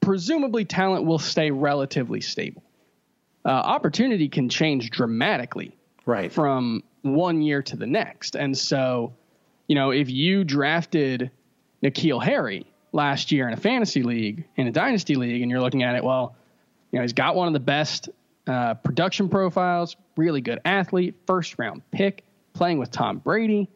Presumably, 0.00 0.64
talent 0.64 1.04
will 1.04 1.18
stay 1.18 1.50
relatively 1.50 2.20
stable. 2.20 2.62
Uh, 3.44 3.50
opportunity 3.50 4.28
can 4.28 4.48
change 4.48 4.90
dramatically 4.90 5.76
Right. 6.06 6.32
from 6.32 6.82
one 7.02 7.42
year 7.42 7.62
to 7.62 7.76
the 7.76 7.86
next. 7.86 8.36
And 8.36 8.56
so, 8.56 9.14
you 9.68 9.74
know, 9.74 9.90
if 9.90 10.10
you 10.10 10.44
drafted 10.44 11.30
N'Keal 11.82 12.22
Harry 12.22 12.66
last 12.92 13.32
year 13.32 13.46
in 13.48 13.54
a 13.54 13.56
fantasy 13.56 14.02
league, 14.02 14.44
in 14.56 14.66
a 14.66 14.72
dynasty 14.72 15.14
league, 15.14 15.42
and 15.42 15.50
you're 15.50 15.60
looking 15.60 15.82
at 15.84 15.96
it, 15.96 16.04
well, 16.04 16.36
you 16.92 16.98
know, 16.98 17.02
he's 17.02 17.14
got 17.14 17.34
one 17.34 17.48
of 17.48 17.54
the 17.54 17.60
best 17.60 18.10
uh, 18.46 18.74
production 18.74 19.28
profiles, 19.28 19.96
really 20.16 20.40
good 20.40 20.60
athlete, 20.64 21.14
first 21.26 21.58
round 21.58 21.82
pick, 21.90 22.22
playing 22.52 22.78
with 22.78 22.90
Tom 22.90 23.18
Brady. 23.18 23.68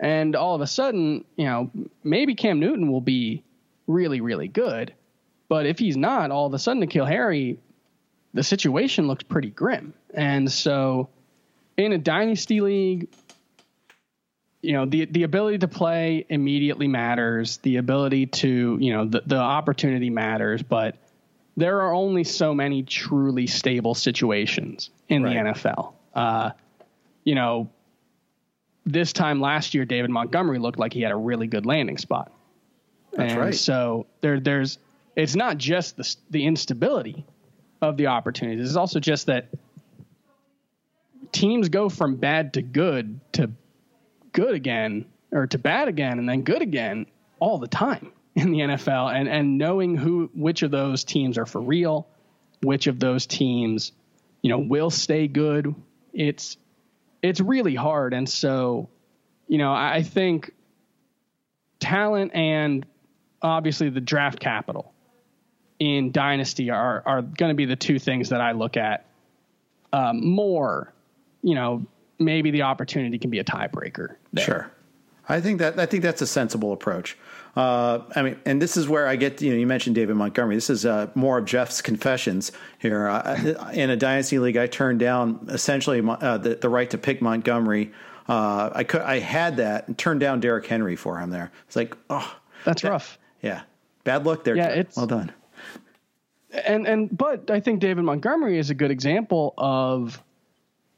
And 0.00 0.36
all 0.36 0.54
of 0.54 0.60
a 0.60 0.66
sudden, 0.66 1.24
you 1.36 1.46
know, 1.46 1.70
maybe 2.04 2.34
Cam 2.34 2.60
Newton 2.60 2.90
will 2.90 3.00
be 3.00 3.42
really, 3.86 4.20
really 4.20 4.48
good. 4.48 4.92
But 5.48 5.66
if 5.66 5.78
he's 5.78 5.96
not, 5.96 6.30
all 6.30 6.46
of 6.46 6.54
a 6.54 6.58
sudden, 6.58 6.86
N'Keal 6.86 7.08
Harry, 7.08 7.58
the 8.34 8.42
situation 8.42 9.06
looks 9.06 9.24
pretty 9.24 9.50
grim. 9.50 9.94
And 10.12 10.50
so, 10.50 11.08
in 11.76 11.92
a 11.92 11.98
dynasty 11.98 12.60
league, 12.60 13.08
you 14.60 14.72
know, 14.72 14.84
the 14.84 15.06
the 15.06 15.22
ability 15.22 15.58
to 15.58 15.68
play 15.68 16.26
immediately 16.28 16.88
matters. 16.88 17.58
The 17.58 17.76
ability 17.76 18.26
to, 18.26 18.78
you 18.80 18.92
know, 18.92 19.06
the, 19.06 19.22
the 19.24 19.36
opportunity 19.36 20.10
matters, 20.10 20.62
but 20.62 20.96
there 21.58 21.82
are 21.82 21.92
only 21.92 22.22
so 22.22 22.54
many 22.54 22.84
truly 22.84 23.48
stable 23.48 23.94
situations 23.94 24.90
in 25.08 25.24
Right. 25.24 25.34
the 25.34 25.50
NFL. 25.50 25.92
Uh, 26.14 26.50
you 27.24 27.34
know, 27.34 27.68
this 28.86 29.12
time 29.12 29.40
last 29.40 29.74
year, 29.74 29.84
David 29.84 30.10
Montgomery 30.10 30.60
looked 30.60 30.78
like 30.78 30.92
he 30.92 31.02
had 31.02 31.10
a 31.10 31.16
really 31.16 31.48
good 31.48 31.66
landing 31.66 31.98
spot. 31.98 32.32
That's 33.12 33.32
and 33.32 33.40
right. 33.40 33.54
So 33.54 34.06
there, 34.20 34.38
there's 34.38 34.78
it's 35.16 35.34
not 35.34 35.58
just 35.58 35.96
the 35.96 36.16
the 36.30 36.46
instability 36.46 37.26
of 37.82 37.96
the 37.96 38.06
opportunities. 38.06 38.64
It's 38.64 38.76
also 38.76 39.00
just 39.00 39.26
that 39.26 39.48
teams 41.32 41.68
go 41.68 41.88
from 41.88 42.16
bad 42.16 42.52
to 42.54 42.62
good 42.62 43.20
to 43.32 43.50
good 44.32 44.54
again 44.54 45.06
or 45.32 45.48
to 45.48 45.58
bad 45.58 45.88
again 45.88 46.20
and 46.20 46.28
then 46.28 46.42
good 46.42 46.62
again 46.62 47.06
all 47.40 47.58
the 47.58 47.66
time 47.68 48.12
in 48.38 48.52
the 48.52 48.60
NFL 48.60 49.12
and 49.14 49.28
and 49.28 49.58
knowing 49.58 49.96
who 49.96 50.30
which 50.34 50.62
of 50.62 50.70
those 50.70 51.04
teams 51.04 51.38
are 51.38 51.46
for 51.46 51.60
real, 51.60 52.06
which 52.62 52.86
of 52.86 53.00
those 53.00 53.26
teams, 53.26 53.92
you 54.42 54.50
know, 54.50 54.58
will 54.58 54.90
stay 54.90 55.26
good, 55.26 55.74
it's 56.12 56.56
it's 57.22 57.40
really 57.40 57.74
hard 57.74 58.14
and 58.14 58.28
so 58.28 58.88
you 59.48 59.58
know, 59.58 59.72
I 59.72 60.02
think 60.02 60.52
talent 61.80 62.34
and 62.34 62.84
obviously 63.40 63.88
the 63.88 64.00
draft 64.00 64.38
capital 64.38 64.92
in 65.78 66.12
dynasty 66.12 66.70
are 66.70 67.02
are 67.06 67.22
going 67.22 67.50
to 67.50 67.54
be 67.54 67.64
the 67.64 67.76
two 67.76 67.98
things 67.98 68.28
that 68.28 68.40
I 68.40 68.52
look 68.52 68.76
at 68.76 69.06
um, 69.92 70.24
more. 70.24 70.92
You 71.42 71.54
know, 71.54 71.86
maybe 72.18 72.50
the 72.50 72.62
opportunity 72.62 73.18
can 73.18 73.30
be 73.30 73.38
a 73.38 73.44
tiebreaker. 73.44 74.16
there. 74.32 74.44
Sure. 74.44 74.72
I 75.28 75.40
think 75.40 75.58
that 75.58 75.78
I 75.78 75.86
think 75.86 76.02
that's 76.02 76.22
a 76.22 76.26
sensible 76.26 76.72
approach. 76.72 77.16
Uh, 77.58 78.04
I 78.14 78.22
mean, 78.22 78.38
and 78.46 78.62
this 78.62 78.76
is 78.76 78.88
where 78.88 79.08
I 79.08 79.16
get 79.16 79.42
you 79.42 79.50
know 79.50 79.56
you 79.56 79.66
mentioned 79.66 79.96
David 79.96 80.14
Montgomery. 80.14 80.54
This 80.54 80.70
is 80.70 80.86
uh, 80.86 81.10
more 81.16 81.38
of 81.38 81.44
Jeff's 81.44 81.82
confessions 81.82 82.52
here. 82.78 83.08
Uh, 83.08 83.70
in 83.74 83.90
a 83.90 83.96
dynasty 83.96 84.38
league, 84.38 84.56
I 84.56 84.68
turned 84.68 85.00
down 85.00 85.44
essentially 85.50 86.00
uh, 86.06 86.38
the, 86.38 86.54
the 86.54 86.68
right 86.68 86.88
to 86.90 86.98
pick 86.98 87.20
Montgomery. 87.20 87.90
Uh, 88.28 88.70
I 88.72 88.84
could 88.84 89.00
I 89.00 89.18
had 89.18 89.56
that 89.56 89.88
and 89.88 89.98
turned 89.98 90.20
down 90.20 90.38
Derrick 90.38 90.66
Henry 90.66 90.94
for 90.94 91.18
him. 91.18 91.30
There, 91.30 91.50
it's 91.66 91.74
like 91.74 91.96
oh 92.10 92.32
That's 92.64 92.84
rough. 92.84 93.18
yeah, 93.42 93.62
bad 94.04 94.24
luck 94.24 94.44
there. 94.44 94.54
Yeah, 94.56 94.68
Jeff. 94.68 94.76
it's- 94.78 94.96
well 94.96 95.06
done. 95.08 95.32
And 96.64 96.86
and 96.86 97.18
but 97.18 97.50
I 97.50 97.58
think 97.58 97.80
David 97.80 98.04
Montgomery 98.04 98.56
is 98.58 98.70
a 98.70 98.74
good 98.74 98.92
example 98.92 99.52
of 99.58 100.22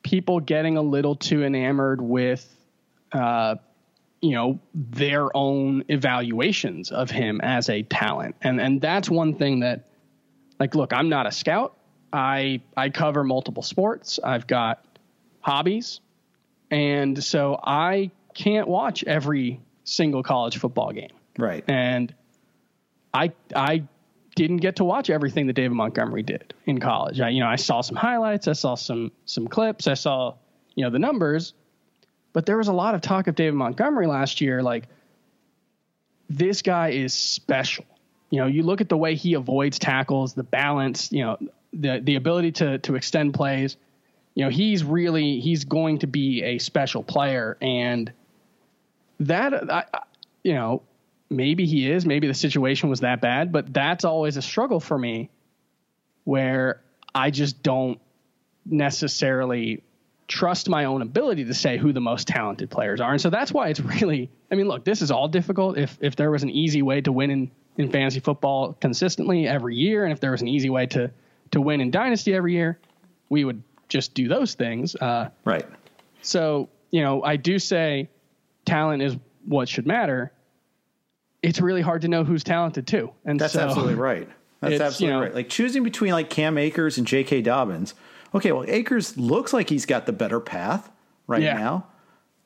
people 0.02 0.40
getting 0.40 0.76
a 0.76 0.82
little 0.82 1.16
too 1.16 1.42
enamored 1.42 2.02
with 2.02 2.54
uh 3.12 3.54
you 4.20 4.32
know 4.32 4.58
their 4.74 5.34
own 5.36 5.84
evaluations 5.88 6.90
of 6.90 7.10
him 7.10 7.40
as 7.40 7.68
a 7.68 7.82
talent. 7.82 8.36
And 8.42 8.60
and 8.60 8.80
that's 8.80 9.08
one 9.10 9.34
thing 9.34 9.60
that 9.60 9.88
like 10.58 10.74
look, 10.74 10.92
I'm 10.92 11.08
not 11.08 11.26
a 11.26 11.32
scout. 11.32 11.76
I 12.12 12.60
I 12.76 12.90
cover 12.90 13.24
multiple 13.24 13.62
sports. 13.62 14.20
I've 14.22 14.46
got 14.46 14.84
hobbies. 15.40 16.00
And 16.70 17.22
so 17.22 17.58
I 17.62 18.10
can't 18.34 18.68
watch 18.68 19.02
every 19.04 19.60
single 19.84 20.22
college 20.22 20.58
football 20.58 20.92
game. 20.92 21.10
Right. 21.38 21.64
And 21.66 22.14
I 23.12 23.32
I 23.54 23.84
didn't 24.36 24.58
get 24.58 24.76
to 24.76 24.84
watch 24.84 25.10
everything 25.10 25.46
that 25.48 25.54
David 25.54 25.72
Montgomery 25.72 26.22
did 26.22 26.54
in 26.66 26.78
college. 26.78 27.20
I 27.20 27.30
you 27.30 27.40
know, 27.40 27.48
I 27.48 27.56
saw 27.56 27.80
some 27.80 27.96
highlights, 27.96 28.48
I 28.48 28.52
saw 28.52 28.74
some 28.74 29.10
some 29.24 29.48
clips, 29.48 29.86
I 29.86 29.94
saw, 29.94 30.34
you 30.74 30.84
know, 30.84 30.90
the 30.90 30.98
numbers, 30.98 31.54
but 32.32 32.46
there 32.46 32.56
was 32.56 32.68
a 32.68 32.72
lot 32.72 32.94
of 32.94 33.00
talk 33.00 33.26
of 33.26 33.34
David 33.34 33.54
Montgomery 33.54 34.06
last 34.06 34.40
year 34.40 34.62
like 34.62 34.88
this 36.28 36.62
guy 36.62 36.90
is 36.90 37.12
special. 37.12 37.84
You 38.30 38.40
know, 38.40 38.46
you 38.46 38.62
look 38.62 38.80
at 38.80 38.88
the 38.88 38.96
way 38.96 39.16
he 39.16 39.34
avoids 39.34 39.78
tackles, 39.78 40.34
the 40.34 40.44
balance, 40.44 41.10
you 41.10 41.24
know, 41.24 41.38
the 41.72 42.00
the 42.02 42.14
ability 42.16 42.52
to 42.52 42.78
to 42.78 42.94
extend 42.94 43.34
plays. 43.34 43.76
You 44.34 44.44
know, 44.44 44.50
he's 44.50 44.84
really 44.84 45.40
he's 45.40 45.64
going 45.64 45.98
to 45.98 46.06
be 46.06 46.42
a 46.42 46.58
special 46.58 47.02
player, 47.02 47.58
and 47.60 48.12
that 49.18 49.70
I, 49.70 49.84
you 50.44 50.54
know 50.54 50.82
maybe 51.28 51.64
he 51.66 51.90
is, 51.90 52.04
maybe 52.04 52.26
the 52.26 52.34
situation 52.34 52.90
was 52.90 53.00
that 53.00 53.20
bad, 53.20 53.52
but 53.52 53.72
that's 53.72 54.04
always 54.04 54.36
a 54.36 54.42
struggle 54.42 54.80
for 54.80 54.98
me, 54.98 55.30
where 56.24 56.80
I 57.14 57.30
just 57.30 57.62
don't 57.62 58.00
necessarily 58.66 59.82
trust 60.30 60.68
my 60.68 60.84
own 60.84 61.02
ability 61.02 61.44
to 61.44 61.52
say 61.52 61.76
who 61.76 61.92
the 61.92 62.00
most 62.00 62.28
talented 62.28 62.70
players 62.70 63.00
are. 63.00 63.10
And 63.10 63.20
so 63.20 63.30
that's 63.30 63.52
why 63.52 63.68
it's 63.68 63.80
really 63.80 64.30
I 64.50 64.54
mean, 64.54 64.68
look, 64.68 64.84
this 64.84 65.02
is 65.02 65.10
all 65.10 65.28
difficult. 65.28 65.76
If 65.76 65.98
if 66.00 66.16
there 66.16 66.30
was 66.30 66.42
an 66.42 66.50
easy 66.50 66.82
way 66.82 67.00
to 67.02 67.12
win 67.12 67.30
in, 67.30 67.50
in 67.76 67.90
fantasy 67.90 68.20
football 68.20 68.74
consistently 68.80 69.46
every 69.46 69.74
year, 69.74 70.04
and 70.04 70.12
if 70.12 70.20
there 70.20 70.30
was 70.30 70.40
an 70.40 70.48
easy 70.48 70.70
way 70.70 70.86
to 70.86 71.10
to 71.50 71.60
win 71.60 71.80
in 71.80 71.90
dynasty 71.90 72.32
every 72.32 72.52
year, 72.52 72.78
we 73.28 73.44
would 73.44 73.62
just 73.88 74.14
do 74.14 74.28
those 74.28 74.54
things. 74.54 74.94
Uh, 74.94 75.30
right. 75.44 75.66
So, 76.22 76.68
you 76.92 77.02
know, 77.02 77.24
I 77.24 77.34
do 77.36 77.58
say 77.58 78.08
talent 78.64 79.02
is 79.02 79.16
what 79.46 79.68
should 79.68 79.86
matter. 79.86 80.32
It's 81.42 81.60
really 81.60 81.82
hard 81.82 82.02
to 82.02 82.08
know 82.08 82.22
who's 82.22 82.44
talented 82.44 82.86
too. 82.86 83.10
And 83.24 83.40
that's 83.40 83.54
so, 83.54 83.60
absolutely 83.60 83.94
right. 83.94 84.28
That's 84.60 84.78
absolutely 84.78 85.06
you 85.06 85.12
know, 85.12 85.24
right. 85.24 85.34
Like 85.34 85.48
choosing 85.48 85.82
between 85.82 86.12
like 86.12 86.28
Cam 86.28 86.58
Akers 86.58 86.98
and 86.98 87.06
J.K. 87.06 87.40
Dobbins. 87.40 87.94
Okay, 88.34 88.52
well, 88.52 88.64
Akers 88.68 89.16
looks 89.16 89.52
like 89.52 89.68
he's 89.68 89.86
got 89.86 90.06
the 90.06 90.12
better 90.12 90.40
path 90.40 90.90
right 91.26 91.42
yeah. 91.42 91.54
now. 91.54 91.86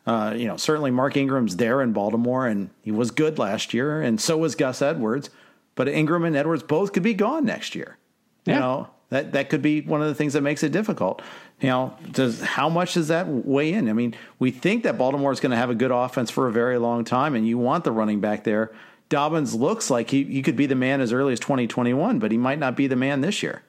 Uh, 0.06 0.34
you 0.36 0.46
know, 0.46 0.56
certainly 0.56 0.90
Mark 0.90 1.16
Ingram's 1.16 1.56
there 1.56 1.80
in 1.80 1.92
Baltimore, 1.92 2.46
and 2.46 2.70
he 2.82 2.92
was 2.92 3.10
good 3.10 3.38
last 3.38 3.72
year, 3.72 4.02
and 4.02 4.20
so 4.20 4.36
was 4.36 4.54
Gus 4.54 4.82
Edwards. 4.82 5.30
But 5.74 5.88
Ingram 5.88 6.24
and 6.24 6.36
Edwards 6.36 6.62
both 6.62 6.92
could 6.92 7.02
be 7.02 7.14
gone 7.14 7.44
next 7.44 7.74
year. 7.74 7.96
Yeah. 8.44 8.54
You 8.54 8.60
know, 8.60 8.88
that 9.08 9.32
that 9.32 9.48
could 9.48 9.62
be 9.62 9.80
one 9.80 10.02
of 10.02 10.08
the 10.08 10.14
things 10.14 10.34
that 10.34 10.42
makes 10.42 10.62
it 10.62 10.72
difficult. 10.72 11.22
You 11.60 11.68
know, 11.68 11.96
does 12.10 12.40
how 12.42 12.68
much 12.68 12.94
does 12.94 13.08
that 13.08 13.26
weigh 13.28 13.72
in? 13.72 13.88
I 13.88 13.92
mean, 13.92 14.14
we 14.38 14.50
think 14.50 14.82
that 14.84 14.98
Baltimore 14.98 15.32
is 15.32 15.40
going 15.40 15.50
to 15.50 15.56
have 15.56 15.70
a 15.70 15.74
good 15.74 15.90
offense 15.90 16.30
for 16.30 16.48
a 16.48 16.52
very 16.52 16.78
long 16.78 17.04
time, 17.04 17.34
and 17.34 17.46
you 17.46 17.58
want 17.58 17.84
the 17.84 17.92
running 17.92 18.20
back 18.20 18.44
there. 18.44 18.72
Dobbins 19.08 19.54
looks 19.54 19.90
like 19.90 20.10
he, 20.10 20.24
he 20.24 20.42
could 20.42 20.56
be 20.56 20.66
the 20.66 20.74
man 20.74 21.00
as 21.00 21.12
early 21.12 21.32
as 21.32 21.40
2021, 21.40 22.18
but 22.18 22.32
he 22.32 22.38
might 22.38 22.58
not 22.58 22.74
be 22.76 22.86
the 22.86 22.96
man 22.96 23.20
this 23.20 23.42
year. 23.42 23.62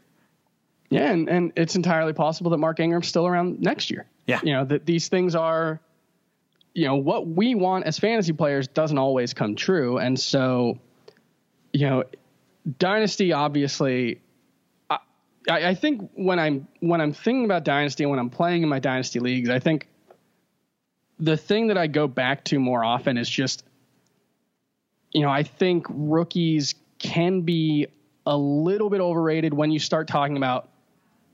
Yeah, 0.89 1.11
and, 1.11 1.29
and 1.29 1.53
it's 1.55 1.75
entirely 1.75 2.13
possible 2.13 2.51
that 2.51 2.57
Mark 2.57 2.79
Ingram's 2.79 3.07
still 3.07 3.25
around 3.25 3.59
next 3.59 3.89
year. 3.89 4.05
Yeah. 4.27 4.39
You 4.43 4.53
know, 4.53 4.65
that 4.65 4.85
these 4.85 5.07
things 5.07 5.35
are, 5.35 5.79
you 6.73 6.85
know, 6.85 6.95
what 6.95 7.27
we 7.27 7.55
want 7.55 7.85
as 7.85 7.97
fantasy 7.97 8.33
players 8.33 8.67
doesn't 8.67 8.97
always 8.97 9.33
come 9.33 9.55
true. 9.55 9.97
And 9.97 10.19
so, 10.19 10.79
you 11.73 11.89
know, 11.89 12.03
Dynasty 12.77 13.33
obviously 13.33 14.21
I, 15.49 15.69
I 15.69 15.75
think 15.75 16.09
when 16.15 16.39
I'm 16.39 16.67
when 16.79 17.01
I'm 17.01 17.13
thinking 17.13 17.45
about 17.45 17.63
dynasty 17.63 18.03
and 18.03 18.11
when 18.11 18.19
I'm 18.19 18.29
playing 18.29 18.63
in 18.63 18.69
my 18.69 18.79
dynasty 18.79 19.19
leagues, 19.19 19.49
I 19.49 19.59
think 19.59 19.87
the 21.19 21.37
thing 21.37 21.67
that 21.67 21.77
I 21.77 21.87
go 21.87 22.07
back 22.07 22.43
to 22.45 22.59
more 22.59 22.83
often 22.83 23.17
is 23.17 23.29
just, 23.29 23.63
you 25.11 25.21
know, 25.21 25.29
I 25.29 25.43
think 25.43 25.85
rookies 25.89 26.75
can 26.99 27.41
be 27.41 27.87
a 28.25 28.35
little 28.35 28.89
bit 28.89 29.01
overrated 29.01 29.53
when 29.53 29.71
you 29.71 29.79
start 29.79 30.07
talking 30.07 30.37
about 30.37 30.69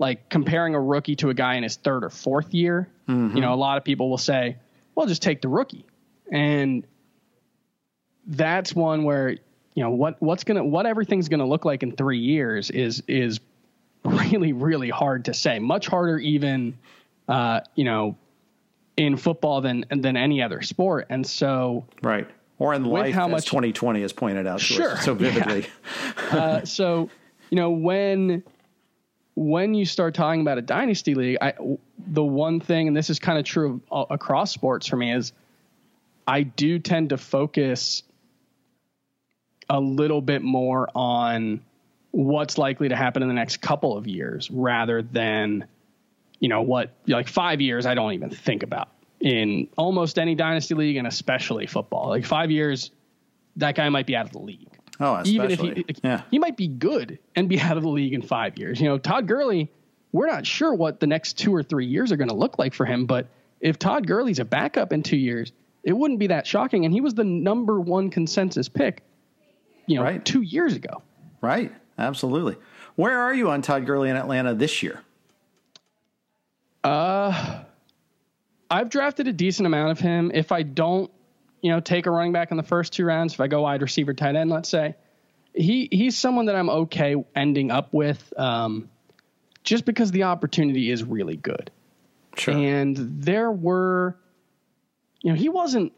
like 0.01 0.29
comparing 0.29 0.73
a 0.73 0.81
rookie 0.81 1.15
to 1.17 1.29
a 1.29 1.33
guy 1.33 1.55
in 1.55 1.63
his 1.63 1.75
third 1.75 2.03
or 2.03 2.09
fourth 2.09 2.53
year. 2.55 2.89
Mm-hmm. 3.07 3.37
You 3.37 3.41
know, 3.41 3.53
a 3.53 3.55
lot 3.55 3.77
of 3.77 3.83
people 3.83 4.09
will 4.09 4.17
say, 4.17 4.57
well, 4.95 5.05
just 5.05 5.21
take 5.21 5.41
the 5.41 5.47
rookie. 5.47 5.85
And 6.31 6.85
that's 8.25 8.73
one 8.73 9.03
where, 9.03 9.29
you 9.29 9.83
know, 9.83 9.91
what, 9.91 10.19
what's 10.19 10.43
going 10.43 10.57
to, 10.57 10.63
what 10.63 10.87
everything's 10.87 11.29
going 11.29 11.39
to 11.39 11.45
look 11.45 11.65
like 11.65 11.83
in 11.83 11.91
three 11.91 12.17
years 12.17 12.71
is, 12.71 13.03
is 13.07 13.39
really, 14.03 14.53
really 14.53 14.89
hard 14.89 15.25
to 15.25 15.35
say. 15.35 15.59
Much 15.59 15.87
harder, 15.87 16.17
even, 16.17 16.79
uh, 17.27 17.61
you 17.75 17.83
know, 17.83 18.17
in 18.97 19.17
football 19.17 19.61
than 19.61 19.85
than 19.89 20.17
any 20.17 20.41
other 20.41 20.61
sport. 20.61 21.07
And 21.09 21.25
so, 21.25 21.85
right, 22.01 22.27
or 22.59 22.73
in 22.73 22.83
life, 22.83 23.15
how 23.15 23.27
much 23.27 23.45
2020 23.45 24.01
has 24.01 24.13
pointed 24.13 24.45
out 24.45 24.59
sure, 24.59 24.97
so 24.97 25.13
vividly. 25.13 25.67
Yeah. 26.33 26.37
uh, 26.37 26.65
so, 26.65 27.09
you 27.49 27.55
know, 27.55 27.71
when 27.71 28.43
when 29.35 29.73
you 29.73 29.85
start 29.85 30.13
talking 30.13 30.41
about 30.41 30.57
a 30.57 30.61
dynasty 30.61 31.15
league, 31.15 31.37
I, 31.41 31.53
the 31.97 32.23
one 32.23 32.59
thing, 32.59 32.87
and 32.87 32.97
this 32.97 33.09
is 33.09 33.19
kind 33.19 33.39
of 33.39 33.45
true 33.45 33.81
across 33.91 34.51
sports 34.51 34.87
for 34.87 34.97
me, 34.97 35.13
is 35.13 35.31
I 36.27 36.43
do 36.43 36.79
tend 36.79 37.09
to 37.09 37.17
focus 37.17 38.03
a 39.69 39.79
little 39.79 40.21
bit 40.21 40.41
more 40.41 40.89
on 40.93 41.61
what's 42.11 42.57
likely 42.57 42.89
to 42.89 42.95
happen 42.95 43.21
in 43.21 43.29
the 43.29 43.33
next 43.33 43.61
couple 43.61 43.97
of 43.97 44.05
years 44.05 44.51
rather 44.51 45.01
than 45.01 45.65
you 46.41 46.49
know 46.49 46.61
what 46.61 46.91
like 47.07 47.29
5 47.29 47.61
years 47.61 47.85
I 47.85 47.95
don't 47.95 48.11
even 48.11 48.31
think 48.31 48.63
about 48.63 48.89
in 49.21 49.69
almost 49.77 50.19
any 50.19 50.35
dynasty 50.35 50.75
league 50.75 50.97
and 50.97 51.07
especially 51.07 51.67
football. 51.67 52.09
Like 52.09 52.25
5 52.25 52.51
years 52.51 52.91
that 53.57 53.75
guy 53.75 53.87
might 53.89 54.05
be 54.05 54.15
out 54.15 54.25
of 54.25 54.33
the 54.33 54.39
league. 54.39 54.67
Oh, 55.01 55.15
especially. 55.15 55.33
even 55.33 55.51
if 55.51 55.59
he 55.59 55.95
yeah. 56.03 56.21
he 56.31 56.39
might 56.39 56.55
be 56.55 56.67
good 56.67 57.19
and 57.35 57.49
be 57.49 57.59
out 57.59 57.77
of 57.77 57.83
the 57.83 57.89
league 57.89 58.13
in 58.13 58.21
5 58.21 58.57
years. 58.57 58.79
You 58.79 58.87
know, 58.87 58.97
Todd 58.97 59.27
Gurley, 59.27 59.71
we're 60.11 60.27
not 60.27 60.45
sure 60.45 60.73
what 60.73 60.99
the 60.99 61.07
next 61.07 61.37
2 61.39 61.53
or 61.53 61.63
3 61.63 61.85
years 61.85 62.11
are 62.11 62.17
going 62.17 62.29
to 62.29 62.35
look 62.35 62.59
like 62.59 62.73
for 62.73 62.85
him, 62.85 63.05
but 63.05 63.27
if 63.59 63.79
Todd 63.79 64.07
Gurley's 64.07 64.39
a 64.39 64.45
backup 64.45 64.93
in 64.93 65.03
2 65.03 65.17
years, 65.17 65.51
it 65.83 65.93
wouldn't 65.93 66.19
be 66.19 66.27
that 66.27 66.45
shocking 66.45 66.85
and 66.85 66.93
he 66.93 67.01
was 67.01 67.13
the 67.15 67.23
number 67.23 67.79
1 67.79 68.09
consensus 68.09 68.69
pick 68.69 69.03
you 69.87 69.97
know, 69.97 70.03
right. 70.03 70.23
2 70.23 70.41
years 70.41 70.75
ago. 70.75 71.01
Right. 71.41 71.71
Absolutely. 71.97 72.55
Where 72.95 73.19
are 73.19 73.33
you 73.33 73.49
on 73.49 73.61
Todd 73.61 73.85
Gurley 73.85 74.09
in 74.09 74.15
Atlanta 74.15 74.53
this 74.53 74.83
year? 74.83 75.01
Uh, 76.83 77.63
I've 78.69 78.89
drafted 78.89 79.27
a 79.27 79.33
decent 79.33 79.65
amount 79.65 79.91
of 79.91 79.99
him. 79.99 80.31
If 80.33 80.51
I 80.51 80.63
don't, 80.63 81.11
you 81.61 81.71
know, 81.71 81.79
take 81.79 82.05
a 82.05 82.11
running 82.11 82.31
back 82.31 82.51
in 82.51 82.57
the 82.57 82.63
first 82.63 82.93
two 82.93 83.05
rounds, 83.05 83.33
if 83.33 83.39
I 83.39 83.47
go 83.47 83.61
wide 83.61 83.81
receiver, 83.81 84.13
tight 84.13 84.35
end, 84.35 84.49
let's 84.49 84.69
say, 84.69 84.95
he 85.53 85.87
he's 85.91 86.17
someone 86.17 86.45
that 86.47 86.55
I'm 86.55 86.69
okay 86.69 87.15
ending 87.35 87.71
up 87.71 87.93
with, 87.93 88.33
um, 88.37 88.89
just 89.63 89.85
because 89.85 90.11
the 90.11 90.23
opportunity 90.23 90.89
is 90.91 91.03
really 91.03 91.35
good. 91.35 91.71
Sure. 92.35 92.55
And 92.55 92.97
there 92.97 93.51
were, 93.51 94.15
you 95.21 95.31
know, 95.31 95.37
he 95.37 95.49
wasn't 95.49 95.91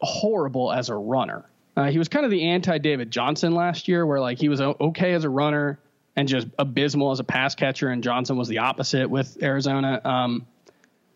horrible 0.00 0.72
as 0.72 0.88
a 0.88 0.94
runner. 0.94 1.44
Uh, 1.76 1.90
he 1.90 1.98
was 1.98 2.08
kind 2.08 2.24
of 2.24 2.30
the 2.30 2.48
anti 2.48 2.78
David 2.78 3.10
Johnson 3.10 3.54
last 3.54 3.88
year, 3.88 4.04
where 4.04 4.20
like 4.20 4.38
he 4.38 4.48
was 4.48 4.60
okay 4.60 5.12
as 5.12 5.24
a 5.24 5.30
runner 5.30 5.78
and 6.16 6.28
just 6.28 6.48
abysmal 6.58 7.12
as 7.12 7.20
a 7.20 7.24
pass 7.24 7.54
catcher, 7.54 7.88
and 7.88 8.02
Johnson 8.02 8.36
was 8.36 8.48
the 8.48 8.58
opposite 8.58 9.08
with 9.08 9.42
Arizona. 9.42 10.00
Um, 10.04 10.46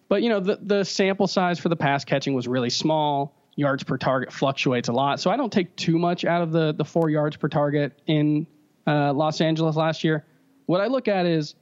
but 0.09 0.23
you 0.23 0.29
know 0.29 0.41
the 0.41 0.59
the 0.63 0.85
sample 0.85 1.27
size 1.27 1.59
for 1.59 1.69
the 1.69 1.77
pass 1.77 2.05
catching 2.05 2.35
was 2.35 2.47
really 2.49 2.71
small. 2.71 3.35
Yards 3.59 3.85
per 3.85 3.97
target 3.97 4.33
fluctuates 4.33 4.89
a 4.89 4.93
lot, 4.93 5.19
so 5.19 5.31
I 5.31 5.37
don't 5.37 5.53
take 5.53 5.75
too 5.77 5.99
much 5.99 6.25
out 6.25 6.43
of 6.43 6.53
the 6.53 6.73
the 6.73 6.85
four 6.85 7.09
yards 7.09 7.37
per 7.37 7.49
target 7.49 7.99
in 8.07 8.47
uh, 8.87 9.13
Los 9.13 9.41
Angeles 9.41 9.77
last 9.77 10.05
year. 10.05 10.25
What 10.67 10.81
I 10.81 10.89
look 10.89 11.09
at 11.09 11.25
is 11.25 11.55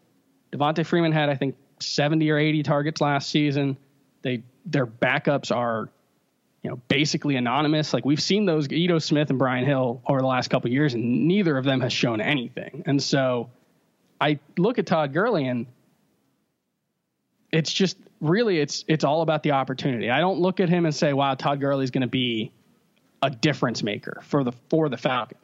Devonta 0.52 0.84
Freeman 0.84 1.12
had 1.12 1.28
I 1.28 1.36
think 1.36 1.56
70 1.80 2.30
or 2.30 2.38
80 2.38 2.62
targets 2.64 3.00
last 3.00 3.30
season. 3.30 3.76
They 4.22 4.42
their 4.66 4.86
backups 4.86 5.54
are 5.54 5.88
you 6.64 6.70
know, 6.70 6.80
basically 6.88 7.36
anonymous. 7.36 7.92
Like 7.92 8.06
we've 8.06 8.22
seen 8.22 8.46
those 8.46 8.66
Ito 8.72 8.98
Smith 8.98 9.28
and 9.28 9.38
Brian 9.38 9.66
Hill 9.66 10.00
over 10.06 10.20
the 10.20 10.26
last 10.26 10.48
couple 10.48 10.70
years, 10.70 10.94
and 10.94 11.28
neither 11.28 11.58
of 11.58 11.64
them 11.64 11.82
has 11.82 11.92
shown 11.92 12.22
anything. 12.22 12.82
And 12.86 13.02
so 13.02 13.50
I 14.18 14.38
look 14.56 14.78
at 14.78 14.86
Todd 14.86 15.12
Gurley 15.12 15.46
and 15.46 15.66
it's 17.54 17.72
just 17.72 17.96
really 18.20 18.58
it's 18.58 18.84
it's 18.88 19.04
all 19.04 19.22
about 19.22 19.42
the 19.42 19.52
opportunity. 19.52 20.10
I 20.10 20.20
don't 20.20 20.40
look 20.40 20.60
at 20.60 20.68
him 20.68 20.84
and 20.84 20.94
say, 20.94 21.12
"Wow, 21.12 21.34
Todd 21.34 21.60
Gurley 21.60 21.84
is 21.84 21.90
going 21.90 22.02
to 22.02 22.08
be 22.08 22.50
a 23.22 23.30
difference 23.30 23.82
maker 23.82 24.20
for 24.22 24.42
the 24.42 24.52
for 24.68 24.88
the 24.88 24.96
Falcons." 24.96 25.40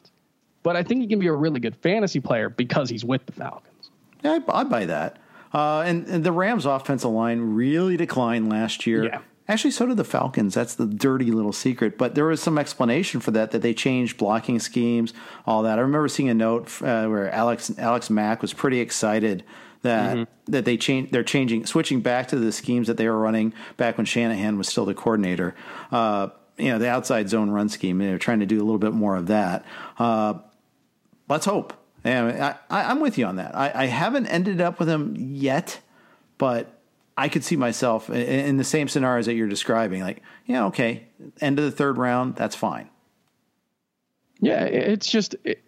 But 0.62 0.77
I 0.77 0.82
think 0.82 1.01
he 1.01 1.07
can 1.07 1.20
be 1.20 1.28
a 1.28 1.32
really 1.32 1.61
good 1.61 1.77
fantasy 1.77 2.20
player 2.20 2.51
because 2.51 2.91
he's 2.91 3.05
with 3.05 3.24
the 3.27 3.32
Falcons. 3.32 3.91
Yeah, 4.23 4.41
I, 4.49 4.61
I 4.61 4.65
buy 4.65 4.85
that. 4.87 5.19
Uh, 5.55 5.82
and, 5.87 6.07
and, 6.07 6.23
the 6.23 6.31
Rams' 6.31 6.66
offensive 6.66 7.11
line 7.11 7.41
really 7.41 7.97
declined 7.97 8.51
last 8.51 8.87
year. 8.87 9.05
Yeah. 9.05 9.20
Actually, 9.49 9.73
so 9.73 9.87
did 9.87 9.97
the 9.97 10.05
Falcons. 10.05 10.55
That's 10.55 10.77
the 10.77 10.87
dirty 10.87 11.32
little 11.32 11.53
secret. 11.53 11.99
But 11.99 12.15
there 12.15 12.27
was 12.27 12.41
some 12.41 12.57
explanation 12.57 13.19
for 13.20 13.32
that, 13.32 13.51
that 13.51 13.62
they 13.62 13.74
changed 13.74 14.16
blocking 14.16 14.61
schemes, 14.61 15.12
all 15.47 15.62
that. 15.62 15.78
I 15.78 15.82
remember 15.82 16.07
seeing 16.07 16.28
a 16.28 16.35
note 16.35 16.66
uh, 16.82 17.07
where 17.09 17.32
Alex 17.32 17.73
Alex 17.78 18.11
Mack 18.11 18.43
was 18.43 18.53
pretty 18.53 18.78
excited 18.78 19.43
that 19.82 20.16
mm-hmm. 20.16 20.52
that 20.52 20.65
they 20.65 20.77
change 20.77 21.11
they're 21.11 21.24
changing 21.24 21.66
switching 21.66 22.01
back 22.01 22.28
to 22.28 22.36
the 22.36 22.52
schemes 22.52 22.86
that 22.86 22.97
they 22.97 23.09
were 23.09 23.19
running 23.19 23.52
back 23.77 23.97
when 23.97 24.07
Shanahan 24.07 24.59
was 24.59 24.69
still 24.69 24.85
the 24.85 24.94
coordinator. 24.94 25.55
Uh, 25.90 26.28
you 26.59 26.69
know, 26.69 26.78
the 26.78 26.89
outside 26.89 27.28
zone 27.28 27.51
run 27.51 27.69
scheme. 27.69 27.98
They're 27.98 28.19
trying 28.19 28.40
to 28.40 28.47
do 28.47 28.59
a 28.59 28.65
little 28.65 28.78
bit 28.78 28.93
more 28.93 29.16
of 29.16 29.28
that. 29.28 29.65
Uh, 29.98 30.35
let's 31.28 31.47
hope. 31.47 31.73
And 32.05 32.43
I, 32.43 32.57
am 32.70 33.01
with 33.01 33.19
you 33.19 33.27
on 33.27 33.36
that. 33.36 33.55
I, 33.55 33.73
I, 33.74 33.86
haven't 33.86 34.27
ended 34.27 34.61
up 34.61 34.78
with 34.78 34.89
them 34.89 35.15
yet, 35.19 35.81
but 36.39 36.81
I 37.16 37.28
could 37.28 37.44
see 37.44 37.57
myself 37.57 38.09
in, 38.09 38.16
in 38.16 38.57
the 38.57 38.65
same 38.65 38.89
scenarios 38.89 39.27
that 39.27 39.35
you're 39.35 39.48
describing. 39.48 40.01
Like, 40.01 40.23
yeah, 40.47 40.65
okay, 40.66 41.09
end 41.43 41.59
of 41.59 41.66
the 41.66 41.70
third 41.70 41.98
round, 41.98 42.36
that's 42.36 42.57
fine. 42.57 42.89
Yeah, 44.40 44.65
it's 44.65 45.11
just 45.11 45.36
it, 45.44 45.62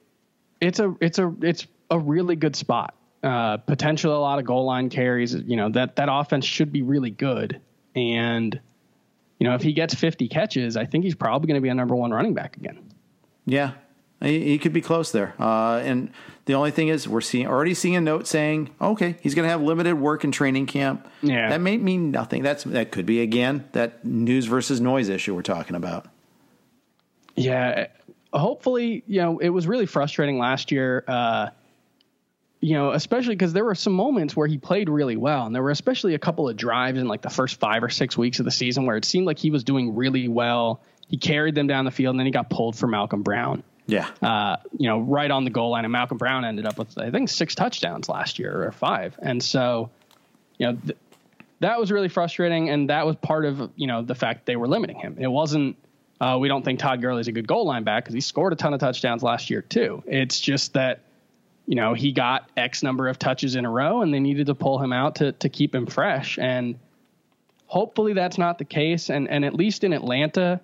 it's 0.63 0.79
a 0.79 0.97
it's 1.01 1.19
a 1.19 1.35
it's 1.43 1.67
a 1.91 1.99
really 1.99 2.37
good 2.37 2.57
spot. 2.57 2.95
Uh, 3.23 3.57
potential 3.57 4.17
a 4.17 4.19
lot 4.19 4.39
of 4.41 4.45
goal 4.45 4.65
line 4.65 4.91
carries. 4.91 5.35
You 5.35 5.57
know 5.57 5.69
that 5.71 5.97
that 5.97 6.09
offense 6.11 6.45
should 6.45 6.73
be 6.73 6.83
really 6.83 7.11
good, 7.11 7.61
and 7.95 8.59
you 9.39 9.47
know 9.47 9.55
if 9.55 9.63
he 9.63 9.73
gets 9.73 9.95
50 9.95 10.27
catches, 10.29 10.77
I 10.77 10.87
think 10.87 11.05
he's 11.05 11.15
probably 11.15 11.47
going 11.47 11.55
to 11.55 11.61
be 11.61 11.69
a 11.69 11.75
number 11.75 11.95
one 11.95 12.11
running 12.11 12.35
back 12.35 12.57
again. 12.57 12.81
Yeah, 13.47 13.73
he, 14.21 14.41
he 14.41 14.59
could 14.59 14.73
be 14.73 14.81
close 14.81 15.13
there. 15.13 15.35
Uh, 15.39 15.77
and 15.85 16.11
the 16.47 16.55
only 16.55 16.73
thing 16.73 16.89
is, 16.89 17.09
we're 17.09 17.21
seeing 17.21 17.47
already 17.47 17.75
seeing 17.75 17.95
a 17.95 18.01
note 18.01 18.27
saying, 18.27 18.71
okay, 18.81 19.17
he's 19.21 19.37
going 19.37 19.45
to 19.45 19.51
have 19.51 19.63
limited 19.63 19.95
work 19.95 20.25
in 20.25 20.33
training 20.33 20.67
camp. 20.67 21.09
Yeah, 21.23 21.49
that 21.51 21.61
may 21.61 21.77
mean 21.77 22.11
nothing. 22.11 22.43
That's 22.43 22.65
that 22.65 22.91
could 22.91 23.07
be 23.07 23.21
again 23.21 23.69
that 23.71 24.05
news 24.05 24.47
versus 24.47 24.81
noise 24.81 25.09
issue 25.09 25.35
we're 25.35 25.43
talking 25.43 25.77
about. 25.77 26.07
Yeah, 27.37 27.87
hopefully, 28.33 29.05
you 29.07 29.21
know, 29.21 29.39
it 29.39 29.51
was 29.51 29.67
really 29.67 29.87
frustrating 29.87 30.39
last 30.39 30.73
year. 30.73 31.05
Uh, 31.07 31.51
you 32.63 32.75
know, 32.75 32.93
especially 32.93 33.35
because 33.35 33.53
there 33.53 33.65
were 33.65 33.75
some 33.75 33.93
moments 33.93 34.37
where 34.37 34.47
he 34.47 34.57
played 34.57 34.89
really 34.89 35.17
well, 35.17 35.45
and 35.45 35.55
there 35.55 35.63
were 35.63 35.71
especially 35.71 36.15
a 36.15 36.19
couple 36.19 36.49
of 36.49 36.57
drives 36.57 36.99
in 36.99 37.09
like 37.09 37.21
the 37.21 37.29
first 37.29 37.59
five 37.59 37.83
or 37.83 37.91
six 37.91 38.17
weeks 38.17 38.39
of 38.39 38.45
the 38.45 38.53
season 38.53 38.87
where 38.87 38.97
it 38.97 39.05
seemed 39.05 39.27
like 39.27 39.39
he 39.39 39.51
was 39.51 39.65
doing 39.65 39.97
really 39.97 40.29
well. 40.29 40.81
He 41.09 41.17
carried 41.17 41.57
them 41.57 41.67
down 41.67 41.85
the 41.85 41.91
field, 41.91 42.15
and 42.15 42.21
then 42.21 42.27
he 42.27 42.33
got 42.33 42.49
pulled 42.49 42.77
for 42.77 42.87
Malcolm 42.87 43.23
Brown. 43.23 43.65
Yeah. 43.87 44.09
Uh, 44.23 44.57
you 44.79 44.89
know, 44.89 45.01
right 45.01 45.29
on 45.29 45.43
the 45.43 45.51
goal 45.51 45.73
line. 45.73 45.85
And 45.85 45.91
Malcolm 45.91 46.19
Brown 46.19 46.45
ended 46.45 46.65
up 46.65 46.79
with, 46.79 46.97
I 46.97 47.11
think, 47.11 47.29
six 47.29 47.57
touchdowns 47.57 48.09
last 48.09 48.39
year 48.39 48.65
or 48.65 48.71
five. 48.71 49.19
And 49.21 49.43
so, 49.43 49.91
you 50.57 50.69
know, 50.69 50.79
th- 50.87 50.99
that 51.59 51.81
was 51.81 51.91
really 51.91 52.09
frustrating. 52.09 52.71
And 52.71 52.91
that 52.91 53.05
was 53.05 53.17
part 53.17 53.45
of, 53.45 53.73
you 53.75 53.89
know, 53.89 54.03
the 54.03 54.15
fact 54.15 54.47
they 54.47 54.55
were 54.55 54.69
limiting 54.69 54.97
him. 54.97 55.17
It 55.19 55.27
wasn't, 55.27 55.77
uh, 56.21 56.39
we 56.41 56.47
don't 56.47 56.65
think 56.65 56.79
Todd 56.79 57.03
Gurley's 57.03 57.27
a 57.27 57.33
good 57.33 57.49
goal 57.49 57.67
line 57.67 57.83
back 57.83 58.05
because 58.05 58.15
he 58.15 58.21
scored 58.21 58.53
a 58.53 58.57
ton 58.57 58.73
of 58.73 58.79
touchdowns 58.79 59.25
last 59.25 59.51
year, 59.51 59.63
too. 59.63 60.05
It's 60.07 60.39
just 60.39 60.75
that, 60.75 61.01
you 61.67 61.77
know, 61.77 61.95
he 61.95 62.13
got 62.13 62.51
X 62.57 62.83
number 62.83 63.09
of 63.09 63.19
touches 63.19 63.55
in 63.55 63.65
a 63.65 63.71
row 63.71 64.03
and 64.03 64.13
they 64.13 64.21
needed 64.21 64.47
to 64.47 64.55
pull 64.55 64.79
him 64.79 64.93
out 64.93 65.17
to, 65.17 65.33
to 65.33 65.49
keep 65.49 65.75
him 65.75 65.87
fresh. 65.87 66.39
And 66.39 66.79
hopefully 67.67 68.13
that's 68.13 68.39
not 68.39 68.59
the 68.59 68.65
case. 68.65 69.11
And, 69.11 69.29
and 69.29 69.45
at 69.45 69.55
least 69.55 69.85
in 69.85 69.93
Atlanta, 69.93 70.61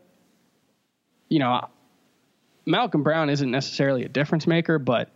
you 1.28 1.38
know, 1.38 1.68
Malcolm 2.66 3.02
Brown 3.02 3.30
isn't 3.30 3.50
necessarily 3.50 4.04
a 4.04 4.08
difference 4.08 4.46
maker, 4.46 4.78
but 4.78 5.10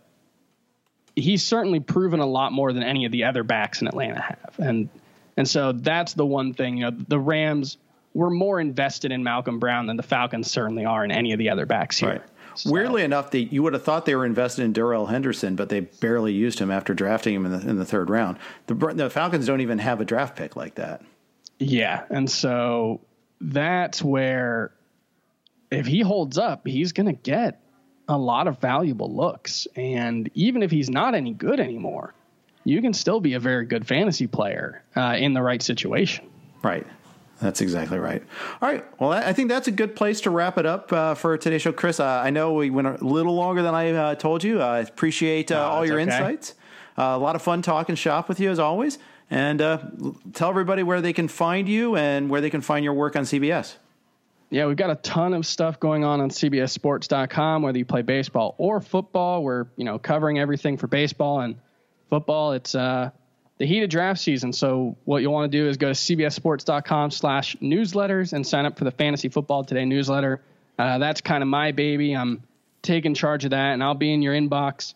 he's 1.15 1.45
certainly 1.45 1.79
proven 1.79 2.19
a 2.19 2.25
lot 2.25 2.51
more 2.51 2.73
than 2.73 2.83
any 2.83 3.05
of 3.05 3.11
the 3.11 3.25
other 3.25 3.43
backs 3.43 3.81
in 3.81 3.87
Atlanta 3.87 4.21
have. 4.21 4.55
And 4.57 4.89
and 5.35 5.47
so 5.47 5.71
that's 5.71 6.13
the 6.13 6.25
one 6.25 6.53
thing, 6.53 6.77
you 6.77 6.85
know, 6.85 6.97
the 7.07 7.19
Rams 7.19 7.77
were 8.13 8.29
more 8.29 8.59
invested 8.59 9.11
in 9.11 9.23
Malcolm 9.23 9.59
Brown 9.59 9.87
than 9.87 9.97
the 9.97 10.03
Falcons 10.03 10.49
certainly 10.49 10.85
are 10.85 11.03
in 11.03 11.11
any 11.11 11.33
of 11.33 11.39
the 11.39 11.49
other 11.49 11.65
backs 11.65 11.97
here. 11.97 12.09
Right. 12.09 12.21
So. 12.55 12.71
Weirdly 12.71 13.03
enough, 13.03 13.31
they, 13.31 13.39
you 13.39 13.63
would 13.63 13.73
have 13.73 13.83
thought 13.83 14.05
they 14.05 14.15
were 14.15 14.25
invested 14.25 14.63
in 14.63 14.73
Darrell 14.73 15.07
Henderson, 15.07 15.55
but 15.55 15.69
they 15.69 15.81
barely 15.81 16.33
used 16.33 16.59
him 16.59 16.71
after 16.71 16.93
drafting 16.93 17.35
him 17.35 17.45
in 17.45 17.51
the, 17.51 17.69
in 17.69 17.77
the 17.77 17.85
third 17.85 18.09
round. 18.09 18.37
The, 18.67 18.75
the 18.75 19.09
Falcons 19.09 19.45
don't 19.45 19.61
even 19.61 19.79
have 19.79 20.01
a 20.01 20.05
draft 20.05 20.35
pick 20.35 20.55
like 20.55 20.75
that. 20.75 21.01
Yeah, 21.59 22.03
and 22.09 22.29
so 22.29 23.01
that's 23.39 24.03
where 24.03 24.73
if 25.71 25.85
he 25.85 26.01
holds 26.01 26.37
up, 26.37 26.67
he's 26.67 26.91
going 26.91 27.07
to 27.07 27.13
get 27.13 27.61
a 28.07 28.17
lot 28.17 28.47
of 28.47 28.59
valuable 28.59 29.13
looks. 29.13 29.67
And 29.75 30.29
even 30.33 30.63
if 30.63 30.71
he's 30.71 30.89
not 30.89 31.15
any 31.15 31.33
good 31.33 31.59
anymore, 31.59 32.13
you 32.63 32.81
can 32.81 32.93
still 32.93 33.19
be 33.19 33.33
a 33.33 33.39
very 33.39 33.65
good 33.65 33.87
fantasy 33.87 34.27
player 34.27 34.83
uh, 34.95 35.15
in 35.17 35.33
the 35.33 35.41
right 35.41 35.61
situation. 35.61 36.29
Right. 36.61 36.85
That's 37.43 37.61
exactly 37.61 37.99
right. 37.99 38.23
All 38.61 38.69
right. 38.69 38.85
Well, 38.99 39.11
I 39.11 39.33
think 39.33 39.49
that's 39.49 39.67
a 39.67 39.71
good 39.71 39.95
place 39.95 40.21
to 40.21 40.29
wrap 40.29 40.57
it 40.57 40.65
up 40.65 40.91
uh, 40.93 41.13
for 41.13 41.37
today's 41.37 41.61
show. 41.61 41.73
Chris, 41.73 41.99
uh, 41.99 42.05
I 42.05 42.29
know 42.29 42.53
we 42.53 42.69
went 42.69 42.87
a 42.87 43.03
little 43.05 43.35
longer 43.35 43.61
than 43.61 43.75
I 43.75 43.91
uh, 43.91 44.15
told 44.15 44.43
you. 44.43 44.61
I 44.61 44.79
appreciate 44.79 45.51
uh, 45.51 45.69
all 45.69 45.85
your 45.85 45.99
okay. 45.99 46.03
insights. 46.03 46.55
Uh, 46.97 47.03
a 47.03 47.17
lot 47.17 47.35
of 47.35 47.41
fun 47.41 47.61
talking 47.61 47.95
shop 47.95 48.29
with 48.29 48.39
you 48.39 48.49
as 48.49 48.59
always. 48.59 48.97
And 49.29 49.59
tell 50.33 50.49
everybody 50.49 50.83
where 50.83 51.01
they 51.01 51.13
can 51.13 51.27
find 51.27 51.67
you 51.67 51.95
and 51.95 52.29
where 52.29 52.39
they 52.39 52.49
can 52.49 52.61
find 52.61 52.83
your 52.85 52.93
work 52.93 53.15
on 53.15 53.23
CBS 53.23 53.77
yeah, 54.53 54.67
we've 54.67 54.77
got 54.77 54.91
a 54.91 54.95
ton 54.97 55.33
of 55.33 55.47
stuff 55.47 55.79
going 55.79 56.03
on 56.03 56.21
on 56.21 56.29
CBSSports.com. 56.29 57.63
Whether 57.63 57.79
you 57.79 57.85
play 57.85 58.03
baseball 58.03 58.53
or 58.59 58.79
football, 58.81 59.41
we're 59.41 59.65
you 59.77 59.83
know 59.83 59.97
covering 59.97 60.37
everything 60.37 60.77
for 60.77 60.85
baseball 60.85 61.39
and 61.39 61.55
football. 62.11 62.51
It's 62.51 62.75
uh, 62.75 63.09
the 63.57 63.65
heat 63.65 63.83
of 63.83 63.89
draft 63.89 64.19
season, 64.19 64.53
so 64.53 64.95
what 65.05 65.21
you'll 65.21 65.33
want 65.33 65.51
to 65.51 65.57
do 65.57 65.67
is 65.67 65.77
go 65.77 65.87
to 65.87 65.93
CBSSports.com/newsletters 65.93 68.33
and 68.33 68.45
sign 68.45 68.65
up 68.65 68.77
for 68.77 68.83
the 68.83 68.91
Fantasy 68.91 69.29
Football 69.29 69.63
Today 69.63 69.85
newsletter. 69.85 70.41
Uh, 70.77 70.97
that's 70.97 71.21
kind 71.21 71.41
of 71.43 71.49
my 71.49 71.71
baby. 71.71 72.13
I'm 72.13 72.43
taking 72.81 73.13
charge 73.13 73.45
of 73.45 73.51
that, 73.51 73.73
and 73.73 73.83
I'll 73.83 73.93
be 73.93 74.13
in 74.13 74.21
your 74.21 74.33
inbox 74.33 74.93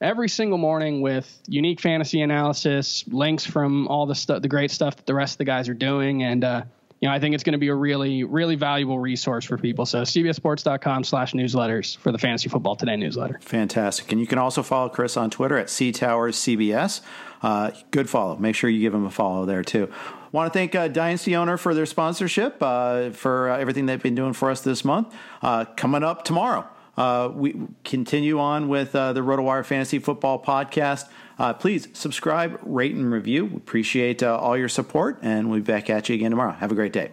every 0.00 0.28
single 0.28 0.58
morning 0.58 1.00
with 1.00 1.40
unique 1.46 1.80
fantasy 1.80 2.22
analysis, 2.22 3.04
links 3.08 3.44
from 3.44 3.88
all 3.88 4.06
the 4.06 4.14
stuff, 4.14 4.42
the 4.42 4.48
great 4.48 4.70
stuff 4.70 4.96
that 4.96 5.06
the 5.06 5.14
rest 5.14 5.34
of 5.34 5.38
the 5.38 5.44
guys 5.44 5.68
are 5.68 5.74
doing, 5.74 6.22
and 6.22 6.44
uh, 6.44 6.62
you 7.00 7.08
know, 7.08 7.14
I 7.14 7.20
think 7.20 7.34
it's 7.34 7.44
going 7.44 7.52
to 7.52 7.58
be 7.58 7.68
a 7.68 7.74
really, 7.74 8.24
really 8.24 8.56
valuable 8.56 8.98
resource 8.98 9.44
for 9.44 9.56
people. 9.56 9.86
So 9.86 10.02
CBSSports.com 10.02 11.04
slash 11.04 11.32
newsletters 11.32 11.96
for 11.96 12.10
the 12.10 12.18
Fantasy 12.18 12.48
Football 12.48 12.74
Today 12.74 12.96
newsletter. 12.96 13.38
Fantastic. 13.40 14.10
And 14.10 14.20
you 14.20 14.26
can 14.26 14.38
also 14.38 14.62
follow 14.62 14.88
Chris 14.88 15.16
on 15.16 15.30
Twitter 15.30 15.56
at 15.56 15.68
CTowersCBS. 15.68 17.00
Uh, 17.40 17.70
good 17.92 18.10
follow. 18.10 18.36
Make 18.36 18.56
sure 18.56 18.68
you 18.68 18.80
give 18.80 18.94
him 18.94 19.04
a 19.04 19.10
follow 19.10 19.46
there 19.46 19.62
too. 19.62 19.88
Want 20.32 20.52
to 20.52 20.58
thank 20.58 20.74
uh, 20.74 20.88
Dynasty 20.88 21.36
Owner 21.36 21.56
for 21.56 21.72
their 21.72 21.86
sponsorship, 21.86 22.56
uh, 22.60 23.10
for 23.10 23.50
uh, 23.50 23.58
everything 23.58 23.86
they've 23.86 24.02
been 24.02 24.16
doing 24.16 24.32
for 24.32 24.50
us 24.50 24.60
this 24.60 24.84
month. 24.84 25.14
Uh, 25.40 25.64
coming 25.64 26.02
up 26.02 26.24
tomorrow, 26.24 26.66
uh, 26.96 27.30
we 27.32 27.54
continue 27.84 28.40
on 28.40 28.68
with 28.68 28.92
the 28.92 29.14
RotoWire 29.14 29.64
Fantasy 29.64 30.00
Football 30.00 30.42
Podcast. 30.42 31.08
Uh, 31.38 31.54
please 31.54 31.88
subscribe, 31.92 32.58
rate, 32.62 32.94
and 32.94 33.12
review. 33.12 33.44
We 33.44 33.56
appreciate 33.56 34.22
uh, 34.22 34.36
all 34.36 34.56
your 34.56 34.68
support, 34.68 35.20
and 35.22 35.48
we'll 35.48 35.60
be 35.60 35.64
back 35.64 35.88
at 35.88 36.08
you 36.08 36.16
again 36.16 36.30
tomorrow. 36.30 36.52
Have 36.52 36.72
a 36.72 36.74
great 36.74 36.92
day. 36.92 37.12